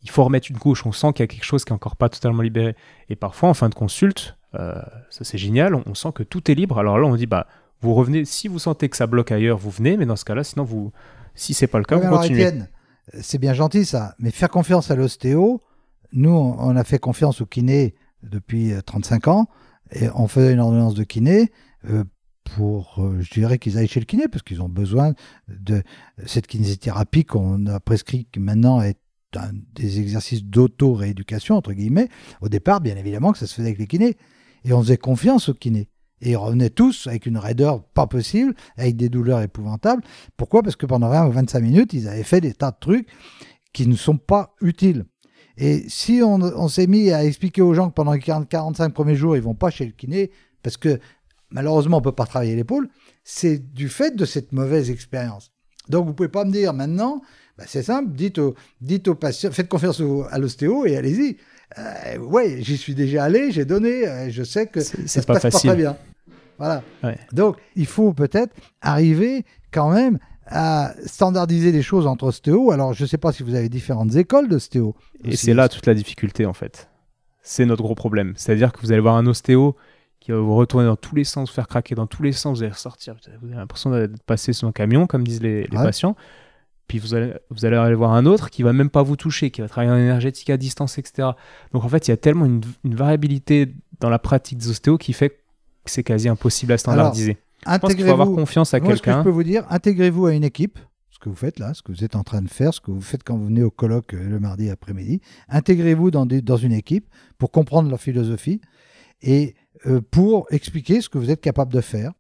il 0.04 0.10
faut 0.10 0.24
remettre 0.24 0.50
une 0.50 0.58
couche. 0.58 0.86
On 0.86 0.94
sent 0.94 1.12
qu'il 1.12 1.24
y 1.24 1.26
a 1.26 1.28
quelque 1.28 1.44
chose 1.44 1.66
qui 1.66 1.72
est 1.72 1.76
encore 1.76 1.98
pas 1.98 2.08
totalement 2.08 2.42
libéré. 2.42 2.78
Et 3.10 3.18
parfois, 3.18 3.50
en 3.50 3.54
fin 3.54 3.68
de 3.68 3.76
consulte, 3.76 4.38
euh, 4.56 4.82
ça 5.10 5.26
c'est 5.26 5.38
génial, 5.38 5.76
on, 5.76 5.94
sent 5.96 6.10
que 6.16 6.24
tout 6.24 6.50
est 6.50 6.56
libre. 6.56 6.80
Alors 6.80 6.98
là, 6.98 7.06
on 7.06 7.16
dit, 7.16 7.26
bah, 7.26 7.46
vous 7.82 7.94
revenez, 7.94 8.24
si 8.24 8.48
vous 8.48 8.58
sentez 8.58 8.88
que 8.88 8.96
ça 8.96 9.06
bloque 9.06 9.34
ailleurs, 9.34 9.58
vous 9.58 9.70
venez, 9.70 9.98
mais 9.98 10.06
dans 10.06 10.16
ce 10.16 10.24
cas-là, 10.24 10.46
sinon, 10.46 10.64
vous, 10.64 10.94
si 11.36 11.54
c'est 11.54 11.68
pas 11.68 11.78
le 11.78 11.84
cas, 11.84 11.98
vous 11.98 12.08
continuez. 12.08 12.50
C'est 13.20 13.38
bien 13.38 13.54
gentil 13.54 13.86
ça, 13.86 14.16
mais 14.18 14.32
faire 14.32 14.50
confiance 14.50 14.92
à 14.92 14.96
l'ostéo, 14.96 15.62
nous, 16.14 16.32
on 16.32 16.76
a 16.78 16.84
fait 16.86 17.00
confiance 17.00 17.42
au 17.42 17.46
kiné 17.46 17.96
depuis 18.24 18.74
35 18.86 19.28
euh, 19.28 19.32
ans, 19.32 19.48
et 19.92 20.08
on 20.16 20.28
faisait 20.28 20.54
une 20.54 20.60
ordonnance 20.62 20.94
de 20.94 21.04
kiné 21.04 21.52
pour, 22.56 22.96
euh, 23.00 23.20
je 23.22 23.32
dirais 23.32 23.58
qu'ils 23.60 23.78
aillent 23.78 23.88
chez 23.88 24.00
le 24.00 24.06
kiné, 24.06 24.28
parce 24.28 24.44
qu'ils 24.44 24.62
ont 24.62 24.70
besoin 24.70 25.14
de 25.48 25.84
cette 26.26 26.48
kinésithérapie 26.48 27.26
qu'on 27.26 27.66
a 27.68 27.80
prescrit 27.80 28.28
maintenant 28.38 28.82
est 28.82 28.98
des 29.76 30.00
exercices 30.00 30.44
d'auto-rééducation, 30.44 31.56
entre 31.56 31.74
guillemets. 31.74 32.10
Au 32.42 32.50
départ, 32.50 32.82
bien 32.82 32.96
évidemment, 32.96 33.32
que 33.32 33.38
ça 33.38 33.48
se 33.48 33.54
faisait 33.54 33.68
avec 33.68 33.80
les 33.80 33.88
kinés. 33.88 34.18
Et 34.64 34.74
on 34.74 34.82
faisait 34.82 34.98
confiance 34.98 35.50
aux 35.50 35.54
kinés. 35.54 35.90
Et 36.22 36.32
ils 36.32 36.38
revenaient 36.38 36.72
tous 36.72 37.08
avec 37.08 37.26
une 37.26 37.38
raideur 37.38 37.84
pas 37.84 38.08
possible, 38.08 38.56
avec 38.78 38.96
des 38.96 39.10
douleurs 39.10 39.42
épouvantables. 39.42 40.02
Pourquoi? 40.36 40.64
Parce 40.64 40.76
que 40.76 40.86
pendant 40.86 41.10
20 41.10 41.28
ou 41.28 41.32
25 41.32 41.60
minutes, 41.60 41.94
ils 41.94 42.08
avaient 42.08 42.24
fait 42.24 42.42
des 42.42 42.54
tas 42.54 42.72
de 42.72 42.78
trucs 42.80 43.08
qui 43.74 43.88
ne 43.88 43.96
sont 43.96 44.18
pas 44.18 44.56
utiles. 44.62 45.06
Et 45.58 45.84
si 45.90 46.22
on, 46.24 46.36
on 46.36 46.68
s'est 46.68 46.88
mis 46.88 47.12
à 47.12 47.24
expliquer 47.24 47.62
aux 47.62 47.74
gens 47.74 47.90
que 47.90 47.94
pendant 47.94 48.14
les 48.14 48.20
40, 48.20 48.50
45 48.50 48.94
premiers 48.94 49.16
jours, 49.16 49.36
ils 49.36 49.42
vont 49.42 49.56
pas 49.56 49.70
chez 49.70 49.86
le 49.86 49.92
kiné, 49.92 50.32
parce 50.64 50.78
que 50.78 51.00
malheureusement, 51.52 51.98
on 51.98 52.00
ne 52.00 52.04
peut 52.04 52.12
pas 52.12 52.26
travailler 52.26 52.56
l'épaule, 52.56 52.90
c'est 53.24 53.74
du 53.74 53.90
fait 53.90 54.16
de 54.16 54.26
cette 54.26 54.52
mauvaise 54.52 54.90
expérience. 54.90 55.52
Donc, 55.90 56.06
vous 56.06 56.12
ne 56.12 56.16
pouvez 56.16 56.30
pas 56.30 56.46
me 56.46 56.52
dire 56.52 56.74
maintenant, 56.74 57.22
bah, 57.58 57.64
c'est 57.68 57.84
simple, 57.84 58.12
dites 58.14 58.40
au, 58.40 58.56
dites 58.82 59.12
patient, 59.14 59.52
faites 59.52 59.70
confiance 59.70 60.02
à 60.30 60.38
l'ostéo 60.38 60.86
et 60.86 60.98
allez-y. 60.98 61.38
Euh, 61.78 62.18
ouais, 62.20 62.62
j'y 62.62 62.78
suis 62.78 62.96
déjà 62.96 63.26
allé, 63.26 63.52
j'ai 63.52 63.66
donné, 63.66 64.08
euh, 64.08 64.30
je 64.30 64.44
sais 64.44 64.68
que 64.68 64.80
ça 64.82 65.22
se 65.22 65.26
passe 65.26 65.42
pas 65.42 65.52
très 65.52 65.76
bien. 65.76 65.98
Voilà. 66.58 66.84
Donc, 67.34 67.58
il 67.76 67.86
faut 67.86 68.14
peut-être 68.14 68.56
arriver 68.82 69.46
quand 69.72 69.92
même 69.92 70.18
à 70.48 70.94
standardiser 71.06 71.72
les 71.72 71.82
choses 71.82 72.08
entre 72.08 72.26
ostéo. 72.26 72.72
Alors, 72.72 72.94
je 72.94 73.04
ne 73.04 73.08
sais 73.08 73.18
pas 73.18 73.32
si 73.32 73.44
vous 73.44 73.54
avez 73.54 73.70
différentes 73.70 74.16
écoles 74.16 74.48
d'ostéo. 74.48 74.96
Et 75.24 75.36
c'est 75.36 75.54
là 75.54 75.70
toute 75.70 75.86
la 75.86 75.94
difficulté, 75.94 76.46
en 76.46 76.54
fait. 76.54 76.90
C'est 77.42 77.66
notre 77.66 77.84
gros 77.84 77.96
problème. 77.96 78.34
C'est-à-dire 78.38 78.72
que 78.72 78.82
vous 78.82 78.92
allez 78.92 79.02
voir 79.02 79.16
un 79.16 79.28
ostéo 79.28 79.76
qui 80.28 80.34
va 80.34 80.40
vous 80.40 80.56
retourner 80.56 80.86
dans 80.86 80.98
tous 80.98 81.16
les 81.16 81.24
sens, 81.24 81.48
vous 81.48 81.56
faire 81.56 81.70
craquer 81.70 81.96
dans 81.96 82.06
tous 82.06 82.22
les 82.22 82.34
sens, 82.34 82.58
vous 82.58 82.64
allez 82.64 82.74
ressortir, 82.74 83.16
vous 83.42 83.48
avez 83.50 83.56
l'impression 83.56 83.92
d'être 83.92 84.22
passé 84.24 84.52
sur 84.52 84.68
un 84.68 84.74
camion, 84.74 85.08
comme 85.08 85.26
disent 85.26 85.42
les, 85.42 85.66
patients. 85.70 86.18
Puis 86.90 87.00
vous 87.00 87.16
allez, 87.16 87.34
vous 87.50 87.64
allez 87.64 87.78
aller 87.78 87.96
voir 87.96 88.12
un 88.12 88.26
autre 88.26 88.50
qui 88.50 88.62
va 88.62 88.74
même 88.74 88.90
pas 88.90 89.04
vous 89.04 89.16
toucher, 89.16 89.52
qui 89.52 89.62
va 89.62 89.70
travailler 89.70 89.94
en 89.94 89.98
énergétique 89.98 90.50
à 90.50 90.58
distance, 90.58 90.98
etc. 90.98 91.30
Donc 91.72 91.86
en 91.86 91.88
fait, 91.88 92.10
il 92.10 92.12
y 92.12 92.14
a 92.14 92.18
tellement 92.18 92.44
une, 92.44 92.62
variabilité 92.84 93.74
dans 94.02 94.10
la 94.10 94.20
pratique 94.20 94.58
des 94.58 94.70
ostéos 94.70 94.98
qui 94.98 95.14
fait 95.14 95.30
que 95.30 95.36
c'est 95.86 96.04
quasi 96.04 96.28
impossible 96.28 96.74
à 96.74 96.78
standardiser. 96.78 97.38
Alors, 97.66 97.76
je 97.76 97.80
pense 97.80 97.96
qu'il 97.96 98.04
faut 98.04 98.12
avoir 98.12 98.28
confiance 98.28 98.74
à 98.74 98.82
quelqu'un. 98.82 98.96
Ce 98.98 99.02
que 99.02 99.12
je 99.12 99.24
peux 99.24 99.30
vous 99.30 99.44
dire, 99.44 99.66
intégrez-vous 99.70 100.26
à 100.26 100.34
une 100.34 100.44
équipe, 100.44 100.78
ce 101.10 101.20
que 101.20 101.30
vous 101.30 101.36
faites 101.36 101.58
là, 101.58 101.74
ce 101.74 101.82
que 101.82 101.94
vous 101.94 102.04
êtes 102.04 102.18
en 102.18 102.24
train 102.26 102.42
de 102.42 102.50
faire, 102.50 102.74
ce 102.74 102.82
que 102.82 102.92
vous 102.92 103.00
faites 103.00 103.24
quand 103.24 103.38
vous 103.38 103.46
venez 103.46 103.64
au 103.64 103.72
colloque 103.72 104.14
euh, 104.14 104.28
le 104.28 104.42
mardi 104.42 104.70
après-midi. 104.70 105.22
Intégrez-vous 105.48 106.12
dans, 106.12 106.26
dans 106.26 106.58
une 106.58 106.74
équipe 106.74 107.08
pour 107.38 107.50
comprendre 107.52 107.90
leur 107.90 108.02
philosophie 108.02 108.60
et 109.22 109.56
pour 110.12 110.48
expliquer 110.52 111.02
ce 111.02 111.10
que 111.10 111.18
vous 111.18 111.32
êtes 111.32 111.42
capable 111.42 111.74
de 111.74 111.82
faire. 111.82 112.12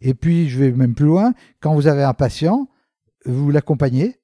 Et 0.00 0.14
puis, 0.14 0.48
je 0.48 0.58
vais 0.58 0.72
même 0.72 0.94
plus 0.94 1.06
loin, 1.06 1.32
quand 1.60 1.74
vous 1.74 1.86
avez 1.86 2.02
un 2.02 2.14
patient, 2.14 2.68
vous 3.24 3.50
l'accompagnez 3.50 4.16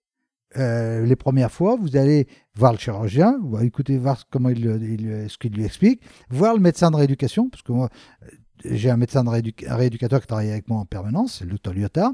euh, 0.57 1.05
les 1.05 1.16
premières 1.16 1.53
fois, 1.53 1.76
vous 1.76 1.97
allez 1.97 2.26
voir 2.55 2.72
le 2.72 2.78
chirurgien, 2.78 3.39
vous 3.43 3.57
allez 3.57 3.66
écouter 3.66 3.99
voir 3.99 4.24
comment 4.30 4.49
il, 4.49 5.26
ce 5.28 5.36
qu'il 5.36 5.53
lui 5.53 5.64
explique, 5.64 6.03
voir 6.30 6.55
le 6.55 6.61
médecin 6.61 6.91
de 6.91 6.97
rééducation, 6.97 7.51
parce 7.51 7.62
que 7.62 7.72
moi, 7.72 7.91
euh, 8.22 8.28
j'ai 8.64 8.91
un 8.91 8.97
médecin 8.97 9.24
de 9.24 9.28
rééducateur 9.28 10.20
qui 10.20 10.26
travaille 10.26 10.51
avec 10.51 10.68
moi 10.68 10.80
en 10.80 10.86
permanence, 10.86 11.39
c'est 11.39 11.45
le 11.45 11.51
docteur 11.53 11.74
Lyotard, 11.74 12.12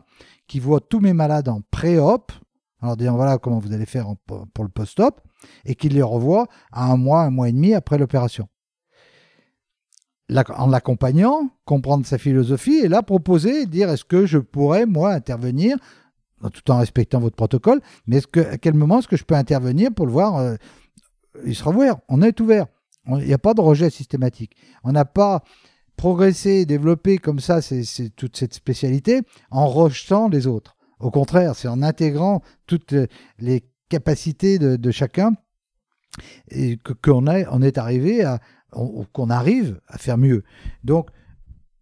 qui 0.49 0.59
voit 0.59 0.81
tous 0.81 1.01
mes 1.01 1.13
malades 1.13 1.49
en 1.49 1.61
pré-op, 1.71 2.33
en 2.81 2.89
leur 2.89 2.97
disant 2.97 3.15
voilà 3.15 3.39
comment 3.39 3.61
vous 3.61 3.73
allez 3.73 3.87
faire 3.87 4.09
pour 4.27 4.65
le 4.65 4.71
post-op, 4.71 5.21
et 5.65 5.75
qui 5.75 5.89
les 5.89 6.03
revoit 6.03 6.49
à 6.73 6.91
un 6.91 6.97
mois, 6.97 7.23
un 7.23 7.31
mois 7.31 7.49
et 7.49 7.53
demi 7.53 7.73
après 7.73 7.99
l'opération. 7.99 8.49
En 10.57 10.69
l'accompagnant, 10.69 11.51
comprendre 11.67 12.07
sa 12.07 12.17
philosophie, 12.17 12.77
et 12.77 12.89
là 12.89 13.03
proposer, 13.03 13.67
dire 13.67 13.91
est-ce 13.91 14.05
que 14.05 14.25
je 14.25 14.39
pourrais, 14.39 14.87
moi, 14.87 15.13
intervenir 15.13 15.77
tout 16.51 16.71
en 16.71 16.79
respectant 16.79 17.21
votre 17.21 17.37
protocole, 17.37 17.81
mais 18.07 18.21
à 18.37 18.59
quel 18.59 18.75
moment 18.75 18.99
est-ce 18.99 19.09
que 19.09 19.17
je 19.17 19.25
peux 19.25 19.35
intervenir 19.35 19.93
pour 19.93 20.07
le 20.07 20.13
voir 20.13 20.37
euh, 20.37 20.57
Il 21.47 21.55
sera 21.55 21.71
ouvert, 21.71 21.97
on 22.09 22.23
est 22.23 22.39
ouvert. 22.41 22.67
Il 23.07 23.27
n'y 23.27 23.35
a 23.35 23.39
pas 23.39 23.55
de 23.55 23.61
rejet 23.61 23.91
systématique. 23.91 24.57
On 24.83 24.93
n'a 24.93 25.05
pas 25.05 25.43
progressé, 25.97 26.67
développé 26.67 27.19
comme 27.19 27.41
ça 27.41 27.61
toute 28.17 28.37
cette 28.37 28.55
spécialité 28.55 29.23
en 29.51 29.67
rejetant 29.67 30.29
les 30.29 30.47
autres. 30.47 30.77
Au 31.01 31.11
contraire, 31.11 31.55
c'est 31.55 31.69
en 31.69 31.83
intégrant 31.83 32.43
toutes 32.67 32.95
euh, 32.95 33.07
les 33.39 33.65
capacités 33.89 34.59
de, 34.59 34.91
chacun 34.91 35.35
qu'on 37.03 37.27
est 37.27 37.79
arrivé 37.79 38.25
à 38.25 38.41
qu'on 39.13 39.31
arrive 39.31 39.81
à 39.89 39.99
faire 39.99 40.19
mieux. 40.19 40.43
Donc, 40.83 41.09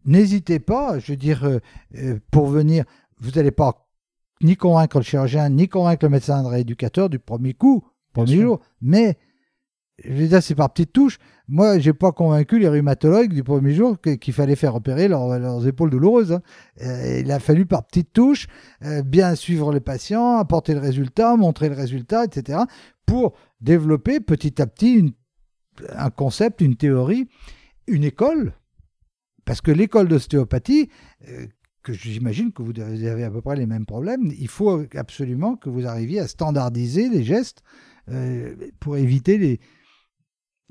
n'hésitez 0.05 0.59
pas, 0.59 0.99
je 0.99 1.13
veux 1.13 1.17
dire, 1.17 1.45
euh, 1.45 1.59
euh, 1.97 2.19
pour 2.31 2.47
venir, 2.47 2.85
vous 3.21 3.31
n'allez 3.33 3.51
pas 3.53 3.89
ni 4.43 4.57
convaincre 4.57 4.99
le 4.99 5.05
chirurgien, 5.05 5.49
ni 5.49 5.69
convaincre 5.69 6.05
le 6.07 6.11
médecin 6.11 6.43
de 6.43 6.49
rééducateur 6.49 7.09
du 7.09 7.19
premier 7.19 7.55
coup, 7.55 7.85
premier 8.13 8.41
jour. 8.43 8.61
Mais, 8.81 9.17
je 10.05 10.13
veux 10.13 10.27
dire, 10.27 10.43
c'est 10.43 10.57
par 10.57 10.73
petites 10.73 10.93
touches. 10.93 11.19
Moi, 11.47 11.79
j'ai 11.79 11.93
pas 11.93 12.13
convaincu 12.13 12.59
les 12.59 12.67
rhumatologues 12.69 13.33
du 13.33 13.45
premier 13.45 13.73
jour 13.73 13.99
qu'il 14.01 14.33
fallait 14.33 14.57
faire 14.57 14.75
opérer 14.75 15.07
leurs- 15.07 15.39
leurs 15.39 15.67
épaules 15.67 15.91
douloureuses. 15.91 16.33
hein. 16.33 16.43
Euh, 16.83 17.21
il 17.21 17.31
a 17.31 17.39
fallu 17.39 17.67
par 17.67 17.85
petites 17.87 18.13
touches 18.13 18.47
euh, 18.85 19.03
bien 19.03 19.35
suivre 19.37 19.73
les 19.73 19.81
patients, 19.81 20.39
apporter 20.39 20.73
le 20.75 20.81
résultat, 20.81 21.37
montrer 21.37 21.69
le 21.69 21.75
résultat, 21.77 22.25
etc. 22.25 22.61
pour 23.07 23.35
développer 23.61 24.19
petit 24.21 24.61
à 24.63 24.67
petit 24.67 24.95
une- 24.95 25.13
un 25.97 26.11
concept, 26.11 26.61
une 26.61 26.77
théorie, 26.77 27.29
une 27.87 28.05
école. 28.05 28.55
Parce 29.45 29.61
que 29.61 29.71
l'école 29.71 30.09
d'ostéopathie, 30.09 30.89
euh, 31.29 31.47
que 31.83 31.93
j'imagine 31.93 32.53
que 32.53 32.63
vous 32.63 32.79
avez 32.81 33.25
à 33.25 33.31
peu 33.31 33.41
près 33.41 33.57
les 33.57 33.67
mêmes 33.67 33.87
problèmes, 33.87 34.31
il 34.39 34.49
faut 34.49 34.85
absolument 34.95 35.57
que 35.57 35.69
vous 35.69 35.87
arriviez 35.87 36.21
à 36.21 36.29
standardiser 36.29 37.09
les 37.09 37.25
gestes 37.25 37.63
euh, 38.09 38.55
pour 38.79 38.97
éviter 38.97 39.39
les, 39.39 39.61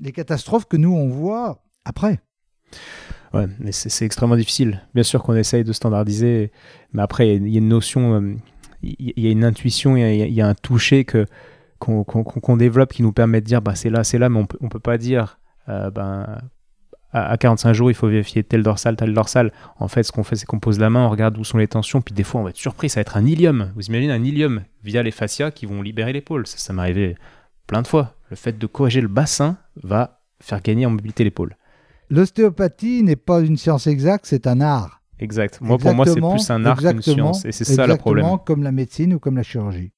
les 0.00 0.12
catastrophes 0.12 0.66
que 0.66 0.78
nous 0.78 0.92
on 0.92 1.08
voit 1.08 1.62
après. 1.84 2.20
Ouais, 3.34 3.46
mais 3.58 3.72
c'est 3.72 4.04
extrêmement 4.04 4.36
difficile. 4.36 4.82
Bien 4.94 5.02
sûr 5.02 5.22
qu'on 5.22 5.34
essaye 5.34 5.64
de 5.64 5.72
standardiser, 5.72 6.50
mais 6.92 7.02
après, 7.02 7.36
il 7.36 7.48
y 7.48 7.56
a- 7.56 7.58
une 7.58 7.68
notion, 7.68 8.14
euh, 8.20 8.34
il 8.82 9.12
y 9.16 9.26
a 9.26 9.30
une 9.30 9.44
intuition, 9.44 9.96
il 9.96 10.32
y, 10.32 10.40
a 10.40 10.48
un 10.48 10.54
toucher 10.54 11.04
que 11.04 11.26
qu'on 11.82 12.56
développe 12.56 12.92
qui 12.92 13.02
nous 13.02 13.12
permet 13.12 13.40
de 13.40 13.46
dire 13.46 13.62
bah, 13.62 13.74
c'est 13.74 13.90
là, 13.90 14.04
c'est 14.04 14.18
là, 14.18 14.28
mais 14.28 14.38
on 14.38 14.46
peut, 14.46 14.58
on 14.60 14.68
peut 14.68 14.80
pas 14.80 14.98
dire 14.98 15.38
euh, 15.68 15.90
ben, 15.90 16.38
à, 17.12 17.30
à 17.30 17.36
45 17.36 17.72
jours, 17.72 17.90
il 17.90 17.94
faut 17.94 18.08
vérifier 18.08 18.42
tel 18.42 18.62
dorsal, 18.62 18.96
tel 18.96 19.12
dorsal. 19.12 19.52
En 19.78 19.88
fait, 19.88 20.02
ce 20.02 20.12
qu'on 20.12 20.22
fait, 20.22 20.36
c'est 20.36 20.46
qu'on 20.46 20.60
pose 20.60 20.78
la 20.78 20.90
main, 20.90 21.06
on 21.06 21.10
regarde 21.10 21.36
où 21.38 21.44
sont 21.44 21.58
les 21.58 21.68
tensions, 21.68 22.00
puis 22.00 22.14
des 22.14 22.22
fois, 22.22 22.40
on 22.40 22.44
va 22.44 22.50
être 22.50 22.56
surpris, 22.56 22.88
ça 22.88 23.00
va 23.00 23.02
être 23.02 23.16
un 23.16 23.26
ilium. 23.26 23.72
Vous 23.74 23.82
imaginez 23.86 24.12
un 24.12 24.24
ilium 24.24 24.62
via 24.82 25.02
les 25.02 25.10
fascias 25.10 25.50
qui 25.50 25.66
vont 25.66 25.82
libérer 25.82 26.12
l'épaule. 26.12 26.46
Ça, 26.46 26.58
ça 26.58 26.72
m'est 26.72 26.82
arrivé 26.82 27.16
plein 27.66 27.82
de 27.82 27.86
fois. 27.86 28.14
Le 28.30 28.36
fait 28.36 28.58
de 28.58 28.66
corriger 28.66 29.00
le 29.00 29.08
bassin 29.08 29.58
va 29.82 30.20
faire 30.40 30.62
gagner 30.62 30.86
en 30.86 30.90
mobilité 30.90 31.24
l'épaule. 31.24 31.56
L'ostéopathie 32.10 33.02
n'est 33.02 33.16
pas 33.16 33.40
une 33.40 33.56
science 33.56 33.86
exacte, 33.86 34.26
c'est 34.26 34.46
un 34.46 34.60
art. 34.60 35.02
Exact. 35.18 35.60
Moi, 35.60 35.78
pour 35.78 35.94
moi, 35.94 36.04
c'est 36.06 36.20
plus 36.20 36.50
un 36.50 36.64
art 36.64 36.78
qu'une 36.78 37.00
science. 37.02 37.44
Et 37.44 37.52
c'est 37.52 37.64
ça 37.64 37.86
le 37.86 37.96
problème. 37.96 38.24
Exactement 38.24 38.38
comme 38.38 38.62
la 38.62 38.72
médecine 38.72 39.14
ou 39.14 39.18
comme 39.18 39.36
la 39.36 39.42
chirurgie. 39.42 39.92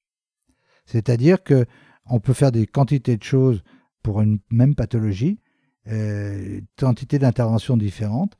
C'est-à-dire 0.86 1.42
que 1.42 1.66
on 2.06 2.20
peut 2.20 2.32
faire 2.32 2.52
des 2.52 2.66
quantités 2.66 3.16
de 3.16 3.22
choses 3.22 3.62
pour 4.02 4.20
une 4.20 4.38
même 4.50 4.74
pathologie, 4.74 5.40
euh, 5.88 6.60
quantité 6.78 7.18
d'interventions 7.18 7.76
différentes. 7.76 8.36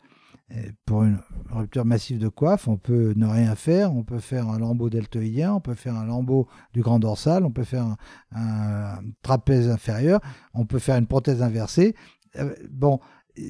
Euh, 0.52 0.70
Pour 0.84 1.04
une 1.04 1.18
rupture 1.50 1.86
massive 1.86 2.18
de 2.18 2.28
coiffe, 2.28 2.68
on 2.68 2.76
peut 2.76 3.14
ne 3.16 3.26
rien 3.26 3.54
faire, 3.54 3.94
on 3.94 4.04
peut 4.04 4.18
faire 4.18 4.48
un 4.48 4.58
lambeau 4.58 4.90
deltoïdien, 4.90 5.54
on 5.54 5.60
peut 5.60 5.74
faire 5.74 5.96
un 5.96 6.04
lambeau 6.04 6.46
du 6.74 6.82
grand 6.82 6.98
dorsal, 6.98 7.44
on 7.44 7.50
peut 7.50 7.64
faire 7.64 7.96
un, 8.34 8.98
trapèze 9.22 9.70
inférieur, 9.70 10.20
on 10.52 10.66
peut 10.66 10.78
faire 10.78 10.96
une 10.96 11.06
prothèse 11.06 11.42
inversée. 11.42 11.94
Euh, 12.36 12.54
bon, 12.70 13.00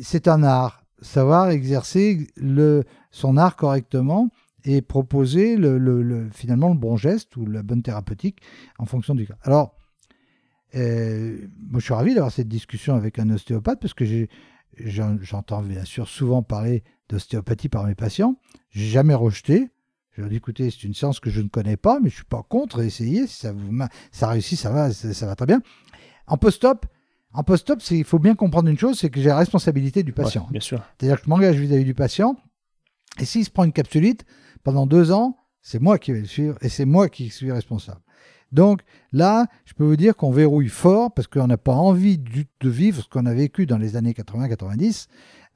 c'est 0.03 0.29
un 0.29 0.43
art. 0.45 0.85
Savoir 1.03 1.51
exercer 1.51 2.29
son 3.11 3.37
art 3.37 3.57
correctement 3.57 4.31
et 4.65 4.81
proposer 4.83 5.57
le, 5.57 5.77
le- 5.79 6.03
le- 6.03 6.31
finalement 6.33 6.69
le 6.71 6.75
bon 6.79 6.97
geste 6.97 7.37
ou 7.37 7.47
la 7.47 7.63
bonne 7.63 7.83
thérapeutique 7.83 8.41
en 8.79 8.87
fonction 8.87 9.15
du 9.15 9.27
cas. 9.27 9.37
Alors, 9.43 9.77
euh, 10.75 11.39
moi 11.71 11.81
je 11.81 11.85
suis 11.85 11.95
ravi 11.95 12.15
d'avoir 12.15 12.33
cette 12.33 12.49
discussion 12.49 12.95
avec 12.95 13.19
un 13.19 13.31
ostéopathe 13.31 13.81
parce 13.81 13.95
que 13.95 14.05
j'entends 14.77 15.63
bien 15.63 15.85
sûr 15.85 16.09
souvent 16.09 16.43
parler 16.43 16.83
d'ostéopathie 17.09 17.69
par 17.69 17.85
mes 17.85 17.95
patients. 17.95 18.37
J'ai 18.71 18.87
jamais 18.87 19.15
rejeté. 19.15 19.69
Je 20.13 20.21
leur 20.21 20.31
dis 20.31 20.37
écoutez, 20.37 20.71
c'est 20.71 20.85
une 20.85 20.95
science 20.95 21.21
que 21.21 21.29
je 21.31 21.41
ne 21.41 21.49
connais 21.49 21.77
pas, 21.77 21.99
mais 22.01 22.09
je 22.09 22.15
suis 22.17 22.25
pas 22.25 22.43
contre. 22.49 22.81
Essayez, 22.81 23.27
si 23.27 23.37
ça 23.41 23.53
vous 23.53 23.71
ma- 23.73 23.89
ça 24.13 24.29
réussit, 24.29 24.59
ça 24.59 24.71
va, 24.71 24.93
ça, 24.93 25.13
ça 25.13 25.27
va 25.27 25.35
très 25.35 25.47
bien. 25.47 25.61
En 26.27 26.37
post-op, 26.39 26.87
en 27.33 27.43
post-op, 27.43 27.81
il 27.91 28.05
faut 28.05 28.21
bien 28.21 28.35
comprendre 28.37 28.69
une 28.69 28.79
chose, 28.79 28.99
c'est 28.99 29.11
que 29.11 29.21
j'ai 29.21 29.29
la 29.29 29.37
responsabilité 29.37 30.03
du 30.05 30.13
patient. 30.13 30.45
Ouais, 30.47 30.53
bien 30.53 30.61
sûr. 30.61 30.83
C'est-à-dire 30.99 31.19
que 31.19 31.25
je 31.25 31.31
m'engage 31.31 31.57
vis-à-vis 31.57 31.85
du 31.85 31.95
patient. 31.95 32.37
Et 33.21 33.25
s'il 33.25 33.45
se 33.45 33.51
prend 33.51 33.65
une 33.65 33.73
capsulite, 33.73 34.25
pendant 34.65 34.87
deux 34.87 35.13
ans, 35.13 35.37
c'est 35.63 35.81
moi 35.81 35.99
qui 35.99 36.13
vais 36.13 36.21
le 36.21 36.27
suivre 36.27 36.57
et 36.61 36.69
c'est 36.69 36.85
moi 36.85 37.09
qui 37.09 37.31
suis 37.31 37.53
responsable. 37.53 38.01
Donc 38.53 38.83
là, 39.13 39.47
je 39.65 39.73
peux 39.75 39.85
vous 39.85 39.97
dire 39.97 40.17
qu'on 40.17 40.31
verrouille 40.31 40.69
fort 40.69 41.13
parce 41.13 41.27
qu'on 41.27 41.47
n'a 41.47 41.57
pas 41.57 41.73
envie 41.75 42.19
du- 42.19 42.47
de 42.61 42.69
vivre 42.69 43.03
ce 43.03 43.09
qu'on 43.09 43.27
a 43.27 43.35
vécu 43.35 43.67
dans 43.67 43.79
les 43.79 43.97
années 43.97 44.13
80-90, 44.13 45.09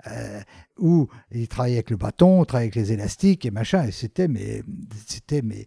euh, 0.06 0.40
où 0.78 1.09
il 1.30 1.46
travaillait 1.48 1.76
avec 1.76 1.90
le 1.90 1.96
bâton, 1.96 2.42
il 2.42 2.46
travaillait 2.46 2.66
avec 2.72 2.74
les 2.76 2.92
élastiques 2.92 3.44
et 3.46 3.50
machin, 3.50 3.84
et 3.84 3.90
c'était 3.92 4.28
mais 4.28 4.62
c'était 5.06 5.42
mais 5.42 5.66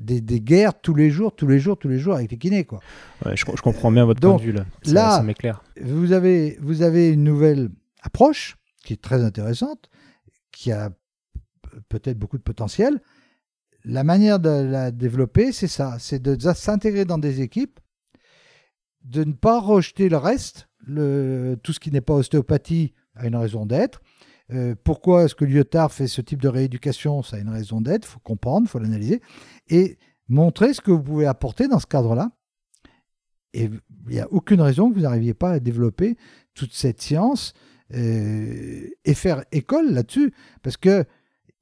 des, 0.00 0.20
des 0.20 0.40
guerres 0.40 0.80
tous 0.80 0.94
les 0.94 1.10
jours, 1.10 1.34
tous 1.36 1.46
les 1.46 1.60
jours, 1.60 1.78
tous 1.78 1.88
les 1.88 1.98
jours 2.00 2.14
avec 2.14 2.30
les 2.32 2.38
kinés 2.38 2.64
quoi. 2.64 2.80
Ouais, 3.24 3.36
je, 3.36 3.44
je 3.44 3.62
comprends 3.62 3.92
bien 3.92 4.04
votre 4.04 4.20
donc, 4.20 4.38
point 4.38 4.46
de 4.46 4.50
vue 4.50 4.56
là. 4.56 4.64
Ça, 4.82 4.92
là- 4.92 5.10
ça 5.18 5.22
m'éclaire. 5.22 5.62
vous 5.80 6.10
avez, 6.12 6.58
vous 6.60 6.82
avez 6.82 7.10
une 7.10 7.22
nouvelle 7.22 7.68
approche 8.02 8.56
qui 8.84 8.92
est 8.94 9.00
très 9.02 9.22
intéressante, 9.22 9.88
qui 10.50 10.72
a 10.72 10.90
peut-être 11.88 12.18
beaucoup 12.18 12.38
de 12.38 12.42
potentiel. 12.42 13.00
La 13.84 14.04
manière 14.04 14.40
de 14.40 14.48
la 14.48 14.90
développer, 14.90 15.52
c'est 15.52 15.68
ça, 15.68 15.98
c'est 15.98 16.20
de 16.20 16.36
s'intégrer 16.54 17.04
dans 17.04 17.18
des 17.18 17.42
équipes, 17.42 17.80
de 19.02 19.24
ne 19.24 19.32
pas 19.32 19.60
rejeter 19.60 20.08
le 20.08 20.16
reste, 20.16 20.68
tout 20.86 21.72
ce 21.72 21.80
qui 21.80 21.90
n'est 21.90 22.00
pas 22.00 22.14
ostéopathie 22.14 22.94
a 23.14 23.26
une 23.26 23.36
raison 23.36 23.66
d'être. 23.66 24.00
Euh, 24.52 24.74
pourquoi 24.84 25.24
est-ce 25.24 25.34
que 25.34 25.44
Lyotard 25.44 25.92
fait 25.92 26.06
ce 26.06 26.20
type 26.20 26.42
de 26.42 26.48
rééducation? 26.48 27.22
Ça 27.22 27.36
a 27.36 27.40
une 27.40 27.48
raison 27.48 27.80
d'être, 27.80 28.06
il 28.06 28.10
faut 28.10 28.20
comprendre, 28.20 28.66
il 28.66 28.68
faut 28.68 28.78
l'analyser, 28.78 29.22
et 29.68 29.98
montrer 30.28 30.74
ce 30.74 30.80
que 30.80 30.90
vous 30.90 31.02
pouvez 31.02 31.26
apporter 31.26 31.68
dans 31.68 31.78
ce 31.78 31.86
cadre-là. 31.86 32.30
Et 33.52 33.70
il 34.08 34.10
n'y 34.10 34.20
a 34.20 34.30
aucune 34.32 34.60
raison 34.60 34.90
que 34.90 34.96
vous 34.96 35.02
n'arriviez 35.02 35.34
pas 35.34 35.52
à 35.52 35.60
développer 35.60 36.16
toute 36.54 36.72
cette 36.72 37.00
science 37.00 37.54
euh, 37.94 38.88
et 39.04 39.14
faire 39.14 39.44
école 39.52 39.92
là-dessus. 39.92 40.32
Parce 40.62 40.76
que 40.76 41.04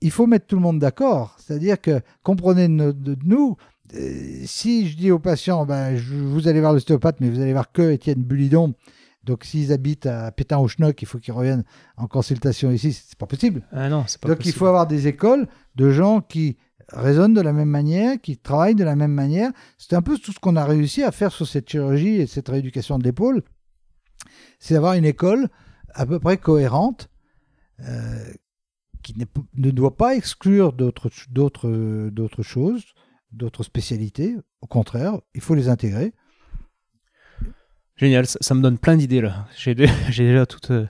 il 0.03 0.11
faut 0.11 0.27
mettre 0.27 0.47
tout 0.47 0.57
le 0.57 0.63
monde 0.63 0.79
d'accord. 0.79 1.37
C'est-à-dire 1.39 1.81
que, 1.81 2.01
comprenez 2.23 2.69
de, 2.69 2.73
no- 2.73 2.93
de 2.93 3.17
nous, 3.25 3.57
euh, 3.95 4.43
si 4.45 4.89
je 4.89 4.97
dis 4.97 5.11
aux 5.11 5.19
patients, 5.19 5.65
ben, 5.67 5.97
je- 5.97 6.15
vous 6.15 6.49
allez 6.49 6.61
voir 6.61 6.73
l'ostéopathe, 6.73 7.17
mais 7.21 7.31
vous 7.31 7.41
allez 7.41 7.53
voir 7.53 7.73
que 7.73 7.91
Étienne 7.93 8.23
Bulidon, 8.23 8.75
donc 9.25 9.45
s'ils 9.45 9.73
habitent 9.73 10.07
à 10.07 10.31
Pétain-au-Schnock, 10.33 11.01
il 11.01 11.07
faut 11.07 11.19
qu'ils 11.19 11.35
reviennent 11.35 11.65
en 11.97 12.07
consultation 12.09 12.71
ici, 12.71 12.93
c'est 12.93 13.17
pas 13.19 13.27
possible. 13.27 13.63
Ah 13.73 13.89
non, 13.89 14.05
c'est 14.07 14.21
pas 14.21 14.29
Donc 14.29 14.39
possible. 14.39 14.55
il 14.57 14.59
faut 14.59 14.67
avoir 14.67 14.87
des 14.87 15.07
écoles 15.07 15.47
de 15.77 15.91
gens 15.91 16.21
qui 16.21 16.57
raisonnent 16.89 17.33
de 17.35 17.41
la 17.41 17.53
même 17.53 17.69
manière, 17.69 18.21
qui 18.21 18.37
travaillent 18.37 18.75
de 18.75 18.85
la 18.85 18.97
même 18.97 19.13
manière. 19.13 19.51
C'est 19.79 19.95
un 19.95 20.03
peu 20.03 20.19
tout 20.19 20.33
ce 20.33 20.41
qu'on 20.41 20.57
a 20.57 20.65
réussi 20.65 21.03
à 21.05 21.13
faire 21.13 21.31
sur 21.33 21.47
cette 21.47 21.69
chirurgie 21.71 22.17
et 22.17 22.27
cette 22.27 22.49
rééducation 22.49 22.99
de 22.99 23.05
l'épaule. 23.05 23.43
C'est 24.59 24.75
avoir 24.77 24.95
une 24.95 25.05
école 25.05 25.49
à 25.95 26.07
peu 26.07 26.19
près 26.19 26.37
cohérente 26.39 27.09
euh, 27.87 28.25
qui 29.03 29.15
ne 29.57 29.71
doit 29.71 29.97
pas 29.97 30.15
exclure 30.15 30.73
d'autres 30.73 31.11
choses, 32.43 32.83
d'autres 33.33 33.63
spécialités. 33.63 34.37
Au 34.61 34.67
contraire, 34.67 35.19
il 35.35 35.41
faut 35.41 35.55
les 35.55 35.69
intégrer. 35.69 36.13
Génial, 37.97 38.27
ça, 38.27 38.39
ça 38.41 38.55
me 38.55 38.63
donne 38.63 38.79
plein 38.79 38.97
d'idées 38.97 39.21
là. 39.21 39.47
J'ai 39.57 39.75
dé- 39.75 39.89
j'ai 40.09 40.25
déjà 40.25 40.45
euh, 40.71 40.87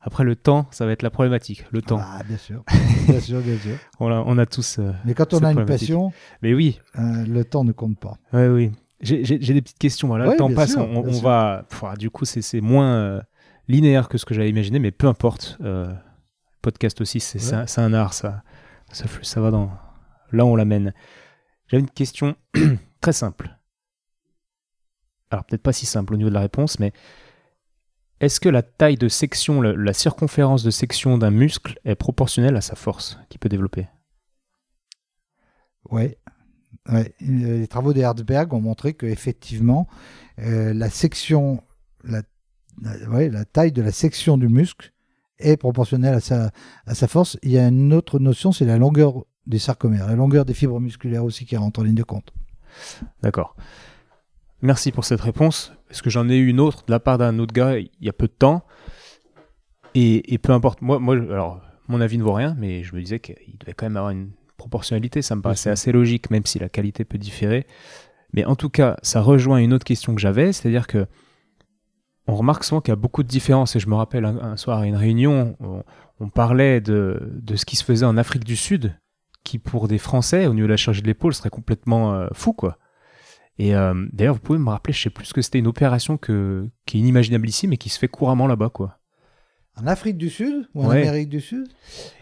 Après 0.00 0.24
le 0.24 0.36
temps, 0.36 0.66
ça 0.70 0.86
va 0.86 0.92
être 0.92 1.02
la 1.02 1.10
problématique. 1.10 1.64
Le 1.72 1.82
temps. 1.82 1.98
Ah, 2.00 2.22
bien 2.26 2.36
sûr, 2.38 2.62
bien 3.06 3.20
sûr, 3.20 3.40
bien 3.40 3.58
sûr. 3.58 3.76
On, 4.00 4.08
a, 4.10 4.22
on 4.24 4.38
a 4.38 4.46
tous. 4.46 4.78
euh, 4.78 4.92
Mais 5.04 5.14
quand 5.14 5.34
on 5.34 5.38
a 5.40 5.52
une 5.52 5.66
passion, 5.66 6.12
Mais 6.42 6.54
oui, 6.54 6.80
euh, 6.98 7.24
le 7.26 7.44
temps 7.44 7.64
ne 7.64 7.72
compte 7.72 7.98
pas. 7.98 8.16
ouais, 8.32 8.48
oui. 8.48 8.70
J'ai 9.00 9.22
des 9.22 9.62
petites 9.62 9.78
questions. 9.78 10.10
Ouais, 10.10 10.24
le 10.24 10.36
temps 10.36 10.52
passe. 10.52 10.72
sûr, 10.72 10.80
on 10.88 11.02
va. 11.20 11.64
Pff, 11.68 11.84
du 11.98 12.10
coup, 12.10 12.24
c'est 12.24 12.42
c'est 12.42 12.60
moins 12.60 13.22
linéaire 13.68 14.08
que 14.08 14.18
ce 14.18 14.24
que 14.24 14.34
j'avais 14.34 14.50
imaginé, 14.50 14.78
mais 14.80 14.90
peu 14.90 15.06
importe. 15.06 15.56
Euh, 15.60 15.92
podcast 16.70 17.00
aussi, 17.00 17.20
c'est 17.20 17.38
Ouais. 17.54 17.64
un, 17.78 17.92
art. 17.94 18.12
Ça, 18.14 18.42
ça, 18.92 19.40
va 19.40 19.50
dans. 19.50 19.70
Là, 20.32 20.44
on 20.44 20.56
l'amène. 20.56 20.92
J'avais 21.68 21.80
une 21.82 21.90
question 21.90 22.36
très 23.00 23.12
simple. 23.12 23.56
Alors, 25.30 25.44
peut-être 25.44 25.62
pas 25.62 25.72
si 25.72 25.86
simple 25.86 26.14
au 26.14 26.16
niveau 26.16 26.28
de 26.30 26.34
la 26.34 26.40
réponse, 26.40 26.78
mais 26.78 26.92
est-ce 28.20 28.40
que 28.40 28.48
la 28.48 28.62
taille 28.62 28.96
de 28.96 29.08
section, 29.08 29.60
la 29.62 29.92
circonférence 29.92 30.62
de 30.62 30.70
section 30.70 31.18
d'un 31.18 31.30
muscle 31.30 31.78
est 31.84 31.94
proportionnelle 31.94 32.56
à 32.56 32.60
sa 32.60 32.74
force 32.76 33.18
qu'il 33.28 33.38
peut 33.38 33.48
développer? 33.48 33.86
Ouais. 35.90 36.18
Ouais. 36.90 37.14
Euh, 37.22 37.58
Les 37.58 37.68
travaux 37.68 37.92
de 37.92 38.00
Herzberg 38.00 38.52
ont 38.52 38.60
montré 38.60 38.94
que 38.94 39.06
effectivement, 39.06 39.86
euh, 40.38 40.72
la 40.74 40.90
section, 40.90 41.62
la, 42.04 42.22
la- 42.82 43.08
ouais, 43.10 43.28
la 43.28 43.44
taille 43.44 43.72
de 43.72 43.82
la 43.82 43.92
section 43.92 44.38
du 44.38 44.48
muscle 44.48 44.92
est 45.38 45.56
proportionnelle 45.56 46.14
à 46.14 46.20
sa, 46.20 46.50
à 46.86 46.94
sa 46.94 47.08
force. 47.08 47.38
Il 47.42 47.50
y 47.50 47.58
a 47.58 47.68
une 47.68 47.92
autre 47.92 48.18
notion, 48.18 48.52
c'est 48.52 48.64
la 48.64 48.78
longueur 48.78 49.24
des 49.46 49.58
sarcomères, 49.58 50.06
la 50.06 50.14
longueur 50.14 50.44
des 50.44 50.54
fibres 50.54 50.80
musculaires 50.80 51.24
aussi 51.24 51.46
qui 51.46 51.56
rentre 51.56 51.80
en 51.80 51.84
ligne 51.84 51.94
de 51.94 52.02
compte. 52.02 52.32
D'accord. 53.22 53.56
Merci 54.62 54.92
pour 54.92 55.04
cette 55.04 55.20
réponse. 55.20 55.72
Parce 55.88 56.02
que 56.02 56.10
j'en 56.10 56.28
ai 56.28 56.36
eu 56.36 56.48
une 56.48 56.60
autre 56.60 56.84
de 56.86 56.92
la 56.92 57.00
part 57.00 57.16
d'un 57.16 57.38
autre 57.38 57.54
gars 57.54 57.78
il 57.78 57.90
y 58.00 58.08
a 58.08 58.12
peu 58.12 58.26
de 58.26 58.32
temps? 58.32 58.64
Et, 59.94 60.34
et 60.34 60.38
peu 60.38 60.52
importe, 60.52 60.82
moi, 60.82 60.98
moi, 60.98 61.14
alors, 61.14 61.62
mon 61.88 62.00
avis 62.00 62.18
ne 62.18 62.22
vaut 62.22 62.34
rien, 62.34 62.54
mais 62.58 62.82
je 62.82 62.94
me 62.94 63.00
disais 63.00 63.20
qu'il 63.20 63.56
devait 63.58 63.72
quand 63.72 63.86
même 63.86 63.96
avoir 63.96 64.10
une 64.10 64.32
proportionnalité. 64.58 65.22
Ça 65.22 65.34
me 65.34 65.40
paraissait 65.40 65.70
assez 65.70 65.92
logique, 65.92 66.30
même 66.30 66.44
si 66.44 66.58
la 66.58 66.68
qualité 66.68 67.04
peut 67.04 67.16
différer. 67.16 67.66
Mais 68.34 68.44
en 68.44 68.56
tout 68.56 68.68
cas, 68.68 68.98
ça 69.02 69.22
rejoint 69.22 69.58
une 69.58 69.72
autre 69.72 69.86
question 69.86 70.14
que 70.14 70.20
j'avais, 70.20 70.52
c'est-à-dire 70.52 70.86
que 70.86 71.06
on 72.28 72.36
remarque 72.36 72.62
souvent 72.62 72.80
qu'il 72.80 72.92
y 72.92 72.92
a 72.92 72.96
beaucoup 72.96 73.24
de 73.24 73.28
différences. 73.28 73.74
Et 73.74 73.80
je 73.80 73.88
me 73.88 73.94
rappelle 73.96 74.24
un, 74.24 74.36
un 74.38 74.56
soir 74.56 74.78
à 74.78 74.86
une 74.86 74.96
réunion, 74.96 75.56
on, 75.58 75.82
on 76.20 76.28
parlait 76.28 76.80
de, 76.80 77.32
de 77.42 77.56
ce 77.56 77.64
qui 77.64 77.74
se 77.74 77.84
faisait 77.84 78.06
en 78.06 78.16
Afrique 78.16 78.44
du 78.44 78.54
Sud, 78.54 78.96
qui 79.42 79.58
pour 79.58 79.88
des 79.88 79.98
Français, 79.98 80.46
au 80.46 80.54
niveau 80.54 80.66
de 80.66 80.72
la 80.72 80.76
chirurgie 80.76 81.02
de 81.02 81.06
l'épaule, 81.08 81.34
serait 81.34 81.50
complètement 81.50 82.14
euh, 82.14 82.28
fou, 82.32 82.52
quoi. 82.52 82.78
Et 83.58 83.74
euh, 83.74 84.06
d'ailleurs, 84.12 84.34
vous 84.34 84.40
pouvez 84.40 84.58
me 84.58 84.70
rappeler, 84.70 84.92
je 84.92 85.02
sais 85.02 85.10
plus 85.10 85.24
ce 85.24 85.34
que 85.34 85.42
c'était 85.42 85.58
une 85.58 85.66
opération 85.66 86.16
que, 86.16 86.68
qui 86.86 86.98
est 86.98 87.00
inimaginable 87.00 87.48
ici, 87.48 87.66
mais 87.66 87.76
qui 87.76 87.88
se 87.88 87.98
fait 87.98 88.06
couramment 88.06 88.46
là-bas, 88.46 88.68
quoi. 88.68 88.98
En 89.80 89.86
Afrique 89.86 90.16
du 90.16 90.28
Sud 90.30 90.68
ou 90.74 90.84
en 90.84 90.88
Ouais. 90.88 91.02
Amérique 91.02 91.28
du 91.28 91.40
Sud? 91.40 91.66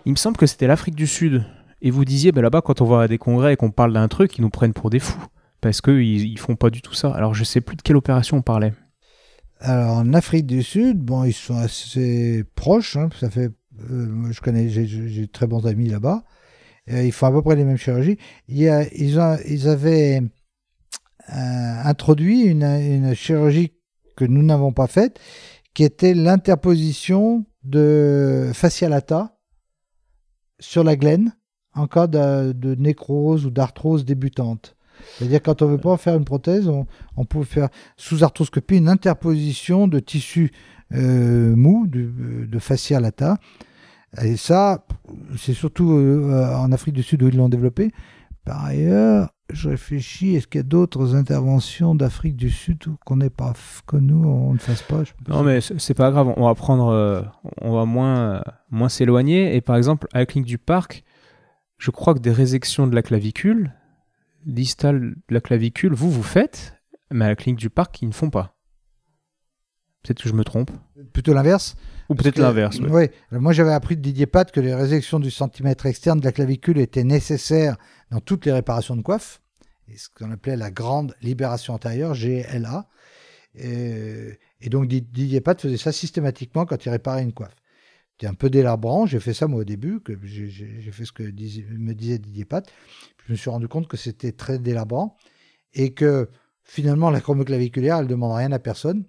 Il 0.05 0.13
me 0.13 0.17
semble 0.17 0.37
que 0.37 0.47
c'était 0.47 0.67
l'Afrique 0.67 0.95
du 0.95 1.07
Sud. 1.07 1.45
Et 1.83 1.91
vous 1.91 2.05
disiez, 2.05 2.33
ben 2.33 2.43
là-bas, 2.43 2.63
quand 2.63 2.81
on 2.81 2.87
va 2.87 3.03
à 3.03 3.09
des 3.09 3.19
congrès 3.19 3.55
et 3.55 3.57
qu'on 3.57 3.71
parle 3.71 3.93
d'un 3.93 4.09
truc, 4.09 4.39
ils 4.39 4.43
nous 4.43 4.51
prennent 4.51 4.73
pour 4.73 4.89
des 4.89 4.99
fous. 4.99 5.25
Parce 5.61 5.81
qu'ils 5.81 6.27
ils 6.27 6.39
font 6.39 6.55
pas 6.57 6.71
du 6.71 6.81
tout 6.81 6.95
ça. 6.95 7.11
Alors, 7.13 7.35
je 7.35 7.45
sais 7.45 7.61
plus 7.61 7.77
de 7.77 7.83
quelle 7.83 7.97
opération 7.97 8.37
on 8.39 8.43
parlait. 8.43 8.73
Alors 9.61 9.97
en 9.97 10.13
Afrique 10.13 10.47
du 10.47 10.63
Sud, 10.63 10.99
bon, 10.99 11.25
ils 11.25 11.33
sont 11.33 11.57
assez 11.57 12.45
proches. 12.55 12.97
hein, 12.97 13.09
ça 13.19 13.31
fait, 13.31 13.51
euh, 13.91 14.31
je 14.31 14.41
connais, 14.41 14.69
j'ai- 14.69 15.29
très 15.29 15.47
bons 15.47 15.67
amis 15.67 15.89
là-bas. 15.89 16.25
Euh, 16.91 17.03
ils 17.05 17.13
font 17.13 17.27
à 17.27 17.33
peu 17.33 17.43
près 17.43 17.57
les 17.57 17.65
mêmes 17.65 17.77
chirurgies. 17.79 18.19
Il 18.49 18.59
y 18.59 18.69
a, 18.69 18.87
ils, 18.95 19.19
ont, 19.19 19.37
ils 19.49 19.69
avaient 19.69 20.21
euh, 21.31 21.83
introduit 21.85 22.43
une, 22.43 22.63
une 22.65 23.15
chirurgie 23.15 23.73
que 24.17 24.25
nous 24.25 24.43
n'avons 24.43 24.73
pas 24.73 24.87
faite, 24.87 25.19
qui 25.75 25.85
était 25.85 26.15
l'interposition 26.15 27.45
de 27.65 28.51
fascialata 28.55 29.37
sur 30.59 30.85
la 30.85 30.97
glène 30.97 31.35
en 31.75 31.87
cas 31.87 32.07
de, 32.07 32.53
de 32.53 32.75
nécrose 32.75 33.45
ou 33.45 33.51
d'arthrose 33.51 34.05
débutante. 34.05 34.76
C'est-à-dire 35.15 35.43
quand 35.43 35.63
on 35.63 35.67
veut 35.67 35.79
pas 35.79 35.97
faire 35.97 36.17
une 36.17 36.25
prothèse, 36.25 36.69
on, 36.69 37.25
peut 37.25 37.45
faire 37.45 37.69
sous 37.97 38.25
arthroscopie 38.25 38.77
une 38.77 38.89
interposition 38.89 39.89
de 39.89 39.99
tissu 39.99 40.53
euh, 40.95 41.55
mou, 41.57 41.87
de, 41.87 42.59
fascia 42.59 43.01
lata. 43.01 43.39
Et 44.23 44.37
ça, 44.37 44.87
c'est 45.37 45.53
surtout 45.53 45.93
euh, 45.93 46.55
en 46.55 46.73
Afrique 46.73 46.95
du 46.95 47.03
Sud 47.03 47.23
où 47.23 47.29
ils 47.29 47.37
l'ont 47.37 47.49
développé. 47.49 47.93
Par 48.45 48.65
ailleurs, 48.65 49.31
je 49.53 49.69
réfléchis, 49.69 50.35
est-ce 50.35 50.47
qu'il 50.47 50.59
y 50.59 50.61
a 50.61 50.65
d'autres 50.65 51.15
interventions 51.15 51.95
d'Afrique 51.95 52.37
du 52.37 52.51
Sud 52.51 52.79
qu'on 53.05 53.17
n'ait 53.17 53.31
pas, 53.31 53.53
que 53.87 53.97
nous, 53.97 54.25
on 54.25 54.55
ne 54.55 54.59
fasse 54.59 54.83
pas. 54.83 55.03
Non, 55.29 55.43
mais 55.43 55.61
c'est 55.61 55.95
pas 55.95 56.11
grave. 56.11 56.33
On 56.37 56.47
va 56.47 56.55
prendre, 56.55 56.89
euh, 56.89 57.23
on 57.61 57.73
va 57.73 57.85
moins, 57.85 58.43
moins 58.71 58.89
s'éloigner. 58.89 59.57
Et 59.57 59.61
par 59.61 59.77
exemple, 59.77 60.09
à 60.13 60.19
la 60.19 60.27
clinique 60.27 60.49
du 60.49 60.59
parc, 60.59 61.05
je 61.79 61.91
crois 61.91 62.15
que 62.15 62.21
des 62.21 62.33
résections 62.33 62.87
de 62.87 62.95
la 62.95 63.03
clavicule, 63.03 63.73
distale 64.47 65.01
de 65.29 65.35
la 65.35 65.41
clavicule, 65.41 65.93
vous, 65.95 66.11
vous 66.11 66.23
faites, 66.23 66.75
mais 67.11 67.25
à 67.25 67.29
la 67.29 67.37
clinique 67.37 67.61
du 67.61 67.71
parc, 67.71 68.01
ils 68.03 68.09
ne 68.09 68.15
font 68.15 68.31
pas. 68.31 68.57
Peut-être 70.03 70.23
que 70.23 70.29
je 70.29 70.35
me 70.35 70.45
trompe. 70.45 70.71
Plutôt 71.13 71.35
l'inverse. 71.35 71.75
Ou 72.09 72.15
peut-être 72.15 72.39
l'inverse. 72.39 72.79
Oui. 72.89 73.07
Moi, 73.33 73.53
j'avais 73.53 73.73
appris 73.73 73.97
de 73.97 74.03
Didier 74.03 74.27
Pat 74.27 74.51
que 74.53 74.61
les 74.61 74.73
résections 74.75 75.19
du 75.19 75.33
centimètre 75.33 75.87
externe 75.87 76.21
de 76.21 76.25
la 76.25 76.31
clavicule 76.33 76.79
étaient 76.79 77.03
nécessaires 77.03 77.77
dans 78.13 78.21
toutes 78.21 78.47
les 78.47 78.53
réparations 78.53 78.95
de 78.97 79.03
coiffe, 79.03 79.43
et 79.89 79.97
ce 79.97 80.09
qu'on 80.09 80.31
appelait 80.31 80.57
la 80.57 80.71
grande 80.71 81.15
libération 81.23 81.75
antérieure, 81.75 82.15
GLA. 82.15 82.87
Et, 83.57 84.39
et 84.61 84.69
donc, 84.69 84.87
Di- 84.87 85.03
Didier 85.03 85.41
Pat 85.41 85.61
faisait 85.61 85.77
ça 85.77 85.91
systématiquement 85.91 86.67
quand 86.67 86.85
il 86.85 86.91
réparait 86.91 87.23
une 87.23 87.33
coiffe. 87.33 87.57
C'était 88.17 88.29
un 88.29 88.35
peu 88.35 88.49
délabrant. 88.49 89.05
J'ai 89.05 89.21
fait 89.21 89.35
ça, 89.35 89.47
moi, 89.47 89.61
au 89.61 89.65
début, 89.65 90.01
que 90.01 90.15
j'ai- 90.25 90.49
fait 90.91 91.05
ce 91.05 91.13
que 91.13 91.23
me 91.23 91.93
disait 91.93 92.19
Didier 92.19 92.47
Pat. 92.47 92.67
Je 93.27 93.33
me 93.33 93.37
suis 93.37 93.51
rendu 93.51 93.69
compte 93.69 93.89
que 93.89 93.99
c'était 93.99 94.33
très 94.33 94.59
délabrant 94.59 95.17
et 95.75 95.93
que 95.93 96.31
finalement, 96.65 97.11
la 97.11 97.21
chromoclaviculaire, 97.21 97.99
elle 97.99 98.05
ne 98.05 98.11
demande 98.11 98.35
rien 98.35 98.53
à 98.53 98.59
personne. 98.59 99.05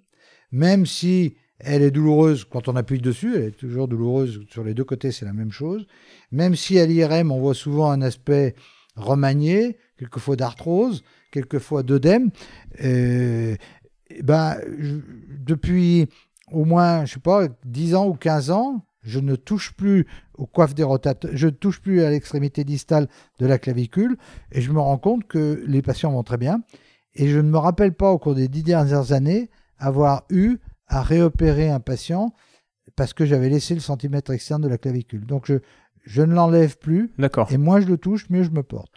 Même 0.52 0.86
si 0.86 1.36
elle 1.60 1.84
est 1.84 1.92
douloureuse 1.92 2.44
quand 2.44 2.68
on 2.68 2.76
appuie 2.76 3.00
dessus, 3.00 3.36
elle 3.38 3.44
est 3.46 3.52
toujours 3.52 3.88
douloureuse 3.88 4.42
sur 4.50 4.66
les 4.66 4.74
deux 4.74 4.84
côtés, 4.84 5.14
c'est 5.14 5.26
la 5.26 5.34
même 5.34 5.52
chose. 5.52 5.88
Même 6.32 6.58
si 6.58 6.78
à 6.78 6.86
l'IRM, 6.86 7.32
on 7.32 7.40
voit 7.40 7.56
souvent 7.56 7.90
un 7.90 8.02
aspect 8.02 8.56
remanié, 8.98 9.78
quelquefois 9.98 10.36
d'arthrose, 10.36 11.04
quelquefois 11.32 11.82
d'œdème, 11.82 12.32
euh, 12.84 13.56
eh 14.10 14.24
ben, 14.24 14.58
depuis 15.46 16.08
au 16.52 16.66
moins, 16.66 17.06
je 17.06 17.14
sais 17.14 17.20
pas, 17.20 17.48
10 17.66 17.96
ans 17.96 18.08
ou 18.08 18.14
15 18.14 18.52
ans, 18.52 18.86
je 19.08 19.20
ne 19.20 19.36
touche 19.36 19.74
plus 19.74 20.06
aux 20.38 20.46
coiffes 20.46 20.76
des 20.76 20.84
rotateurs, 20.84 21.32
je 21.34 21.48
ne 21.48 21.52
touche 21.52 21.82
plus 21.82 22.02
à 22.04 22.10
l'extrémité 22.10 22.64
distale 22.64 23.08
de 23.40 23.46
la 23.46 23.58
clavicule, 23.58 24.18
et 24.52 24.62
je 24.62 24.72
me 24.72 24.80
rends 24.80 24.98
compte 24.98 25.26
que 25.26 25.64
les 25.66 25.82
patients 25.82 26.12
vont 26.12 26.24
très 26.24 26.38
bien. 26.38 26.62
Et 27.16 27.30
je 27.30 27.40
ne 27.40 27.50
me 27.50 27.58
rappelle 27.58 27.94
pas 27.94 28.12
au 28.12 28.20
cours 28.20 28.36
des 28.36 28.48
dix 28.48 28.64
dernières 28.64 29.12
années 29.12 29.50
avoir 29.80 30.26
eu 30.30 30.58
à 30.88 31.02
réopérer 31.02 31.70
un 31.70 31.80
patient 31.80 32.34
parce 32.96 33.14
que 33.14 33.26
j'avais 33.26 33.50
laissé 33.50 33.74
le 33.74 33.80
centimètre 33.80 34.32
externe 34.32 34.62
de 34.62 34.68
la 34.68 34.78
clavicule. 34.78 35.26
Donc 35.26 35.46
je, 35.48 35.56
je 36.04 36.22
ne 36.22 36.34
l'enlève 36.34 36.78
plus, 36.78 37.12
D'accord. 37.18 37.52
et 37.52 37.58
moins 37.58 37.80
je 37.80 37.88
le 37.88 37.98
touche, 37.98 38.30
mieux 38.30 38.44
je 38.44 38.52
me 38.52 38.64
porte. 38.64 38.92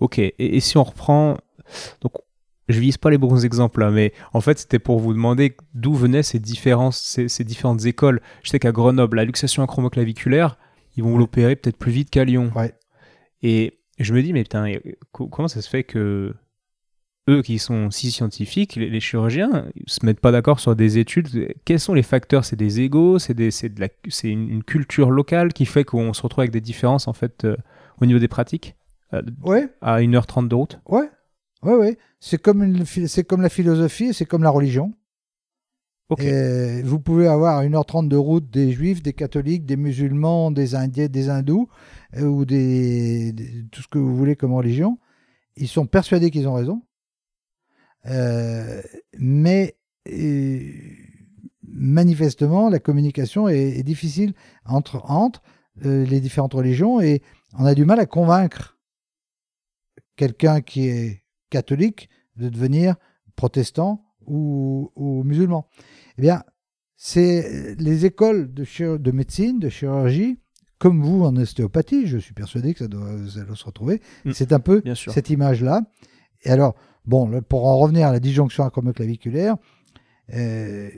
Ok. 0.00 0.18
Et, 0.18 0.34
et 0.38 0.60
si 0.60 0.76
on 0.76 0.84
reprend, 0.84 1.38
donc 2.00 2.12
je 2.68 2.80
vise 2.80 2.98
pas 2.98 3.10
les 3.10 3.18
bons 3.18 3.44
exemples 3.44 3.80
là, 3.80 3.90
mais 3.90 4.12
en 4.32 4.40
fait 4.40 4.58
c'était 4.58 4.78
pour 4.78 4.98
vous 4.98 5.12
demander 5.12 5.56
d'où 5.74 5.94
venaient 5.94 6.22
ces 6.22 6.38
différences, 6.38 6.98
ces, 7.00 7.28
ces 7.28 7.44
différentes 7.44 7.84
écoles. 7.86 8.20
Je 8.42 8.50
sais 8.50 8.58
qu'à 8.58 8.72
Grenoble, 8.72 9.16
la 9.16 9.24
luxation 9.24 9.62
acromoclaviculaire, 9.62 10.58
ils 10.96 11.02
vont 11.02 11.16
l'opérer 11.16 11.56
peut-être 11.56 11.76
plus 11.78 11.92
vite 11.92 12.10
qu'à 12.10 12.24
Lyon. 12.24 12.50
Ouais. 12.54 12.74
Et 13.42 13.78
je 13.98 14.12
me 14.12 14.22
dis 14.22 14.32
mais 14.32 14.42
putain, 14.42 14.66
comment 15.12 15.48
ça 15.48 15.62
se 15.62 15.68
fait 15.68 15.84
que 15.84 16.34
eux 17.28 17.42
qui 17.42 17.58
sont 17.58 17.90
si 17.90 18.10
scientifiques, 18.10 18.76
les, 18.76 18.88
les 18.88 19.00
chirurgiens, 19.00 19.66
ils 19.74 19.90
se 19.90 20.04
mettent 20.04 20.20
pas 20.20 20.32
d'accord 20.32 20.60
sur 20.60 20.74
des 20.74 20.98
études? 20.98 21.54
Quels 21.64 21.80
sont 21.80 21.94
les 21.94 22.02
facteurs? 22.02 22.44
C'est 22.44 22.56
des 22.56 22.80
égaux 22.80 23.18
C'est 23.18 23.34
de 23.34 23.50
la, 23.78 23.88
c'est 24.08 24.30
une, 24.30 24.48
une 24.48 24.64
culture 24.64 25.10
locale 25.10 25.52
qui 25.52 25.66
fait 25.66 25.84
qu'on 25.84 26.12
se 26.14 26.22
retrouve 26.22 26.40
avec 26.42 26.52
des 26.52 26.60
différences 26.62 27.06
en 27.06 27.12
fait 27.12 27.44
euh, 27.44 27.56
au 28.00 28.06
niveau 28.06 28.18
des 28.18 28.28
pratiques 28.28 28.76
euh, 29.12 29.22
Ouais, 29.42 29.68
à 29.82 30.00
1h30 30.00 30.48
de 30.48 30.54
route? 30.54 30.80
Ouais, 30.86 31.08
ouais, 31.62 31.74
ouais. 31.74 31.98
C'est 32.20 32.40
comme, 32.40 32.84
c'est 32.86 33.24
comme 33.24 33.42
la 33.42 33.48
philosophie, 33.48 34.06
et 34.06 34.12
c'est 34.12 34.24
comme 34.26 34.42
la 34.42 34.50
religion. 34.50 34.92
Et 36.20 36.82
vous 36.82 36.98
pouvez 37.00 37.28
avoir 37.28 37.62
1h30 37.62 38.08
de 38.08 38.16
route 38.16 38.48
des 38.50 38.72
juifs, 38.72 39.02
des 39.02 39.12
catholiques, 39.12 39.66
des 39.66 39.76
musulmans, 39.76 40.50
des 40.50 40.74
indiens, 40.74 41.06
des 41.08 41.28
hindous, 41.28 41.68
euh, 42.16 42.22
ou 42.24 42.46
des, 42.46 43.32
des- 43.32 43.64
tout 43.70 43.82
ce 43.82 43.88
que 43.88 43.98
vous 43.98 44.16
voulez 44.16 44.34
comme 44.34 44.54
religion. 44.54 44.98
Ils 45.56 45.68
sont 45.68 45.86
persuadés 45.86 46.30
qu'ils 46.30 46.48
ont 46.48 46.54
raison. 46.54 46.82
Euh, 48.06 48.80
mais 49.18 49.76
euh, 50.10 50.60
manifestement, 51.62 52.70
la 52.70 52.78
communication 52.78 53.48
est, 53.48 53.78
est 53.78 53.82
difficile 53.82 54.32
entre, 54.64 55.02
entre 55.10 55.42
euh, 55.84 56.06
les 56.06 56.20
différentes 56.20 56.54
religions 56.54 57.00
et 57.00 57.22
on 57.58 57.66
a 57.66 57.74
du 57.74 57.84
mal 57.84 58.00
à 58.00 58.06
convaincre 58.06 58.78
quelqu'un 60.16 60.60
qui 60.60 60.88
est 60.88 61.22
catholique 61.50 62.08
de 62.36 62.48
devenir 62.48 62.96
protestant 63.36 64.04
ou, 64.26 64.92
ou 64.96 65.22
musulman. 65.24 65.68
Eh 66.18 66.22
bien, 66.22 66.42
c'est 66.96 67.74
les 67.78 68.06
écoles 68.06 68.52
de, 68.52 69.10
médecine, 69.12 69.58
de 69.58 69.68
chirurgie, 69.68 70.38
comme 70.78 71.02
vous 71.02 71.24
en 71.24 71.34
ostéopathie, 71.36 72.06
je 72.06 72.18
suis 72.18 72.34
persuadé 72.34 72.72
que 72.72 72.80
ça 72.80 72.88
doit, 72.88 73.10
ça 73.28 73.42
doit 73.44 73.56
se 73.56 73.64
retrouver. 73.64 74.00
Mm. 74.24 74.32
C'est 74.32 74.52
un 74.52 74.60
peu 74.60 74.80
Bien 74.80 74.94
sûr. 74.94 75.12
cette 75.12 75.30
image-là. 75.30 75.82
Et 76.44 76.50
alors, 76.50 76.76
Bon, 77.08 77.40
pour 77.40 77.64
en 77.64 77.78
revenir 77.78 78.06
à 78.06 78.12
la 78.12 78.20
disjonction 78.20 78.64
acromioclaviculaire, 78.64 79.56
euh, 80.34 80.90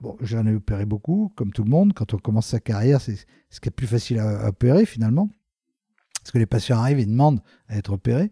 bon, 0.00 0.16
j'en 0.22 0.46
ai 0.46 0.54
opéré 0.54 0.86
beaucoup, 0.86 1.34
comme 1.36 1.52
tout 1.52 1.64
le 1.64 1.68
monde. 1.68 1.92
Quand 1.92 2.14
on 2.14 2.16
commence 2.16 2.46
sa 2.46 2.60
carrière, 2.60 3.02
c'est 3.02 3.16
ce 3.50 3.60
qui 3.60 3.68
est 3.68 3.72
plus 3.72 3.86
facile 3.86 4.20
à, 4.20 4.48
opérer 4.48 4.86
finalement. 4.86 5.28
Parce 6.28 6.34
que 6.34 6.38
les 6.40 6.46
patients 6.46 6.80
arrivent 6.80 6.98
et 6.98 7.06
demandent 7.06 7.40
à 7.68 7.78
être 7.78 7.90
opérés. 7.90 8.30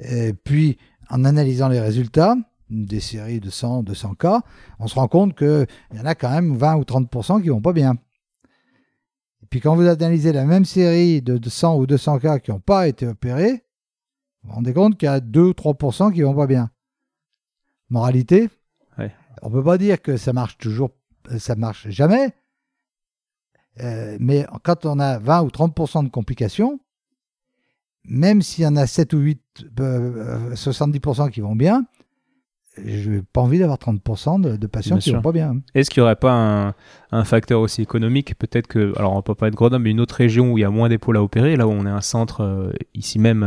Et 0.00 0.32
puis, 0.32 0.78
en 1.08 1.24
analysant 1.24 1.68
les 1.68 1.78
résultats 1.78 2.34
des 2.70 2.98
séries 2.98 3.38
de 3.38 3.50
100, 3.50 3.84
200 3.84 4.14
cas, 4.14 4.40
on 4.80 4.88
se 4.88 4.96
rend 4.96 5.06
compte 5.06 5.38
qu'il 5.38 5.68
y 5.94 6.00
en 6.00 6.06
a 6.06 6.16
quand 6.16 6.30
même 6.30 6.56
20 6.56 6.74
ou 6.74 6.82
30% 6.82 7.40
qui 7.40 7.50
vont 7.50 7.60
pas 7.60 7.72
bien. 7.72 7.92
Et 9.44 9.46
puis 9.48 9.60
quand 9.60 9.76
vous 9.76 9.86
analysez 9.86 10.32
la 10.32 10.44
même 10.44 10.64
série 10.64 11.22
de 11.22 11.48
100 11.48 11.76
ou 11.76 11.86
200 11.86 12.18
cas 12.18 12.40
qui 12.40 12.50
n'ont 12.50 12.58
pas 12.58 12.88
été 12.88 13.06
opérés, 13.06 13.64
vous 14.42 14.48
vous 14.48 14.54
rendez 14.56 14.72
compte 14.72 14.98
qu'il 14.98 15.06
y 15.06 15.08
a 15.08 15.20
2 15.20 15.40
ou 15.40 15.52
3% 15.52 16.12
qui 16.12 16.22
vont 16.22 16.34
pas 16.34 16.48
bien. 16.48 16.72
Moralité, 17.90 18.48
on 18.98 19.50
ne 19.50 19.52
peut 19.52 19.62
pas 19.62 19.78
dire 19.78 20.02
que 20.02 20.16
ça 20.16 20.32
marche 20.32 20.58
toujours, 20.58 20.90
ça 21.38 21.54
marche 21.54 21.88
jamais. 21.90 22.32
Euh, 23.82 24.16
mais 24.18 24.46
quand 24.64 24.84
on 24.84 24.98
a 24.98 25.20
20 25.20 25.42
ou 25.42 25.48
30% 25.48 26.02
de 26.02 26.08
complications, 26.08 26.80
même 28.08 28.42
s'il 28.42 28.64
y 28.64 28.66
en 28.66 28.76
a 28.76 28.86
7 28.86 29.12
ou 29.14 29.18
8, 29.18 29.40
70% 29.76 31.26
euh, 31.26 31.28
qui 31.28 31.40
vont 31.40 31.56
bien, 31.56 31.84
je 32.84 33.10
n'ai 33.10 33.22
pas 33.22 33.40
envie 33.40 33.58
d'avoir 33.58 33.78
30% 33.78 34.58
de, 34.58 34.66
patients 34.66 34.98
qui 34.98 35.10
ne 35.10 35.16
vont 35.16 35.22
pas 35.22 35.32
bien. 35.32 35.60
Est-ce 35.74 35.88
qu'il 35.88 36.02
n'y 36.02 36.04
aurait 36.04 36.16
pas 36.16 36.74
un, 37.10 37.24
facteur 37.24 37.60
aussi 37.60 37.82
économique? 37.82 38.36
Peut-être 38.38 38.66
que, 38.66 38.92
alors 38.98 39.14
on 39.14 39.16
ne 39.16 39.22
peut 39.22 39.34
pas 39.34 39.48
être 39.48 39.54
Grenoble, 39.54 39.84
mais 39.84 39.90
une 39.90 40.00
autre 40.00 40.16
région 40.16 40.52
où 40.52 40.58
il 40.58 40.60
y 40.60 40.64
a 40.64 40.70
moins 40.70 40.88
d'épaules 40.88 41.16
à 41.16 41.22
opérer, 41.22 41.56
là 41.56 41.66
où 41.66 41.70
on 41.70 41.86
est 41.86 41.90
un 41.90 42.02
centre 42.02 42.42
euh, 42.42 42.72
ici 42.94 43.18
même 43.18 43.44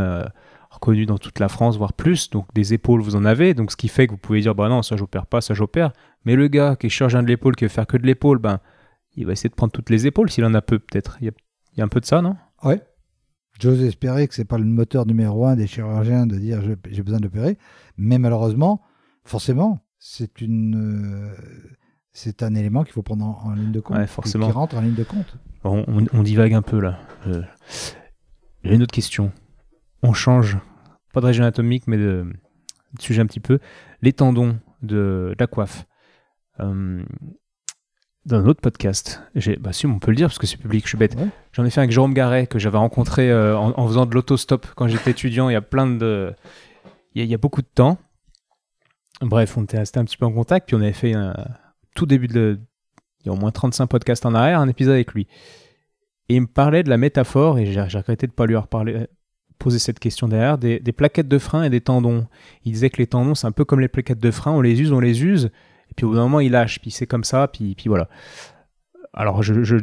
reconnu 0.70 1.06
dans 1.06 1.18
toute 1.18 1.40
la 1.40 1.50
France, 1.50 1.78
voire 1.78 1.94
plus. 1.94 2.30
Donc 2.30 2.48
des 2.54 2.74
épaules, 2.74 3.02
vous 3.02 3.16
en 3.16 3.26
avez. 3.26 3.54
Donc 3.54 3.72
ce 3.72 3.78
qui 3.78 3.88
fait 3.88 4.08
que 4.08 4.12
vous 4.12 4.18
pouvez 4.18 4.42
dire, 4.42 4.56
bah 4.56 4.70
non, 4.70 4.82
ça 4.82 4.98
j'opère 4.98 5.26
pas, 5.26 5.42
ça 5.42 5.54
j'opère. 5.54 5.92
Mais 6.26 6.36
le 6.36 6.48
gars 6.48 6.76
qui 6.76 6.88
est 6.88 6.90
chirurgien 6.90 7.24
de 7.24 7.28
l'épaule, 7.28 7.56
qui 7.56 7.66
veut 7.66 7.70
faire 7.70 7.88
que 7.88 7.98
de 7.98 8.06
l'épaule, 8.06 8.40
ben, 8.40 8.60
il 9.16 9.26
va 9.26 9.34
essayer 9.34 9.50
de 9.50 9.56
prendre 9.56 9.72
toutes 9.72 9.90
les 9.90 10.08
épaules 10.08 10.30
s'il 10.30 10.46
en 10.46 10.54
a 10.54 10.62
peu, 10.62 10.80
peut-être. 10.80 11.18
Il, 11.22 11.32
y 11.78 11.82
a, 11.82 11.84
un 11.84 11.88
peu 11.88 12.00
de 12.00 12.06
ça, 12.06 12.22
non? 12.22 12.36
Ouais. 12.64 12.82
J'ose 13.60 13.82
espérer 13.82 14.28
que 14.28 14.34
c'est 14.34 14.46
pas 14.46 14.58
le 14.58 14.66
moteur 14.66 15.06
numéro 15.06 15.46
un 15.46 15.56
des 15.56 15.68
chirurgiens 15.68 16.26
de 16.26 16.38
dire 16.38 16.62
j'ai 16.90 17.04
besoin 17.04 17.20
d'opérer. 17.20 17.58
Mais 17.98 18.18
malheureusement, 18.18 18.82
forcément, 19.24 19.80
c'est 20.00 20.42
une. 20.42 20.76
Euh, 20.76 21.36
c'est 22.12 22.42
un 22.44 22.56
élément 22.56 22.84
qu'il 22.84 22.94
faut 22.94 23.04
prendre 23.04 23.26
en, 23.26 23.54
ligne 23.54 23.72
de 23.72 23.80
compte. 23.80 23.98
Ouais, 23.98 24.08
forcément. 24.08 24.48
Qui, 24.48 24.54
rentre 24.54 24.78
en 24.78 24.82
ligne 24.82 24.96
de 24.96 25.04
compte. 25.04 25.38
On, 25.64 26.06
on, 26.14 26.24
divague 26.24 26.54
un 26.54 26.62
peu 26.62 26.80
là. 26.80 27.00
Euh, 27.28 27.44
j'ai 28.64 28.76
une 28.76 28.82
autre 28.82 28.94
question. 28.94 29.32
On 30.04 30.14
change 30.14 30.58
pas 31.14 31.22
de 31.22 31.26
région 31.26 31.44
anatomique, 31.44 31.88
mais 31.88 31.98
de, 31.98 32.26
sujet 33.00 33.22
un 33.22 33.26
petit 33.26 33.40
peu, 33.40 33.60
les 34.02 34.14
tendons 34.14 34.60
de, 34.82 35.36
la 35.40 35.48
coiffe. 35.48 35.86
Euh, 36.60 37.04
dans 38.30 38.38
un 38.38 38.46
autre 38.46 38.62
podcast, 38.62 39.22
j'ai, 39.36 39.56
bah 39.56 39.74
si, 39.74 39.86
on 39.88 40.00
peut 40.00 40.12
le 40.12 40.18
dire 40.18 40.28
parce 40.28 40.38
que 40.38 40.48
c'est 40.48 40.58
public, 40.58 40.84
je 40.84 40.90
suis 40.90 40.98
bête. 40.98 41.18
J'en 41.52 41.66
ai 41.66 41.70
fait 41.70 41.82
avec 41.82 41.92
Jérôme 41.92 42.14
Garret 42.14 42.48
que 42.48 42.60
j'avais 42.60 42.78
rencontré 42.78 43.30
euh, 43.32 43.58
en, 43.58 43.88
faisant 43.88 44.06
de 44.06 44.14
l'autostop 44.14 44.68
quand 44.76 44.88
j'étais 44.88 45.12
étudiant. 45.12 45.50
Il 45.50 45.54
y 45.54 45.56
a 45.56 45.62
plein 45.62 45.88
de, 45.88 46.34
il 47.16 47.26
y, 47.26 47.34
a, 47.34 47.38
beaucoup 47.38 47.62
de 47.62 47.68
temps. 47.74 47.98
Bref, 49.22 49.58
on 49.58 49.64
était 49.64 49.80
resté 49.80 50.00
un 50.00 50.06
petit 50.06 50.16
peu 50.16 50.26
en 50.26 50.32
contact, 50.32 50.68
puis 50.68 50.76
on 50.76 50.82
avait 50.82 50.94
fait 50.94 51.14
un, 51.14 51.34
tout 51.96 52.06
début 52.06 52.28
de, 52.28 52.60
il 53.22 53.28
y 53.28 53.30
a 53.30 53.34
au 53.34 53.36
moins 53.36 53.52
35 53.52 53.88
podcasts 53.88 54.26
en 54.26 54.36
arrière, 54.36 54.60
un 54.60 54.70
épisode 54.70 54.94
avec 54.94 55.14
lui. 55.14 55.28
Et 56.30 56.36
il 56.36 56.42
me 56.42 56.48
parlait 56.48 56.84
de 56.84 56.90
la 56.90 56.98
métaphore, 56.98 57.58
et 57.58 57.66
j'ai 57.66 57.82
regretté 57.82 58.28
de 58.28 58.32
ne 58.32 58.36
pas 58.36 58.46
lui 58.46 58.56
reparler, 58.56 59.08
poser 59.58 59.80
cette 59.80 60.00
question 60.00 60.28
derrière, 60.28 60.58
des, 60.58 60.80
plaquettes 60.94 61.28
de 61.28 61.40
frein 61.40 61.64
et 61.64 61.70
des 61.70 61.82
tendons. 61.82 62.28
Il 62.64 62.74
disait 62.74 62.92
que 62.92 62.98
les 62.98 63.08
tendons, 63.08 63.34
c'est 63.34 63.48
un 63.48 63.52
peu 63.52 63.66
comme 63.66 63.80
les 63.80 63.88
plaquettes 63.88 64.20
de 64.20 64.32
frein, 64.32 64.52
on 64.52 64.62
les 64.62 64.80
use, 64.80 64.92
on 64.92 65.00
les 65.00 65.24
use, 65.24 65.50
et 65.90 65.94
puis 65.96 66.06
au 66.06 66.10
bout 66.10 66.16
d'un 66.16 66.24
moment, 66.24 66.40
ils 66.40 66.52
lâchent, 66.52 66.80
puis 66.80 66.92
c'est 66.92 67.08
comme 67.08 67.24
ça, 67.24 67.48
puis, 67.48 67.76
puis 67.76 67.90
voilà. 67.90 68.10
Alors, 69.14 69.42
je, 69.44 69.78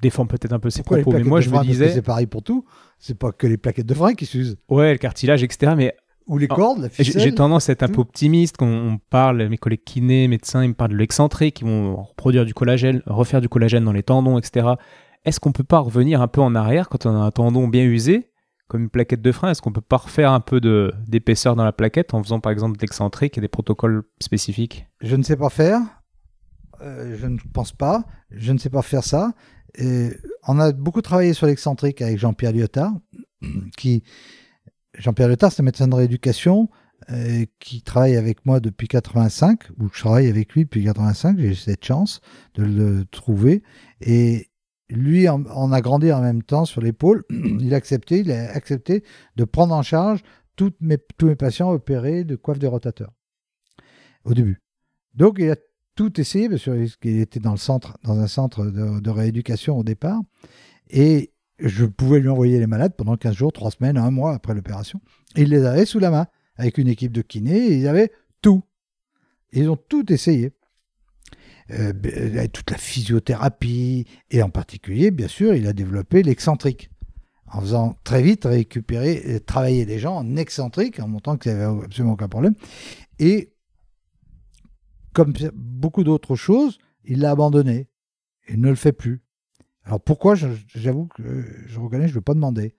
défends 0.00 0.26
peut-être 0.26 0.52
un 0.52 0.58
peu 0.58 0.70
ses 0.70 0.82
propos, 0.82 1.12
mais 1.12 1.22
moi, 1.22 1.40
je 1.40 1.48
me 1.48 1.62
disais... 1.62 1.90
C'est 1.90 2.02
pareil 2.02 2.26
pour 2.26 2.42
tout, 2.42 2.64
c'est 2.98 3.18
pas 3.18 3.32
que 3.32 3.46
les 3.46 3.56
plaquettes 3.56 3.86
de 3.86 3.94
frein 3.94 4.14
qui 4.14 4.26
s'usent. 4.26 4.56
Ouais, 4.68 4.92
le 4.92 4.98
cartilage, 4.98 5.42
etc., 5.42 5.72
mais... 5.76 5.94
Ou 6.26 6.38
les 6.38 6.48
cordes, 6.48 6.80
la 6.80 6.88
ficelle. 6.88 7.20
J'ai 7.20 7.34
tendance 7.34 7.68
à 7.68 7.72
être 7.72 7.82
un 7.82 7.88
peu 7.88 8.00
optimiste 8.00 8.56
quand 8.56 8.66
on 8.66 8.98
parle, 9.10 9.46
mes 9.48 9.58
collègues 9.58 9.84
kinés, 9.84 10.26
médecins, 10.26 10.64
ils 10.64 10.68
me 10.68 10.74
parlent 10.74 10.92
de 10.92 10.96
l'excentrique, 10.96 11.56
qui 11.56 11.64
vont 11.64 12.02
reproduire 12.02 12.46
du 12.46 12.54
collagène, 12.54 13.02
refaire 13.04 13.42
du 13.42 13.48
collagène 13.50 13.84
dans 13.84 13.92
les 13.92 14.02
tendons, 14.02 14.38
etc. 14.38 14.68
Est-ce 15.26 15.38
qu'on 15.38 15.52
peut 15.52 15.64
pas 15.64 15.80
revenir 15.80 16.22
un 16.22 16.28
peu 16.28 16.40
en 16.40 16.54
arrière 16.54 16.88
quand 16.88 17.04
on 17.04 17.14
a 17.14 17.18
un 17.18 17.30
tendon 17.30 17.68
bien 17.68 17.84
usé 17.84 18.30
comme 18.68 18.82
une 18.82 18.90
plaquette 18.90 19.22
de 19.22 19.32
frein, 19.32 19.50
est-ce 19.50 19.62
qu'on 19.62 19.72
peut 19.72 19.80
pas 19.80 19.98
refaire 19.98 20.32
un 20.32 20.40
peu 20.40 20.60
d'épaisseur 21.06 21.56
dans 21.56 21.64
la 21.64 21.72
plaquette 21.72 22.14
en 22.14 22.22
faisant 22.22 22.40
par 22.40 22.52
exemple 22.52 22.78
l'excentrique 22.80 23.36
et 23.38 23.40
des 23.40 23.48
protocoles 23.48 24.04
spécifiques? 24.20 24.86
Je 25.00 25.16
ne 25.16 25.22
sais 25.22 25.36
pas 25.36 25.50
faire. 25.50 25.80
Euh, 26.80 27.16
je 27.18 27.26
ne 27.26 27.38
pense 27.52 27.72
pas. 27.72 28.04
Je 28.30 28.52
ne 28.52 28.58
sais 28.58 28.70
pas 28.70 28.82
faire 28.82 29.04
ça. 29.04 29.32
On 30.46 30.58
a 30.60 30.72
beaucoup 30.72 31.02
travaillé 31.02 31.32
sur 31.32 31.46
l'excentrique 31.46 32.00
avec 32.00 32.18
Jean-Pierre 32.18 32.52
Lyotard, 32.52 32.92
qui 33.76 34.04
Jean-Pierre 34.96 35.28
Lyotard, 35.28 35.52
c'est 35.52 35.62
un 35.62 35.64
médecin 35.64 35.88
de 35.88 35.94
rééducation 35.94 36.68
euh, 37.10 37.44
qui 37.58 37.82
travaille 37.82 38.16
avec 38.16 38.46
moi 38.46 38.60
depuis 38.60 38.88
85, 38.88 39.70
ou 39.78 39.88
je 39.92 40.00
travaille 40.00 40.28
avec 40.28 40.54
lui 40.54 40.64
depuis 40.64 40.84
85. 40.84 41.38
J'ai 41.38 41.48
eu 41.48 41.54
cette 41.54 41.84
chance 41.84 42.20
de 42.54 42.64
le 42.64 43.04
trouver. 43.04 43.62
Et 44.00 44.48
lui 44.88 45.28
on 45.28 45.72
a 45.72 45.80
grandi 45.80 46.12
en 46.12 46.20
même 46.20 46.42
temps 46.42 46.64
sur 46.64 46.80
l'épaule. 46.80 47.24
Il 47.30 47.72
a 47.74 47.76
accepté, 47.76 48.20
il 48.20 48.30
a 48.32 48.50
accepté 48.50 49.02
de 49.36 49.44
prendre 49.44 49.74
en 49.74 49.82
charge 49.82 50.22
toutes 50.56 50.80
mes, 50.80 50.98
tous 51.16 51.26
mes 51.26 51.36
patients 51.36 51.70
opérés 51.70 52.24
de 52.24 52.36
coiffe 52.36 52.58
de 52.58 52.66
rotateur 52.66 53.12
au 54.24 54.34
début. 54.34 54.60
Donc 55.14 55.36
il 55.38 55.50
a 55.50 55.56
tout 55.94 56.20
essayé 56.20 56.48
parce 56.48 56.64
qu'il 56.64 57.20
était 57.20 57.40
dans 57.40 57.52
le 57.52 57.56
centre, 57.56 57.98
dans 58.02 58.18
un 58.18 58.26
centre 58.26 58.64
de, 58.66 59.10
rééducation 59.10 59.78
au 59.78 59.84
départ, 59.84 60.20
et 60.90 61.32
je 61.58 61.84
pouvais 61.84 62.18
lui 62.18 62.28
envoyer 62.28 62.58
les 62.58 62.66
malades 62.66 62.94
pendant 62.96 63.16
15 63.16 63.34
jours, 63.34 63.52
3 63.52 63.70
semaines, 63.72 63.96
un 63.96 64.10
mois 64.10 64.34
après 64.34 64.54
l'opération. 64.54 65.00
Il 65.36 65.50
les 65.50 65.64
avait 65.64 65.86
sous 65.86 66.00
la 66.00 66.10
main 66.10 66.26
avec 66.56 66.78
une 66.78 66.88
équipe 66.88 67.12
de 67.12 67.22
kinés, 67.22 67.68
et 67.68 67.78
ils 67.78 67.88
avaient 67.88 68.10
tout. 68.42 68.64
Ils 69.52 69.70
ont 69.70 69.76
tout 69.76 70.12
essayé. 70.12 70.52
Euh, 71.70 71.94
euh, 72.04 72.46
toute 72.52 72.70
la 72.70 72.76
physiothérapie, 72.76 74.04
et 74.30 74.42
en 74.42 74.50
particulier, 74.50 75.10
bien 75.10 75.28
sûr, 75.28 75.54
il 75.54 75.66
a 75.66 75.72
développé 75.72 76.22
l'excentrique, 76.22 76.90
en 77.46 77.62
faisant 77.62 77.96
très 78.04 78.22
vite 78.22 78.44
récupérer, 78.44 79.22
euh, 79.26 79.40
travailler 79.40 79.86
des 79.86 79.98
gens 79.98 80.14
en 80.14 80.36
excentrique, 80.36 81.00
en 81.00 81.08
montrant 81.08 81.38
qu'il 81.38 81.54
n'y 81.54 81.62
avait 81.62 81.84
absolument 81.84 82.14
aucun 82.14 82.28
problème. 82.28 82.54
Et 83.18 83.54
comme 85.14 85.32
beaucoup 85.54 86.04
d'autres 86.04 86.36
choses, 86.36 86.78
il 87.04 87.20
l'a 87.20 87.30
abandonné. 87.30 87.88
Il 88.50 88.60
ne 88.60 88.68
le 88.68 88.74
fait 88.74 88.92
plus. 88.92 89.22
Alors 89.84 90.02
pourquoi 90.02 90.34
J'avoue 90.34 91.06
que 91.06 91.22
je 91.66 91.80
reconnais, 91.80 92.08
je 92.08 92.12
ne 92.12 92.18
vais 92.18 92.24
pas 92.24 92.34
demander. 92.34 92.74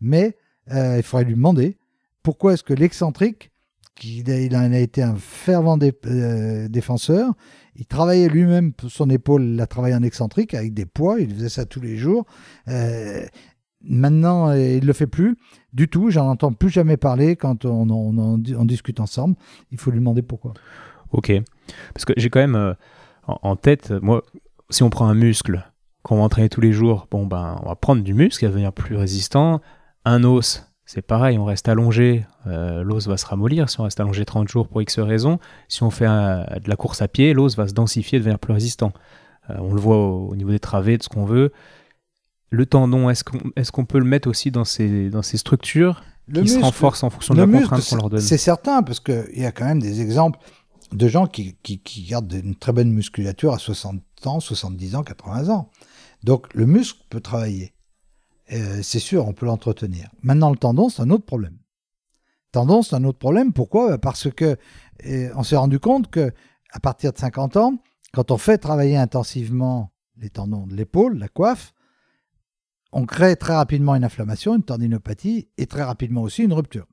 Mais 0.00 0.38
il 0.70 1.02
faudrait 1.02 1.24
lui 1.24 1.34
demander 1.34 1.76
pourquoi 2.22 2.54
est-ce 2.54 2.62
que 2.62 2.72
l'excentrique, 2.72 3.50
qui 3.96 4.20
il 4.20 4.56
en 4.56 4.72
a 4.72 4.78
été 4.78 5.02
un 5.02 5.16
fervent 5.16 5.76
défenseur, 5.76 7.34
il 7.76 7.86
travaillait 7.86 8.28
lui-même 8.28 8.72
son 8.88 9.10
épaule, 9.10 9.42
il 9.42 9.60
a 9.60 9.66
travaillé 9.66 9.94
en 9.94 10.02
excentrique 10.02 10.54
avec 10.54 10.74
des 10.74 10.86
poids, 10.86 11.20
il 11.20 11.34
faisait 11.34 11.48
ça 11.48 11.64
tous 11.64 11.80
les 11.80 11.96
jours. 11.96 12.26
Euh, 12.68 13.22
maintenant, 13.82 14.52
il 14.52 14.80
ne 14.80 14.86
le 14.86 14.92
fait 14.92 15.06
plus 15.06 15.36
du 15.72 15.88
tout. 15.88 16.10
J'en 16.10 16.28
entends 16.28 16.52
plus 16.52 16.70
jamais 16.70 16.96
parler 16.96 17.36
quand 17.36 17.64
on, 17.64 17.88
on, 17.90 18.64
discute 18.64 19.00
ensemble. 19.00 19.36
Il 19.70 19.78
faut 19.78 19.90
lui 19.90 19.98
demander 19.98 20.22
pourquoi. 20.22 20.54
Ok. 21.12 21.32
Parce 21.94 22.04
que 22.04 22.12
j'ai 22.16 22.30
quand 22.30 22.40
même 22.40 22.56
euh, 22.56 22.74
en, 23.26 23.56
tête, 23.56 23.90
moi, 24.02 24.22
si 24.68 24.82
on 24.82 24.90
prend 24.90 25.08
un 25.08 25.14
muscle 25.14 25.64
qu'on 26.02 26.16
va 26.16 26.22
entraîner 26.22 26.48
tous 26.48 26.60
les 26.60 26.72
jours, 26.72 27.06
bon, 27.10 27.26
ben, 27.26 27.58
on 27.62 27.68
va 27.68 27.76
prendre 27.76 28.02
du 28.02 28.14
muscle, 28.14 28.44
il 28.44 28.48
va 28.48 28.52
devenir 28.52 28.72
plus 28.72 28.96
résistant. 28.96 29.60
Un 30.04 30.24
os, 30.24 30.69
c'est 30.92 31.02
pareil, 31.02 31.38
on 31.38 31.44
reste 31.44 31.68
allongé, 31.68 32.26
euh, 32.48 32.82
l'os 32.82 33.06
va 33.06 33.16
se 33.16 33.24
ramollir 33.24 33.70
si 33.70 33.78
on 33.78 33.84
reste 33.84 34.00
allongé 34.00 34.24
30 34.24 34.48
jours 34.48 34.66
pour 34.66 34.82
X 34.82 34.98
raisons. 34.98 35.38
Si 35.68 35.84
on 35.84 35.90
fait 35.90 36.06
de 36.06 36.68
la 36.68 36.74
course 36.74 37.00
à 37.00 37.06
pied, 37.06 37.32
l'os 37.32 37.56
va 37.56 37.68
se 37.68 37.74
densifier, 37.74 38.18
devenir 38.18 38.40
plus 38.40 38.52
résistant. 38.52 38.92
Euh, 39.50 39.54
on 39.60 39.72
le 39.72 39.80
voit 39.80 39.98
au, 39.98 40.34
niveau 40.34 40.50
des 40.50 40.58
travées, 40.58 40.98
de 40.98 41.04
ce 41.04 41.08
qu'on 41.08 41.24
veut. 41.24 41.52
Le 42.50 42.66
tendon, 42.66 43.08
est-ce 43.08 43.22
qu'on 43.70 43.84
peut 43.84 44.00
le 44.00 44.04
mettre 44.04 44.28
aussi 44.28 44.50
dans 44.50 44.64
ces, 44.64 45.10
dans 45.10 45.22
ces 45.22 45.36
structures 45.36 46.02
qui 46.34 46.48
se 46.48 46.58
renforcent 46.58 47.04
en 47.04 47.10
fonction 47.10 47.34
de 47.34 47.42
la 47.42 47.46
contrainte 47.46 47.88
qu'on 47.88 47.94
leur 47.94 48.10
donne 48.10 48.20
C'est 48.20 48.36
certain, 48.36 48.82
parce 48.82 48.98
qu'il 48.98 49.28
y 49.36 49.46
a 49.46 49.52
quand 49.52 49.66
même 49.66 49.80
des 49.80 50.00
exemples 50.00 50.40
de 50.90 51.06
gens 51.06 51.28
qui, 51.28 51.56
qui, 51.62 51.78
qui 51.78 52.02
gardent 52.02 52.32
une 52.32 52.56
très 52.56 52.72
bonne 52.72 52.90
musculature 52.90 53.54
à 53.54 53.60
60 53.60 54.02
ans, 54.24 54.40
70 54.40 54.96
ans, 54.96 55.04
80 55.04 55.50
ans. 55.50 55.70
Donc 56.24 56.52
le 56.52 56.66
muscle 56.66 56.98
peut 57.10 57.20
travailler. 57.20 57.74
Euh, 58.52 58.82
c'est 58.82 58.98
sûr, 58.98 59.26
on 59.28 59.32
peut 59.32 59.46
l'entretenir. 59.46 60.10
Maintenant, 60.22 60.50
le 60.50 60.56
tendon, 60.56 60.88
c'est 60.88 61.02
un 61.02 61.10
autre 61.10 61.24
problème. 61.24 61.58
Tendon, 62.52 62.82
c'est 62.82 62.96
un 62.96 63.04
autre 63.04 63.18
problème. 63.18 63.52
Pourquoi? 63.52 63.98
Parce 63.98 64.30
que 64.30 64.56
euh, 65.06 65.30
on 65.36 65.42
s'est 65.42 65.56
rendu 65.56 65.78
compte 65.78 66.10
que 66.10 66.32
à 66.72 66.80
partir 66.80 67.12
de 67.12 67.18
50 67.18 67.56
ans, 67.56 67.78
quand 68.12 68.30
on 68.30 68.38
fait 68.38 68.58
travailler 68.58 68.96
intensivement 68.96 69.92
les 70.16 70.30
tendons 70.30 70.66
de 70.66 70.74
l'épaule, 70.74 71.18
la 71.18 71.28
coiffe, 71.28 71.72
on 72.92 73.06
crée 73.06 73.36
très 73.36 73.54
rapidement 73.54 73.94
une 73.94 74.04
inflammation, 74.04 74.56
une 74.56 74.64
tendinopathie 74.64 75.48
et 75.56 75.66
très 75.66 75.82
rapidement 75.82 76.22
aussi 76.22 76.42
une 76.42 76.52
rupture. 76.52 76.86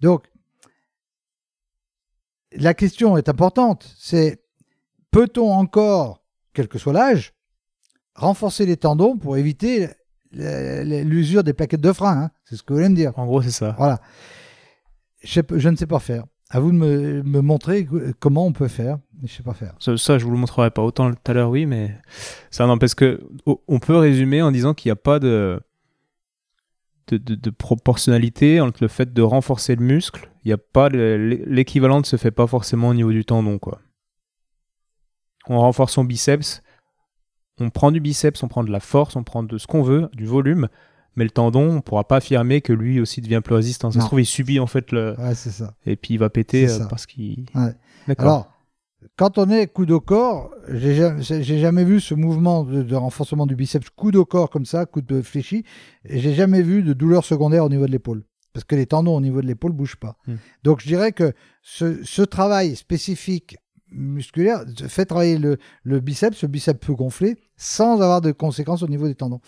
Donc, 0.00 0.30
la 2.52 2.74
question 2.74 3.16
est 3.16 3.28
importante. 3.28 3.94
C'est 3.98 4.44
peut-on 5.10 5.50
encore, 5.50 6.22
quel 6.52 6.68
que 6.68 6.78
soit 6.78 6.92
l'âge, 6.92 7.34
renforcer 8.18 8.66
les 8.66 8.76
tendons 8.76 9.16
pour 9.16 9.36
éviter 9.36 9.88
l'usure 10.32 11.42
des 11.42 11.54
plaquettes 11.54 11.80
de 11.80 11.92
frein 11.92 12.24
hein 12.24 12.30
C'est 12.44 12.56
ce 12.56 12.62
que 12.62 12.72
vous 12.72 12.78
voulez 12.78 12.90
me 12.90 12.94
dire. 12.94 13.12
En 13.16 13.26
gros, 13.26 13.40
c'est 13.40 13.50
ça. 13.50 13.74
Voilà. 13.78 14.00
Je, 15.22 15.40
je, 15.56 15.68
ne 15.68 15.76
sais 15.76 15.86
pas 15.86 16.00
faire. 16.00 16.24
À 16.50 16.60
vous 16.60 16.70
de 16.70 16.76
me, 16.76 17.22
me, 17.22 17.40
montrer 17.40 17.88
comment 18.20 18.46
on 18.46 18.52
peut 18.52 18.68
faire. 18.68 18.98
Je 19.22 19.32
sais 19.32 19.42
pas 19.42 19.54
faire. 19.54 19.74
Ça, 19.78 19.96
ça 19.96 20.18
je 20.18 20.24
vous 20.24 20.30
le 20.30 20.36
montrerai 20.36 20.70
pas. 20.70 20.82
Autant 20.82 21.10
tout 21.10 21.30
à 21.30 21.32
l'heure, 21.32 21.50
oui, 21.50 21.66
mais 21.66 21.96
ça 22.50 22.66
n'empêche 22.66 22.94
que 22.94 23.20
on 23.46 23.78
peut 23.78 23.96
résumer 23.96 24.42
en 24.42 24.50
disant 24.52 24.74
qu'il 24.74 24.88
n'y 24.88 24.92
a 24.92 24.96
pas 24.96 25.18
de 25.18 25.60
de, 27.08 27.16
de, 27.16 27.50
proportionnalité 27.50 28.60
entre 28.60 28.82
le 28.82 28.88
fait 28.88 29.14
de 29.14 29.22
renforcer 29.22 29.74
le 29.74 29.82
muscle. 29.82 30.30
Il 30.44 30.48
n'y 30.48 30.52
a 30.52 30.58
pas 30.58 30.90
l'équivalent 30.90 32.00
ne 32.00 32.04
se 32.04 32.16
fait 32.16 32.30
pas 32.30 32.46
forcément 32.46 32.88
au 32.88 32.94
niveau 32.94 33.12
du 33.12 33.24
tendon, 33.24 33.58
quoi. 33.58 33.80
On 35.48 35.58
renforce 35.58 35.94
son 35.94 36.04
biceps, 36.04 36.62
on 37.60 37.70
prend 37.70 37.90
du 37.90 38.00
biceps, 38.00 38.42
on 38.42 38.48
prend 38.48 38.64
de 38.64 38.70
la 38.70 38.80
force, 38.80 39.16
on 39.16 39.24
prend 39.24 39.42
de 39.42 39.58
ce 39.58 39.66
qu'on 39.66 39.82
veut, 39.82 40.08
du 40.12 40.26
volume, 40.26 40.68
mais 41.16 41.24
le 41.24 41.30
tendon, 41.30 41.70
on 41.70 41.74
ne 41.74 41.80
pourra 41.80 42.06
pas 42.06 42.16
affirmer 42.16 42.60
que 42.60 42.72
lui 42.72 43.00
aussi 43.00 43.20
devient 43.20 43.40
plus 43.44 43.54
résistant. 43.54 43.90
Ça 43.90 44.00
se 44.00 44.06
trouve, 44.06 44.20
il 44.20 44.26
subit 44.26 44.60
en 44.60 44.66
fait 44.66 44.92
le. 44.92 45.16
Ouais, 45.18 45.34
c'est 45.34 45.50
ça. 45.50 45.74
Et 45.84 45.96
puis 45.96 46.14
il 46.14 46.18
va 46.18 46.30
péter 46.30 46.70
euh, 46.70 46.86
parce 46.88 47.06
qu'il. 47.06 47.46
Ouais. 47.54 47.74
Alors, 48.18 48.52
quand 49.16 49.36
on 49.38 49.50
est 49.50 49.66
coude 49.66 49.90
au 49.90 50.00
corps, 50.00 50.50
j'ai 50.68 50.94
jamais, 50.94 51.42
jamais 51.42 51.84
vu 51.84 52.00
ce 52.00 52.14
mouvement 52.14 52.64
de, 52.64 52.94
renforcement 52.94 53.46
du 53.46 53.56
biceps 53.56 53.90
coude 53.90 54.16
au 54.16 54.24
corps 54.24 54.48
comme 54.48 54.64
ça, 54.64 54.86
coude 54.86 55.22
fléchi, 55.22 55.64
et 56.04 56.20
j'ai 56.20 56.34
jamais 56.34 56.62
vu 56.62 56.82
de 56.82 56.92
douleur 56.92 57.24
secondaire 57.24 57.64
au 57.64 57.68
niveau 57.68 57.86
de 57.86 57.92
l'épaule. 57.92 58.24
Parce 58.52 58.64
que 58.64 58.76
les 58.76 58.86
tendons 58.86 59.16
au 59.16 59.20
niveau 59.20 59.42
de 59.42 59.46
l'épaule 59.46 59.72
ne 59.72 59.76
bougent 59.76 59.96
pas. 59.96 60.16
Hmm. 60.26 60.36
Donc 60.62 60.80
je 60.80 60.86
dirais 60.86 61.12
que 61.12 61.32
ce, 61.62 62.02
ce 62.04 62.22
travail 62.22 62.76
spécifique 62.76 63.56
musculaire 63.90 64.64
fait 64.88 65.04
travailler 65.04 65.38
le, 65.38 65.58
le, 65.82 66.00
biceps, 66.00 66.42
le 66.42 66.48
biceps 66.48 66.78
peut 66.84 66.94
gonfler 66.94 67.36
sans 67.56 68.00
avoir 68.00 68.20
de 68.20 68.32
conséquences 68.32 68.82
au 68.82 68.88
niveau 68.88 69.08
des 69.08 69.14
tendons. 69.14 69.40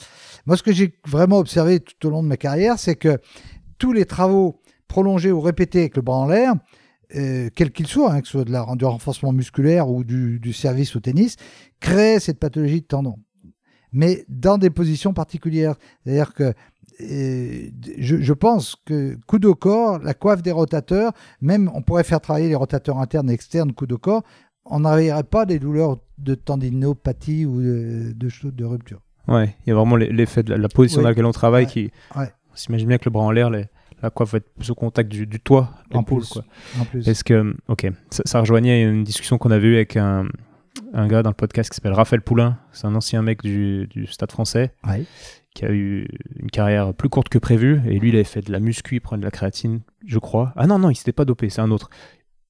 Moi, 0.47 0.57
ce 0.57 0.63
que 0.63 0.73
j'ai 0.73 0.95
vraiment 1.07 1.39
observé 1.39 1.81
tout 1.81 2.07
au 2.07 2.11
long 2.11 2.23
de 2.23 2.29
ma 2.29 2.37
carrière, 2.37 2.79
c'est 2.79 2.97
que 2.97 3.19
tous 3.79 3.93
les 3.93 4.05
travaux 4.05 4.61
prolongés 4.89 5.33
ou 5.33 5.41
répétés 5.41 5.81
avec 5.81 5.97
le 5.97 6.03
bras 6.03 6.19
en 6.19 6.27
l'air, 6.27 6.55
euh, 7.17 7.49
quel 7.55 7.73
qu'il 7.73 7.87
soit, 7.87 8.13
hein, 8.13 8.21
que 8.21 8.27
ce 8.27 8.33
soit 8.33 8.45
de 8.45 8.53
la, 8.53 8.67
du 8.77 8.85
renforcement 8.85 9.33
musculaire 9.33 9.89
ou 9.89 10.05
du, 10.05 10.39
du, 10.39 10.53
service 10.53 10.95
au 10.95 11.01
tennis, 11.01 11.37
créent 11.81 12.21
cette 12.21 12.39
pathologie 12.39 12.83
de 12.83 12.87
tendons. 12.87 13.19
Mais 13.93 14.25
dans 14.29 14.59
des 14.59 14.71
positions 14.71 15.13
particulières. 15.13 15.75
C'est-à-dire 16.05 16.35
que 16.35 16.55
je, 17.01 18.17
je, 18.21 18.33
pense 18.33 18.77
que 18.85 19.17
coude 19.27 19.45
au 19.45 19.55
corps, 19.55 19.99
la 19.99 20.15
coiffe 20.15 20.43
des 20.43 20.53
rotateurs, 20.53 21.13
même 21.41 21.71
on 21.75 21.83
pourrait 21.83 22.05
faire 22.05 22.21
travailler 22.21 22.49
les 22.49 22.55
rotateurs 22.55 22.99
internes 22.99 23.31
et 23.31 23.35
externes 23.35 23.73
coude 23.73 23.93
au 23.93 23.99
corps, 23.99 24.23
on 24.65 24.81
n'arriverait 24.81 25.25
pas 25.25 25.47
des 25.47 25.59
douleurs 25.59 25.99
de 26.19 26.35
tendinopathie 26.35 27.47
ou 27.47 27.61
de, 27.61 28.13
de, 28.15 28.51
de 28.51 28.65
rupture. 28.65 29.01
Ouais, 29.29 29.55
il 29.67 29.71
y 29.71 29.73
a 29.73 29.77
vraiment 29.77 29.97
l'effet 29.97 30.43
de 30.43 30.55
la, 30.55 30.69
position 30.69 31.03
dans 31.03 31.09
laquelle 31.09 31.27
on 31.27 31.33
travaille 31.33 31.67
qui. 31.67 31.91
Ouais. 32.17 32.33
On 32.53 32.57
s'imagine 32.57 32.89
bien 32.89 32.99
que 32.99 33.05
le 33.05 33.13
bras 33.13 33.25
en 33.25 33.31
l'air, 33.31 33.51
la 33.51 34.11
coiffe 34.11 34.33
va 34.33 34.39
être 34.39 34.53
plus 34.55 34.71
au 34.71 34.75
contact 34.75 35.11
du, 35.11 35.27
du 35.27 35.41
toit, 35.41 35.71
l'épaule. 35.93 36.23
Est-ce 37.07 37.23
que, 37.23 37.55
ok, 37.69 37.87
ça, 38.11 38.23
ça, 38.27 38.41
rejoignait 38.41 38.83
une 38.83 39.05
discussion 39.05 39.39
qu'on 39.39 39.51
avait 39.51 39.69
eue 39.69 39.77
avec 39.77 39.97
un, 39.97 40.27
un 40.93 41.07
gars 41.07 41.23
dans 41.23 41.31
le 41.31 41.35
podcast 41.35 41.71
qui 41.71 41.77
s'appelle 41.77 41.93
Raphaël 41.93 42.23
Poulain. 42.23 42.59
C'est 42.73 42.87
un 42.87 42.95
ancien 42.95 43.23
mec 43.23 43.43
du, 43.43 43.87
du 43.89 44.07
Stade 44.07 44.33
français. 44.33 44.73
Ouais 44.87 45.05
qui 45.55 45.65
a 45.65 45.73
eu 45.73 46.07
une 46.37 46.51
carrière 46.51 46.95
plus 46.95 47.09
courte 47.09 47.29
que 47.29 47.39
prévu. 47.39 47.81
Et 47.87 47.99
lui, 47.99 48.11
il 48.11 48.15
avait 48.15 48.25
fait 48.25 48.41
de 48.43 48.53
la 48.53 48.61
muscu, 48.61 48.97
il 48.97 49.01
prenait 49.01 49.21
de 49.21 49.25
la 49.25 49.31
créatine, 49.31 49.81
je 50.07 50.19
crois. 50.19 50.53
Ah 50.57 50.67
non, 50.67 50.79
non, 50.79 50.91
il 50.91 50.95
s'était 50.95 51.13
pas 51.13 51.25
dopé, 51.25 51.51
c'est 51.51 51.61
un 51.61 51.71
autre. 51.71 51.91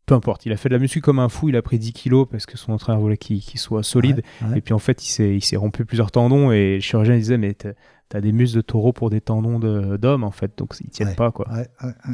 Peu 0.07 0.15
importe, 0.15 0.45
il 0.45 0.53
a 0.53 0.57
fait 0.57 0.69
de 0.69 0.75
la 0.75 0.81
muscu 0.81 1.01
comme 1.01 1.21
un 1.21 1.29
fou, 1.29 1.49
il 1.49 1.57
a 1.57 1.63
pris 1.63 1.79
10 1.79 1.93
kilos 1.93 2.27
parce 2.29 2.45
que 2.45 2.59
son 2.59 2.73
entraîneur 2.73 3.01
voulait 3.01 3.17
qu'il 3.17 3.43
soit 3.59 3.85
solide. 3.85 4.23
Et 4.57 4.61
puis 4.61 4.75
en 4.75 4.81
fait, 4.81 5.07
il 5.07 5.41
s'est 5.41 5.57
rompu 5.57 5.85
plusieurs 5.85 6.11
tendons 6.11 6.51
et 6.51 6.75
le 6.77 6.81
chirurgien 6.81 7.17
disait, 7.17 7.39
mais 7.39 7.55
t'as 7.55 8.21
des 8.21 8.33
muscles 8.33 8.57
de 8.57 8.63
taureau 8.63 8.93
pour 8.93 9.09
des 9.09 9.21
tendons 9.21 9.61
d'homme 9.61 10.25
en 10.25 10.33
fait, 10.33 10.59
donc 10.59 10.75
ils 10.81 10.91
tiennent 10.91 11.15
pas 11.15 11.31
quoi. 11.31 11.47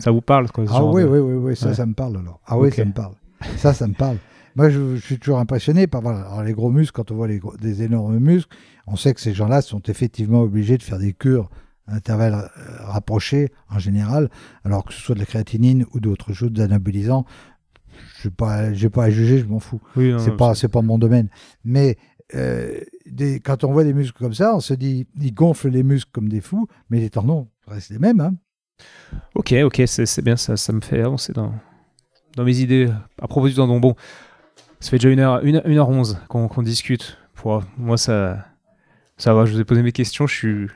Ça 0.01 0.11
vous 0.11 0.21
parle 0.21 0.51
quoi, 0.51 0.65
Ah 0.69 0.85
oui, 0.85 1.05
oui, 1.05 1.19
oui, 1.19 1.35
oui, 1.37 1.57
ça, 1.57 1.73
ça 1.73 1.87
me 1.87 1.95
parle 1.95 2.19
alors. 2.19 2.41
Ah 2.47 2.59
oui, 2.59 2.71
ça 2.71 2.85
me 2.85 2.93
parle. 2.93 3.15
ça, 3.57 3.73
ça 3.73 3.87
me 3.87 3.95
parle. 3.95 4.19
Moi, 4.57 4.71
je, 4.71 4.97
suis 4.97 5.19
toujours 5.19 5.39
impressionné 5.39 5.87
par 5.87 6.03
les 6.43 6.55
gros 6.55 6.71
muscles. 6.71 6.93
Quand 6.93 7.11
on 7.11 7.15
voit 7.15 7.29
les 7.29 7.41
des 7.61 7.83
énormes 7.83 8.19
muscles, 8.19 8.49
on 8.87 8.97
sait 8.97 9.15
que 9.15 9.21
ces 9.21 9.35
gens-là 9.35 9.63
sont 9.63 9.83
effectivement 9.83 10.43
obligés 10.43 10.79
de 10.79 10.83
faire 10.83 10.99
des 10.99 11.13
cures 11.13 11.51
à 11.87 11.95
intervalles 11.95 12.35
euh, 12.35 12.49
rapprochés 12.81 13.53
en 13.71 13.79
général, 13.79 14.31
alors 14.65 14.85
que 14.85 14.93
ce 14.93 15.01
soit 15.01 15.15
de 15.15 15.21
la 15.21 15.27
créatinine 15.27 15.87
ou 15.93 16.01
d'autres 16.01 16.33
choses 16.33 16.53
d'anabolisants. 16.53 17.25
Je 18.21 18.29
n'ai 18.29 18.35
pas, 18.35 18.71
pas 18.93 19.05
à 19.05 19.11
juger, 19.11 19.39
je 19.39 19.47
m'en 19.47 19.61
fous. 19.61 19.81
Oui, 19.97 20.15
c'est 20.19 20.37
pas, 20.37 20.55
c'est 20.55 20.69
pas 20.69 20.83
mon 20.83 20.99
domaine. 20.99 21.29
Mais 21.65 21.97
euh, 22.35 22.81
des, 23.07 23.41
quand 23.41 23.65
on 23.65 23.73
voit 23.73 23.85
des 23.85 23.95
muscles 23.95 24.19
comme 24.19 24.35
ça, 24.35 24.55
on 24.55 24.61
se 24.61 24.75
dit, 24.75 25.07
ils 25.21 25.33
gonflent 25.33 25.69
les 25.69 25.83
muscles 25.83 26.11
comme 26.13 26.29
des 26.29 26.41
fous, 26.41 26.67
mais 26.91 27.01
les 27.01 27.11
tendons 27.11 27.49
restent 27.67 27.91
les 27.91 27.99
mêmes. 27.99 28.21
Hein. 28.21 28.35
Ok, 29.35 29.55
ok, 29.65 29.83
c'est 29.87 30.23
bien, 30.23 30.37
ça, 30.37 30.57
ça 30.57 30.73
me 30.73 30.81
fait 30.81 31.01
avancer 31.01 31.33
dans, 31.33 31.55
dans 32.37 32.45
mes 32.45 32.59
idées 32.59 32.91
à 33.21 33.29
propos 33.29 33.49
du 33.49 33.55
tendon. 33.55 33.81
Bon, 33.81 33.95
ça 34.81 34.91
fait 34.91 34.99
déjà 34.99 35.09
1h, 35.09 35.63
1 35.65 35.79
11 35.79 36.19
qu'on 36.29 36.63
discute. 36.63 37.17
Pour, 37.35 37.63
moi, 37.79 37.97
ça, 37.97 38.45
ça 39.17 39.35
va, 39.35 39.45
je 39.45 39.53
vous 39.53 39.61
ai 39.61 39.65
posé 39.65 39.83
mes 39.83 39.93
questions, 39.93 40.27
je 40.27 40.35
suis, 40.35 40.67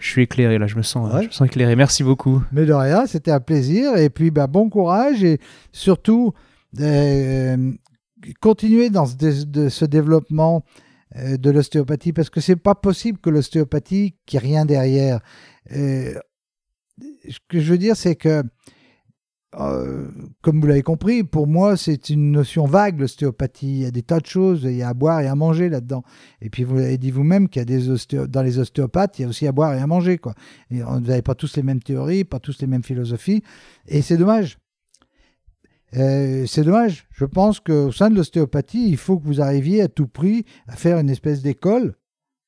je 0.00 0.08
suis 0.08 0.22
éclairé 0.22 0.58
là, 0.58 0.66
je 0.66 0.76
me 0.76 0.82
sens, 0.82 1.10
je 1.20 1.26
me 1.26 1.30
sens 1.30 1.46
éclairé. 1.46 1.76
Merci 1.76 2.02
beaucoup. 2.02 2.42
Mais 2.52 2.66
de 2.66 2.72
rien, 2.72 3.06
c'était 3.06 3.30
un 3.30 3.40
plaisir. 3.40 3.96
Et 3.96 4.10
puis, 4.10 4.30
bah, 4.30 4.46
bon 4.46 4.68
courage 4.68 5.22
et 5.22 5.38
surtout, 5.72 6.34
euh, 6.80 7.72
continuer 8.40 8.90
dans 8.90 9.06
ce, 9.06 9.44
de, 9.44 9.68
ce 9.68 9.84
développement 9.84 10.64
euh, 11.16 11.36
de 11.36 11.50
l'ostéopathie 11.50 12.12
parce 12.12 12.30
que 12.30 12.40
c'est 12.40 12.56
pas 12.56 12.74
possible 12.74 13.18
que 13.18 13.30
l'ostéopathie, 13.30 14.16
ait 14.32 14.38
rien 14.38 14.64
derrière. 14.64 15.20
Euh, 15.72 16.14
ce 17.00 17.38
que 17.48 17.60
je 17.60 17.70
veux 17.70 17.78
dire, 17.78 17.96
c'est 17.96 18.16
que 18.16 18.42
euh, 19.60 20.08
comme 20.42 20.60
vous 20.60 20.66
l'avez 20.66 20.82
compris, 20.82 21.22
pour 21.22 21.46
moi, 21.46 21.76
c'est 21.76 22.10
une 22.10 22.32
notion 22.32 22.66
vague, 22.66 23.00
l'ostéopathie. 23.00 23.66
Il 23.66 23.82
y 23.82 23.86
a 23.86 23.90
des 23.90 24.02
tas 24.02 24.20
de 24.20 24.26
choses, 24.26 24.62
il 24.64 24.76
y 24.76 24.82
a 24.82 24.88
à 24.88 24.94
boire 24.94 25.20
et 25.20 25.26
à 25.26 25.34
manger 25.34 25.68
là-dedans. 25.68 26.02
Et 26.40 26.50
puis, 26.50 26.64
vous 26.64 26.78
avez 26.78 26.98
dit 26.98 27.10
vous-même 27.10 27.48
qu'il 27.48 27.60
y 27.60 27.62
a 27.62 27.64
des 27.64 28.26
dans 28.28 28.42
les 28.42 28.58
ostéopathes, 28.58 29.18
il 29.18 29.22
y 29.22 29.24
a 29.24 29.28
aussi 29.28 29.46
à 29.46 29.52
boire 29.52 29.74
et 29.74 29.78
à 29.78 29.86
manger. 29.86 30.18
Quoi. 30.18 30.34
Et 30.70 30.82
vous 30.82 31.00
n'avez 31.00 31.22
pas 31.22 31.34
tous 31.34 31.56
les 31.56 31.62
mêmes 31.62 31.82
théories, 31.82 32.24
pas 32.24 32.40
tous 32.40 32.60
les 32.60 32.66
mêmes 32.66 32.84
philosophies. 32.84 33.42
Et 33.86 34.02
c'est 34.02 34.16
dommage. 34.16 34.58
Euh, 35.96 36.44
c'est 36.46 36.64
dommage. 36.64 37.06
Je 37.12 37.24
pense 37.24 37.60
qu'au 37.60 37.92
sein 37.92 38.10
de 38.10 38.16
l'ostéopathie, 38.16 38.88
il 38.88 38.96
faut 38.96 39.18
que 39.18 39.26
vous 39.26 39.40
arriviez 39.40 39.82
à 39.82 39.88
tout 39.88 40.08
prix 40.08 40.44
à 40.66 40.76
faire 40.76 40.98
une 40.98 41.10
espèce 41.10 41.42
d'école 41.42 41.94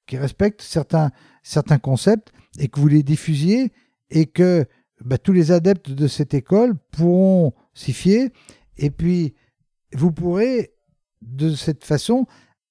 qui 0.06 0.16
respecte 0.16 0.62
certains, 0.62 1.10
certains 1.42 1.78
concepts 1.78 2.32
et 2.58 2.68
que 2.68 2.80
vous 2.80 2.88
les 2.88 3.02
diffusiez 3.02 3.72
et 4.10 4.26
que 4.26 4.66
bah, 5.04 5.18
tous 5.18 5.32
les 5.32 5.52
adeptes 5.52 5.90
de 5.90 6.06
cette 6.06 6.34
école 6.34 6.74
pourront 6.92 7.52
s'y 7.74 7.92
fier 7.92 8.30
et 8.78 8.90
puis 8.90 9.34
vous 9.92 10.12
pourrez 10.12 10.72
de 11.22 11.54
cette 11.54 11.84
façon 11.84 12.26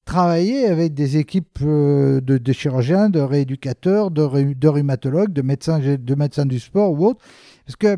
travailler 0.06 0.68
avec 0.68 0.94
des 0.94 1.18
équipes 1.18 1.60
euh, 1.64 2.22
de, 2.22 2.54
chirurgiens, 2.54 3.10
de 3.10 3.20
rééducateurs, 3.20 4.12
de, 4.12 4.68
rhumatologues, 4.68 5.34
de 5.34 5.42
médecins, 5.42 5.80
de 5.80 6.16
médecins 6.16 6.46
du 6.46 6.60
sport 6.60 6.92
ou 6.92 7.08
autres. 7.08 7.24
Parce 7.66 7.76
que 7.76 7.98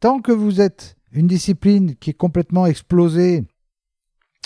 tant 0.00 0.20
que 0.20 0.32
vous 0.32 0.60
êtes 0.60 0.96
une 1.10 1.26
discipline 1.26 1.94
qui 1.96 2.10
est 2.10 2.14
complètement 2.14 2.66
explosée, 2.66 3.44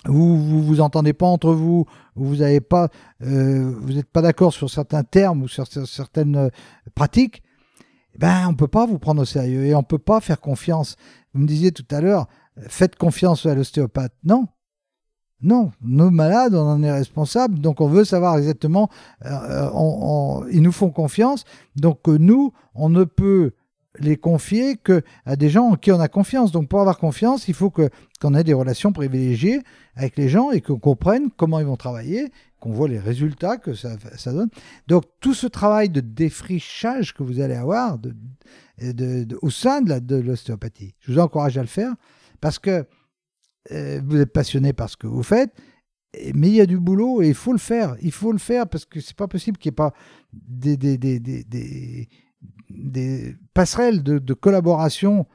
où 0.08 0.36
vous 0.36 0.62
vous 0.62 0.80
entendez 0.80 1.12
pas 1.12 1.26
entre 1.26 1.52
vous, 1.52 1.86
où 2.14 2.24
vous 2.24 2.60
pas, 2.68 2.88
euh, 3.22 3.80
n'êtes 3.86 4.10
pas 4.10 4.22
d'accord 4.22 4.52
sur 4.52 4.70
certains 4.70 5.02
termes 5.02 5.42
ou 5.42 5.48
sur 5.48 5.66
certaines 5.66 6.36
euh, 6.36 6.48
pratiques, 6.94 7.42
ben, 8.18 8.46
on 8.48 8.52
ne 8.52 8.56
peut 8.56 8.68
pas 8.68 8.86
vous 8.86 8.98
prendre 8.98 9.22
au 9.22 9.24
sérieux 9.24 9.64
et 9.64 9.74
on 9.74 9.80
ne 9.80 9.84
peut 9.84 9.98
pas 9.98 10.20
faire 10.20 10.40
confiance. 10.40 10.96
Vous 11.34 11.40
me 11.40 11.46
disiez 11.46 11.72
tout 11.72 11.86
à 11.90 12.00
l'heure, 12.00 12.26
faites 12.68 12.96
confiance 12.96 13.46
à 13.46 13.54
l'ostéopathe. 13.54 14.12
Non. 14.24 14.46
Non, 15.42 15.70
nos 15.82 16.10
malades, 16.10 16.54
on 16.54 16.66
en 16.66 16.82
est 16.82 16.90
responsable, 16.90 17.58
donc 17.58 17.82
on 17.82 17.88
veut 17.88 18.04
savoir 18.04 18.38
exactement, 18.38 18.88
euh, 19.26 19.68
ils 20.50 20.62
nous 20.62 20.72
font 20.72 20.88
confiance, 20.88 21.44
donc 21.76 22.08
euh, 22.08 22.16
nous, 22.16 22.54
on 22.74 22.88
ne 22.88 23.04
peut 23.04 23.52
les 23.98 24.16
confier 24.16 24.76
que 24.76 25.02
à 25.24 25.36
des 25.36 25.48
gens 25.48 25.70
en 25.70 25.76
qui 25.76 25.92
on 25.92 26.00
a 26.00 26.08
confiance. 26.08 26.52
Donc 26.52 26.68
pour 26.68 26.80
avoir 26.80 26.98
confiance, 26.98 27.48
il 27.48 27.54
faut 27.54 27.70
qu'on 27.70 28.34
ait 28.34 28.44
des 28.44 28.52
relations 28.52 28.92
privilégiées 28.92 29.60
avec 29.94 30.16
les 30.16 30.28
gens 30.28 30.50
et 30.50 30.60
qu'on 30.60 30.78
comprenne 30.78 31.30
comment 31.36 31.58
ils 31.58 31.66
vont 31.66 31.76
travailler, 31.76 32.30
qu'on 32.60 32.72
voit 32.72 32.88
les 32.88 32.98
résultats 32.98 33.56
que 33.56 33.74
ça, 33.74 33.96
ça, 34.16 34.32
donne. 34.32 34.50
Donc 34.86 35.04
tout 35.20 35.34
ce 35.34 35.46
travail 35.46 35.88
de 35.88 36.00
défrichage 36.00 37.14
que 37.14 37.22
vous 37.22 37.40
allez 37.40 37.54
avoir 37.54 37.98
de, 37.98 38.14
de, 38.80 39.38
au 39.42 39.50
sein 39.50 39.80
de 39.80 40.16
l'ostéopathie, 40.16 40.94
je 41.00 41.12
vous 41.12 41.18
encourage 41.18 41.58
à 41.58 41.62
le 41.62 41.68
faire 41.68 41.94
parce 42.40 42.58
que 42.58 42.86
euh, 43.72 44.00
vous 44.04 44.20
êtes 44.20 44.32
passionné 44.32 44.72
par 44.72 44.90
ce 44.90 44.96
que 44.96 45.06
vous 45.06 45.22
faites. 45.22 45.52
Mais 46.34 46.48
il 46.48 46.54
y 46.54 46.60
a 46.60 46.66
du 46.66 46.78
boulot 46.78 47.20
et 47.20 47.28
il 47.28 47.34
faut 47.34 47.52
le 47.52 47.58
faire. 47.58 47.96
Il 48.00 48.12
faut 48.12 48.32
le 48.32 48.38
faire 48.38 48.66
parce 48.66 48.86
que 48.86 49.00
c'est 49.00 49.16
pas 49.16 49.28
possible 49.28 49.58
qu'il 49.58 49.70
n'y 49.70 49.74
ait 49.74 49.76
pas 49.76 49.92
des, 50.32 50.76
des, 50.76 50.96
des, 50.96 51.18
des 51.20 52.08
passerelles 53.54 54.02
de, 54.02 54.34
collaboration 54.34 55.26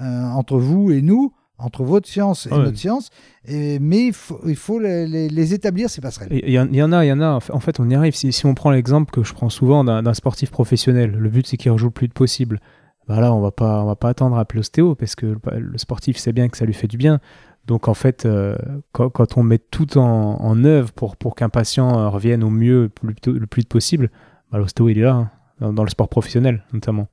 euh, 0.00 0.24
entre 0.24 0.58
vous 0.58 0.90
et 0.90 1.02
nous 1.02 1.32
entre 1.60 1.82
votre 1.82 2.08
science 2.08 2.46
et 2.46 2.52
Ouais. 2.52 2.58
notre 2.58 2.78
science, 2.78 3.10
et, 3.44 3.80
mais 3.80 4.06
il 4.06 4.12
faut, 4.12 4.38
il 4.46 4.54
faut 4.54 4.78
les, 4.78 5.08
les- 5.08 5.28
les 5.28 5.54
établir, 5.54 5.90
ces 5.90 6.00
passerelles. 6.00 6.28
Il 6.30 6.50
y, 6.50 6.56
en- 6.60 6.68
il 6.68 6.76
y 6.76 6.82
en 6.84 6.92
a, 6.92 7.04
il 7.04 7.08
y 7.08 7.12
en 7.12 7.20
a. 7.20 7.30
En 7.52 7.58
fait- 7.58 7.80
on 7.80 7.90
y 7.90 7.96
arrive. 7.96 8.14
Si, 8.14 8.30
si 8.32 8.46
on 8.46 8.54
prend 8.54 8.70
l'exemple 8.70 9.10
que 9.10 9.24
je 9.24 9.32
prends 9.34 9.48
souvent 9.48 9.82
d'un 9.82 10.14
sportif 10.14 10.52
professionnel, 10.52 11.10
le 11.10 11.28
but 11.30 11.48
c'est 11.48 11.56
qu'il 11.56 11.72
rejoue 11.72 11.86
le 11.86 11.92
plus 11.92 12.06
de 12.06 12.12
possible. 12.12 12.60
Bah 13.08 13.20
là, 13.20 13.34
on 13.34 13.40
va 13.40 13.50
pas, 13.50 13.82
on 13.82 13.86
va 13.86 13.96
pas 13.96 14.10
attendre 14.10 14.36
à 14.36 14.40
appeler 14.42 14.58
l'ostéo 14.58 14.94
parce 14.94 15.16
que 15.16 15.26
le, 15.26 15.38
le 15.58 15.78
sportif 15.78 16.16
sait 16.16 16.32
bien 16.32 16.48
que 16.48 16.56
ça 16.56 16.64
lui 16.64 16.74
fait 16.74 16.86
du 16.86 16.96
bien. 16.96 17.18
Donc 17.66 17.88
en 17.88 17.94
fait, 17.94 18.24
euh, 18.24 18.56
quand, 18.92 19.10
quand 19.10 19.36
on 19.36 19.42
met 19.42 19.58
tout 19.58 19.98
en, 19.98 20.36
en 20.40 20.62
œuvre 20.64 20.92
pour, 20.92 21.16
pour 21.16 21.34
qu'un 21.34 21.48
patient 21.48 21.98
euh, 21.98 22.08
revienne 22.08 22.44
au 22.44 22.50
mieux 22.50 22.82
le 22.82 22.88
plus, 22.88 23.14
tôt- 23.16 23.32
le 23.32 23.46
plus 23.48 23.62
vite 23.62 23.68
possible, 23.68 24.10
bah, 24.52 24.58
l'ostéo 24.58 24.88
il 24.90 24.98
est 24.98 25.02
là, 25.02 25.14
hein, 25.14 25.30
dans, 25.60 25.72
dans 25.72 25.84
le 25.84 25.90
sport 25.90 26.08
professionnel 26.08 26.64
notamment. 26.72 27.08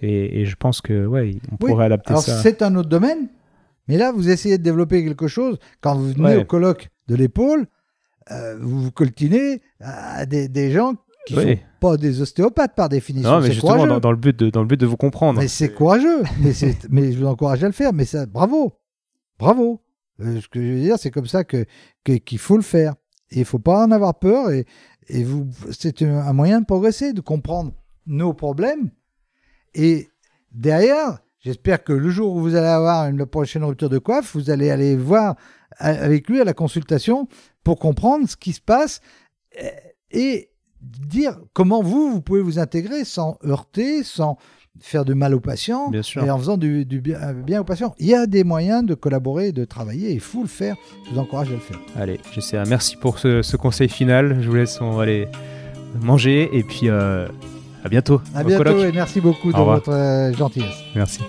Et, 0.00 0.40
et 0.40 0.46
je 0.46 0.56
pense 0.56 0.80
que 0.80 1.06
ouais, 1.06 1.36
on 1.50 1.56
Oui. 1.64 1.70
pourrait 1.70 1.84
adapter 1.86 2.10
Alors, 2.10 2.22
ça. 2.22 2.40
c'est 2.42 2.62
un 2.62 2.74
autre 2.76 2.88
domaine, 2.88 3.28
mais 3.88 3.98
là, 3.98 4.12
vous 4.12 4.30
essayez 4.30 4.56
de 4.58 4.62
développer 4.62 5.04
quelque 5.04 5.28
chose. 5.28 5.58
Quand 5.80 5.94
vous 5.96 6.08
venez 6.12 6.24
Ouais. 6.24 6.36
au 6.36 6.44
colloque 6.44 6.88
de 7.08 7.14
l'épaule, 7.16 7.66
euh, 8.30 8.56
vous 8.60 8.80
vous 8.84 8.92
coltinez 8.92 9.60
à 9.80 10.24
des, 10.26 10.48
des 10.48 10.70
gens 10.70 10.94
qui 11.26 11.34
Ouais. 11.36 11.56
sont 11.56 11.60
pas 11.80 11.96
des 11.98 12.22
ostéopathes 12.22 12.74
par 12.74 12.88
définition. 12.88 13.30
Non, 13.30 13.40
mais 13.40 13.48
justement, 13.52 13.72
courageux. 13.74 13.88
dans, 13.88 14.00
dans 14.00 14.10
le 14.10 14.16
but 14.16 14.38
de, 14.38 14.48
dans 14.50 14.60
le 14.62 14.66
but 14.66 14.80
de 14.80 14.86
vous 14.86 14.96
comprendre. 14.96 15.38
Mais 15.40 15.48
c'est 15.48 15.72
courageux. 15.74 16.22
mais, 16.90 17.12
je 17.12 17.18
vous 17.18 17.26
encourage 17.26 17.62
à 17.62 17.66
le 17.66 17.72
faire. 17.72 17.92
Mais 17.92 18.04
ça, 18.06 18.24
bravo. 18.26 18.72
Bravo. 19.38 19.82
Euh, 20.20 20.40
ce 20.40 20.48
que 20.48 20.60
je 20.62 20.72
veux 20.72 20.80
dire, 20.80 20.98
c'est 20.98 21.10
comme 21.10 21.26
ça 21.26 21.44
que, 21.44 21.64
qu'il 22.04 22.38
faut 22.38 22.56
le 22.56 22.62
faire. 22.62 22.94
Et 23.30 23.40
il 23.40 23.44
faut 23.44 23.58
pas 23.58 23.84
en 23.84 23.90
avoir 23.90 24.18
peur. 24.18 24.50
Et, 24.50 24.66
et 25.08 25.24
vous, 25.24 25.46
c'est 25.72 26.02
un 26.02 26.32
moyen 26.32 26.60
de 26.60 26.66
progresser, 26.66 27.12
de 27.12 27.20
comprendre 27.20 27.72
nos 28.10 28.34
problèmes. 28.34 28.90
Et 29.74 30.08
derrière, 30.52 31.20
j'espère 31.40 31.82
que 31.84 31.92
le 31.92 32.10
jour 32.10 32.34
où 32.36 32.40
vous 32.40 32.54
allez 32.56 32.66
avoir 32.66 33.08
une 33.08 33.24
prochaine 33.24 33.64
rupture 33.64 33.88
de 33.88 33.98
coiffe, 33.98 34.34
vous 34.34 34.50
allez 34.50 34.70
aller 34.70 34.96
voir 34.96 35.36
a- 35.78 35.88
avec 35.88 36.28
lui 36.28 36.40
à 36.40 36.44
la 36.44 36.52
consultation 36.54 37.28
pour 37.64 37.78
comprendre 37.78 38.28
ce 38.28 38.36
qui 38.36 38.52
se 38.52 38.60
passe 38.60 39.00
euh, 39.62 39.68
et 40.10 40.50
dire 40.82 41.38
comment 41.52 41.82
vous, 41.82 42.10
vous 42.10 42.20
pouvez 42.20 42.40
vous 42.42 42.58
intégrer 42.58 43.04
sans 43.04 43.38
heurter, 43.44 44.02
sans 44.02 44.36
faire 44.80 45.04
de 45.04 45.12
mal 45.14 45.34
aux 45.34 45.40
patients 45.40 45.90
Bien 45.90 46.02
sûr. 46.02 46.24
et 46.24 46.30
en 46.30 46.38
faisant 46.38 46.56
du, 46.56 46.86
du 46.86 47.00
bien, 47.00 47.20
euh, 47.20 47.32
bien 47.34 47.60
aux 47.60 47.64
patients. 47.64 47.94
Il 47.98 48.06
y 48.06 48.14
a 48.14 48.26
des 48.26 48.44
moyens 48.44 48.84
de 48.84 48.94
collaborer 48.94 49.48
et 49.48 49.52
de 49.52 49.64
travailler. 49.64 50.12
Il 50.12 50.20
faut 50.20 50.40
le 50.42 50.48
faire. 50.48 50.74
Je 51.06 51.10
vous 51.14 51.18
encourage 51.18 51.48
à 51.50 51.54
le 51.54 51.58
faire. 51.60 51.78
Allez, 51.96 52.18
j'essaie. 52.32 52.60
Merci 52.66 52.96
pour 52.96 53.18
ce, 53.18 53.42
ce 53.42 53.56
conseil 53.56 53.88
final. 53.88 54.38
Je 54.40 54.48
vous 54.48 54.54
laisse, 54.56 54.80
on 54.80 54.92
va 54.92 55.02
aller 55.02 55.28
manger 56.00 56.48
et 56.56 56.62
puis 56.62 56.88
euh, 56.88 57.28
à 57.84 57.88
bientôt. 57.88 58.20
À 58.34 58.44
bientôt 58.44 58.84
et 58.84 58.92
merci 58.92 59.20
beaucoup 59.20 59.52
de 59.52 59.58
votre 59.58 59.90
euh, 59.90 60.32
gentillesse. 60.34 60.76
Merci. 60.94 61.20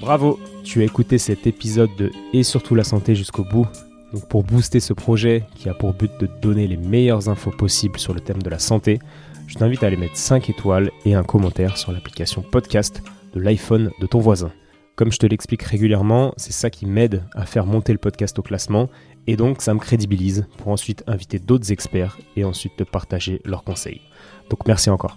Bravo, 0.00 0.40
tu 0.64 0.80
as 0.80 0.84
écouté 0.84 1.16
cet 1.16 1.46
épisode 1.46 1.90
de 1.96 2.10
Et 2.32 2.42
surtout 2.42 2.74
la 2.74 2.84
santé 2.84 3.14
jusqu'au 3.14 3.44
bout. 3.44 3.66
Donc 4.12 4.26
pour 4.26 4.42
booster 4.42 4.80
ce 4.80 4.92
projet 4.92 5.44
qui 5.54 5.68
a 5.68 5.74
pour 5.74 5.94
but 5.94 6.10
de 6.20 6.26
te 6.26 6.40
donner 6.40 6.66
les 6.66 6.76
meilleures 6.76 7.28
infos 7.28 7.50
possibles 7.50 7.98
sur 7.98 8.12
le 8.12 8.20
thème 8.20 8.42
de 8.42 8.50
la 8.50 8.58
santé, 8.58 8.98
je 9.46 9.54
t'invite 9.54 9.82
à 9.82 9.86
aller 9.86 9.96
mettre 9.96 10.16
5 10.16 10.50
étoiles 10.50 10.90
et 11.04 11.14
un 11.14 11.22
commentaire 11.22 11.76
sur 11.78 11.92
l'application 11.92 12.42
podcast 12.42 13.02
de 13.34 13.40
l'iPhone 13.40 13.90
de 14.00 14.06
ton 14.06 14.20
voisin. 14.20 14.52
Comme 14.94 15.10
je 15.10 15.18
te 15.18 15.26
l'explique 15.26 15.62
régulièrement, 15.62 16.34
c'est 16.36 16.52
ça 16.52 16.68
qui 16.68 16.84
m'aide 16.84 17.24
à 17.34 17.46
faire 17.46 17.64
monter 17.66 17.92
le 17.92 17.98
podcast 17.98 18.38
au 18.38 18.42
classement 18.42 18.88
et 19.26 19.36
donc 19.36 19.62
ça 19.62 19.72
me 19.72 19.78
crédibilise 19.78 20.46
pour 20.58 20.68
ensuite 20.68 21.02
inviter 21.06 21.38
d'autres 21.38 21.72
experts 21.72 22.18
et 22.36 22.44
ensuite 22.44 22.76
te 22.76 22.84
partager 22.84 23.40
leurs 23.44 23.64
conseils. 23.64 24.02
Donc 24.50 24.66
merci 24.66 24.90
encore. 24.90 25.16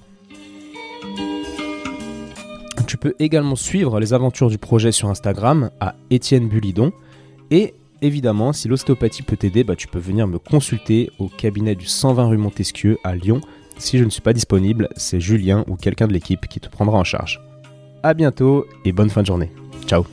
Tu 2.88 2.98
peux 2.98 3.16
également 3.20 3.56
suivre 3.56 4.00
les 4.00 4.14
aventures 4.14 4.50
du 4.50 4.58
projet 4.58 4.92
sur 4.92 5.10
Instagram 5.10 5.72
à 5.80 5.96
Étienne 6.12 6.48
Bulidon. 6.48 6.92
Et 7.50 7.74
évidemment, 8.02 8.54
si 8.54 8.68
l'ostéopathie 8.68 9.24
peut 9.24 9.38
t'aider, 9.38 9.64
bah, 9.64 9.76
tu 9.76 9.88
peux 9.88 10.00
venir 10.00 10.28
me 10.28 10.38
consulter 10.38 11.10
au 11.20 11.28
cabinet 11.28 11.76
du 11.76 11.86
120 11.86 12.28
rue 12.28 12.38
Montesquieu 12.38 12.98
à 13.04 13.16
Lyon. 13.16 13.42
Si 13.78 13.98
je 13.98 14.04
ne 14.04 14.10
suis 14.10 14.22
pas 14.22 14.34
disponible, 14.34 14.88
c'est 14.96 15.20
Julien 15.20 15.66
ou 15.68 15.76
quelqu'un 15.76 16.08
de 16.08 16.14
l'équipe 16.14 16.48
qui 16.48 16.60
te 16.60 16.70
prendra 16.70 16.98
en 16.98 17.04
charge. 17.04 17.42
A 18.06 18.14
bientôt 18.14 18.68
et 18.86 18.92
bonne 18.92 19.10
fin 19.10 19.22
de 19.22 19.26
journée. 19.26 19.50
Ciao 19.88 20.06